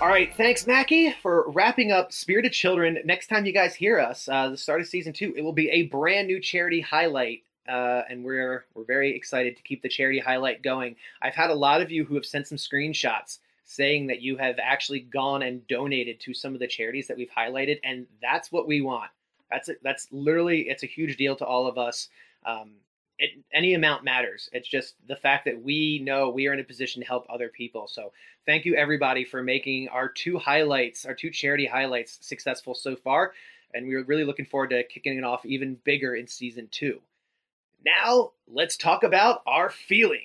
All 0.00 0.08
right, 0.08 0.32
thanks, 0.36 0.66
Mackie, 0.66 1.10
for 1.22 1.50
wrapping 1.50 1.90
up 1.90 2.12
Spirit 2.12 2.46
of 2.46 2.52
Children. 2.52 2.98
Next 3.04 3.26
time 3.26 3.44
you 3.44 3.52
guys 3.52 3.74
hear 3.74 3.98
us, 3.98 4.28
uh, 4.28 4.50
the 4.50 4.56
start 4.56 4.80
of 4.80 4.86
season 4.86 5.12
two, 5.12 5.34
it 5.36 5.42
will 5.42 5.52
be 5.52 5.70
a 5.70 5.82
brand 5.82 6.28
new 6.28 6.40
charity 6.40 6.80
highlight, 6.80 7.42
uh, 7.68 8.02
and 8.08 8.24
we're 8.24 8.66
we're 8.74 8.84
very 8.84 9.16
excited 9.16 9.56
to 9.56 9.62
keep 9.62 9.82
the 9.82 9.88
charity 9.88 10.18
highlight 10.18 10.62
going. 10.62 10.96
I've 11.22 11.34
had 11.34 11.50
a 11.50 11.54
lot 11.54 11.80
of 11.80 11.90
you 11.90 12.04
who 12.04 12.14
have 12.14 12.26
sent 12.26 12.46
some 12.46 12.58
screenshots 12.58 13.38
saying 13.66 14.06
that 14.06 14.22
you 14.22 14.36
have 14.36 14.58
actually 14.62 15.00
gone 15.00 15.42
and 15.42 15.66
donated 15.66 16.20
to 16.20 16.32
some 16.32 16.54
of 16.54 16.60
the 16.60 16.66
charities 16.68 17.08
that 17.08 17.16
we've 17.16 17.30
highlighted, 17.36 17.80
and 17.84 18.06
that's 18.22 18.50
what 18.50 18.66
we 18.66 18.80
want. 18.80 19.10
That's 19.50 19.68
it. 19.68 19.80
That's 19.82 20.06
literally 20.10 20.68
it's 20.68 20.82
a 20.82 20.86
huge 20.86 21.16
deal 21.16 21.36
to 21.36 21.44
all 21.44 21.66
of 21.66 21.76
us. 21.76 22.08
Um, 22.44 22.72
it, 23.18 23.30
any 23.52 23.74
amount 23.74 24.04
matters. 24.04 24.48
It's 24.52 24.68
just 24.68 24.94
the 25.08 25.16
fact 25.16 25.46
that 25.46 25.62
we 25.62 26.00
know 26.02 26.28
we 26.30 26.46
are 26.46 26.52
in 26.52 26.60
a 26.60 26.64
position 26.64 27.02
to 27.02 27.08
help 27.08 27.26
other 27.28 27.48
people. 27.48 27.88
So 27.88 28.12
thank 28.44 28.64
you 28.64 28.76
everybody 28.76 29.24
for 29.24 29.42
making 29.42 29.88
our 29.88 30.08
two 30.08 30.38
highlights, 30.38 31.04
our 31.04 31.14
two 31.14 31.30
charity 31.30 31.66
highlights 31.66 32.18
successful 32.20 32.74
so 32.74 32.94
far. 32.94 33.32
And 33.74 33.86
we're 33.88 34.04
really 34.04 34.24
looking 34.24 34.46
forward 34.46 34.70
to 34.70 34.84
kicking 34.84 35.18
it 35.18 35.24
off 35.24 35.44
even 35.44 35.78
bigger 35.84 36.14
in 36.14 36.26
season 36.26 36.68
two. 36.70 37.00
Now 37.84 38.32
let's 38.46 38.76
talk 38.76 39.02
about 39.02 39.42
our 39.46 39.70
feelings. 39.70 40.22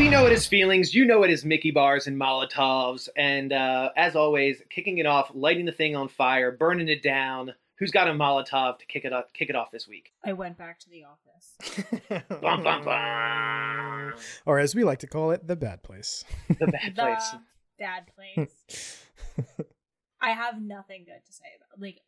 We 0.00 0.08
know 0.08 0.24
it 0.24 0.32
is 0.32 0.46
feelings. 0.46 0.94
You 0.94 1.04
know 1.04 1.24
it 1.24 1.30
is 1.30 1.44
Mickey 1.44 1.70
bars 1.70 2.06
and 2.06 2.18
Molotovs. 2.18 3.10
And 3.18 3.52
uh, 3.52 3.90
as 3.98 4.16
always, 4.16 4.62
kicking 4.70 4.96
it 4.96 5.04
off, 5.04 5.30
lighting 5.34 5.66
the 5.66 5.72
thing 5.72 5.94
on 5.94 6.08
fire, 6.08 6.50
burning 6.50 6.88
it 6.88 7.02
down. 7.02 7.52
Who's 7.78 7.90
got 7.90 8.08
a 8.08 8.12
Molotov 8.12 8.78
to 8.78 8.86
kick 8.86 9.04
it 9.04 9.12
up, 9.12 9.34
kick 9.34 9.50
it 9.50 9.56
off 9.56 9.70
this 9.70 9.86
week? 9.86 10.12
I 10.24 10.32
went 10.32 10.56
back 10.56 10.78
to 10.80 10.88
the 10.88 11.04
office. 11.04 12.24
Bum, 12.40 12.64
bum, 12.64 12.82
bum. 12.82 14.14
Or 14.46 14.58
as 14.58 14.74
we 14.74 14.84
like 14.84 15.00
to 15.00 15.06
call 15.06 15.32
it, 15.32 15.46
the 15.46 15.54
bad 15.54 15.82
place. 15.82 16.24
The 16.48 16.66
bad 16.66 16.96
the 16.96 17.02
place. 17.02 17.34
bad 17.78 18.04
place. 18.16 19.04
I 20.22 20.30
have 20.30 20.62
nothing 20.62 21.04
good 21.04 21.26
to 21.26 21.32
say 21.32 21.44
about 21.58 21.78
like 21.78 22.00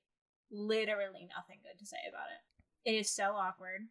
literally 0.50 1.28
nothing 1.36 1.58
good 1.62 1.78
to 1.78 1.84
say 1.84 1.98
about 2.08 2.28
it. 2.32 2.90
It 2.90 2.98
is 3.00 3.10
so 3.10 3.34
awkward. 3.34 3.82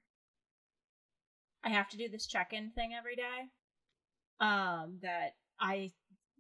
I 1.64 1.70
have 1.70 1.88
to 1.90 1.98
do 1.98 2.10
this 2.10 2.26
check-in 2.26 2.72
thing 2.72 2.96
every 2.98 3.16
day. 3.16 3.52
Um 4.42 5.00
that 5.02 5.36
I 5.60 5.92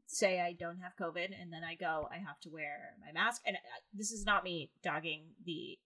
say 0.07 0.41
I 0.41 0.51
don't 0.51 0.79
have 0.79 0.97
COVID 0.99 1.29
and 1.41 1.53
then 1.53 1.63
I 1.63 1.75
go 1.75 2.09
I 2.11 2.17
have 2.17 2.39
to 2.41 2.49
wear 2.49 2.95
my 3.05 3.13
mask 3.13 3.41
and 3.45 3.55
uh, 3.55 3.59
this 3.93 4.11
is 4.11 4.25
not 4.25 4.43
me 4.43 4.69
dogging 4.83 5.23
the 5.45 5.77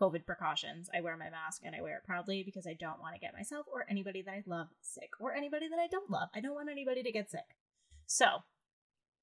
COVID 0.00 0.26
precautions. 0.26 0.90
I 0.94 1.00
wear 1.00 1.16
my 1.16 1.30
mask 1.30 1.62
and 1.64 1.74
I 1.74 1.80
wear 1.80 1.96
it 1.96 2.04
proudly 2.04 2.42
because 2.44 2.66
I 2.66 2.74
don't 2.74 3.00
want 3.00 3.14
to 3.14 3.20
get 3.20 3.32
myself 3.32 3.64
or 3.72 3.86
anybody 3.88 4.20
that 4.22 4.30
I 4.30 4.42
love 4.46 4.66
sick 4.82 5.08
or 5.18 5.34
anybody 5.34 5.68
that 5.70 5.78
I 5.78 5.86
don't 5.86 6.10
love. 6.10 6.28
I 6.34 6.40
don't 6.40 6.54
want 6.54 6.68
anybody 6.68 7.02
to 7.02 7.10
get 7.12 7.30
sick. 7.30 7.56
So, 8.06 8.26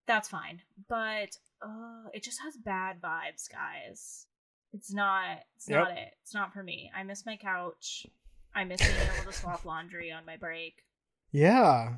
that's 0.08 0.28
fine. 0.30 0.62
But 0.90 1.38
uh, 1.62 2.10
it 2.12 2.24
just 2.24 2.40
has 2.44 2.58
bad 2.58 3.00
vibes, 3.02 3.48
guys. 3.52 4.26
It's 4.74 4.92
not. 4.92 5.42
It's 5.56 5.70
Yep. 5.70 5.80
not 5.80 5.92
it. 5.98 6.14
It's 6.24 6.34
not 6.34 6.54
for 6.54 6.64
me. 6.64 6.92
I 6.96 7.04
miss 7.04 7.24
my 7.26 7.38
couch. 7.38 8.08
I 8.56 8.64
miss 8.64 8.82
being 8.82 8.94
able 9.22 9.32
to 9.32 9.38
swap 9.38 9.66
laundry 9.66 10.12
on 10.12 10.26
my 10.26 10.38
break. 10.38 10.84
Yeah. 11.32 11.94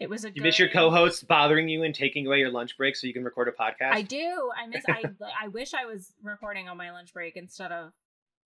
It 0.00 0.08
was 0.08 0.24
a. 0.24 0.30
You 0.32 0.42
miss 0.42 0.58
your 0.58 0.68
co-hosts 0.68 1.22
bothering 1.22 1.68
you 1.68 1.82
and 1.82 1.94
taking 1.94 2.26
away 2.26 2.38
your 2.38 2.50
lunch 2.50 2.76
break 2.76 2.96
so 2.96 3.06
you 3.06 3.12
can 3.12 3.24
record 3.24 3.48
a 3.48 3.52
podcast. 3.52 3.92
I 3.92 4.02
do. 4.02 4.50
I 4.56 4.66
miss. 4.66 4.84
I. 4.88 5.04
I 5.42 5.48
wish 5.48 5.74
I 5.74 5.86
was 5.86 6.12
recording 6.22 6.68
on 6.68 6.76
my 6.76 6.90
lunch 6.92 7.12
break 7.12 7.36
instead 7.36 7.72
of 7.72 7.92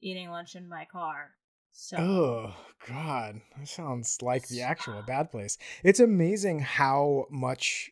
eating 0.00 0.30
lunch 0.30 0.56
in 0.56 0.68
my 0.68 0.84
car. 0.84 1.30
So. 1.72 1.96
Oh 1.96 2.54
God, 2.86 3.40
that 3.56 3.68
sounds 3.68 4.20
like 4.20 4.48
the 4.48 4.62
actual 4.62 5.02
bad 5.06 5.30
place. 5.30 5.56
It's 5.82 6.00
amazing 6.00 6.60
how 6.60 7.26
much 7.30 7.90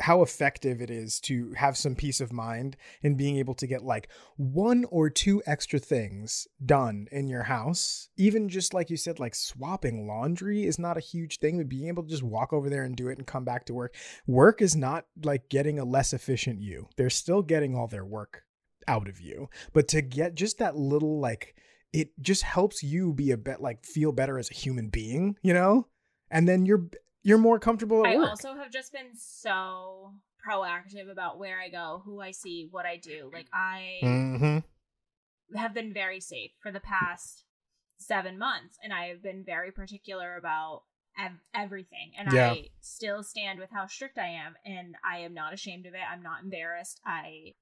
how 0.00 0.22
effective 0.22 0.80
it 0.80 0.90
is 0.90 1.18
to 1.18 1.52
have 1.56 1.76
some 1.76 1.94
peace 1.94 2.20
of 2.20 2.32
mind 2.32 2.76
in 3.02 3.16
being 3.16 3.36
able 3.36 3.54
to 3.54 3.66
get 3.66 3.82
like 3.82 4.08
one 4.36 4.84
or 4.90 5.10
two 5.10 5.42
extra 5.44 5.78
things 5.78 6.46
done 6.64 7.08
in 7.10 7.28
your 7.28 7.42
house. 7.42 8.08
Even 8.16 8.48
just 8.48 8.72
like 8.72 8.90
you 8.90 8.96
said, 8.96 9.18
like 9.18 9.34
swapping 9.34 10.06
laundry 10.06 10.64
is 10.64 10.78
not 10.78 10.96
a 10.96 11.00
huge 11.00 11.38
thing, 11.40 11.58
but 11.58 11.68
being 11.68 11.88
able 11.88 12.04
to 12.04 12.08
just 12.08 12.22
walk 12.22 12.52
over 12.52 12.70
there 12.70 12.84
and 12.84 12.96
do 12.96 13.08
it 13.08 13.18
and 13.18 13.26
come 13.26 13.44
back 13.44 13.64
to 13.64 13.74
work. 13.74 13.94
Work 14.26 14.62
is 14.62 14.76
not 14.76 15.06
like 15.24 15.48
getting 15.48 15.78
a 15.78 15.84
less 15.84 16.12
efficient 16.12 16.60
you. 16.60 16.88
They're 16.96 17.10
still 17.10 17.42
getting 17.42 17.74
all 17.74 17.88
their 17.88 18.04
work 18.04 18.42
out 18.86 19.08
of 19.08 19.20
you. 19.20 19.48
But 19.72 19.88
to 19.88 20.00
get 20.00 20.36
just 20.36 20.58
that 20.58 20.76
little 20.76 21.18
like 21.18 21.56
it 21.92 22.10
just 22.20 22.42
helps 22.42 22.82
you 22.82 23.12
be 23.12 23.30
a 23.30 23.36
bit 23.36 23.60
like 23.60 23.84
feel 23.84 24.12
better 24.12 24.38
as 24.38 24.50
a 24.50 24.54
human 24.54 24.88
being, 24.88 25.36
you 25.42 25.54
know? 25.54 25.86
And 26.30 26.46
then 26.46 26.66
you're 26.66 26.86
you're 27.28 27.38
more 27.38 27.58
comfortable 27.58 28.04
at 28.06 28.12
I 28.12 28.16
work. 28.16 28.28
also 28.28 28.54
have 28.54 28.70
just 28.70 28.92
been 28.92 29.14
so 29.14 30.14
proactive 30.46 31.10
about 31.10 31.38
where 31.38 31.60
I 31.60 31.68
go, 31.68 32.02
who 32.04 32.20
I 32.20 32.30
see, 32.30 32.68
what 32.70 32.86
I 32.86 32.96
do. 32.96 33.30
Like 33.32 33.48
I 33.52 33.98
Mhm. 34.02 34.64
have 35.56 35.74
been 35.74 35.92
very 35.92 36.20
safe 36.20 36.52
for 36.60 36.70
the 36.72 36.80
past 36.80 37.44
seven 37.98 38.38
months, 38.38 38.78
and 38.82 38.92
I 38.92 39.08
have 39.08 39.22
been 39.22 39.44
very 39.44 39.72
particular 39.72 40.36
about 40.36 40.84
ev- 41.18 41.40
everything. 41.52 42.12
And 42.16 42.32
Yeah. 42.32 42.50
I 42.52 42.68
still 42.80 43.22
stand 43.24 43.58
with 43.58 43.70
how 43.70 43.86
strict 43.86 44.18
I 44.18 44.28
am, 44.28 44.56
and 44.64 44.96
I 45.04 45.18
am 45.18 45.34
not 45.34 45.52
ashamed 45.52 45.86
of 45.86 45.94
it. 45.94 46.02
I'm 46.08 46.22
not 46.22 46.42
embarrassed. 46.44 47.00
I 47.04 47.54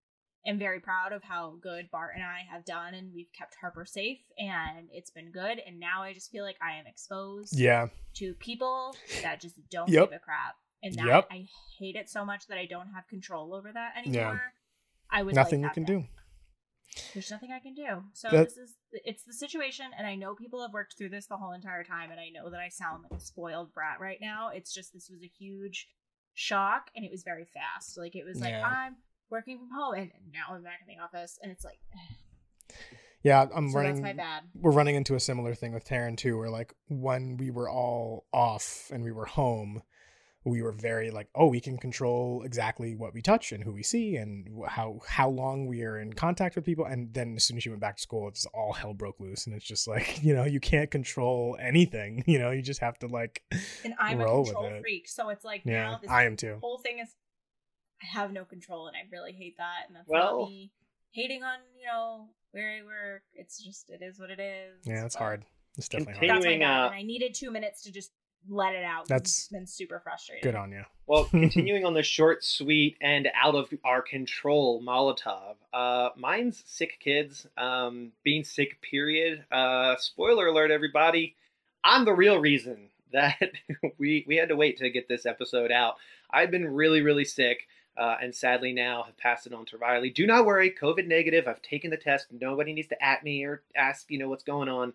am 0.47 0.59
very 0.59 0.81
proud 0.81 1.12
of 1.12 1.23
how 1.23 1.56
good 1.60 1.90
Bart 1.90 2.12
and 2.14 2.24
I 2.24 2.40
have 2.51 2.64
done, 2.64 2.94
and 2.94 3.12
we've 3.12 3.32
kept 3.36 3.56
Harper 3.60 3.85
safe, 3.85 4.20
and 4.39 4.89
it's 4.93 5.10
been 5.10 5.31
good. 5.32 5.59
And 5.66 5.78
now 5.81 6.02
I 6.02 6.12
just 6.12 6.31
feel 6.31 6.44
like 6.44 6.56
I 6.62 6.78
am 6.78 6.86
exposed 6.86 7.59
Yeah. 7.59 7.89
to 8.14 8.35
people 8.35 8.97
that 9.23 9.40
just 9.40 9.56
don't 9.70 9.89
Yep. 9.89 10.10
give 10.10 10.16
a 10.16 10.20
crap. 10.20 10.56
And 10.82 10.94
that 10.94 11.06
Yep. 11.06 11.28
I 11.31 11.47
hate 11.78 11.97
it 11.97 12.09
so 12.09 12.24
much 12.24 12.47
that 12.47 12.59
I 12.59 12.66
don't 12.66 12.93
have 12.94 13.06
control 13.09 13.55
over 13.55 13.73
that 13.73 13.94
Yeah. 13.97 14.01
anymore. 14.28 14.52
I 15.10 15.23
would 15.23 15.35
Nothing 15.35 15.62
like 15.62 15.70
you 15.77 15.85
can 15.85 15.85
do. 15.85 16.09
There's 17.12 17.31
nothing 17.31 17.52
I 17.52 17.59
can 17.60 17.74
do. 17.74 18.05
So 18.14 18.31
That- 18.31 18.44
this 18.48 18.56
is 18.56 18.77
it's 18.93 19.24
the 19.24 19.32
situation, 19.32 19.93
and 19.97 20.06
I 20.06 20.14
know 20.14 20.35
people 20.35 20.62
have 20.62 20.73
worked 20.73 20.97
through 20.97 21.10
this 21.10 21.27
the 21.27 21.36
whole 21.36 21.52
entire 21.52 21.85
time, 21.85 22.10
and 22.10 22.18
I 22.20 22.31
know 22.31 22.48
that 22.51 22.60
I 22.60 22.68
sound 22.68 23.02
like 23.02 23.12
a 23.12 23.20
spoiled 23.20 23.74
brat 23.74 24.01
right 24.01 24.20
now. 24.20 24.48
It's 24.48 24.73
just 24.73 24.93
this 24.94 25.10
was 25.10 25.23
a 25.23 25.27
huge 25.28 25.89
shock, 26.35 26.90
and 26.94 27.05
it 27.05 27.10
was 27.10 27.23
very 27.23 27.44
fast. 27.44 27.98
Like 27.98 28.14
it 28.16 28.24
was 28.24 28.40
like 28.40 28.55
I'm 28.55 28.97
working 29.31 29.59
from 29.59 29.70
home, 29.70 29.94
and 29.94 30.11
now 30.32 30.55
I'm 30.55 30.62
back 30.62 30.81
in 30.86 30.94
the 30.97 31.03
office, 31.03 31.39
and 31.43 31.51
it's 31.53 31.65
like 31.65 31.78
Yeah, 33.23 33.47
I'm 33.55 33.70
So 33.70 33.78
that's 33.78 33.86
running. 33.89 34.03
my 34.03 34.12
bad. 34.12 34.44
We're 34.55 34.70
running 34.70 34.94
into 34.94 35.15
a 35.16 35.20
similar 35.20 35.55
thing 35.55 35.73
with 35.73 35.85
Taryn 35.85 36.16
too, 36.16 36.39
where 36.39 36.51
like 36.51 36.73
when 36.89 37.36
we 37.36 37.51
were 37.51 37.69
all 37.69 38.27
off 38.32 38.89
and 38.93 39.03
we 39.03 39.11
were 39.11 39.24
home, 39.24 39.82
we 40.44 40.62
were 40.62 40.70
very 40.70 41.11
like, 41.11 41.27
oh, 41.35 41.48
we 41.48 41.59
can 41.61 41.77
control 41.77 42.43
exactly 42.44 42.94
what 42.94 43.12
we 43.12 43.20
touch 43.20 43.51
and 43.51 43.65
who 43.65 43.73
we 43.73 43.82
see 43.82 44.15
and 44.15 44.48
how 44.69 45.01
how 45.09 45.28
long 45.28 45.66
we 45.66 45.82
are 45.82 45.98
in 45.98 46.12
contact 46.12 46.55
with 46.55 46.65
people. 46.65 46.85
And 46.85 47.12
then 47.15 47.35
as 47.35 47.43
soon 47.43 47.57
as 47.57 47.65
she 47.65 47.69
went 47.69 47.81
back 47.81 47.97
to 47.97 48.03
school, 48.03 48.28
it's 48.28 48.47
all 48.55 48.73
hell 48.73 48.94
broke 48.94 49.19
loose, 49.19 49.47
and 49.47 49.57
it's 49.57 49.66
just 49.66 49.89
like 49.89 50.23
you 50.23 50.32
know 50.32 50.44
you 50.44 50.61
can't 50.61 50.90
control 50.90 51.57
anything. 51.61 52.23
You 52.28 52.39
know, 52.39 52.53
you 52.53 52.62
just 52.62 52.81
have 52.81 52.97
to 53.01 53.09
like 53.09 53.43
And 53.85 53.94
I'm 53.98 54.20
a 54.20 54.24
control 54.24 54.70
freak, 54.82 55.09
so 55.09 55.31
it's 55.31 55.44
like 55.44 55.62
Yeah, 55.65 55.90
now 55.90 55.98
this 56.01 56.11
I 56.12 56.27
am 56.27 56.36
too. 56.36 56.59
whole 56.61 56.78
thing 56.78 57.01
is 57.01 57.09
I 58.02 58.06
have 58.06 58.32
no 58.32 58.44
control, 58.44 58.86
and 58.89 58.97
I 58.97 59.01
really 59.10 59.32
hate 59.32 59.56
that. 59.59 59.85
And 59.86 59.97
that's 59.97 60.09
Well- 60.09 60.40
not 60.43 60.51
me 60.51 60.70
hating 61.10 61.43
on 61.43 61.59
you 61.78 61.86
know 61.86 62.28
where 62.52 62.70
I 62.78 62.82
work. 62.85 63.23
It's 63.35 63.62
just 63.62 63.90
it 63.90 64.02
is 64.02 64.18
what 64.18 64.31
it 64.31 64.40
is. 64.40 64.86
Yeah, 64.86 65.05
it's 65.05 65.14
but 65.16 65.23
hard. 65.23 65.44
It's 65.78 65.89
definitely 65.89 66.14
That's 66.14 66.20
hard. 66.20 66.28
my 66.31 66.35
Continuing, 66.35 66.62
uh, 66.62 66.86
and 66.86 66.94
I 66.94 67.02
needed 67.02 67.35
two 67.35 67.51
minutes 67.51 67.82
to 67.82 67.93
just 67.93 68.12
let 68.48 68.74
it 68.74 68.85
out. 68.85 69.09
That's 69.09 69.31
it's 69.39 69.48
been 69.48 69.66
super 69.66 69.98
frustrating. 70.01 70.43
Good 70.43 70.55
on 70.55 70.70
you. 70.73 70.85
Well, 71.06 71.24
continuing 71.31 71.85
on 71.85 71.94
the 71.94 72.02
short, 72.02 72.44
sweet, 72.44 72.97
and 73.01 73.28
out 73.35 73.55
of 73.55 73.73
our 73.85 74.02
control 74.02 74.82
Molotov. 74.82 75.56
Uh, 75.73 76.10
mine's 76.16 76.62
sick 76.66 76.98
kids. 77.01 77.47
Um, 77.56 78.12
being 78.23 78.44
sick. 78.44 78.81
Period. 78.82 79.44
Uh, 79.51 79.97
spoiler 79.97 80.47
alert, 80.48 80.70
everybody. 80.70 81.36
I'm 81.85 82.05
the 82.05 82.12
real 82.14 82.39
reason 82.39 82.89
that 83.12 83.39
we 83.98 84.24
we 84.27 84.36
had 84.36 84.48
to 84.51 84.56
wait 84.56 84.78
to 84.78 84.90
get 84.90 85.09
this 85.09 85.27
episode 85.27 85.70
out. 85.73 85.97
I've 86.31 86.51
been 86.51 86.66
really, 86.68 87.02
really 87.02 87.24
sick. 87.24 87.66
Uh, 87.97 88.16
and 88.20 88.35
sadly 88.35 88.73
now 88.73 89.02
have 89.05 89.16
passed 89.16 89.47
it 89.47 89.55
on 89.55 89.64
to 89.66 89.78
Riley. 89.78 90.10
Do 90.10 90.27
not 90.27 90.44
worry, 90.44 90.70
COVID 90.70 91.06
negative. 91.06 91.48
I've 91.48 91.62
taken 91.62 91.90
the 91.90 91.97
test. 91.97 92.27
Nobody 92.31 92.73
needs 92.74 92.89
to 92.89 93.02
at 93.02 93.24
me 93.24 93.43
or 93.44 93.62
ask, 93.74 94.10
you 94.10 94.18
know, 94.18 94.28
what's 94.28 94.44
going 94.44 94.68
on. 94.68 94.93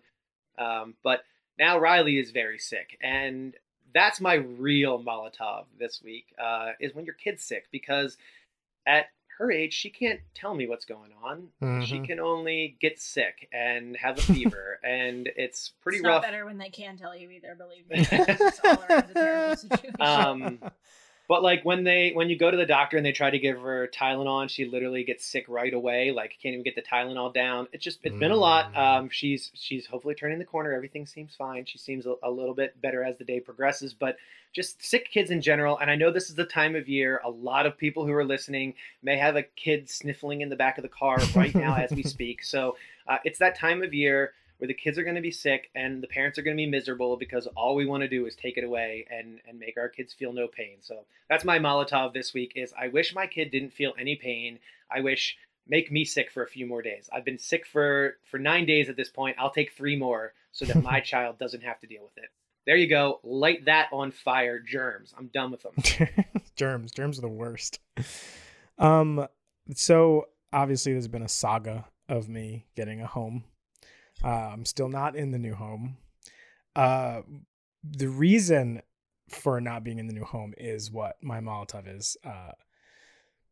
Um, 0.58 0.94
but 1.02 1.24
now 1.58 1.78
Riley 1.78 2.18
is 2.18 2.30
very 2.30 2.58
sick, 2.58 2.96
and 3.02 3.54
that's 3.94 4.20
my 4.20 4.34
real 4.34 5.02
Molotov 5.02 5.64
this 5.78 6.00
week. 6.02 6.26
Uh, 6.40 6.72
is 6.80 6.94
when 6.94 7.04
your 7.04 7.14
kid's 7.14 7.42
sick 7.42 7.66
because 7.72 8.16
at 8.86 9.06
her 9.38 9.50
age 9.50 9.72
she 9.72 9.90
can't 9.90 10.20
tell 10.34 10.54
me 10.54 10.68
what's 10.68 10.84
going 10.84 11.10
on. 11.24 11.48
She 11.84 11.98
Mhm. 11.98 12.06
can 12.06 12.20
only 12.20 12.76
get 12.80 13.00
sick 13.00 13.48
and 13.52 13.96
have 13.96 14.18
a 14.18 14.22
fever, 14.34 14.78
and 14.84 15.28
it's 15.36 15.70
pretty 15.80 15.98
it's 15.98 16.06
rough. 16.06 16.22
better 16.22 16.44
when 16.44 16.58
they 16.58 16.68
can 16.70 16.96
tell 16.96 17.16
you 17.16 17.30
either. 17.30 17.54
Believe 17.56 17.88
me, 17.90 17.96
it's 18.12 18.60
all 18.64 18.82
around 18.88 19.10
a 19.10 19.14
terrible 19.14 19.56
situation. 19.56 19.96
um, 20.00 20.58
but 21.32 21.42
like 21.42 21.64
when 21.64 21.82
they 21.82 22.10
when 22.12 22.28
you 22.28 22.36
go 22.36 22.50
to 22.50 22.58
the 22.58 22.66
doctor 22.66 22.98
and 22.98 23.06
they 23.06 23.12
try 23.12 23.30
to 23.30 23.38
give 23.38 23.58
her 23.58 23.88
Tylenol, 23.88 24.42
and 24.42 24.50
she 24.50 24.66
literally 24.66 25.02
gets 25.02 25.24
sick 25.24 25.46
right 25.48 25.72
away. 25.72 26.12
Like 26.12 26.36
can't 26.42 26.52
even 26.52 26.62
get 26.62 26.74
the 26.74 26.82
Tylenol 26.82 27.32
down. 27.32 27.68
It's 27.72 27.82
just 27.82 28.00
it's 28.02 28.14
been 28.14 28.32
a 28.32 28.36
lot. 28.36 28.76
Um, 28.76 29.08
she's 29.08 29.50
she's 29.54 29.86
hopefully 29.86 30.14
turning 30.14 30.38
the 30.38 30.44
corner. 30.44 30.74
Everything 30.74 31.06
seems 31.06 31.34
fine. 31.34 31.64
She 31.64 31.78
seems 31.78 32.04
a, 32.04 32.16
a 32.22 32.30
little 32.30 32.52
bit 32.52 32.78
better 32.82 33.02
as 33.02 33.16
the 33.16 33.24
day 33.24 33.40
progresses. 33.40 33.94
But 33.94 34.18
just 34.52 34.84
sick 34.84 35.10
kids 35.10 35.30
in 35.30 35.40
general. 35.40 35.78
And 35.78 35.90
I 35.90 35.94
know 35.94 36.12
this 36.12 36.28
is 36.28 36.34
the 36.34 36.44
time 36.44 36.76
of 36.76 36.86
year. 36.86 37.22
A 37.24 37.30
lot 37.30 37.64
of 37.64 37.78
people 37.78 38.04
who 38.04 38.12
are 38.12 38.26
listening 38.26 38.74
may 39.02 39.16
have 39.16 39.34
a 39.34 39.42
kid 39.42 39.88
sniffling 39.88 40.42
in 40.42 40.50
the 40.50 40.56
back 40.56 40.76
of 40.76 40.82
the 40.82 40.90
car 40.90 41.18
right 41.34 41.54
now 41.54 41.74
as 41.76 41.92
we 41.92 42.02
speak. 42.02 42.44
So 42.44 42.76
uh, 43.08 43.16
it's 43.24 43.38
that 43.38 43.56
time 43.56 43.82
of 43.82 43.94
year 43.94 44.34
where 44.62 44.68
the 44.68 44.74
kids 44.74 44.96
are 44.96 45.02
going 45.02 45.16
to 45.16 45.20
be 45.20 45.32
sick 45.32 45.70
and 45.74 46.00
the 46.00 46.06
parents 46.06 46.38
are 46.38 46.42
going 46.42 46.56
to 46.56 46.60
be 46.60 46.70
miserable 46.70 47.16
because 47.16 47.48
all 47.56 47.74
we 47.74 47.84
want 47.84 48.00
to 48.00 48.08
do 48.08 48.26
is 48.26 48.36
take 48.36 48.56
it 48.56 48.62
away 48.62 49.04
and 49.10 49.40
and 49.48 49.58
make 49.58 49.76
our 49.76 49.88
kids 49.88 50.14
feel 50.14 50.32
no 50.32 50.46
pain. 50.46 50.76
So 50.82 51.00
that's 51.28 51.44
my 51.44 51.58
Molotov 51.58 52.12
this 52.12 52.32
week 52.32 52.52
is 52.54 52.72
I 52.80 52.86
wish 52.86 53.12
my 53.12 53.26
kid 53.26 53.50
didn't 53.50 53.72
feel 53.72 53.92
any 53.98 54.14
pain. 54.14 54.60
I 54.88 55.00
wish 55.00 55.36
make 55.66 55.90
me 55.90 56.04
sick 56.04 56.30
for 56.30 56.44
a 56.44 56.48
few 56.48 56.64
more 56.64 56.80
days. 56.80 57.10
I've 57.12 57.24
been 57.24 57.40
sick 57.40 57.66
for 57.66 58.18
for 58.30 58.38
9 58.38 58.64
days 58.64 58.88
at 58.88 58.94
this 58.94 59.08
point. 59.08 59.36
I'll 59.36 59.50
take 59.50 59.72
3 59.72 59.96
more 59.96 60.32
so 60.52 60.64
that 60.66 60.80
my 60.80 61.00
child 61.12 61.40
doesn't 61.40 61.64
have 61.64 61.80
to 61.80 61.88
deal 61.88 62.04
with 62.04 62.16
it. 62.22 62.30
There 62.64 62.76
you 62.76 62.86
go. 62.86 63.18
Light 63.24 63.64
that 63.64 63.88
on 63.92 64.12
fire, 64.12 64.60
germs. 64.60 65.12
I'm 65.18 65.26
done 65.26 65.50
with 65.50 65.64
them. 65.64 65.74
germs 66.54 66.92
germs 66.92 67.18
are 67.18 67.22
the 67.22 67.28
worst 67.28 67.80
um 68.78 69.26
so 69.74 70.28
obviously 70.52 70.92
there's 70.92 71.08
been 71.08 71.22
a 71.22 71.28
saga 71.28 71.86
of 72.08 72.28
me 72.28 72.66
getting 72.76 73.00
a 73.00 73.06
home 73.06 73.42
uh, 74.24 74.50
i'm 74.52 74.64
still 74.64 74.88
not 74.88 75.16
in 75.16 75.30
the 75.30 75.38
new 75.38 75.54
home. 75.54 75.96
Uh 76.74 77.22
the 77.84 78.08
reason 78.08 78.80
for 79.28 79.60
not 79.60 79.82
being 79.82 79.98
in 79.98 80.06
the 80.06 80.12
new 80.12 80.24
home 80.24 80.54
is 80.56 80.90
what 80.90 81.16
my 81.22 81.40
molotov 81.40 81.86
is 81.86 82.16
uh 82.24 82.52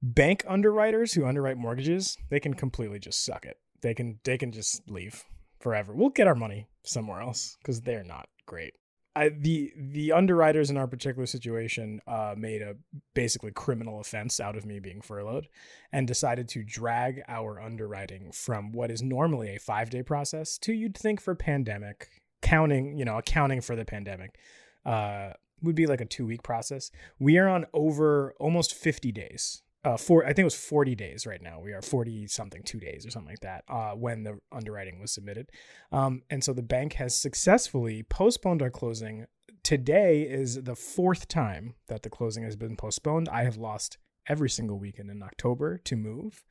bank 0.03 0.45
underwriters 0.49 1.13
who 1.13 1.27
underwrite 1.27 1.57
mortgages 1.57 2.17
they 2.31 2.41
can 2.41 2.55
completely 2.55 2.99
just 2.99 3.25
suck 3.25 3.45
it. 3.45 3.59
They 3.83 3.95
can 3.95 4.19
they 4.25 4.39
can 4.39 4.53
just 4.53 4.89
leave 4.89 5.25
forever. 5.61 5.93
We'll 5.95 6.11
get 6.11 6.27
our 6.27 6.35
money 6.35 6.69
somewhere 6.85 7.21
else 7.21 7.57
because 7.61 7.83
they're 7.83 8.05
not 8.05 8.29
great 8.47 8.75
I, 9.21 9.29
the 9.29 9.71
the 9.77 10.13
underwriters 10.13 10.71
in 10.71 10.79
our 10.79 10.87
particular 10.87 11.27
situation 11.27 12.01
uh, 12.07 12.35
made 12.39 12.63
a 12.63 12.77
basically 13.13 13.51
criminal 13.51 14.01
offense 14.01 14.41
out 14.41 14.57
of 14.57 14.65
me 14.65 14.81
being 14.81 15.03
furloughed, 15.03 15.47
and 15.93 16.07
decided 16.07 16.49
to 16.49 16.65
drag 16.65 17.21
our 17.29 17.61
underwriting 17.61 18.33
from 18.33 18.73
what 18.73 18.91
is 18.91 19.03
normally 19.03 19.55
a 19.55 19.61
five 19.61 19.91
day 19.91 20.03
process 20.03 20.57
to 20.59 20.73
you'd 20.73 20.97
think 20.97 21.21
for 21.21 21.35
pandemic 21.35 22.09
counting 22.41 22.97
you 22.97 23.05
know 23.05 23.19
accounting 23.19 23.61
for 23.61 23.77
the 23.77 23.85
pandemic 23.85 24.39
uh, 24.87 25.35
would 25.61 25.75
be 25.75 25.87
like 25.87 26.01
a 26.01 26.07
two 26.07 26.25
week 26.25 26.43
process. 26.43 26.91
We 27.19 27.37
are 27.37 27.49
on 27.49 27.67
over 27.75 28.35
almost 28.41 28.75
fifty 28.75 29.13
days. 29.13 29.63
Uh, 29.83 29.97
four, 29.97 30.25
I 30.25 30.29
think 30.29 30.41
it 30.41 30.45
was 30.45 30.55
40 30.55 30.95
days 30.95 31.27
right 31.27 31.41
now. 31.41 31.59
We 31.59 31.73
are 31.73 31.81
40 31.81 32.27
something, 32.27 32.63
two 32.63 32.81
days 32.81 33.07
or 33.07 33.11
something 33.11 33.31
like 33.33 33.41
that, 33.41 33.65
uh, 33.69 33.93
when 33.93 34.25
the 34.25 34.39
underwriting 34.53 35.01
was 35.01 35.11
submitted. 35.11 35.51
Um, 35.91 36.23
and 36.29 36.45
so 36.45 36.53
the 36.53 36.63
bank 36.63 36.95
has 36.95 37.17
successfully 37.17 38.03
postponed 38.03 38.61
our 38.61 38.71
closing. 38.71 39.27
Today 39.63 40.23
is 40.23 40.63
the 40.65 40.77
fourth 40.77 41.29
time 41.29 41.75
that 41.89 42.03
the 42.03 42.11
closing 42.11 42.45
has 42.45 42.57
been 42.57 42.77
postponed. 42.77 43.29
I 43.31 43.45
have 43.45 43.57
lost 43.57 43.97
every 44.29 44.51
single 44.51 44.79
weekend 44.79 45.11
in 45.11 45.23
October 45.23 45.79
to 45.79 45.97
move 45.97 46.45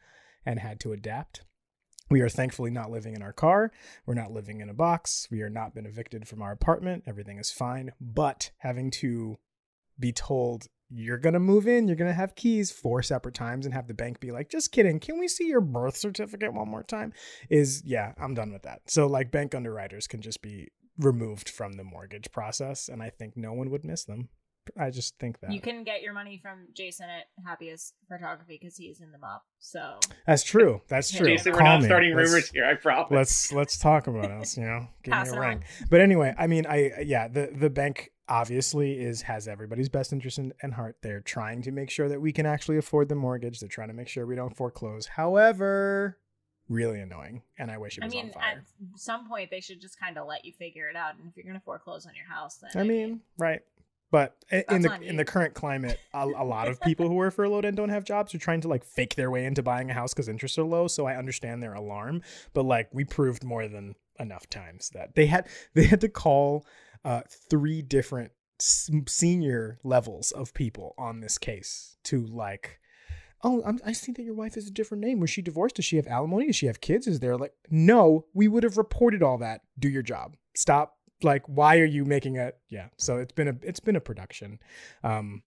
and 0.44 0.60
had 0.60 0.80
to 0.80 0.92
adapt. 0.92 1.44
We 2.10 2.22
are 2.22 2.30
thankfully 2.30 2.72
not 2.72 2.90
living 2.90 3.14
in 3.14 3.22
our 3.22 3.34
car. 3.34 3.72
We're 4.08 4.16
not 4.16 4.32
living 4.32 4.62
in 4.62 4.70
a 4.70 4.74
box. 4.74 5.28
We 5.30 5.44
are 5.44 5.50
not 5.50 5.76
been 5.76 5.86
evicted 5.86 6.28
from 6.28 6.42
our 6.42 6.52
apartment. 6.52 7.04
Everything 7.06 7.38
is 7.38 7.52
fine. 7.52 7.92
But 8.02 8.50
having 8.58 8.90
to 8.92 9.38
be 10.00 10.12
told 10.12 10.68
you're 10.90 11.18
to 11.34 11.40
move 11.40 11.68
in, 11.68 11.88
you're 11.88 11.98
to 12.08 12.14
have 12.14 12.36
keys 12.36 12.72
four 12.72 13.04
separate 13.04 13.36
times 13.36 13.66
and 13.66 13.74
have 13.74 13.88
the 13.88 13.94
bank 13.94 14.20
be 14.20 14.32
like, 14.32 14.50
just 14.50 14.72
kidding. 14.72 15.00
Can 15.00 15.20
we 15.20 15.28
see 15.28 15.48
your 15.48 15.62
birth 15.62 15.96
certificate 15.98 16.54
one 16.54 16.70
more 16.70 16.84
time? 16.84 17.14
Is 17.50 17.84
yeah, 17.86 18.14
I'm 18.18 18.34
done 18.34 18.52
with 18.52 18.64
that. 18.64 18.82
So, 18.88 19.08
like, 19.08 19.32
bank 19.32 19.54
underwriters 19.54 20.08
can 20.08 20.22
just 20.22 20.42
be 20.42 20.70
removed 20.98 21.50
from 21.50 21.74
the 21.74 21.84
mortgage 21.84 22.32
process. 22.32 22.90
And 22.90 23.02
I 23.02 23.10
think 23.10 23.38
no 23.38 23.54
one 23.54 23.70
would 23.70 23.86
miss 23.86 24.04
them. 24.04 24.30
I 24.78 24.90
just 24.90 25.18
think 25.20 25.40
that. 25.42 25.52
You 25.52 25.62
can 25.62 25.84
get 25.84 26.02
your 26.02 26.14
money 26.14 26.40
from 26.42 26.68
Jason 26.74 27.08
at 27.10 27.26
Happiest 27.46 27.94
Photography 28.08 28.58
because 28.62 28.76
he's 28.78 29.02
in 29.02 29.12
the 29.12 29.18
mob. 29.18 29.42
So 29.60 30.00
That's 30.28 30.44
true. 30.44 30.82
That's 30.88 31.12
true. 31.12 31.28
Jason, 31.28 31.54
we're 31.54 31.64
not 31.64 31.82
me. 31.82 31.86
starting 31.88 32.16
Let's- 32.16 32.30
rumors 32.30 32.50
here, 32.52 32.66
I 32.66 32.76
promise. 32.76 33.12
Let's 33.12 33.52
let's 33.54 33.78
talk 33.78 34.08
about 34.08 34.32
us. 34.32 34.58
You 34.58 34.64
know, 34.66 34.88
give 35.04 35.12
Pass 35.14 35.32
me 35.32 35.38
a 35.38 35.42
on. 35.42 35.48
ring. 35.48 35.64
But 35.90 36.02
anyway, 36.02 36.34
I 36.38 36.48
mean, 36.48 36.66
I 36.66 37.02
yeah, 37.02 37.28
the 37.28 37.52
the 37.56 37.70
bank 37.70 38.12
obviously 38.28 39.00
is 39.00 39.24
has 39.24 39.48
everybody's 39.48 39.90
best 39.90 40.14
interest 40.14 40.38
in, 40.38 40.54
in 40.64 40.72
heart. 40.72 40.98
They're 41.02 41.22
trying 41.22 41.62
to 41.64 41.72
make 41.72 41.90
sure 41.90 42.08
that 42.10 42.22
we 42.22 42.32
can 42.32 42.46
actually 42.46 42.78
afford 42.78 43.10
the 43.10 43.16
mortgage. 43.16 43.60
They're 43.60 43.70
trying 43.70 43.88
to 43.90 43.94
make 43.94 44.08
sure 44.08 44.26
we 44.26 44.36
don't 44.36 44.56
foreclose. 44.56 45.08
However, 45.08 46.18
really 46.70 47.00
annoying, 47.00 47.42
and 47.58 47.72
I 47.72 47.78
wish 47.80 47.98
it 47.98 48.04
I 48.04 48.06
was 48.06 48.14
mean, 48.14 48.26
on 48.28 48.32
fire. 48.34 48.44
at 48.60 49.00
some 49.00 49.28
point 49.28 49.50
they 49.50 49.60
should 49.60 49.82
just 49.82 50.00
kind 50.00 50.18
of 50.18 50.28
let 50.28 50.46
you 50.46 50.54
figure 50.54 50.88
it 50.88 50.96
out. 50.96 51.16
And 51.18 51.28
if 51.28 51.36
you're 51.36 51.46
gonna 51.46 51.62
foreclose 51.66 52.06
on 52.06 52.14
your 52.16 52.28
house, 52.28 52.58
then 52.58 52.70
I 52.80 52.86
mean, 52.88 53.22
right. 53.40 53.62
But 54.12 54.36
i- 54.52 54.58
in 54.70 54.82
That's 54.82 54.84
the 55.02 55.08
in 55.08 55.16
the 55.18 55.26
current 55.26 55.54
climate, 55.54 56.00
a, 56.14 56.26
a 56.26 56.44
lot 56.44 56.68
of 56.68 56.82
people 56.82 57.08
who 57.10 57.20
are 57.20 57.30
furloughed 57.32 57.66
and 57.66 57.78
don't 57.78 57.90
have 57.90 58.04
jobs 58.04 58.34
are 58.34 58.40
trying 58.40 58.62
to 58.62 58.68
like 58.68 58.84
fake 58.84 59.16
their 59.16 59.30
way 59.30 59.46
into 59.46 59.62
buying 59.62 59.90
a 59.92 59.94
house 59.94 60.14
because 60.14 60.28
interests 60.28 60.58
are 60.58 60.64
low. 60.64 60.88
So 60.88 61.06
I 61.06 61.16
understand 61.16 61.62
their 61.62 61.74
alarm, 61.74 62.22
but 62.54 62.64
like 62.64 62.90
we 62.94 63.04
proved 63.06 63.44
more 63.44 63.68
than 63.68 63.96
enough 64.20 64.50
times 64.50 64.90
that 64.94 65.16
they 65.16 65.28
had 65.28 65.48
they 65.76 65.86
had 65.86 66.02
to 66.02 66.10
call 66.10 66.66
uh, 67.06 67.22
three 67.50 67.82
different 67.82 68.32
senior 69.08 69.80
levels 69.84 70.32
of 70.32 70.54
people 70.54 70.94
on 70.98 71.20
this 71.22 71.38
case 71.38 71.98
to 72.06 72.26
like. 72.26 72.80
Oh, 73.42 73.64
I'm, 73.66 73.80
I 73.86 73.94
see 73.94 74.12
that 74.12 74.24
your 74.24 74.34
wife 74.34 74.56
has 74.56 74.68
a 74.68 74.72
different 74.72 75.02
name. 75.02 75.22
Was 75.22 75.30
she 75.30 75.42
divorced? 75.42 75.78
Does 75.78 75.86
she 75.86 75.96
have 75.96 76.08
alimony? 76.08 76.48
Does 76.48 76.58
she 76.58 76.66
have 76.66 76.82
kids? 76.82 77.08
Is 77.08 77.22
there 77.22 77.38
like 77.38 77.54
no? 77.70 78.26
We 78.34 78.50
would 78.50 78.64
have 78.64 78.78
reported 78.78 79.24
all 79.24 79.38
that. 79.38 79.62
Do 79.78 79.88
your 79.88 80.02
job. 80.04 80.36
Stop 80.58 80.98
like 81.24 81.44
why 81.48 81.78
are 81.80 81.86
you 81.86 82.06
making 82.06 82.38
a 82.38 82.54
yeah 82.70 82.88
so 82.98 83.18
it's 83.18 83.32
been 83.32 83.48
a 83.48 83.56
it's 83.62 83.80
been 83.80 83.96
a 83.96 84.02
production. 84.02 84.60
Um 85.04 85.44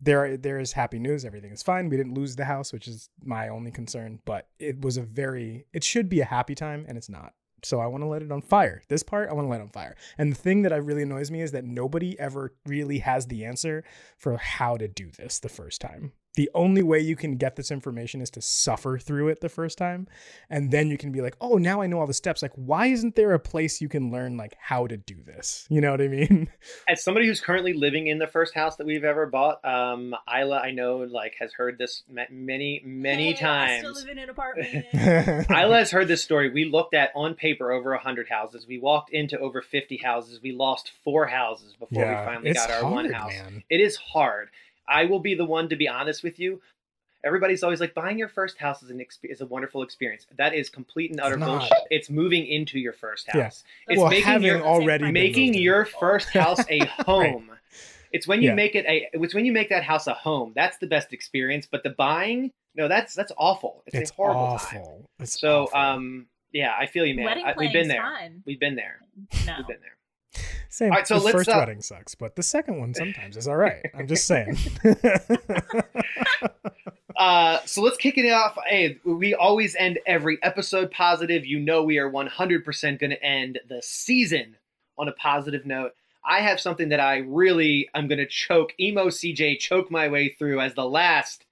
there 0.00 0.36
there 0.36 0.58
is 0.58 0.72
happy 0.72 0.98
news. 0.98 1.24
Everything 1.24 1.52
is 1.52 1.62
fine. 1.62 1.88
We 1.88 1.96
didn't 1.96 2.14
lose 2.14 2.36
the 2.36 2.44
house 2.44 2.72
which 2.72 2.88
is 2.88 3.10
my 3.22 3.48
only 3.48 3.70
concern 3.70 4.20
but 4.24 4.48
it 4.58 4.80
was 4.80 4.96
a 4.96 5.02
very 5.02 5.66
it 5.72 5.84
should 5.84 6.08
be 6.08 6.20
a 6.20 6.24
happy 6.24 6.54
time 6.54 6.84
and 6.88 6.96
it's 6.96 7.08
not. 7.08 7.34
So 7.62 7.78
i 7.78 7.86
want 7.86 8.02
to 8.02 8.08
let 8.08 8.22
it 8.22 8.32
on 8.32 8.42
fire. 8.42 8.82
This 8.88 9.02
part 9.02 9.28
i 9.28 9.32
want 9.32 9.46
to 9.46 9.50
let 9.50 9.60
on 9.60 9.68
fire. 9.68 9.96
And 10.18 10.32
the 10.32 10.36
thing 10.36 10.62
that 10.62 10.72
I 10.72 10.76
really 10.76 11.02
annoys 11.02 11.30
me 11.30 11.42
is 11.42 11.52
that 11.52 11.64
nobody 11.64 12.18
ever 12.18 12.54
really 12.66 12.98
has 13.00 13.26
the 13.26 13.44
answer 13.44 13.84
for 14.16 14.36
how 14.36 14.76
to 14.76 14.88
do 14.88 15.10
this 15.10 15.38
the 15.38 15.48
first 15.48 15.80
time 15.80 16.12
the 16.36 16.48
only 16.54 16.82
way 16.82 17.00
you 17.00 17.16
can 17.16 17.36
get 17.36 17.56
this 17.56 17.70
information 17.70 18.20
is 18.20 18.30
to 18.30 18.40
suffer 18.40 18.98
through 18.98 19.28
it 19.28 19.40
the 19.40 19.48
first 19.48 19.76
time 19.78 20.06
and 20.48 20.70
then 20.70 20.88
you 20.88 20.96
can 20.96 21.10
be 21.10 21.20
like 21.20 21.36
oh 21.40 21.56
now 21.56 21.80
i 21.82 21.86
know 21.86 21.98
all 21.98 22.06
the 22.06 22.14
steps 22.14 22.40
like 22.42 22.52
why 22.54 22.86
isn't 22.86 23.16
there 23.16 23.32
a 23.32 23.38
place 23.38 23.80
you 23.80 23.88
can 23.88 24.10
learn 24.12 24.36
like 24.36 24.54
how 24.60 24.86
to 24.86 24.96
do 24.96 25.16
this 25.26 25.66
you 25.70 25.80
know 25.80 25.90
what 25.90 26.00
i 26.00 26.06
mean 26.08 26.48
As 26.88 27.02
somebody 27.02 27.26
who's 27.26 27.40
currently 27.40 27.72
living 27.72 28.06
in 28.06 28.18
the 28.18 28.26
first 28.28 28.54
house 28.54 28.76
that 28.76 28.86
we've 28.86 29.04
ever 29.04 29.26
bought, 29.26 29.64
um, 29.64 30.14
Isla, 30.32 30.58
I 30.58 30.70
know, 30.72 30.98
like, 30.98 31.34
has 31.38 31.52
heard 31.52 31.78
this 31.78 32.02
many, 32.30 32.80
many 32.84 33.32
Hey, 33.32 33.38
I 33.38 33.40
times. 33.40 33.78
still 33.80 33.94
live 33.94 34.08
in 34.08 34.18
an 34.18 34.30
apartment. 34.30 34.86
Isla 35.50 35.78
has 35.78 35.90
heard 35.90 36.08
this 36.08 36.22
story. 36.22 36.50
We 36.50 36.64
looked 36.64 36.94
at 36.94 37.10
on 37.14 37.34
paper 37.34 37.70
over 37.72 37.90
100 37.90 38.28
houses. 38.28 38.66
We 38.66 38.78
walked 38.78 39.10
into 39.12 39.38
over 39.38 39.62
50 39.62 39.98
houses. 39.98 40.40
We 40.42 40.52
lost 40.52 40.92
four 41.04 41.26
houses 41.26 41.74
before 41.78 42.02
Yeah, 42.04 42.20
we 42.20 42.26
finally 42.26 42.52
got 42.52 42.70
our 42.70 42.90
one 42.90 43.10
house. 43.10 43.32
man. 43.32 43.62
It 43.70 43.80
is 43.80 43.96
hard. 43.96 44.48
I 44.90 45.04
will 45.06 45.20
be 45.20 45.34
the 45.34 45.44
one 45.44 45.68
to 45.68 45.76
be 45.76 45.88
honest 45.88 46.22
with 46.22 46.38
you. 46.38 46.60
Everybody's 47.22 47.62
always 47.62 47.80
like 47.80 47.92
buying 47.94 48.18
your 48.18 48.28
first 48.28 48.56
house 48.56 48.82
is 48.82 48.88
an 48.90 48.98
exp- 48.98 49.30
is 49.30 49.42
a 49.42 49.46
wonderful 49.46 49.82
experience. 49.82 50.26
That 50.38 50.54
is 50.54 50.70
complete 50.70 51.10
and 51.10 51.20
utter 51.20 51.34
It's 51.36 51.44
bullshit. 51.44 51.78
It's 51.90 52.10
moving 52.10 52.46
into 52.46 52.78
your 52.78 52.94
first 52.94 53.26
house. 53.26 53.36
Yes. 53.36 53.64
It's 53.88 53.98
Well, 54.00 54.08
making 54.08 54.24
having 54.24 54.46
your 54.46 54.62
already 54.62 55.12
making 55.12 55.52
your 55.54 55.84
first 55.84 56.28
house 56.32 56.60
a 56.70 56.86
home. 57.04 57.50
It's 58.12 58.26
when 58.26 58.40
you 58.42 58.48
Yeah. 58.48 58.54
make 58.54 58.74
it 58.74 58.86
a 58.86 59.08
it's 59.12 59.34
when 59.34 59.44
you 59.44 59.52
make 59.52 59.68
that 59.68 59.84
house 59.84 60.06
a 60.06 60.14
home. 60.14 60.52
That's 60.54 60.78
the 60.78 60.86
best 60.86 61.12
experience. 61.12 61.68
But 61.70 61.82
the 61.82 61.90
buying, 61.90 62.52
no, 62.74 62.88
that's 62.88 63.14
that's 63.14 63.32
awful. 63.36 63.82
It's, 63.86 63.96
it's 63.96 64.10
a 64.10 64.14
horrible 64.14 64.40
time. 64.58 64.80
awful 64.80 65.04
it's 65.20 65.38
So 65.38 65.64
awful. 65.64 65.78
um 65.78 66.26
yeah, 66.52 66.74
I 66.76 66.86
feel 66.86 67.04
you, 67.06 67.14
man. 67.14 67.28
I, 67.44 67.54
we've 67.56 67.72
been 67.72 67.86
there. 67.86 68.02
fun. 68.02 68.42
We've 68.46 68.58
been 68.58 68.74
there. 68.76 69.00
No. 69.46 69.54
We've 69.58 69.66
been 69.68 69.80
there. 69.82 69.96
Same 70.70 70.90
all 70.90 70.96
right, 70.96 71.06
so 71.06 71.18
the 71.18 71.24
let's, 71.26 71.36
first 71.36 71.48
uh, 71.50 71.56
wedding 71.58 71.82
sucks 71.82 72.14
but 72.14 72.34
the 72.36 72.42
second 72.42 72.78
one 72.78 72.94
sometimes 72.94 73.36
is 73.36 73.46
all 73.46 73.56
right 73.56 73.84
i'm 73.94 74.06
just 74.06 74.26
saying 74.26 74.56
Uh, 77.20 77.60
so 77.66 77.82
let's 77.82 77.98
kick 77.98 78.16
it 78.16 78.32
off. 78.32 78.56
Hey, 78.66 78.98
we 79.04 79.34
always 79.34 79.76
end 79.76 79.98
every 80.06 80.38
episode 80.42 80.90
positive. 80.90 81.44
You 81.44 81.60
know, 81.60 81.82
we 81.82 81.98
are 81.98 82.10
100% 82.10 82.98
going 82.98 83.10
to 83.10 83.22
end 83.22 83.58
the 83.68 83.82
season 83.82 84.56
on 84.96 85.06
a 85.06 85.12
positive 85.12 85.66
note. 85.66 85.92
I 86.24 86.40
have 86.40 86.58
something 86.58 86.88
that 86.88 86.98
I 86.98 87.18
really 87.18 87.90
am 87.94 88.08
going 88.08 88.20
to 88.20 88.26
choke, 88.26 88.72
emo 88.80 89.08
CJ, 89.08 89.58
choke 89.58 89.90
my 89.90 90.08
way 90.08 90.30
through 90.30 90.60
as 90.60 90.72
the 90.72 90.86
last 90.86 91.44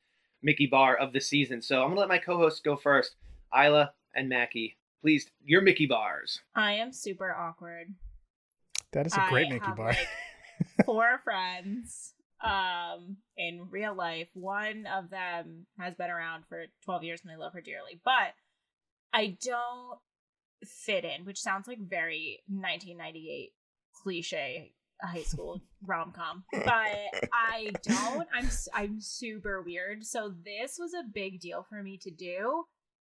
Mickey 0.43 0.67
bar 0.67 0.97
of 0.97 1.13
the 1.13 1.21
season. 1.21 1.61
So 1.61 1.83
I'm 1.83 1.89
going 1.89 1.97
to 1.97 2.01
let 2.01 2.09
my 2.09 2.19
co 2.19 2.39
hosts 2.39 2.61
go 2.61 2.75
first. 2.75 3.17
Isla 3.55 3.93
and 4.15 4.27
Mackie, 4.27 4.79
please, 5.03 5.31
your 5.45 5.61
Mickey 5.61 5.85
bars. 5.85 6.41
I 6.55 6.73
am 6.73 6.95
super 6.95 7.35
awkward. 7.35 7.95
That 8.93 9.07
is 9.07 9.15
a 9.15 9.27
great 9.29 9.47
I 9.47 9.51
mickey 9.51 9.67
have, 9.67 9.77
bar. 9.77 9.89
like, 9.89 10.09
four 10.85 11.21
friends 11.25 12.15
um 12.45 13.17
in 13.37 13.67
real 13.71 13.95
life. 13.95 14.29
One 14.35 14.87
of 14.87 15.11
them 15.11 15.67
has 15.79 15.95
been 15.95 16.11
around 16.11 16.45
for 16.49 16.67
12 16.85 17.03
years 17.05 17.21
and 17.25 17.33
i 17.33 17.37
love 17.37 17.53
her 17.53 17.61
dearly 17.61 18.01
but 18.05 18.35
i 19.13 19.37
don't 19.45 19.99
fit 20.65 21.05
in 21.05 21.25
which 21.25 21.41
sounds 21.41 21.67
like 21.69 21.79
very 21.81 22.41
1998 22.49 23.51
cliche 24.03 24.73
high 25.03 25.23
school 25.23 25.61
rom-com 25.87 26.43
but 26.53 27.29
i 27.33 27.71
don't. 27.83 28.29
I'm 28.35 28.49
i'm 28.75 29.01
super 29.01 29.63
weird. 29.63 30.05
So 30.05 30.33
this 30.45 30.77
was 30.79 30.93
a 30.95 31.05
big 31.13 31.41
deal 31.41 31.65
for 31.69 31.83
me 31.83 31.99
to 32.03 32.11
do 32.11 32.65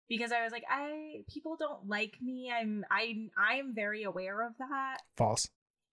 because 0.09 0.33
i 0.33 0.43
was 0.43 0.53
like 0.53 0.65
i 0.71 1.23
people 1.33 1.57
don't 1.59 1.87
like 1.89 2.15
me. 2.23 2.51
I'm 2.55 2.85
i'm 2.91 3.31
i'm 3.39 3.75
very 3.75 4.03
aware 4.05 4.47
of 4.47 4.53
that. 4.59 4.99
False 5.17 5.49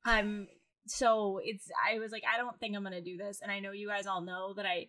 um 0.06 0.48
so 0.88 1.40
it's 1.44 1.70
i 1.90 2.00
was 2.00 2.12
like 2.12 2.24
i 2.34 2.38
don't 2.38 2.60
think 2.60 2.76
i'm 2.76 2.84
gonna 2.84 3.02
do 3.02 3.18
this 3.18 3.40
and 3.42 3.52
i 3.52 3.60
know 3.60 3.72
you 3.72 3.88
guys 3.88 4.08
all 4.08 4.22
know 4.22 4.54
that 4.54 4.66
i 4.66 4.88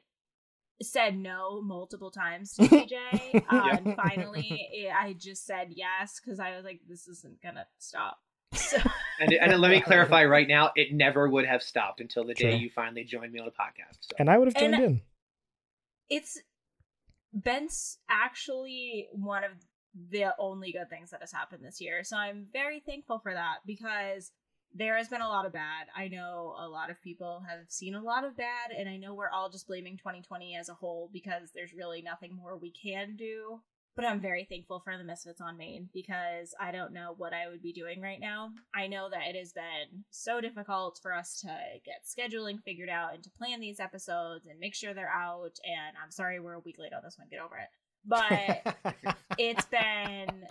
said 0.83 1.17
no 1.17 1.61
multiple 1.63 2.11
times 2.11 2.55
to 2.55 2.63
cj 2.63 2.93
uh, 2.93 3.41
Yeah. 3.53 3.77
and 3.77 3.97
finally 3.97 4.69
it, 4.73 4.91
i 4.99 5.13
just 5.13 5.45
said 5.47 5.69
yes 5.71 6.19
because 6.25 6.41
i 6.41 6.57
was 6.57 6.65
like 6.65 6.81
this 6.89 7.07
isn't 7.09 7.41
gonna 7.43 7.67
stop 7.79 8.19
so 8.55 8.79
And, 9.21 9.33
and 9.35 9.61
let 9.61 9.71
me 9.71 9.81
clarify 9.91 10.25
right 10.25 10.47
now, 10.49 10.73
it 10.77 10.93
never 10.93 11.27
would 11.29 11.47
have 11.47 11.63
stopped 11.63 12.01
until 12.01 12.25
the 12.25 12.35
day 12.35 12.57
you 12.57 12.69
finally 12.69 13.05
joined 13.05 13.33
me 13.33 13.39
on 13.41 13.47
the 13.47 13.53
podcast. 13.53 13.99
So. 14.01 14.17
and 14.19 14.29
i 14.29 14.37
would 14.37 14.49
have 14.49 14.63
And- 14.63 14.75
joined 14.75 14.85
in 14.85 15.01
It's 16.11 16.39
Ben's 17.33 17.99
actually 18.11 19.09
one 19.13 19.45
of 19.45 19.53
the 20.11 20.35
only 20.39 20.73
good 20.73 20.91
things 20.91 21.11
that 21.11 21.21
has 21.21 21.33
happened 21.33 21.65
this 21.65 21.81
year. 21.81 22.05
So 22.05 22.17
I'm 22.17 22.47
very 22.53 22.81
thankful 22.81 23.21
for 23.21 23.33
that 23.33 23.59
because 23.67 24.31
there 24.75 24.97
has 24.97 25.09
been 25.09 25.21
a 25.21 25.29
lot 25.29 25.47
of 25.47 25.53
bad. 25.53 25.87
I 25.97 26.09
know 26.09 26.55
a 26.59 26.69
lot 26.69 26.91
of 26.91 27.03
people 27.03 27.43
have 27.49 27.67
seen 27.69 27.95
a 27.95 28.03
lot 28.03 28.25
of 28.25 28.37
bad, 28.37 28.71
and 28.77 28.89
I 28.89 28.97
know 28.97 29.15
we're 29.15 29.31
all 29.31 29.51
just 29.51 29.67
blaming 29.67 29.97
2020 29.99 30.57
as 30.57 30.69
a 30.69 30.75
whole 30.75 31.11
because 31.13 31.51
there's 31.55 31.75
really 31.75 32.03
nothing 32.03 32.35
more 32.35 32.57
we 32.57 32.73
can 32.73 33.17
do. 33.17 33.61
But 33.95 34.07
I'm 34.07 34.21
very 34.21 34.47
thankful 34.49 34.81
for 34.81 34.97
the 34.97 35.05
Misfits 35.05 35.43
on 35.43 35.59
Main 35.59 35.91
because 35.93 36.55
I 36.59 36.73
don't 36.73 36.95
know 36.95 37.15
what 37.19 37.35
I 37.35 37.49
would 37.51 37.63
be 37.63 37.75
doing 37.75 38.01
right 38.01 38.21
now. 38.21 38.51
I 38.75 38.87
know 38.87 39.11
that 39.11 39.29
it 39.29 39.37
has 39.37 39.53
been 39.53 40.05
so 40.11 40.41
difficult 40.41 40.99
for 41.03 41.13
us 41.13 41.41
to 41.43 41.55
get 41.85 42.07
scheduling 42.07 42.63
figured 42.63 42.89
out 42.89 43.13
and 43.13 43.23
to 43.23 43.31
plan 43.31 43.61
these 43.61 43.81
episodes 43.81 44.47
and 44.47 44.59
make 44.59 44.75
sure 44.75 44.95
they're 44.95 45.13
out. 45.15 45.59
And 45.67 45.97
I'm 46.03 46.11
sorry 46.11 46.41
we're 46.41 46.55
a 46.55 46.61
week 46.61 46.77
late 46.79 46.95
on 46.95 47.03
this 47.05 47.19
one. 47.19 47.29
Get 47.31 47.41
over 47.41 47.59
it. 47.59 47.69
But 48.07 49.15
it's 49.39 49.67
been 49.67 50.47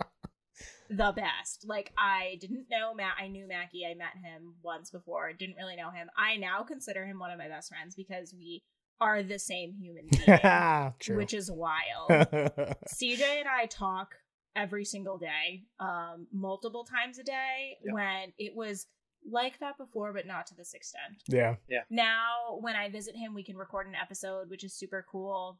the 0.96 1.12
best. 1.14 1.64
Like 1.66 1.92
I 1.98 2.38
didn't 2.40 2.66
know 2.70 2.94
Matt. 2.94 3.14
I 3.20 3.28
knew 3.28 3.46
Mackie. 3.46 3.86
I 3.90 3.94
met 3.94 4.16
him 4.22 4.54
once 4.62 4.90
before. 4.90 5.32
Didn't 5.32 5.56
really 5.56 5.76
know 5.76 5.90
him. 5.90 6.08
I 6.16 6.36
now 6.36 6.62
consider 6.62 7.06
him 7.06 7.18
one 7.18 7.30
of 7.30 7.38
my 7.38 7.48
best 7.48 7.68
friends 7.68 7.94
because 7.94 8.34
we 8.36 8.62
are 9.00 9.22
the 9.22 9.38
same 9.38 9.74
human 9.74 10.06
being, 10.10 10.92
True. 11.00 11.16
which 11.16 11.34
is 11.34 11.50
wild. 11.50 12.08
CJ 12.10 13.22
and 13.22 13.48
I 13.48 13.66
talk 13.66 14.14
every 14.54 14.84
single 14.84 15.18
day, 15.18 15.64
um, 15.80 16.26
multiple 16.32 16.84
times 16.84 17.18
a 17.18 17.24
day. 17.24 17.78
Yeah. 17.84 17.92
When 17.92 18.32
it 18.38 18.54
was 18.54 18.86
like 19.30 19.58
that 19.60 19.78
before, 19.78 20.12
but 20.12 20.26
not 20.26 20.46
to 20.46 20.54
this 20.54 20.74
extent. 20.74 21.22
Yeah, 21.28 21.56
yeah 21.68 21.82
Now, 21.90 22.58
when 22.60 22.76
I 22.76 22.90
visit 22.90 23.16
him, 23.16 23.34
we 23.34 23.44
can 23.44 23.56
record 23.56 23.86
an 23.86 23.94
episode, 23.94 24.50
which 24.50 24.64
is 24.64 24.74
super 24.74 25.04
cool. 25.10 25.58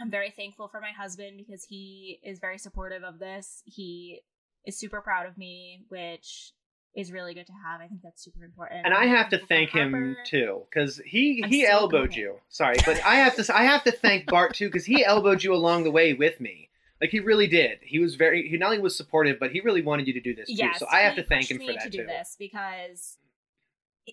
I'm 0.00 0.10
very 0.10 0.30
thankful 0.30 0.68
for 0.68 0.80
my 0.80 0.90
husband 0.90 1.36
because 1.36 1.64
he 1.64 2.18
is 2.24 2.40
very 2.40 2.58
supportive 2.58 3.04
of 3.04 3.20
this. 3.20 3.62
He 3.64 4.22
is 4.66 4.78
super 4.78 5.00
proud 5.00 5.26
of 5.26 5.36
me, 5.38 5.82
which 5.88 6.52
is 6.96 7.10
really 7.12 7.34
good 7.34 7.46
to 7.46 7.52
have. 7.52 7.80
I 7.80 7.88
think 7.88 8.02
that's 8.02 8.22
super 8.22 8.44
important. 8.44 8.82
and 8.84 8.94
I 8.94 9.06
have 9.06 9.28
to 9.30 9.38
thank 9.38 9.70
him 9.70 10.16
too 10.24 10.62
because 10.70 10.98
he 11.04 11.42
I'm 11.42 11.50
he 11.50 11.66
elbowed 11.66 12.10
going. 12.10 12.20
you. 12.20 12.36
Sorry, 12.48 12.76
but 12.86 13.04
I 13.04 13.16
have 13.16 13.34
to 13.36 13.56
I 13.56 13.64
have 13.64 13.84
to 13.84 13.92
thank 13.92 14.26
Bart 14.26 14.54
too 14.54 14.68
because 14.68 14.84
he 14.84 15.04
elbowed 15.04 15.42
you 15.42 15.52
along 15.54 15.84
the 15.84 15.90
way 15.90 16.14
with 16.14 16.40
me. 16.40 16.70
Like 17.00 17.10
he 17.10 17.20
really 17.20 17.48
did. 17.48 17.78
He 17.82 17.98
was 17.98 18.14
very 18.14 18.48
he 18.48 18.56
not 18.56 18.66
only 18.66 18.78
was 18.78 18.96
supportive, 18.96 19.38
but 19.40 19.50
he 19.50 19.60
really 19.60 19.82
wanted 19.82 20.06
you 20.06 20.12
to 20.14 20.20
do 20.20 20.34
this 20.34 20.48
too. 20.48 20.70
So 20.76 20.86
I 20.90 21.00
have 21.00 21.16
to 21.16 21.24
thank 21.24 21.50
him 21.50 21.58
for 21.58 21.64
me 21.64 21.74
that 21.74 21.84
to 21.84 21.90
do 21.90 21.98
too. 21.98 22.06
this 22.06 22.36
because 22.38 23.18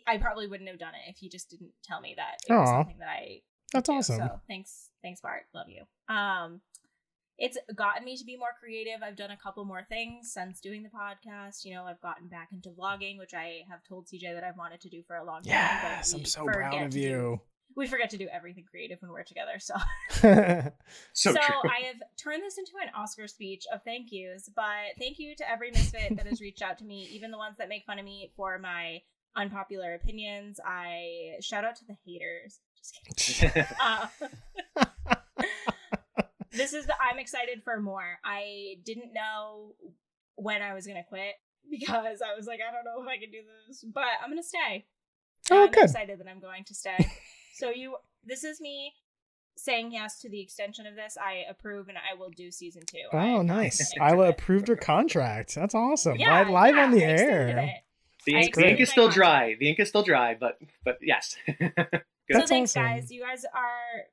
I 0.08 0.18
probably 0.18 0.48
wouldn't 0.48 0.70
have 0.70 0.80
done 0.80 0.94
it 0.96 1.10
if 1.10 1.18
he 1.18 1.30
just 1.30 1.50
didn't 1.50 1.72
tell 1.84 2.02
me 2.02 2.16
that 2.18 2.38
it 2.48 2.54
was 2.54 2.70
something 2.70 2.98
that 3.00 3.10
I 3.10 3.42
that's 3.72 3.88
do. 3.88 3.94
awesome 3.96 4.18
So 4.18 4.40
thanks, 4.48 4.90
thanks, 5.04 5.22
Bart. 5.22 5.44
Love 5.54 5.68
you. 5.70 5.84
Um, 6.14 6.62
it's 7.42 7.58
gotten 7.76 8.06
me 8.06 8.16
to 8.16 8.24
be 8.24 8.38
more 8.38 8.54
creative. 8.60 9.02
I've 9.04 9.16
done 9.16 9.32
a 9.32 9.38
couple 9.38 9.66
more 9.66 9.84
things 9.90 10.32
since 10.32 10.62
doing 10.62 10.84
the 10.84 10.90
podcast. 10.90 11.66
You 11.66 11.74
know, 11.74 11.84
I've 11.86 12.00
gotten 12.02 12.28
back 12.28 12.50
into 12.54 12.70
vlogging, 12.70 13.18
which 13.18 13.34
I 13.34 13.62
have 13.70 13.84
told 13.84 14.06
CJ 14.08 14.34
that 14.36 14.44
I've 14.44 14.58
wanted 14.58 14.80
to 14.82 14.90
do 14.90 15.02
for 15.08 15.16
a 15.16 15.26
long 15.26 15.42
time. 15.42 15.48
yes 15.52 16.14
i'm 16.14 16.20
we 16.20 16.26
so 16.26 16.46
proud 16.46 16.72
forget 16.72 16.86
of 16.86 16.92
to 16.92 16.98
do- 17.00 17.04
you 17.04 17.42
we 17.76 17.88
forget 17.88 18.10
to 18.10 18.18
do 18.18 18.28
everything 18.32 18.66
creative 18.70 18.98
when 19.02 19.12
we're 19.12 19.24
together. 19.24 19.54
So, 19.58 19.74
So, 21.14 21.32
so 21.32 21.40
true. 21.40 21.70
I 21.70 21.86
have 21.88 21.96
turned 22.22 22.44
this 22.44 22.58
into 22.58 22.74
an 22.82 22.90
Oscar 22.96 23.28
speech 23.28 23.64
of 23.74 23.82
thank 23.84 24.12
yous, 24.12 24.50
but 24.54 24.98
thank 25.00 25.20
you 25.20 25.36
to 25.38 25.50
every 25.50 25.72
misfit 25.72 26.18
that 26.18 26.28
has 26.28 26.42
reached 26.42 26.62
out 26.62 26.78
to 26.80 26.84
me, 26.84 27.08
even 27.14 27.32
the 27.32 27.38
ones 27.38 27.56
that 27.58 27.70
make 27.70 27.86
fun 27.86 27.98
of 27.98 28.04
me 28.04 28.32
for 28.36 28.60
my 28.60 29.02
unpopular 29.38 29.94
opinions. 29.94 30.60
I 30.66 31.38
shout 31.40 31.64
out 31.64 31.76
to 31.78 31.86
the 31.86 31.96
haters. 32.06 32.60
Just 32.78 33.40
kidding. 33.40 33.66
Uh, 33.82 34.08
this 36.52 36.74
is 36.74 36.86
the 36.86 36.96
I'm 37.02 37.20
excited 37.20 37.64
for 37.64 37.80
more. 37.80 38.20
I 38.24 38.76
didn't 38.84 39.14
know 39.14 39.76
when 40.36 40.62
I 40.62 40.74
was 40.74 40.88
gonna 40.88 41.04
quit 41.08 41.36
because 41.70 42.22
I 42.22 42.36
was 42.36 42.48
like, 42.48 42.60
I 42.68 42.72
don't 42.72 42.86
know 42.86 43.02
if 43.02 43.08
I 43.08 43.18
can 43.20 43.32
do 43.32 43.40
this, 43.68 43.84
but 43.84 44.06
I'm 44.24 44.30
gonna 44.30 44.44
stay. 44.44 44.86
Oh, 45.50 45.64
I'm 45.66 45.72
good. 45.72 45.84
excited 45.86 46.20
that 46.20 46.28
I'm 46.28 46.40
going 46.40 46.64
to 46.66 46.76
stay. 46.76 46.98
so 47.56 47.72
you, 47.72 47.96
this 48.24 48.44
is 48.44 48.62
me 48.62 48.94
saying 49.58 49.92
yes 49.92 50.20
to 50.20 50.30
the 50.30 50.40
extension 50.40 50.86
of 50.86 50.96
this. 50.96 51.18
I 51.22 51.44
approve, 51.50 51.90
and 51.90 51.98
I 51.98 52.18
will 52.18 52.30
do 52.30 52.52
season 52.52 52.84
two. 52.86 53.00
Oh 53.12 53.40
am 53.40 53.48
nice 53.48 53.94
confident. 53.94 54.20
isla 54.20 54.30
approved 54.30 54.68
her 54.68 54.76
contract 54.76 55.56
that's 55.56 55.76
awesome 55.76 56.18
Yeah, 56.18 56.42
live, 56.42 56.50
live 56.50 56.76
yeah, 56.76 56.84
on 56.84 56.92
the 56.92 57.04
I 57.04 57.08
air 57.08 57.82
the, 58.26 58.36
ink, 58.36 58.56
the 58.56 58.68
ink 58.68 58.80
is 58.80 58.92
still 58.92 59.10
dry. 59.10 59.56
The 59.60 59.70
ink 59.70 59.80
is 59.80 59.90
still 59.90 60.04
dry, 60.04 60.36
but 60.40 60.60
but 60.84 61.00
yes. 61.02 61.36
So 62.32 62.46
thanks, 62.48 62.72
awesome. 62.72 62.84
guys. 62.84 63.12
You 63.12 63.22
guys 63.22 63.44
are 63.44 64.06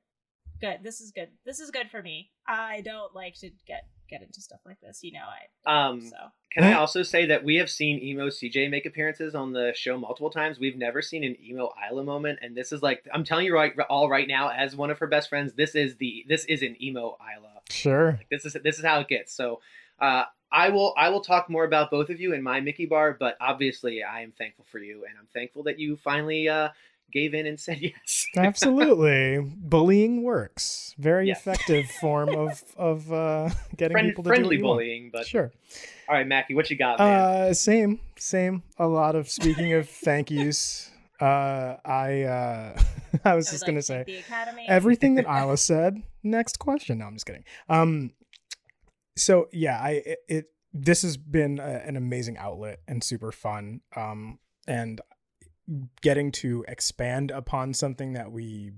good. 0.59 0.79
This 0.83 1.01
is 1.01 1.11
good. 1.11 1.29
This 1.45 1.59
is 1.59 1.71
good 1.71 1.89
for 1.89 2.01
me. 2.01 2.31
I 2.47 2.81
don't 2.81 3.13
like 3.15 3.35
to 3.39 3.49
get 3.67 3.83
get 4.09 4.21
into 4.21 4.41
stuff 4.41 4.59
like 4.65 4.79
this. 4.81 4.99
You 5.03 5.13
know, 5.13 5.25
I 5.67 5.89
Um, 5.89 6.01
so 6.01 6.15
Can 6.51 6.63
I 6.63 6.73
also 6.73 7.03
say 7.03 7.25
that 7.27 7.43
we 7.43 7.55
have 7.55 7.69
seen 7.69 8.01
emo 8.01 8.27
CJ 8.27 8.69
make 8.69 8.85
appearances 8.85 9.35
on 9.35 9.53
the 9.53 9.71
show 9.75 9.97
multiple 9.97 10.31
times. 10.31 10.59
We've 10.59 10.77
never 10.77 11.01
seen 11.01 11.23
an 11.23 11.35
emo 11.41 11.71
Isla 11.89 12.03
moment, 12.03 12.39
and 12.41 12.55
this 12.55 12.71
is 12.71 12.81
like 12.81 13.07
I'm 13.13 13.23
telling 13.23 13.45
you 13.45 13.53
right 13.53 13.73
all 13.89 14.09
right 14.09 14.27
now, 14.27 14.49
as 14.49 14.75
one 14.75 14.89
of 14.89 14.99
her 14.99 15.07
best 15.07 15.29
friends, 15.29 15.53
this 15.53 15.75
is 15.75 15.95
the 15.97 16.25
this 16.27 16.45
is 16.45 16.61
an 16.61 16.75
emo 16.81 17.17
Isla. 17.21 17.61
Sure. 17.69 18.11
Like, 18.13 18.29
this 18.29 18.45
is 18.45 18.57
this 18.63 18.79
is 18.79 18.85
how 18.85 18.99
it 18.99 19.07
gets. 19.07 19.33
So 19.33 19.61
uh, 19.99 20.23
I 20.51 20.69
will 20.69 20.93
I 20.97 21.09
will 21.09 21.21
talk 21.21 21.49
more 21.49 21.63
about 21.63 21.91
both 21.91 22.09
of 22.09 22.19
you 22.19 22.33
in 22.33 22.41
my 22.41 22.59
Mickey 22.59 22.85
bar, 22.85 23.15
but 23.19 23.37
obviously 23.39 24.03
I 24.03 24.21
am 24.21 24.31
thankful 24.31 24.65
for 24.71 24.79
you, 24.79 25.05
and 25.07 25.17
I'm 25.19 25.27
thankful 25.33 25.63
that 25.63 25.79
you 25.79 25.95
finally 25.95 26.49
uh, 26.49 26.69
gave 27.11 27.33
in 27.33 27.45
and 27.45 27.59
said 27.59 27.77
yes. 27.81 28.25
Absolutely. 28.35 29.39
Bullying 29.55 30.23
works. 30.23 30.93
Very 30.97 31.27
Yes. 31.27 31.39
effective 31.39 31.85
form 32.01 32.29
of 32.29 32.63
of 32.77 33.11
uh, 33.11 33.49
getting 33.77 33.93
Friend- 33.95 34.07
people 34.09 34.23
to 34.23 34.29
friendly 34.29 34.57
do 34.57 34.63
what 34.63 34.65
you 34.65 34.67
want. 34.67 34.77
bullying, 34.79 35.09
but 35.11 35.25
sure. 35.27 35.51
All 36.07 36.15
right, 36.15 36.25
Mackie, 36.27 36.55
what 36.55 36.69
you 36.71 36.75
got, 36.77 36.97
man? 36.99 37.19
Uh, 37.49 37.53
same, 37.53 37.99
same. 38.17 38.63
A 38.79 38.87
lot 38.87 39.15
of 39.15 39.29
speaking 39.29 39.73
of 39.73 39.87
thank 39.89 40.31
yous. 40.31 40.89
Uh, 41.21 41.75
I 41.83 42.21
uh, 42.23 42.81
I 43.25 43.35
was 43.35 43.51
just 43.51 43.65
gonna 43.65 43.81
say 43.81 44.05
the 44.07 44.19
Academy. 44.19 44.65
everything 44.69 45.15
that 45.15 45.25
Isla 45.25 45.57
said. 45.57 46.01
Next 46.23 46.59
question. 46.59 46.99
No, 46.99 47.07
I'm 47.07 47.15
just 47.15 47.25
kidding. 47.25 47.43
Um, 47.67 48.11
so 49.17 49.49
yeah, 49.51 49.81
I 49.81 49.89
it, 50.05 50.19
it 50.29 50.45
this 50.73 51.01
has 51.01 51.17
been 51.17 51.59
a, 51.59 51.81
an 51.85 51.97
amazing 51.97 52.37
outlet 52.37 52.79
and 52.87 53.03
super 53.03 53.33
fun. 53.33 53.81
Um, 53.97 54.39
and 54.65 55.01
getting 56.01 56.31
to 56.31 56.65
expand 56.67 57.31
upon 57.31 57.73
something 57.73 58.13
that 58.13 58.31
we 58.31 58.71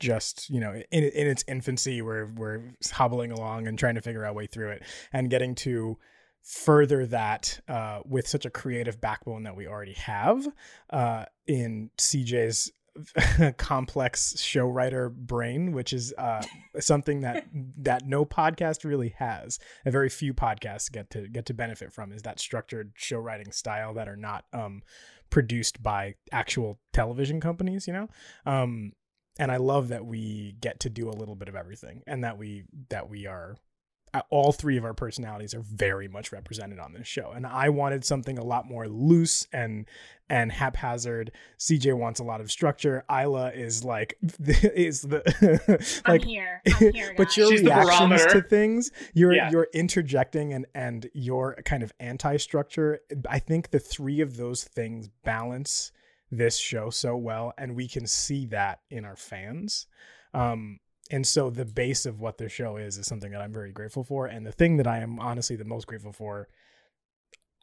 just 0.00 0.50
you 0.50 0.58
know 0.58 0.72
in 0.72 1.04
in 1.04 1.26
its 1.28 1.44
infancy 1.46 2.02
we're 2.02 2.26
we're 2.34 2.74
hobbling 2.92 3.30
along 3.30 3.68
and 3.68 3.78
trying 3.78 3.94
to 3.94 4.00
figure 4.00 4.26
our 4.26 4.32
way 4.32 4.46
through 4.46 4.70
it 4.70 4.82
and 5.12 5.30
getting 5.30 5.54
to 5.54 5.96
further 6.42 7.06
that 7.06 7.60
uh, 7.68 8.00
with 8.04 8.28
such 8.28 8.44
a 8.44 8.50
creative 8.50 9.00
backbone 9.00 9.44
that 9.44 9.56
we 9.56 9.66
already 9.66 9.94
have 9.94 10.46
uh, 10.90 11.24
in 11.46 11.90
CJ's 11.96 12.70
complex 13.56 14.40
show 14.40 14.66
writer 14.66 15.08
brain, 15.08 15.72
which 15.72 15.92
is 15.92 16.14
uh, 16.16 16.42
something 16.78 17.20
that 17.20 17.46
that 17.78 18.06
no 18.06 18.24
podcast 18.24 18.84
really 18.84 19.14
has. 19.18 19.58
A 19.84 19.90
very 19.90 20.08
few 20.08 20.32
podcasts 20.32 20.92
get 20.92 21.10
to 21.10 21.26
get 21.28 21.46
to 21.46 21.54
benefit 21.54 21.92
from 21.92 22.12
is 22.12 22.22
that 22.22 22.38
structured 22.38 22.92
show 22.94 23.18
writing 23.18 23.50
style 23.50 23.94
that 23.94 24.08
are 24.08 24.16
not 24.16 24.44
um, 24.52 24.82
produced 25.34 25.82
by 25.82 26.14
actual 26.30 26.78
television 26.92 27.40
companies. 27.40 27.88
You 27.88 27.92
know, 27.92 28.08
um, 28.46 28.92
and 29.36 29.50
I 29.50 29.56
love 29.56 29.88
that 29.88 30.06
we 30.06 30.54
get 30.60 30.78
to 30.80 30.88
do 30.88 31.10
a 31.10 31.18
little 31.18 31.34
bit 31.34 31.48
of 31.48 31.56
everything, 31.56 32.04
and 32.06 32.22
that 32.22 32.38
we 32.38 32.62
that 32.90 33.10
we 33.10 33.26
are 33.26 33.56
all 34.30 34.52
three 34.52 34.76
of 34.76 34.84
our 34.84 34.94
personalities 34.94 35.54
are 35.54 35.60
very 35.62 36.08
much 36.08 36.32
represented 36.32 36.78
on 36.78 36.92
this 36.92 37.06
show. 37.06 37.32
And 37.34 37.46
i 37.46 37.68
wanted 37.68 38.04
something 38.04 38.38
a 38.38 38.44
lot 38.44 38.66
more 38.66 38.88
loose 38.88 39.46
and 39.52 39.86
and 40.30 40.50
haphazard. 40.50 41.32
Cj 41.58 41.94
wants 41.96 42.18
a 42.20 42.24
lot 42.24 42.40
of 42.40 42.50
structure. 42.50 43.04
Isla 43.10 43.52
is 43.52 43.84
like 43.84 44.16
is 44.46 45.02
the 45.02 45.22
like 46.08 46.22
I'm 46.22 46.28
here. 46.28 46.62
I'm 46.66 46.92
here, 46.92 47.14
but 47.18 47.36
your 47.36 47.50
She's 47.50 47.62
reactions 47.62 48.26
to 48.32 48.42
things 48.42 48.90
you're 49.12 49.34
Yeah. 49.34 49.50
you're 49.50 49.68
interjecting 49.74 50.52
and 50.52 50.66
and 50.74 51.08
your 51.12 51.56
kind 51.64 51.82
of 51.82 51.92
anti-structure. 52.00 53.00
I 53.28 53.38
think 53.38 53.70
the 53.70 53.78
three 53.80 54.20
of 54.20 54.36
those 54.36 54.64
things 54.64 55.08
balance 55.24 55.92
this 56.30 56.56
show 56.56 56.90
so 56.90 57.16
well 57.16 57.52
and 57.58 57.76
we 57.76 57.86
can 57.86 58.06
see 58.06 58.46
that 58.46 58.80
in 58.90 59.04
our 59.04 59.16
fans. 59.16 59.86
Um 60.32 60.78
and 61.10 61.26
so 61.26 61.50
the 61.50 61.64
base 61.64 62.06
of 62.06 62.20
what 62.20 62.38
the 62.38 62.48
show 62.48 62.76
is 62.76 62.96
is 62.96 63.06
something 63.06 63.30
that 63.32 63.40
i'm 63.40 63.52
very 63.52 63.72
grateful 63.72 64.04
for. 64.04 64.26
And 64.26 64.46
the 64.46 64.52
thing 64.52 64.76
that 64.78 64.86
i 64.86 64.98
am 64.98 65.18
honestly 65.20 65.56
the 65.56 65.64
most 65.64 65.86
grateful 65.86 66.12
for 66.12 66.48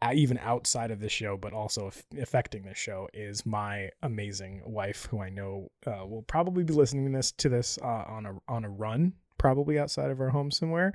uh, 0.04 0.12
even 0.14 0.40
outside 0.40 0.92
of 0.92 1.00
this 1.00 1.12
show 1.12 1.38
but 1.38 1.54
also 1.54 1.92
affecting 2.20 2.64
this 2.64 2.78
show 2.78 3.08
is 3.14 3.46
my 3.46 3.90
amazing 4.02 4.62
wife 4.66 5.08
who 5.12 5.22
i 5.22 5.30
know 5.30 5.70
uh, 5.86 6.06
will 6.06 6.24
probably 6.24 6.64
be 6.64 6.74
listening 6.74 7.06
to 7.06 7.12
this 7.12 7.32
to 7.34 7.50
this 7.50 7.78
uh, 7.84 8.04
on 8.08 8.26
a 8.26 8.34
on 8.48 8.66
a 8.66 8.70
run 8.70 9.14
probably 9.38 9.80
outside 9.80 10.12
of 10.12 10.22
our 10.22 10.30
home 10.30 10.52
somewhere. 10.52 10.94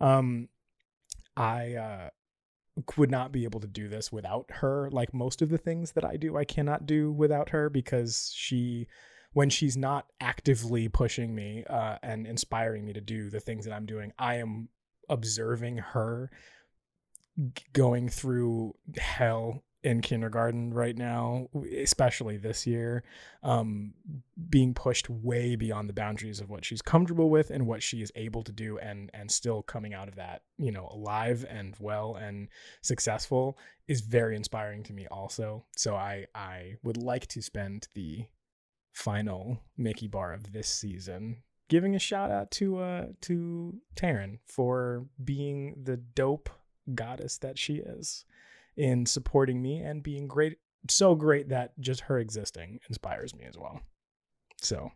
Um 0.00 0.48
i 1.36 1.74
uh 1.74 2.10
would 2.96 3.10
not 3.10 3.32
be 3.32 3.42
able 3.42 3.58
to 3.58 3.66
do 3.66 3.88
this 3.88 4.12
without 4.12 4.46
her. 4.48 4.88
Like 4.92 5.12
most 5.12 5.42
of 5.42 5.48
the 5.48 5.58
things 5.58 5.92
that 5.92 6.04
i 6.04 6.16
do 6.16 6.36
i 6.36 6.44
cannot 6.44 6.86
do 6.86 7.10
without 7.10 7.48
her 7.48 7.68
because 7.68 8.32
she 8.34 8.86
when 9.32 9.50
she's 9.50 9.76
not 9.76 10.06
actively 10.20 10.88
pushing 10.88 11.34
me 11.34 11.64
uh, 11.68 11.96
and 12.02 12.26
inspiring 12.26 12.84
me 12.84 12.92
to 12.92 13.00
do 13.00 13.30
the 13.30 13.40
things 13.40 13.64
that 13.64 13.74
i'm 13.74 13.86
doing 13.86 14.12
i 14.18 14.36
am 14.36 14.68
observing 15.08 15.78
her 15.78 16.30
going 17.72 18.08
through 18.08 18.74
hell 18.98 19.62
in 19.84 20.00
kindergarten 20.00 20.74
right 20.74 20.98
now 20.98 21.46
especially 21.76 22.36
this 22.36 22.66
year 22.66 23.04
um 23.44 23.94
being 24.50 24.74
pushed 24.74 25.08
way 25.08 25.54
beyond 25.54 25.88
the 25.88 25.92
boundaries 25.92 26.40
of 26.40 26.50
what 26.50 26.64
she's 26.64 26.82
comfortable 26.82 27.30
with 27.30 27.50
and 27.50 27.64
what 27.64 27.80
she 27.80 28.02
is 28.02 28.10
able 28.16 28.42
to 28.42 28.50
do 28.50 28.76
and 28.78 29.08
and 29.14 29.30
still 29.30 29.62
coming 29.62 29.94
out 29.94 30.08
of 30.08 30.16
that 30.16 30.42
you 30.58 30.72
know 30.72 30.88
alive 30.92 31.46
and 31.48 31.76
well 31.78 32.16
and 32.16 32.48
successful 32.82 33.56
is 33.88 34.02
very 34.02 34.36
inspiring 34.36 34.82
to 34.84 34.92
me 34.92 35.06
also. 35.10 35.64
So 35.76 35.96
i 35.96 36.26
i 36.34 36.74
would 36.82 36.96
like 36.96 37.26
to 37.28 37.42
spend 37.42 37.88
the 37.94 38.26
final 38.98 39.62
mickey 39.76 40.08
bar 40.08 40.32
of 40.32 40.52
this 40.52 40.68
season 40.68 41.36
giving 41.68 41.94
a 41.94 42.00
shout 42.00 42.32
out 42.32 42.50
to 42.50 42.78
uh 42.78 43.06
to 43.20 43.80
Taryn 43.94 44.38
for 44.44 45.06
being 45.22 45.76
the 45.84 45.96
dope 45.96 46.50
goddess 46.94 47.38
that 47.38 47.56
she 47.56 47.76
is 47.76 48.24
in 48.76 49.06
supporting 49.06 49.62
me 49.62 49.78
and 49.78 50.02
being 50.02 50.26
great 50.26 50.58
so 50.88 51.14
great 51.14 51.48
that 51.50 51.78
just 51.78 52.00
her 52.02 52.18
existing 52.18 52.80
inspires 52.88 53.34
me 53.34 53.44
as 53.44 53.56
well. 53.56 53.80
So 54.60 54.90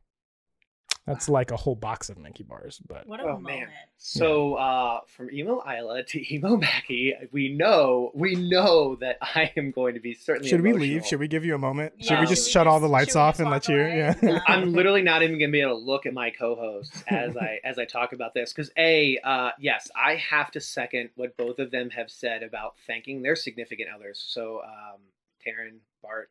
that's 1.06 1.28
like 1.28 1.50
a 1.50 1.56
whole 1.56 1.74
box 1.74 2.08
of 2.10 2.18
Mickey 2.18 2.42
bars 2.44 2.80
but 2.88 3.06
What 3.06 3.20
a 3.20 3.24
Oh 3.24 3.26
moment. 3.38 3.44
man! 3.44 3.68
So 3.98 4.54
uh, 4.54 5.00
from 5.06 5.30
emo 5.32 5.62
Isla 5.68 6.04
to 6.04 6.34
emo 6.34 6.56
Mackie, 6.58 7.14
we 7.32 7.48
know 7.52 8.10
we 8.14 8.34
know 8.36 8.96
that 8.96 9.16
I 9.22 9.52
am 9.56 9.70
going 9.70 9.94
to 9.94 10.00
be 10.00 10.14
certainly. 10.14 10.48
should 10.48 10.60
we 10.62 10.72
leave 10.72 11.04
should 11.06 11.20
we 11.20 11.28
give 11.28 11.44
you 11.44 11.54
a 11.54 11.58
moment 11.58 11.94
should 12.00 12.10
Yeah, 12.12 12.20
we 12.20 12.26
should 12.26 12.36
just 12.36 12.48
we 12.48 12.52
shut 12.52 12.66
all 12.66 12.80
the 12.80 12.88
lights 12.88 13.16
off 13.16 13.40
and 13.40 13.50
let 13.50 13.68
you 13.68 13.80
away? 13.80 14.14
yeah 14.22 14.40
I'm 14.46 14.72
literally 14.72 15.02
not 15.02 15.22
even 15.22 15.38
gonna 15.38 15.52
be 15.52 15.60
able 15.60 15.78
to 15.80 15.84
look 15.84 16.06
at 16.06 16.14
my 16.14 16.30
co-hosts 16.30 17.02
as 17.08 17.36
I 17.36 17.58
as 17.64 17.78
I 17.78 17.84
talk 17.84 18.12
about 18.12 18.34
this 18.34 18.52
because 18.52 18.70
a 18.76 19.18
uh, 19.24 19.50
yes, 19.58 19.90
I 19.96 20.16
have 20.16 20.50
to 20.52 20.60
second 20.60 21.10
what 21.16 21.36
both 21.36 21.58
of 21.58 21.70
them 21.70 21.90
have 21.90 22.10
said 22.10 22.42
about 22.42 22.74
thanking 22.86 23.22
their 23.22 23.36
significant 23.36 23.88
others. 23.94 24.24
So 24.26 24.60
um, 24.64 25.00
Taryn, 25.46 25.78
Bart, 26.02 26.30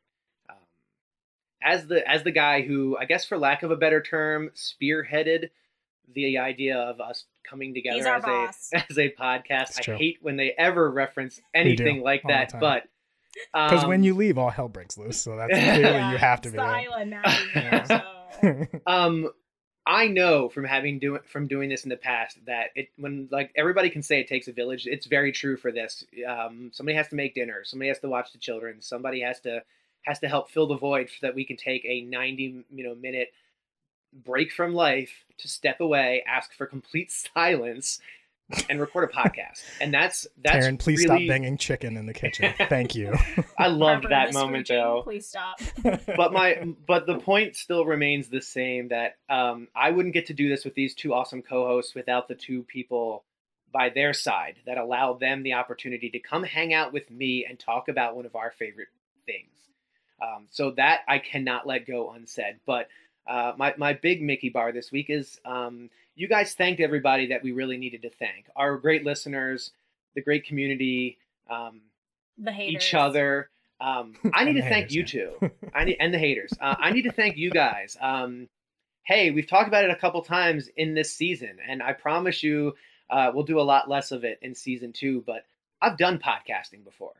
as 1.61 1.87
the 1.87 2.07
as 2.09 2.23
the 2.23 2.31
guy 2.31 2.61
who 2.61 2.97
I 2.97 3.05
guess 3.05 3.25
for 3.25 3.37
lack 3.37 3.63
of 3.63 3.71
a 3.71 3.75
better 3.75 4.01
term 4.01 4.51
spearheaded 4.55 5.49
the 6.13 6.37
idea 6.39 6.77
of 6.77 6.99
us 6.99 7.25
coming 7.47 7.73
together 7.73 8.07
as 8.07 8.23
boss. 8.23 8.69
a 8.73 8.77
as 8.89 8.97
a 8.97 9.11
podcast. 9.11 9.89
I 9.89 9.97
hate 9.97 10.17
when 10.21 10.37
they 10.37 10.53
ever 10.57 10.89
reference 10.89 11.41
anything 11.53 12.01
like 12.01 12.23
that, 12.27 12.53
but 12.59 12.83
because 13.53 13.85
when 13.85 13.99
um, 14.01 14.03
you 14.03 14.13
leave 14.13 14.37
all 14.37 14.49
hell 14.49 14.67
breaks 14.67 14.97
loose 14.97 15.17
so 15.21 15.35
that's 15.37 15.53
clearly 15.53 15.81
Yeah, 15.81 16.11
you 16.11 16.17
have 16.17 16.41
to 16.41 16.49
be 16.49 16.57
the 16.57 16.63
there 16.63 16.69
island 16.69 17.09
Mackie 17.23 17.47
here, 17.53 17.85
Yeah. 18.43 18.65
so. 18.71 18.79
um 18.87 19.29
i 19.85 20.07
know 20.07 20.49
from 20.49 20.65
having 20.65 20.99
do 20.99 21.19
from 21.27 21.47
doing 21.47 21.69
this 21.69 21.83
in 21.83 21.89
the 21.89 21.95
past 21.97 22.37
that 22.45 22.67
it 22.75 22.89
when 22.97 23.29
like 23.31 23.51
everybody 23.55 23.89
can 23.89 24.03
say 24.03 24.19
it 24.19 24.27
takes 24.27 24.47
a 24.47 24.51
village 24.51 24.85
it's 24.85 25.05
very 25.05 25.31
true 25.31 25.55
for 25.57 25.71
this 25.71 26.03
um 26.27 26.71
somebody 26.73 26.95
has 26.95 27.07
to 27.07 27.15
make 27.15 27.33
dinner 27.33 27.61
somebody 27.63 27.87
has 27.87 27.99
to 27.99 28.09
watch 28.09 28.31
the 28.33 28.37
children 28.37 28.81
somebody 28.81 29.21
has 29.21 29.39
to 29.39 29.63
has 30.03 30.19
to 30.19 30.27
help 30.27 30.49
fill 30.49 30.67
the 30.67 30.77
void 30.77 31.09
so 31.09 31.27
that 31.27 31.35
we 31.35 31.45
can 31.45 31.57
take 31.57 31.85
a 31.85 32.01
90 32.01 32.65
you 32.71 32.83
know 32.83 32.95
minute 32.95 33.29
break 34.25 34.51
from 34.51 34.73
life 34.73 35.11
to 35.37 35.47
step 35.47 35.79
away 35.79 36.23
ask 36.27 36.53
for 36.53 36.65
complete 36.65 37.11
silence 37.35 37.99
and 38.69 38.81
record 38.81 39.09
a 39.09 39.13
podcast 39.13 39.61
and 39.79 39.93
that's 39.93 40.27
that's 40.43 40.67
Taryn, 40.67 40.77
please 40.77 41.05
really, 41.05 41.25
stop 41.25 41.33
banging 41.33 41.57
chicken 41.57 41.95
in 41.95 42.05
the 42.05 42.13
kitchen 42.13 42.53
thank 42.67 42.95
you 42.95 43.13
i 43.57 43.67
loved 43.67 44.03
Barbara, 44.03 44.09
that 44.09 44.33
moment 44.33 44.69
region, 44.69 44.75
though 44.75 45.01
Please 45.03 45.27
stop. 45.27 45.59
but 46.17 46.33
my 46.33 46.73
but 46.87 47.05
the 47.05 47.19
point 47.19 47.55
still 47.55 47.85
remains 47.85 48.27
the 48.29 48.41
same 48.41 48.89
that 48.89 49.17
um, 49.29 49.67
I 49.75 49.91
wouldn't 49.91 50.13
get 50.13 50.27
to 50.27 50.33
do 50.33 50.47
this 50.47 50.63
with 50.63 50.73
these 50.73 50.93
two 50.93 51.13
awesome 51.13 51.41
co-hosts 51.41 51.95
without 51.95 52.27
the 52.27 52.35
two 52.35 52.63
people 52.63 53.23
by 53.71 53.89
their 53.89 54.13
side 54.13 54.55
that 54.65 54.77
allow 54.77 55.13
them 55.13 55.43
the 55.43 55.53
opportunity 55.53 56.09
to 56.11 56.19
come 56.19 56.43
hang 56.43 56.73
out 56.73 56.93
with 56.93 57.09
me 57.09 57.45
and 57.47 57.59
talk 57.59 57.87
about 57.87 58.15
one 58.15 58.25
of 58.25 58.35
our 58.35 58.51
favorite 58.51 58.89
things. 59.25 59.49
Um, 60.21 60.47
so 60.49 60.71
that 60.71 61.01
I 61.07 61.19
cannot 61.19 61.65
let 61.65 61.87
go 61.87 62.11
unsaid. 62.11 62.59
But 62.65 62.87
uh, 63.27 63.53
my 63.57 63.73
my 63.77 63.93
big 63.93 64.21
Mickey 64.21 64.49
bar 64.49 64.71
this 64.71 64.91
week 64.91 65.09
is 65.09 65.39
um, 65.45 65.89
you 66.15 66.27
guys 66.27 66.53
thanked 66.53 66.79
everybody 66.81 67.27
that 67.27 67.41
we 67.43 67.51
really 67.51 67.77
needed 67.77 68.01
to 68.03 68.09
thank. 68.09 68.45
Our 68.55 68.77
great 68.77 69.03
listeners, 69.03 69.71
the 70.15 70.21
great 70.21 70.45
community. 70.45 71.17
Um, 71.49 71.81
The 72.37 72.51
haters. 72.51 72.83
each 72.83 72.93
other. 72.93 73.49
Um, 73.79 74.13
I 74.33 74.43
need 74.43 74.53
to 74.53 74.61
the 74.61 74.69
thank 74.69 74.91
haters, 74.91 74.95
you 74.95 75.03
two. 75.05 75.51
I 75.73 75.85
need 75.85 75.97
and 75.99 76.13
the 76.13 76.19
haters. 76.19 76.53
Uh, 76.61 76.75
I 76.79 76.91
need 76.91 77.03
to 77.03 77.11
thank 77.11 77.35
you 77.37 77.49
guys. 77.49 77.97
Um, 77.99 78.47
hey, 79.03 79.31
we've 79.31 79.47
talked 79.47 79.67
about 79.67 79.83
it 79.83 79.89
a 79.89 79.95
couple 79.95 80.21
times 80.21 80.69
in 80.77 80.93
this 80.93 81.11
season, 81.15 81.57
and 81.67 81.81
I 81.81 81.93
promise 81.93 82.43
you, 82.43 82.75
Uh, 83.09 83.29
we'll 83.33 83.43
do 83.43 83.59
a 83.59 83.61
lot 83.73 83.89
less 83.89 84.11
of 84.11 84.23
it 84.23 84.39
in 84.41 84.55
season 84.55 84.93
two, 84.93 85.21
but 85.27 85.45
I've 85.81 85.97
done 85.97 86.17
podcasting 86.19 86.83
before. 86.85 87.15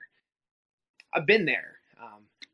I've 1.13 1.25
been 1.25 1.45
there. 1.45 1.79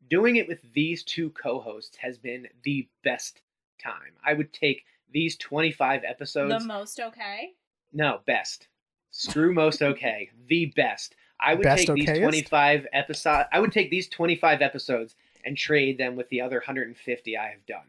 Doing 0.09 0.37
it 0.37 0.47
with 0.47 0.61
these 0.73 1.03
two 1.03 1.29
co-hosts 1.31 1.97
has 1.97 2.17
been 2.17 2.47
the 2.63 2.87
best 3.03 3.41
time. 3.81 4.13
I 4.25 4.33
would 4.33 4.53
take 4.53 4.85
these 5.11 5.37
25 5.37 6.03
episodes. 6.03 6.63
The 6.63 6.67
most 6.67 6.99
okay. 6.99 7.53
No, 7.93 8.19
best. 8.25 8.67
Screw 9.11 9.53
most 9.53 9.81
okay. 9.81 10.29
The 10.47 10.67
best. 10.75 11.15
I 11.39 11.53
would 11.53 11.63
Best 11.63 11.87
take 11.87 11.95
these 11.95 12.19
25 12.19 12.87
episodes. 12.93 13.47
I 13.51 13.59
would 13.59 13.71
take 13.71 13.91
these 13.91 14.07
25 14.07 14.61
episodes 14.61 15.15
and 15.45 15.57
trade 15.57 15.97
them 15.97 16.15
with 16.15 16.29
the 16.29 16.41
other 16.41 16.57
150 16.57 17.37
I 17.37 17.49
have 17.49 17.65
done. 17.65 17.85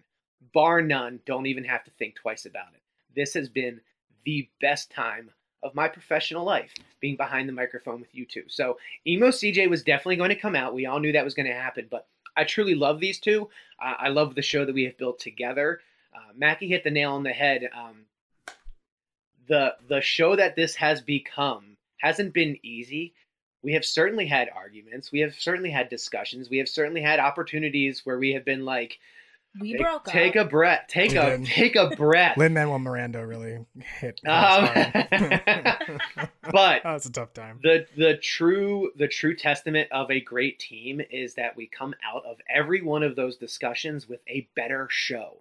Bar 0.53 0.83
none. 0.83 1.21
Don't 1.25 1.47
even 1.47 1.65
have 1.65 1.85
to 1.85 1.91
think 1.93 2.17
twice 2.17 2.47
about 2.47 2.75
it. 2.75 2.83
This 3.15 3.35
has 3.35 3.49
been 3.49 3.81
the 4.25 4.49
best 4.61 4.91
time 4.91 5.31
of 5.63 5.75
my 5.75 5.89
professional 5.89 6.45
life 6.45 6.73
being 7.01 7.17
behind 7.17 7.49
the 7.49 7.53
microphone 7.53 8.01
with 8.01 8.15
you 8.15 8.25
two. 8.27 8.45
So 8.49 8.79
emo 9.07 9.29
CJ 9.29 9.69
was 9.69 9.83
definitely 9.83 10.17
going 10.17 10.31
to 10.31 10.37
come 10.37 10.55
out. 10.55 10.75
We 10.75 10.87
all 10.87 11.01
knew 11.01 11.13
that 11.13 11.25
was 11.25 11.35
going 11.35 11.47
to 11.47 11.55
happen, 11.55 11.89
but 11.91 12.07
I 12.37 12.45
truly 12.45 12.75
love 12.75 13.01
these 13.01 13.19
two. 13.19 13.49
Uh, 13.83 13.95
I 13.99 14.09
love 14.09 14.35
the 14.35 14.43
show 14.43 14.65
that 14.65 14.75
we 14.75 14.85
have 14.85 14.97
built 14.99 15.19
together. 15.19 15.81
Uh, 16.15 16.33
Mackie 16.37 16.69
hit 16.69 16.85
the 16.85 16.91
nail 16.91 17.13
on 17.13 17.25
the 17.25 17.33
head. 17.33 17.69
Um, 17.77 18.07
the 19.49 19.75
the 19.89 20.01
show 20.01 20.37
that 20.37 20.57
this 20.57 20.77
has 20.77 21.01
become 21.01 21.77
hasn't 21.99 22.33
been 22.33 22.59
easy. 22.63 23.15
We 23.63 23.73
have 23.73 23.85
certainly 23.85 24.27
had 24.27 24.51
arguments. 24.55 25.11
We 25.11 25.21
have 25.21 25.35
certainly 25.35 25.71
had 25.71 25.89
discussions. 25.89 26.49
We 26.49 26.59
have 26.59 26.69
certainly 26.69 27.03
had 27.03 27.19
opportunities 27.19 28.07
where 28.07 28.19
we 28.19 28.33
have 28.33 28.45
been 28.45 28.65
like, 28.65 28.99
We 29.61 29.73
take, 29.73 29.81
broke 29.81 30.05
take 30.05 30.37
up. 30.37 30.47
a 30.47 30.49
breath, 30.49 30.85
take 30.89 31.13
We 31.13 31.17
a 31.19 31.37
did. 31.39 31.47
take 31.47 31.77
a 31.77 31.91
breath. 31.91 32.37
Lin 32.37 32.55
Manuel 32.55 32.79
Miranda 32.79 33.27
really 33.27 33.65
hit. 34.01 34.21
Um, 34.27 34.67
hard. 34.67 36.31
but 36.53 36.83
oh, 36.85 36.95
it's 36.95 37.07
a 37.07 37.13
tough 37.13 37.33
time. 37.33 37.61
the 37.63 37.87
the 37.97 38.17
true 38.17 38.93
the 38.97 39.09
true 39.09 39.35
testament 39.35 39.91
of 39.93 40.11
a 40.11 40.21
great 40.21 40.59
team 40.59 41.01
is 41.11 41.35
that 41.35 41.57
we 41.57 41.67
come 41.67 41.95
out 42.07 42.25
of 42.25 42.39
every 42.53 42.83
one 42.83 43.03
of 43.03 43.17
those 43.17 43.37
discussions 43.37 44.09
with 44.09 44.21
a 44.29 44.49
better 44.55 44.87
show. 44.91 45.39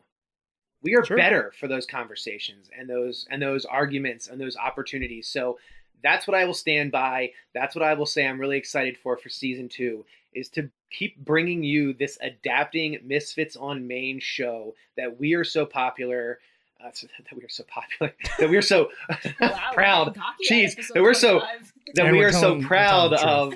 We 0.81 0.95
are 0.95 1.03
Sure. 1.03 1.17
better 1.17 1.51
for 1.59 1.67
those 1.67 1.85
conversations 1.85 2.69
and 2.77 2.89
those 2.89 3.27
and 3.29 3.41
those 3.41 3.65
arguments 3.65 4.27
and 4.27 4.39
those 4.39 4.55
opportunities. 4.57 5.27
So 5.27 5.57
that's 6.03 6.27
what 6.27 6.37
I 6.37 6.45
will 6.45 6.53
stand 6.53 6.91
by. 6.91 7.31
That's 7.55 7.75
what 7.75 7.83
I 7.83 7.95
will 7.95 8.05
say 8.05 8.27
I'm 8.27 8.39
really 8.39 8.57
excited 8.57 8.97
for 8.97 9.17
for 9.17 9.29
season 9.29 9.67
2 9.69 10.05
is 10.37 10.49
to 10.49 10.69
keep 10.91 11.17
bringing 11.17 11.63
you 11.63 11.93
this 11.93 12.17
adapting 12.21 12.99
Misfits 13.03 13.55
on 13.55 13.87
Main 13.87 14.19
show 14.19 14.75
that 14.95 15.19
we 15.19 15.33
are 15.33 15.43
so 15.43 15.65
popular 15.65 16.39
uh, 16.83 16.89
that 16.91 17.35
we 17.35 17.43
are 17.43 17.49
so 17.49 17.63
popular 17.67 18.13
that 18.39 18.49
we 18.49 18.55
are 18.55 18.61
so 18.61 18.89
Wow, 19.41 19.59
proud 19.73 20.15
cocky 20.15 20.45
Jeez, 20.47 20.75
that 20.93 21.01
we're 21.01 21.13
so 21.13 21.41
that 21.95 22.05
And 22.05 22.11
we 22.13 22.19
we're 22.19 22.29
are 22.29 22.33
so 22.33 22.61
proud 22.61 23.13
of. 23.13 23.53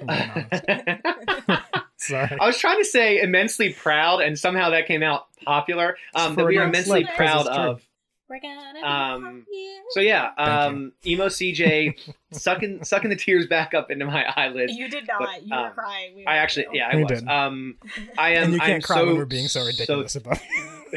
Sorry. 1.97 2.37
I 2.41 2.47
was 2.47 2.57
trying 2.57 2.79
to 2.79 2.85
say 2.85 3.21
immensely 3.21 3.73
proud, 3.73 4.21
and 4.21 4.37
somehow 4.39 4.71
that 4.71 4.87
came 4.87 5.03
out 5.03 5.27
popular. 5.45 5.97
Um, 6.15 6.35
that 6.35 6.45
we 6.45 6.57
are 6.57 6.63
immensely 6.63 7.03
slip, 7.03 7.07
'cause 7.09 7.15
proud 7.15 7.45
it's 7.47 7.55
true. 7.55 7.63
of. 7.65 7.87
We're 8.31 8.39
gonna 8.39 8.79
Um, 8.81 9.23
happy. 9.23 9.67
so 9.89 9.99
yeah, 9.99 10.31
um, 10.37 10.93
emo 11.05 11.27
CJ 11.27 11.99
sucking 12.31 12.85
sucking 12.85 13.09
the 13.09 13.17
tears 13.17 13.45
back 13.45 13.73
up 13.73 13.91
into 13.91 14.05
my 14.05 14.23
eyelids. 14.37 14.71
You 14.71 14.87
did 14.87 15.05
not. 15.05 15.19
but, 15.19 15.43
you 15.43 15.53
were 15.53 15.67
um, 15.67 15.73
crying. 15.73 16.15
We 16.15 16.25
I 16.25 16.37
actually, 16.37 16.67
you. 16.71 16.79
yeah, 16.79 16.89
I 16.93 16.95
We 16.95 17.03
was. 17.03 17.19
did. 17.19 17.27
Um, 17.27 17.75
I 18.17 18.35
am. 18.35 18.43
and 18.45 18.53
you 18.53 18.59
can't 18.59 18.71
I'm 18.75 18.81
cry 18.81 18.97
so, 18.99 19.05
when 19.07 19.17
we're 19.17 19.25
being 19.25 19.49
so 19.49 19.65
ridiculous 19.65 20.15
about 20.15 20.39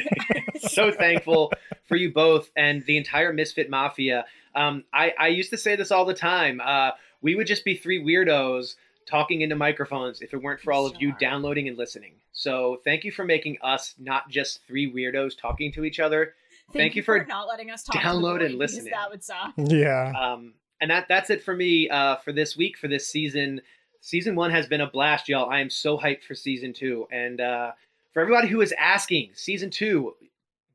so 0.60 0.92
thankful 0.92 1.52
for 1.86 1.96
you 1.96 2.12
both 2.12 2.50
and 2.56 2.86
the 2.86 2.96
entire 2.96 3.32
Misfit 3.32 3.68
Mafia. 3.68 4.26
Um, 4.54 4.84
I, 4.92 5.12
I 5.18 5.28
used 5.28 5.50
to 5.50 5.58
say 5.58 5.74
this 5.74 5.90
all 5.90 6.04
the 6.04 6.14
time. 6.14 6.60
Uh, 6.64 6.92
we 7.20 7.34
would 7.34 7.48
just 7.48 7.64
be 7.64 7.74
three 7.76 8.00
weirdos 8.00 8.76
talking 9.06 9.40
into 9.40 9.56
microphones 9.56 10.22
if 10.22 10.32
it 10.32 10.40
weren't 10.40 10.60
for 10.60 10.72
all 10.72 10.86
of 10.86 10.94
you 11.00 11.12
downloading 11.18 11.66
and 11.66 11.76
listening. 11.76 12.12
So 12.32 12.80
thank 12.84 13.02
you 13.02 13.10
for 13.10 13.24
making 13.24 13.58
us 13.60 13.94
not 13.98 14.28
just 14.28 14.64
three 14.66 14.90
weirdos 14.92 15.36
talking 15.36 15.72
to 15.72 15.84
each 15.84 15.98
other. 15.98 16.34
Thank, 16.72 16.96
you 16.96 17.02
for, 17.02 17.24
not 17.26 17.46
letting 17.46 17.70
us 17.70 17.84
talk 17.84 18.02
download 18.02 18.40
to 18.40 18.46
and 18.46 18.56
listen. 18.56 18.84
That 18.86 19.10
would 19.10 19.22
suck. 19.22 19.52
Yeah. 19.56 20.12
um, 20.18 20.54
and 20.80 20.90
that 20.90 21.06
that's 21.08 21.30
it 21.30 21.42
for 21.42 21.54
me 21.54 21.88
uh, 21.88 22.16
for 22.16 22.32
this 22.32 22.56
week 22.56 22.76
for 22.76 22.88
this 22.88 23.08
season. 23.08 23.60
Season 24.00 24.34
one 24.34 24.50
has 24.50 24.66
been 24.66 24.82
a 24.82 24.90
blast, 24.90 25.28
y'all. 25.28 25.48
I 25.48 25.60
am 25.60 25.70
so 25.70 25.96
hyped 25.96 26.24
for 26.24 26.34
season 26.34 26.72
two, 26.72 27.06
and 27.10 27.40
uh, 27.40 27.72
for 28.12 28.20
everybody 28.20 28.48
who 28.48 28.60
is 28.60 28.74
asking, 28.78 29.30
season 29.34 29.70
two, 29.70 30.14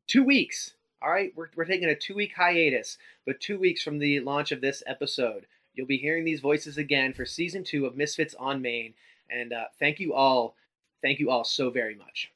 two 0.08 0.24
weeks. 0.24 0.74
All 1.02 1.12
right, 1.12 1.32
we're 1.36 1.50
we're 1.56 1.66
taking 1.66 1.90
a 1.90 1.96
two 1.96 2.16
week 2.16 2.34
hiatus, 2.36 2.98
but 3.26 3.40
two 3.40 3.60
weeks 3.60 3.84
from 3.84 4.00
the 4.00 4.20
launch 4.22 4.52
of 4.52 4.62
this 4.62 4.82
episode, 4.88 5.46
you'll 5.76 5.86
be 5.86 5.98
hearing 5.98 6.26
these 6.26 6.42
voices 6.42 6.78
again 6.78 7.14
for 7.14 7.26
season 7.26 7.64
two 7.64 7.86
of 7.86 7.96
Misfits 7.96 8.36
on 8.40 8.62
Main. 8.62 8.94
And 9.30 9.54
uh, 9.54 9.66
thank 9.80 10.00
you 10.00 10.14
all, 10.14 10.56
thank 11.02 11.20
you 11.20 11.30
all 11.30 11.44
so 11.44 11.70
very 11.70 11.96
much. 11.96 12.32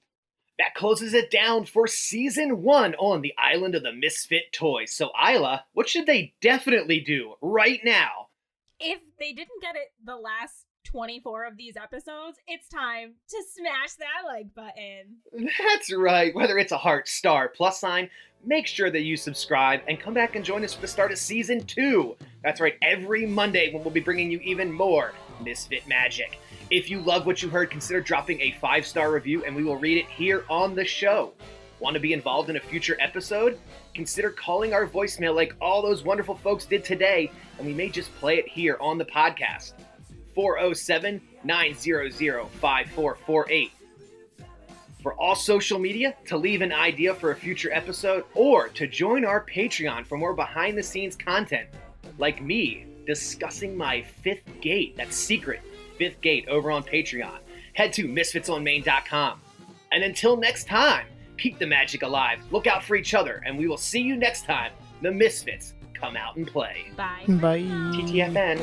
That 0.64 0.76
closes 0.76 1.14
it 1.14 1.30
down 1.30 1.66
for 1.66 1.88
season 1.88 2.64
one 2.64 2.96
on 2.96 3.20
the 3.20 3.34
island 3.38 3.76
of 3.76 3.84
the 3.84 3.92
Misfit 3.92 4.54
Toys. 4.54 4.94
So, 4.94 5.12
Isla, 5.22 5.66
what 5.74 5.90
should 5.90 6.06
they 6.06 6.36
definitely 6.40 7.02
do 7.02 7.34
right 7.42 7.82
now? 7.84 8.30
If 8.80 9.02
they 9.20 9.34
didn't 9.34 9.62
get 9.62 9.76
it 9.76 9.92
the 10.06 10.16
last 10.16 10.68
24 10.86 11.48
of 11.48 11.58
these 11.58 11.76
episodes, 11.76 12.38
it's 12.48 12.70
time 12.70 13.16
to 13.28 13.44
smash 13.54 13.96
that 13.96 14.26
like 14.26 14.56
button. 14.56 15.18
That's 15.60 15.94
right. 15.94 16.34
Whether 16.34 16.58
it's 16.58 16.72
a 16.72 16.78
heart, 16.78 17.10
star, 17.10 17.50
plus 17.50 17.82
sign, 17.82 18.10
make 18.46 18.66
sure 18.66 18.90
that 18.90 19.02
you 19.02 19.18
subscribe 19.18 19.82
and 19.90 20.00
come 20.00 20.14
back 20.14 20.38
and 20.38 20.46
join 20.46 20.64
us 20.64 20.74
for 20.74 20.80
the 20.80 20.88
start 20.88 21.12
of 21.12 21.18
season 21.18 21.66
two. 21.66 22.16
That's 22.42 22.62
right, 22.62 22.78
every 22.82 23.26
Monday 23.26 23.74
when 23.74 23.84
we'll 23.84 23.92
be 23.92 24.00
bringing 24.00 24.32
you 24.32 24.40
even 24.40 24.72
more 24.72 25.12
Misfit 25.44 25.86
magic. 25.90 26.40
If 26.74 26.90
you 26.90 27.02
love 27.02 27.28
what 27.28 27.44
you 27.44 27.50
heard, 27.50 27.70
consider 27.70 28.02
dropping 28.02 28.42
a 28.42 28.58
five 28.60 28.88
star 28.88 29.12
review 29.12 29.46
and 29.46 29.56
we 29.56 29.64
will 29.64 29.78
read 29.78 30.00
it 30.00 30.08
here 30.08 30.44
on 30.50 30.74
the 30.74 30.84
show. 30.84 31.34
Want 31.80 31.94
to 31.94 32.00
be 32.00 32.14
involved 32.14 32.50
in 32.50 32.56
a 32.56 32.60
future 32.60 32.98
episode? 33.00 33.60
Consider 33.94 34.32
calling 34.32 34.74
our 34.74 34.88
voicemail 34.88 35.36
like 35.36 35.56
all 35.62 35.84
those 35.84 36.02
wonderful 36.02 36.34
folks 36.34 36.66
did 36.66 36.84
today, 36.84 37.30
and 37.60 37.68
we 37.68 37.76
may 37.76 37.90
just 37.90 38.12
play 38.16 38.40
it 38.40 38.48
here 38.48 38.76
on 38.82 38.98
the 38.98 39.06
podcast. 39.06 39.74
407 40.34 41.22
900 41.44 42.12
5448 42.12 43.72
for 45.04 45.14
all 45.14 45.36
social 45.36 45.78
media, 45.78 46.16
to 46.26 46.38
leave 46.38 46.64
an 46.64 46.72
idea 46.72 47.14
for 47.14 47.30
a 47.30 47.36
future 47.36 47.72
episode, 47.72 48.24
or 48.34 48.70
to 48.70 48.88
join 48.88 49.26
our 49.26 49.46
Patreon 49.46 50.08
for 50.08 50.18
more 50.18 50.34
behind 50.34 50.76
the 50.76 50.82
scenes 50.82 51.16
content, 51.16 51.70
like 52.18 52.42
me 52.42 52.88
discussing 53.06 53.78
my 53.78 54.02
fifth 54.02 54.50
gate, 54.60 54.98
that 54.98 55.14
secret 55.14 55.62
fifth 56.04 56.20
gate 56.20 56.46
over 56.50 56.70
on 56.70 56.84
Patreon. 56.84 57.38
Head 57.76 57.94
to 57.94 58.10
misfitsonmain.com. 58.10 59.40
And 59.94 60.04
until 60.04 60.36
next 60.36 60.68
time, 60.68 61.08
keep 61.38 61.60
the 61.60 61.66
magic 61.66 62.04
alive, 62.04 62.40
look 62.52 62.68
out 62.68 62.84
for 62.84 62.98
each 62.98 63.14
other, 63.14 63.42
and 63.46 63.58
we 63.58 63.70
will 63.70 63.78
see 63.78 64.02
you 64.02 64.18
next 64.18 64.44
time. 64.44 64.74
The 65.02 65.14
Misfits 65.14 65.76
come 65.94 66.18
out 66.18 66.36
and 66.36 66.46
play. 66.46 66.88
Bye. 66.98 67.24
Bye. 67.28 67.62
TTFN. 67.62 68.60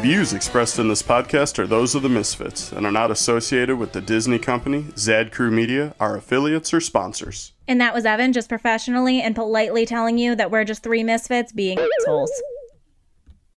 Views 0.00 0.32
expressed 0.32 0.78
in 0.78 0.88
this 0.88 1.02
podcast 1.02 1.58
are 1.58 1.66
those 1.66 1.94
of 1.94 2.00
the 2.00 2.08
Misfits 2.08 2.72
and 2.72 2.86
are 2.86 2.92
not 2.92 3.10
associated 3.10 3.76
with 3.76 3.92
the 3.92 4.00
Disney 4.00 4.38
Company, 4.38 4.86
Zad 4.96 5.30
Crew 5.30 5.50
Media, 5.50 5.94
our 6.00 6.16
affiliates, 6.16 6.72
or 6.72 6.80
sponsors. 6.80 7.52
And 7.68 7.78
that 7.82 7.92
was 7.92 8.06
Evan 8.06 8.32
just 8.32 8.48
professionally 8.48 9.20
and 9.20 9.34
politely 9.34 9.84
telling 9.84 10.16
you 10.16 10.34
that 10.36 10.50
we're 10.50 10.64
just 10.64 10.82
three 10.82 11.04
misfits 11.04 11.52
being 11.52 11.78
assholes. 11.78 12.32